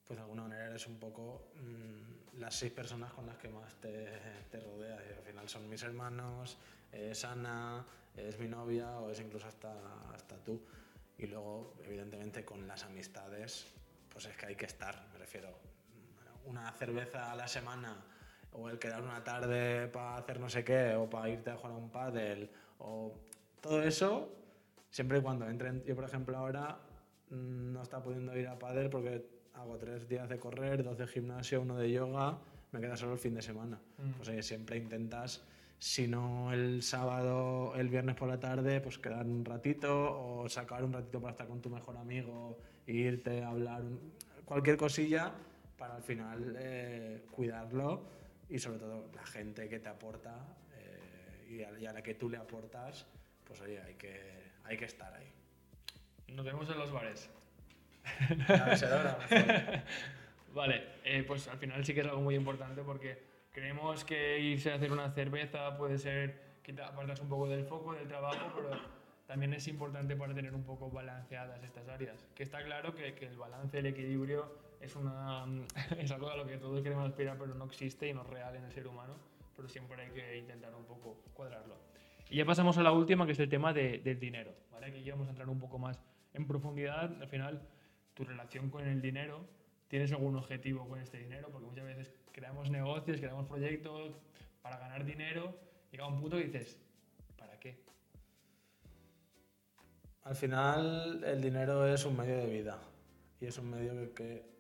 pues 0.06 0.18
de 0.18 0.24
alguna 0.24 0.44
manera 0.44 0.68
eres 0.68 0.86
un 0.88 1.00
poco 1.00 1.52
mmm, 1.56 2.25
las 2.40 2.56
seis 2.56 2.72
personas 2.72 3.12
con 3.14 3.26
las 3.26 3.38
que 3.38 3.50
más 3.50 3.76
te, 3.76 4.20
te 4.52 4.60
rodeas. 4.60 5.02
Y 5.10 5.14
al 5.14 5.24
final 5.24 5.50
son 5.50 5.70
mis 5.70 5.84
hermanos, 5.84 6.58
es 6.92 7.24
Ana, 7.26 7.86
es 8.16 8.40
mi 8.40 8.48
novia 8.48 9.00
o 9.00 9.10
es 9.10 9.20
incluso 9.20 9.48
hasta, 9.48 9.74
hasta 10.14 10.38
tú. 10.38 10.62
Y 11.18 11.28
luego, 11.28 11.76
evidentemente, 11.84 12.44
con 12.44 12.68
las 12.68 12.84
amistades, 12.84 13.68
pues 14.10 14.26
es 14.26 14.36
que 14.38 14.48
hay 14.48 14.56
que 14.56 14.66
estar, 14.66 15.08
me 15.14 15.20
refiero. 15.20 15.50
Una 16.46 16.72
cerveza 16.74 17.32
a 17.32 17.36
la 17.36 17.48
semana 17.48 17.96
o 18.58 18.70
el 18.70 18.80
quedar 18.80 19.02
una 19.02 19.24
tarde 19.24 19.88
para 19.88 20.18
hacer 20.18 20.40
no 20.40 20.50
sé 20.50 20.64
qué 20.64 20.96
o 20.96 21.10
para 21.10 21.30
irte 21.30 21.52
a 21.52 21.58
jugar 21.58 21.74
a 21.74 21.78
un 21.78 21.90
pádel 21.90 22.50
o 22.80 23.14
todo 23.62 23.84
eso 23.84 24.30
siempre 24.90 25.20
y 25.20 25.22
cuando 25.22 25.48
entren 25.48 25.84
yo 25.86 25.96
por 25.96 26.06
ejemplo 26.06 26.38
ahora 26.38 26.78
mm, 27.30 27.74
no 27.74 27.82
está 27.82 28.02
pudiendo 28.02 28.38
ir 28.38 28.48
a 28.48 28.58
pádel 28.58 28.90
porque 28.90 29.26
hago 29.56 29.78
tres 29.78 30.08
días 30.08 30.30
de 30.30 30.38
correr 30.38 30.84
dos 30.84 30.98
de 30.98 31.08
gimnasio 31.08 31.62
uno 31.62 31.78
de 31.78 31.92
yoga 31.92 32.38
me 32.72 32.80
queda 32.80 32.96
solo 32.96 33.14
el 33.14 33.20
fin 33.20 33.34
de 33.34 33.42
semana 33.42 33.80
mm. 33.98 34.12
pues 34.18 34.30
oye, 34.30 34.44
siempre 34.44 34.78
intentas 34.78 35.44
si 35.78 36.08
no 36.08 36.54
el 36.54 36.82
sábado 36.84 37.74
el 37.76 37.90
viernes 37.90 38.16
por 38.16 38.28
la 38.28 38.40
tarde 38.40 38.82
pues 38.82 38.98
quedar 38.98 39.26
un 39.26 39.44
ratito 39.44 39.92
o 40.20 40.50
sacar 40.50 40.84
un 40.84 40.94
ratito 40.94 41.20
para 41.20 41.32
estar 41.32 41.48
con 41.48 41.62
tu 41.62 41.70
mejor 41.70 41.98
amigo 41.98 42.58
irte 42.88 43.44
a 43.44 43.50
hablar 43.50 43.84
cualquier 44.46 44.78
cosilla 44.78 45.34
para 45.78 45.96
al 45.96 46.04
final 46.04 46.56
eh, 46.60 47.26
cuidarlo 47.32 48.16
y 48.50 48.60
sobre 48.60 48.80
todo 48.80 49.10
la 49.14 49.26
gente 49.26 49.68
que 49.68 49.80
te 49.80 49.90
aporta 49.90 50.56
eh, 50.78 51.48
y, 51.50 51.64
a, 51.64 51.80
y, 51.80 51.86
a, 51.86 51.94
la 51.94 52.02
que 52.02 52.14
tú 52.14 52.30
le 52.30 52.38
aportas, 52.38 53.06
pues 53.44 53.60
oye, 53.62 53.82
hay 53.82 53.96
que, 53.96 54.52
hay 54.64 54.78
que 54.78 54.86
estar 54.86 55.14
ahí. 55.14 55.32
Nos 56.28 56.46
vemos 56.46 56.70
en 56.70 56.78
los 56.78 56.92
bares. 56.92 57.30
La 58.48 58.66
besedora, 58.66 59.18
vale, 60.54 60.84
eh, 61.04 61.24
pues 61.24 61.48
al 61.48 61.58
final 61.58 61.84
sí 61.84 61.94
que 61.94 62.02
es 62.02 62.08
algo 62.08 62.22
muy 62.22 62.36
importante 62.36 62.82
porque 62.82 63.22
creemos 63.52 64.04
que 64.04 64.40
irse 64.40 64.72
a 64.72 64.76
hacer 64.76 64.92
una 64.92 65.10
cerveza 65.12 65.78
puede 65.78 65.98
ser 65.98 66.60
que 66.62 66.74
te 66.74 66.82
apartas 66.82 67.20
un 67.20 67.30
poco 67.30 67.48
del 67.48 67.66
foco 67.66 67.94
del 67.94 68.08
trabajo, 68.08 68.52
pero 68.56 68.72
también 69.28 69.54
es 69.54 69.68
importante 69.68 70.16
para 70.16 70.34
tener 70.34 70.54
un 70.54 70.64
poco 70.64 70.90
balanceadas 70.90 71.64
estas 71.64 71.88
áreas. 71.88 72.26
Que 72.36 72.44
está 72.44 72.64
claro 72.64 72.96
que, 72.96 73.14
que 73.14 73.28
el 73.28 73.38
balance, 73.38 73.78
el 73.78 73.86
equilibrio 73.86 74.52
es, 74.82 74.96
una, 74.96 75.46
es 75.98 76.12
algo 76.12 76.30
a 76.30 76.38
lo 76.38 76.46
que 76.46 76.58
todos 76.58 76.82
queremos 76.82 77.08
aspirar, 77.08 77.38
pero 77.38 77.54
no 77.56 77.66
existe 77.66 78.08
y 78.08 78.14
no 78.14 78.22
es 78.22 78.28
real 78.28 78.56
en 78.56 78.66
el 78.66 78.72
ser 78.72 78.88
humano, 78.88 79.16
pero 79.56 79.68
siempre 79.68 80.02
hay 80.02 80.12
que 80.12 80.38
intentar 80.38 80.74
un 80.76 80.86
poco 80.86 81.22
cuadrarlo. 81.34 81.78
Y 82.30 82.38
ya 82.38 82.46
pasamos 82.46 82.78
a 82.78 82.84
la 82.84 82.92
última, 82.92 83.26
que 83.26 83.34
es 83.34 83.40
el 83.40 83.50
tema 83.50 83.74
de, 83.74 84.00
del 84.00 84.20
dinero, 84.20 84.52
¿vale? 84.72 84.88
Aquí 84.88 85.10
vamos 85.10 85.28
a 85.28 85.30
entrar 85.32 85.50
un 85.50 85.60
poco 85.60 85.78
más 85.78 86.00
en 86.34 86.48
profundidad. 86.48 87.22
Al 87.22 87.28
final, 87.28 87.62
tu 88.16 88.24
relación 88.24 88.72
con 88.72 88.88
el 88.88 89.02
dinero, 89.02 89.46
¿tienes 89.88 90.12
algún 90.12 90.36
objetivo 90.36 90.88
con 90.88 91.00
este 91.00 91.20
dinero? 91.20 91.50
Porque 91.52 91.68
muchas 91.68 91.86
veces 91.86 92.12
creamos 92.32 92.72
negocios, 92.72 93.20
creamos 93.20 93.48
proyectos 93.48 94.16
para 94.64 94.80
ganar 94.80 95.06
dinero, 95.06 95.56
llega 95.92 96.08
un 96.08 96.20
punto 96.20 96.38
que 96.38 96.46
dices, 96.46 96.80
¿para 97.38 97.60
qué? 97.60 97.78
Al 100.24 100.36
final, 100.36 101.24
el 101.24 101.40
dinero 101.40 101.86
es 101.86 102.04
un 102.06 102.18
medio 102.18 102.38
de 102.38 102.48
vida 102.48 102.80
y 103.40 103.46
es 103.46 103.58
un 103.60 103.70
medio 103.70 104.14
que, 104.16 104.56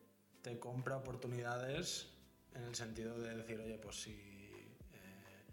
te 0.45 0.59
compra 0.59 0.97
oportunidades 0.97 2.07
en 2.53 2.65
el 2.65 2.75
sentido 2.75 3.19
de 3.19 3.35
decir, 3.35 3.59
oye, 3.59 3.79
pues 3.79 3.95
si 3.95 4.11
eh, 4.11 5.43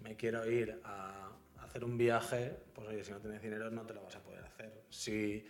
me 0.00 0.16
quiero 0.16 0.50
ir 0.50 0.80
a 0.82 1.30
hacer 1.60 1.84
un 1.84 1.96
viaje, 1.96 2.56
pues 2.74 2.88
oye, 2.88 3.04
si 3.04 3.12
no 3.12 3.20
tienes 3.20 3.40
dinero 3.40 3.70
no 3.70 3.86
te 3.86 3.94
lo 3.94 4.02
vas 4.02 4.16
a 4.16 4.20
poder 4.24 4.42
hacer. 4.42 4.82
Si 4.90 5.46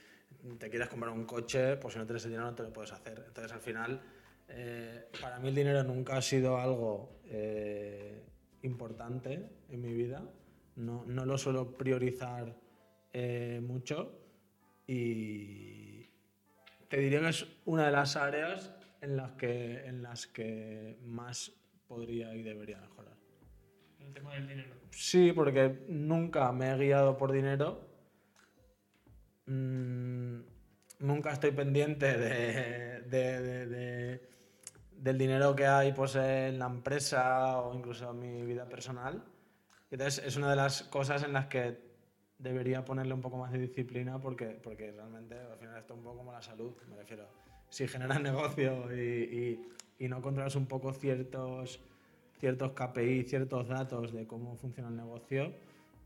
te 0.59 0.69
quieres 0.69 0.89
comprar 0.89 1.13
un 1.13 1.25
coche, 1.25 1.77
pues 1.77 1.95
si 1.95 2.01
no 2.01 2.07
tienes 2.07 2.25
el 2.25 2.33
dinero 2.33 2.51
no 2.51 2.55
te 2.55 2.63
lo 2.63 2.73
puedes 2.73 2.93
hacer. 2.93 3.25
Entonces 3.27 3.53
al 3.53 3.61
final, 3.61 4.01
eh, 4.49 5.09
para 5.21 5.39
mí 5.39 5.49
el 5.49 5.55
dinero 5.55 5.83
nunca 5.85 6.17
ha 6.17 6.23
sido 6.23 6.59
algo 6.59 7.21
eh, 7.27 8.23
importante 8.63 9.49
en 9.71 9.81
mi 9.81 9.93
vida. 9.93 10.23
No, 10.77 11.05
no 11.07 11.27
lo 11.27 11.39
suelo 11.39 11.77
priorizar 11.77 12.57
eh, 13.13 13.61
mucho 13.63 14.19
y 14.87 16.09
te 16.89 16.99
diría 16.99 17.21
que 17.21 17.29
es 17.29 17.47
una 17.67 17.87
de 17.87 17.93
las 17.93 18.17
áreas 18.17 18.75
en 19.01 19.17
las 19.17 19.33
que, 19.33 19.87
en 19.87 20.03
las 20.03 20.27
que 20.27 20.99
más 21.05 21.53
podría 21.87 22.35
y 22.35 22.43
debería 22.43 22.79
mejorar. 22.81 23.17
El 24.01 24.13
tema 24.15 24.35
del 24.35 24.49
dinero. 24.49 24.75
Sí, 24.91 25.33
porque 25.33 25.85
nunca 25.89 26.51
me 26.53 26.71
he 26.71 26.77
guiado 26.77 27.17
por 27.17 27.33
dinero. 27.33 27.92
Mm, 29.53 30.41
nunca 31.01 31.33
estoy 31.33 31.51
pendiente 31.51 32.17
de, 32.17 33.03
de, 33.03 33.67
de, 33.67 34.21
del 34.97 35.19
dinero 35.19 35.55
que 35.55 35.67
hay 35.67 35.93
pues, 35.93 36.17
en 36.17 36.59
la 36.59 36.67
empresa 36.67 37.59
o 37.61 37.75
incluso 37.75 38.11
en 38.11 38.19
mi 38.19 38.43
vida 38.47 38.67
personal. 38.67 39.23
Entonces 39.91 40.25
es 40.25 40.37
una 40.37 40.49
de 40.49 40.57
las 40.57 40.85
cosas 40.85 41.23
en 41.23 41.35
las 41.35 41.47
que 41.47 41.77
debería 42.39 42.85
ponerle 42.85 43.13
un 43.13 43.21
poco 43.21 43.37
más 43.37 43.53
de 43.53 43.59
disciplina 43.59 44.19
porque, 44.19 44.47
porque 44.47 44.91
realmente 44.91 45.39
al 45.39 45.59
final 45.59 45.77
esto 45.77 45.93
es 45.93 45.99
un 45.99 46.05
poco 46.05 46.17
como 46.19 46.33
la 46.33 46.43
salud, 46.43 46.73
me 46.89 46.97
refiero 46.97 47.27
si 47.69 47.87
generas 47.87 48.21
negocio 48.21 48.93
y, 48.95 49.01
y, 49.01 50.05
y, 50.05 50.09
no 50.09 50.21
controlas 50.21 50.57
un 50.57 50.67
poco 50.67 50.93
ciertos, 50.93 51.81
ciertos 52.41 52.73
KPI, 52.73 53.25
ciertos 53.25 53.69
datos 53.69 54.13
de 54.13 54.27
cómo 54.27 54.57
funciona 54.57 54.89
el 54.89 54.97
negocio, 54.97 55.53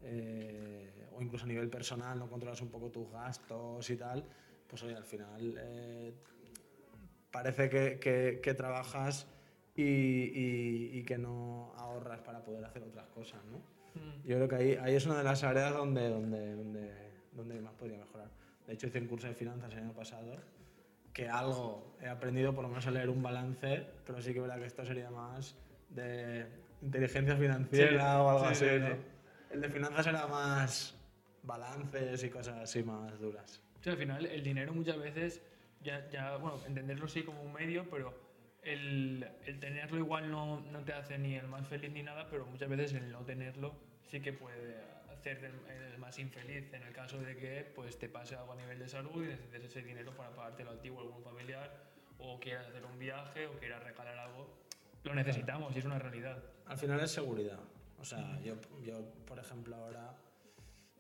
eh, 0.03 1.09
o 1.15 1.23
incluso 1.23 1.45
a 1.45 1.49
nivel 1.49 1.69
personal 1.69 2.19
no 2.19 2.29
controlas 2.29 2.61
un 2.63 2.69
poco 2.69 2.91
tus 2.91 3.11
gastos 3.11 3.89
y 3.91 3.97
tal, 3.97 4.25
pues 4.69 4.83
oye, 4.83 4.97
al 4.97 5.05
final 5.05 5.55
eh, 5.59 6.15
parece 7.31 7.69
que, 7.69 7.99
que, 7.99 8.41
que 8.43 8.55
trabajas 8.55 9.27
y, 9.75 10.99
y, 10.99 11.03
que 11.05 11.19
no 11.19 11.75
ahorras 11.77 12.21
para 12.21 12.43
poder 12.43 12.65
hacer 12.65 12.83
otras 12.83 13.07
cosas, 13.09 13.41
¿no? 13.45 13.59
Mm. 14.01 14.27
Yo 14.27 14.37
creo 14.37 14.49
que 14.49 14.57
ahí, 14.57 14.79
ahí, 14.81 14.95
es 14.95 15.05
una 15.05 15.19
de 15.19 15.25
las 15.25 15.45
áreas 15.45 15.75
donde, 15.75 16.09
donde, 16.09 16.55
donde, 16.55 16.93
donde 17.33 17.61
más 17.61 17.75
podría 17.75 17.99
mejorar. 17.99 18.31
De 18.67 18.73
hecho, 18.73 18.87
hice 18.87 19.01
un 19.01 19.07
curso 19.07 19.27
de 19.27 19.35
finanzas 19.35 19.73
el 19.75 19.81
año 19.81 19.93
pasado 19.93 20.37
que 21.17 21.29
algo 21.31 21.97
he 22.03 22.09
aprendido, 22.09 22.55
por 22.55 22.63
lo 22.63 22.69
menos 22.69 22.87
a 22.87 22.91
leer 22.91 23.09
un 23.09 23.23
balance, 23.23 23.87
pero 24.05 24.21
sí 24.21 24.35
que 24.35 24.41
verdad 24.41 24.59
que 24.59 24.67
esto 24.67 24.85
sería 24.85 25.11
más 25.11 25.57
de 25.89 26.45
inteligencia 26.83 27.37
financiera 27.37 28.13
sí, 28.17 28.21
o 28.21 28.29
algo 28.29 28.55
sí, 28.55 28.65
así. 28.65 28.65
Sí, 28.67 28.97
el 29.57 29.63
de 29.63 29.71
finanzas 29.71 30.07
era 30.07 30.27
más 30.27 30.95
balances 31.43 32.23
y 32.23 32.29
cosas 32.29 32.57
así 32.59 32.83
más 32.83 33.19
duras. 33.19 33.63
Sí, 33.81 33.89
al 33.89 33.97
final 33.97 34.27
el 34.27 34.43
dinero 34.43 34.75
muchas 34.75 34.99
veces, 34.99 35.41
ya, 35.83 36.09
ya 36.11 36.37
bueno, 36.37 36.61
entenderlo 36.67 37.09
sí 37.09 37.23
como 37.23 37.43
un 37.43 37.55
medio, 37.55 37.89
pero 37.89 38.13
el, 38.63 39.27
el 39.47 39.59
tenerlo 39.59 39.99
igual 39.99 40.31
no, 40.31 40.61
no, 40.61 40.81
te 40.81 40.93
hace 40.93 41.19
ni 41.19 41.37
el 41.37 41.49
más 41.49 41.67
feliz 41.69 41.91
ni 41.91 42.03
nada, 42.03 42.29
pero 42.31 42.45
muchas 42.47 42.69
veces 42.69 42.93
el 42.95 43.11
no 43.11 43.21
tenerlo 43.21 43.75
sí 44.03 44.21
que 44.21 44.33
puede 44.35 44.77
hacerte 45.11 45.47
el, 45.47 45.93
el 45.93 45.99
más 45.99 46.19
infeliz 46.19 46.71
en 46.75 46.83
el 46.83 46.93
caso 46.93 47.19
de 47.19 47.37
que 47.37 47.73
pues, 47.75 47.99
te 47.99 48.11
pase 48.11 48.37
algo 48.37 48.53
a 48.53 48.57
nivel 48.57 48.79
de 48.79 48.89
salud 48.89 49.25
y 49.25 49.29
necesites 49.29 49.65
ese 49.65 49.83
dinero 49.83 50.15
para 50.15 50.31
pagártelo 50.37 50.73
a 50.73 50.81
ti 50.81 50.91
o 50.91 50.99
a 50.99 51.03
algún 51.03 51.23
familiar, 51.23 51.73
o 52.19 52.39
quieras 52.41 52.67
hacer 52.67 52.85
un 52.85 52.99
viaje 52.99 53.47
o 53.47 53.53
quieras 53.59 53.83
regalar 53.83 54.19
algo. 54.19 54.55
Lo 55.05 55.15
necesitamos 55.15 55.75
y 55.75 55.79
es 55.79 55.85
una 55.87 55.99
realidad. 55.99 56.43
Al 56.67 56.77
final 56.77 57.01
es 57.01 57.13
seguridad. 57.13 57.59
O 58.01 58.05
sea, 58.05 58.41
yo, 58.41 58.57
yo 58.85 59.05
por 59.27 59.39
ejemplo, 59.39 59.77
ahora 59.77 60.17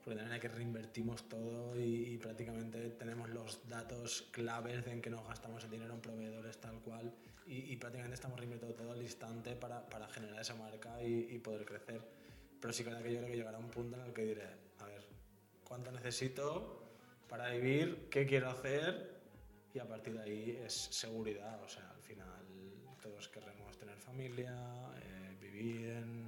porque 0.02 0.20
también 0.20 0.40
que 0.40 0.48
reinvertimos 0.48 1.28
todo 1.28 1.76
y, 1.76 2.12
y 2.12 2.18
prácticamente 2.18 2.90
tenemos 2.90 3.28
los 3.30 3.68
datos 3.68 4.28
claves 4.30 4.84
de 4.84 4.92
en 4.92 5.02
que 5.02 5.10
nos 5.10 5.26
gastamos 5.26 5.64
el 5.64 5.70
dinero 5.70 5.94
en 5.94 6.00
proveedores 6.00 6.58
tal 6.60 6.78
cual 6.78 7.12
y, 7.44 7.72
y 7.72 7.76
prácticamente 7.76 8.14
estamos 8.14 8.38
reinvirtiendo 8.38 8.76
todo 8.76 8.92
al 8.92 9.02
instante 9.02 9.56
para, 9.56 9.84
para 9.88 10.06
generar 10.08 10.40
esa 10.40 10.54
marca 10.54 11.02
y, 11.02 11.26
y 11.30 11.38
poder 11.38 11.64
crecer. 11.64 12.00
Pero 12.60 12.72
sí 12.72 12.84
que 12.84 12.90
que 12.90 13.12
yo 13.12 13.18
creo 13.18 13.30
que 13.30 13.36
llegará 13.36 13.58
un 13.58 13.68
punto 13.68 13.96
en 13.96 14.02
el 14.06 14.12
que 14.12 14.22
diré, 14.22 14.46
a 14.78 14.86
ver, 14.86 15.02
¿cuánto 15.64 15.90
necesito 15.90 16.82
para 17.28 17.50
vivir? 17.50 18.08
¿Qué 18.08 18.26
quiero 18.26 18.50
hacer? 18.50 19.16
Y 19.74 19.78
a 19.80 19.88
partir 19.88 20.14
de 20.14 20.22
ahí 20.22 20.60
es 20.64 20.72
seguridad, 20.72 21.60
o 21.62 21.68
sea, 21.68 21.90
al 21.90 22.02
final 22.02 22.46
todos 23.02 23.28
querremos 23.28 23.76
tener 23.76 23.96
familia, 23.98 24.54
eh, 25.02 25.36
vivir 25.40 25.90
en, 25.90 26.25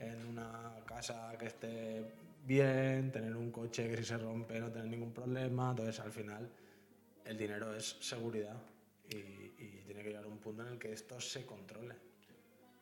en 0.00 0.26
una 0.26 0.74
casa 0.86 1.32
que 1.38 1.46
esté 1.46 2.04
bien, 2.44 3.12
tener 3.12 3.36
un 3.36 3.50
coche 3.50 3.88
que 3.88 3.96
si 3.98 4.04
se 4.04 4.18
rompe 4.18 4.58
no 4.58 4.70
tener 4.70 4.88
ningún 4.88 5.12
problema, 5.12 5.70
entonces 5.70 6.00
al 6.00 6.10
final 6.10 6.50
el 7.24 7.36
dinero 7.36 7.74
es 7.74 7.96
seguridad 8.00 8.56
y, 9.08 9.16
y 9.16 9.82
tiene 9.86 10.02
que 10.02 10.08
llegar 10.08 10.24
a 10.24 10.28
un 10.28 10.38
punto 10.38 10.62
en 10.62 10.68
el 10.68 10.78
que 10.78 10.92
esto 10.92 11.20
se 11.20 11.46
controle. 11.46 11.94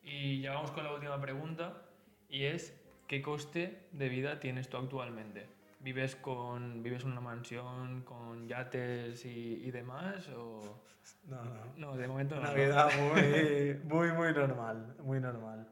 Y 0.03 0.41
ya 0.41 0.55
vamos 0.55 0.71
con 0.71 0.85
la 0.85 0.95
última 0.95 1.21
pregunta 1.21 1.83
y 2.29 2.45
es 2.45 2.73
¿qué 3.09 3.21
coste 3.23 3.89
de 3.93 4.09
vida 4.09 4.39
tienes 4.39 4.69
tú 4.69 4.77
actualmente? 4.77 5.47
¿Vives, 5.81 6.17
con, 6.17 6.83
¿Vives 6.83 7.05
en 7.05 7.13
una 7.13 7.21
mansión 7.21 8.03
con 8.03 8.47
yates 8.49 9.25
y, 9.25 9.63
y 9.65 9.71
demás? 9.71 10.29
O... 10.31 10.83
No, 11.27 11.45
no. 11.45 11.65
No, 11.77 11.97
de 11.97 12.07
momento 12.07 12.35
no. 12.35 12.43
Una 12.43 12.53
vida 12.53 12.89
muy, 12.99 13.81
muy, 13.85 14.13
muy 14.13 14.33
normal, 14.33 14.95
muy 15.03 15.21
normal. 15.21 15.67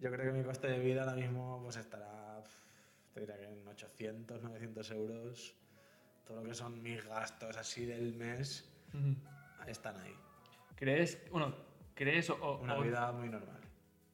Yo 0.00 0.10
creo 0.10 0.32
que 0.32 0.38
mi 0.38 0.44
coste 0.44 0.68
de 0.68 0.78
vida 0.78 1.02
ahora 1.02 1.14
mismo 1.14 1.60
pues 1.62 1.76
estará, 1.76 2.42
te 3.12 3.20
diría 3.20 3.36
que 3.36 3.44
en 3.44 3.66
800, 3.68 4.42
900 4.42 4.90
euros. 4.92 5.54
Todo 6.26 6.42
lo 6.42 6.48
que 6.48 6.54
son 6.54 6.80
mis 6.82 7.04
gastos 7.04 7.56
así 7.56 7.84
del 7.84 8.14
mes 8.14 8.68
Ujú. 8.94 9.14
están 9.66 9.98
ahí. 9.98 10.14
¿Crees, 10.76 11.18
bueno, 11.30 11.54
¿crees 11.94 12.30
o, 12.30 12.58
Una 12.60 12.76
o 12.76 12.82
vida 12.82 13.10
muy 13.12 13.28
normal. 13.28 13.60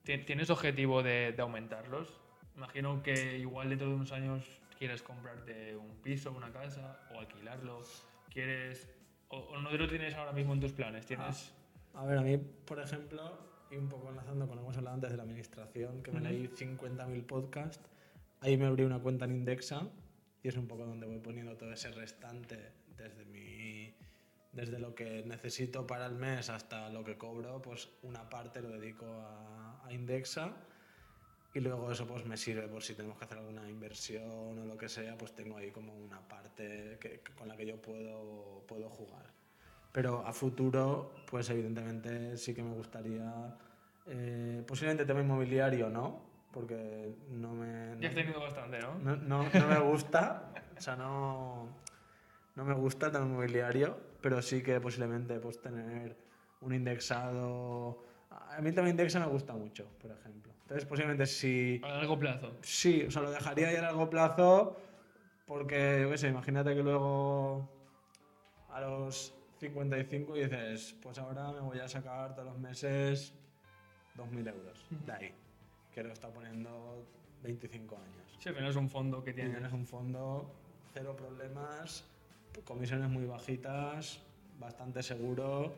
ti- 0.02 0.18
tienes 0.18 0.50
objetivo 0.50 1.02
de, 1.02 1.32
de 1.32 1.42
aumentarlos? 1.42 2.20
Imagino 2.56 3.02
que 3.02 3.38
igual 3.38 3.68
dentro 3.68 3.88
de 3.88 3.94
unos 3.94 4.12
años 4.12 4.44
quieres 4.78 5.02
comprarte 5.02 5.76
un 5.76 5.94
piso, 6.02 6.32
una 6.32 6.50
casa 6.52 6.98
o 7.10 7.20
alquilarlo. 7.20 7.82
¿Quieres 8.32 8.88
o, 9.28 9.38
o 9.38 9.58
no 9.60 9.70
lo 9.70 9.88
tienes 9.88 10.14
ahora 10.14 10.32
mismo 10.32 10.54
en 10.54 10.60
tus 10.60 10.72
planes? 10.72 11.04
¿Tienes 11.06 11.52
A 11.94 12.04
ver, 12.06 12.18
a 12.18 12.22
mí, 12.22 12.38
por 12.38 12.80
ejemplo, 12.80 13.38
y 13.70 13.76
un 13.76 13.88
poco 13.88 14.08
enlazando 14.10 14.46
con 14.46 14.56
lo 14.56 14.62
que 14.62 14.66
hemos 14.66 14.76
hablado 14.76 14.94
antes 14.94 15.10
de 15.10 15.16
la 15.16 15.22
administración, 15.24 16.02
que 16.02 16.12
me 16.12 16.20
leí 16.20 16.48
50.000 16.48 17.24
podcasts, 17.26 17.84
ahí 18.40 18.56
me 18.56 18.66
abrí 18.66 18.84
una 18.84 18.98
cuenta 19.00 19.24
en 19.24 19.32
Indexa 19.36 19.88
y 20.42 20.48
es 20.48 20.56
un 20.56 20.66
poco 20.68 20.86
donde 20.86 21.06
voy 21.06 21.18
poniendo 21.18 21.56
todo 21.56 21.72
ese 21.72 21.90
restante 21.90 22.72
desde 22.96 23.24
mi 23.24 23.94
desde 24.52 24.78
lo 24.78 24.94
que 24.94 25.22
necesito 25.26 25.86
para 25.86 26.06
el 26.06 26.14
mes 26.14 26.48
hasta 26.48 26.88
lo 26.88 27.04
que 27.04 27.18
cobro, 27.18 27.60
pues 27.60 27.90
una 28.02 28.30
parte 28.30 28.62
lo 28.62 28.70
dedico 28.70 29.04
a, 29.06 29.84
a 29.84 29.92
Indexa 29.92 30.56
y 31.52 31.60
luego 31.60 31.90
eso 31.92 32.06
pues 32.06 32.24
me 32.24 32.38
sirve 32.38 32.66
por 32.68 32.82
si 32.82 32.94
tenemos 32.94 33.18
que 33.18 33.24
hacer 33.26 33.36
alguna 33.38 33.68
inversión 33.68 34.58
o 34.58 34.64
lo 34.64 34.76
que 34.78 34.88
sea, 34.88 35.18
pues 35.18 35.34
tengo 35.34 35.58
ahí 35.58 35.70
como 35.72 35.94
una 35.94 36.26
parte 36.26 36.96
que- 37.00 37.20
con 37.36 37.48
la 37.48 37.56
que 37.56 37.66
yo 37.66 37.80
puedo, 37.82 38.64
puedo 38.66 38.88
jugar. 38.88 39.26
Pero 39.96 40.22
a 40.26 40.30
futuro, 40.34 41.14
pues 41.24 41.48
evidentemente 41.48 42.36
sí 42.36 42.52
que 42.52 42.62
me 42.62 42.74
gustaría, 42.74 43.56
eh, 44.06 44.62
posiblemente 44.66 45.06
tema 45.06 45.22
inmobiliario, 45.22 45.88
¿no? 45.88 46.20
Porque 46.52 47.14
no 47.30 47.54
me... 47.54 47.96
ya 47.98 48.10
has 48.10 48.14
tenido 48.14 48.38
bastante, 48.38 48.78
¿no? 48.78 48.98
No, 48.98 49.16
no, 49.16 49.48
no 49.48 49.66
me 49.66 49.78
gusta, 49.78 50.52
o 50.76 50.80
sea, 50.82 50.96
no, 50.96 51.68
no 52.56 52.64
me 52.66 52.74
gusta 52.74 53.06
el 53.06 53.12
tema 53.12 53.24
inmobiliario, 53.24 53.96
pero 54.20 54.42
sí 54.42 54.62
que 54.62 54.78
posiblemente 54.82 55.40
pues 55.40 55.62
tener 55.62 56.14
un 56.60 56.74
indexado... 56.74 58.04
A 58.30 58.60
mí 58.60 58.72
tema 58.72 58.90
indexa 58.90 59.18
me 59.18 59.28
gusta 59.28 59.54
mucho, 59.54 59.86
por 60.02 60.10
ejemplo. 60.10 60.52
Entonces 60.64 60.84
posiblemente 60.84 61.24
si... 61.24 61.80
A 61.82 61.88
largo 61.88 62.18
plazo. 62.18 62.58
Sí, 62.60 63.04
o 63.08 63.10
sea, 63.10 63.22
lo 63.22 63.30
dejaría 63.30 63.68
ahí 63.68 63.76
a 63.76 63.80
largo 63.82 64.10
plazo 64.10 64.76
porque, 65.46 66.00
yo 66.02 66.10
qué 66.10 66.18
sé, 66.18 66.28
imagínate 66.28 66.74
que 66.74 66.82
luego 66.82 67.66
a 68.68 68.82
los 68.82 69.35
55 69.58 70.34
dices, 70.34 70.94
pues 71.02 71.18
ahora 71.18 71.50
me 71.52 71.60
voy 71.60 71.78
a 71.78 71.88
sacar 71.88 72.34
todos 72.34 72.48
los 72.48 72.58
meses 72.58 73.32
2.000 74.16 74.48
euros 74.48 74.84
de 75.06 75.12
ahí, 75.12 75.34
que 75.92 76.02
lo 76.02 76.12
está 76.12 76.28
poniendo 76.28 77.04
25 77.42 77.96
años. 77.96 78.36
Sí, 78.38 78.50
pero 78.54 78.68
es 78.68 78.76
un 78.76 78.88
fondo 78.88 79.22
que 79.24 79.30
Y 79.30 79.34
tiene. 79.34 79.50
tienes 79.50 79.72
un 79.72 79.86
fondo, 79.86 80.50
cero 80.92 81.16
problemas, 81.16 82.04
comisiones 82.64 83.08
muy 83.08 83.24
bajitas, 83.24 84.20
bastante 84.58 85.02
seguro, 85.02 85.74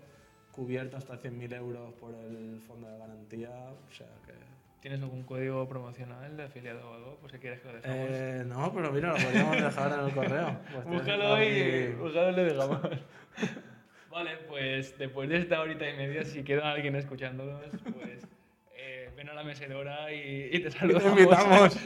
cubierto 0.53 0.97
hasta 0.97 1.15
100.000 1.21 1.55
euros 1.57 1.93
por 1.95 2.15
el 2.15 2.61
fondo 2.67 2.89
de 2.89 2.99
garantía, 2.99 3.51
o 3.71 3.93
sea 3.93 4.09
que... 4.27 4.58
¿Tienes 4.81 5.03
algún 5.03 5.25
código 5.25 5.69
promocional 5.69 6.37
de 6.37 6.45
afiliado 6.45 6.89
o 6.91 6.95
algo? 6.95 7.19
Pues 7.21 7.33
si 7.33 7.39
quieres 7.39 7.61
que 7.61 7.67
lo 7.69 7.75
dejamos. 7.75 8.07
Eh, 8.11 8.45
no, 8.47 8.73
pero 8.73 8.93
mira, 8.93 9.09
lo 9.09 9.15
podríamos 9.17 9.57
dejar 9.63 9.93
en 9.99 10.07
el 10.07 10.15
correo. 10.15 10.61
Pues 10.73 10.85
Búscalo 10.87 11.43
y 11.43 11.47
aquí- 11.47 11.93
búscalo 11.95 12.31
y 12.31 12.35
le 12.37 12.45
dejamos. 12.45 12.81
vale, 14.11 14.37
pues 14.49 14.97
después 14.99 15.29
de 15.29 15.39
esta 15.39 15.61
horita 15.61 15.89
y 15.89 15.97
media, 15.97 16.25
si 16.25 16.45
queda 16.45 16.71
alguien 16.71 16.95
escuchándonos, 16.95 17.61
pues 17.93 18.27
eh, 18.77 19.11
ven 19.17 19.29
a 19.29 19.35
la 19.35 19.43
mecedora 19.43 20.13
y, 20.13 20.49
y 20.53 20.61
te 20.63 20.71
saludamos. 20.71 21.03
Te 21.17 21.23
invitamos. 21.23 21.77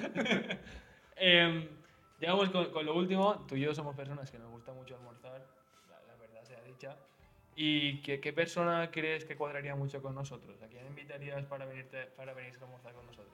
Em, 1.17 1.69
llegamos 2.21 2.51
con, 2.51 2.71
con 2.73 2.85
lo 2.85 2.95
último. 2.95 3.47
Tú 3.49 3.57
y 3.57 3.61
yo 3.61 3.75
somos 3.75 3.97
personas 3.97 4.31
que 4.31 4.39
nos 4.39 4.51
gusta 4.51 4.73
mucho 4.73 4.97
almorzar, 4.97 5.41
la, 5.89 5.97
la 6.09 6.17
verdad 6.21 6.43
sea 6.45 6.61
dicha. 6.65 6.97
¿Y 7.55 8.01
qué, 8.03 8.21
qué 8.21 8.33
persona 8.33 8.91
crees 8.91 9.25
que 9.25 9.37
cuadraría 9.37 9.75
mucho 9.75 10.01
con 10.01 10.15
nosotros? 10.15 10.61
¿A 10.63 10.67
quién 10.69 10.87
invitarías 10.87 11.45
para, 11.47 11.67
venirte, 11.67 12.07
para 12.17 12.33
venir 12.33 12.55
a 12.61 12.65
almorzar 12.65 12.93
con 12.95 13.07
nosotros? 13.07 13.33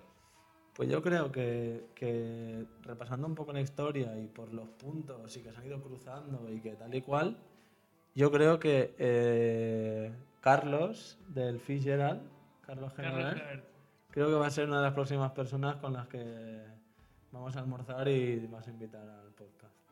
Pues 0.74 0.89
yo 0.89 1.03
creo 1.03 1.32
que, 1.32 1.86
que 1.95 2.65
repasando 2.82 3.27
un 3.27 3.35
poco 3.35 3.53
la 3.53 3.61
historia 3.61 4.16
y 4.16 4.27
por 4.28 4.53
los 4.53 4.69
puntos 4.69 5.36
y 5.36 5.43
que 5.43 5.53
se 5.53 5.59
han 5.59 5.66
ido 5.66 5.81
cruzando 5.81 6.49
y 6.51 6.61
que 6.61 6.77
tal 6.77 6.95
y 6.95 7.03
cual, 7.03 7.36
yo 8.15 8.31
creo 8.31 8.59
que 8.59 8.95
eh, 8.99 10.12
Carlos 10.40 11.19
del 11.28 11.61
Fitzgerald, 11.61 12.23
Carlos 12.65 12.95
General, 12.95 13.65
creo 14.11 14.28
que 14.28 14.35
va 14.35 14.47
a 14.47 14.51
ser 14.51 14.69
una 14.69 14.78
de 14.78 14.85
las 14.85 14.95
próximas 14.95 15.32
personas 15.32 15.77
con 15.77 15.93
las 15.93 16.07
que 16.09 16.62
vamos 17.32 17.57
a 17.57 17.61
almorzar 17.61 18.09
y 18.09 18.47
vas 18.47 18.66
a 18.69 18.70
invitar 18.70 19.03
podcast. 19.03 19.28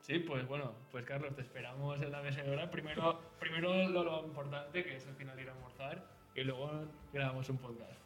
Sí, 0.07 0.21
pues 0.21 0.47
bueno, 0.47 0.73
pues 0.93 1.05
Carlos, 1.05 1.35
te 1.35 1.43
esperamos 1.43 2.01
en 2.01 2.13
la 2.13 2.23
mecedora. 2.23 2.71
Primero, 2.71 3.21
primero 3.41 3.89
lo, 3.89 4.05
lo 4.05 4.25
importante, 4.25 4.85
que 4.85 4.95
es 4.95 5.07
al 5.09 5.17
final 5.17 5.37
ir 5.41 5.49
a 5.49 5.53
almorzar, 5.53 6.07
y 6.33 6.45
luego 6.45 6.87
grabamos 7.13 7.49
un 7.51 7.59
podcast. 7.59 8.01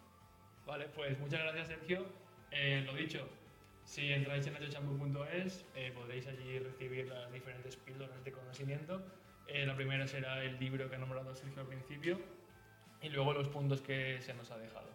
Vale, 0.64 0.86
pues 0.94 1.18
muchas 1.18 1.42
gracias, 1.42 1.66
Sergio. 1.68 2.06
Eh, 2.52 2.82
lo 2.86 2.94
dicho, 2.94 3.28
si 3.84 4.10
entráis 4.14 4.46
en 4.46 4.54
nachochambu.es 4.54 5.66
eh, 5.74 5.92
podréis 5.94 6.26
allí 6.26 6.58
recibir 6.60 7.06
las 7.06 7.30
diferentes 7.34 7.76
píldoras 7.76 8.24
de 8.24 8.32
conocimiento. 8.32 9.02
Eh, 9.46 9.66
la 9.66 9.76
primera 9.76 10.08
será 10.08 10.42
el 10.42 10.58
libro 10.58 10.88
que 10.88 10.96
ha 10.96 10.98
nombrado 10.98 11.36
Sergio 11.36 11.60
al 11.60 11.68
principio, 11.68 12.18
y 13.02 13.10
luego 13.10 13.34
los 13.34 13.48
puntos 13.48 13.82
que 13.82 14.22
se 14.22 14.32
nos 14.32 14.50
ha 14.50 14.56
dejado. 14.56 14.88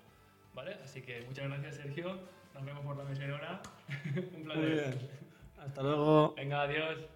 ¿Vale? 0.55 0.73
Así 0.83 1.03
que 1.03 1.21
muchas 1.27 1.49
gracias, 1.49 1.75
Sergio. 1.75 2.17
Nos 2.55 2.65
vemos 2.65 2.83
por 2.83 2.97
la 2.97 3.03
mecedora. 3.03 3.61
un 4.37 4.43
placer. 4.43 5.24
Hasta 5.57 5.81
luego. 5.81 6.33
Venga, 6.35 6.61
adiós. 6.63 7.14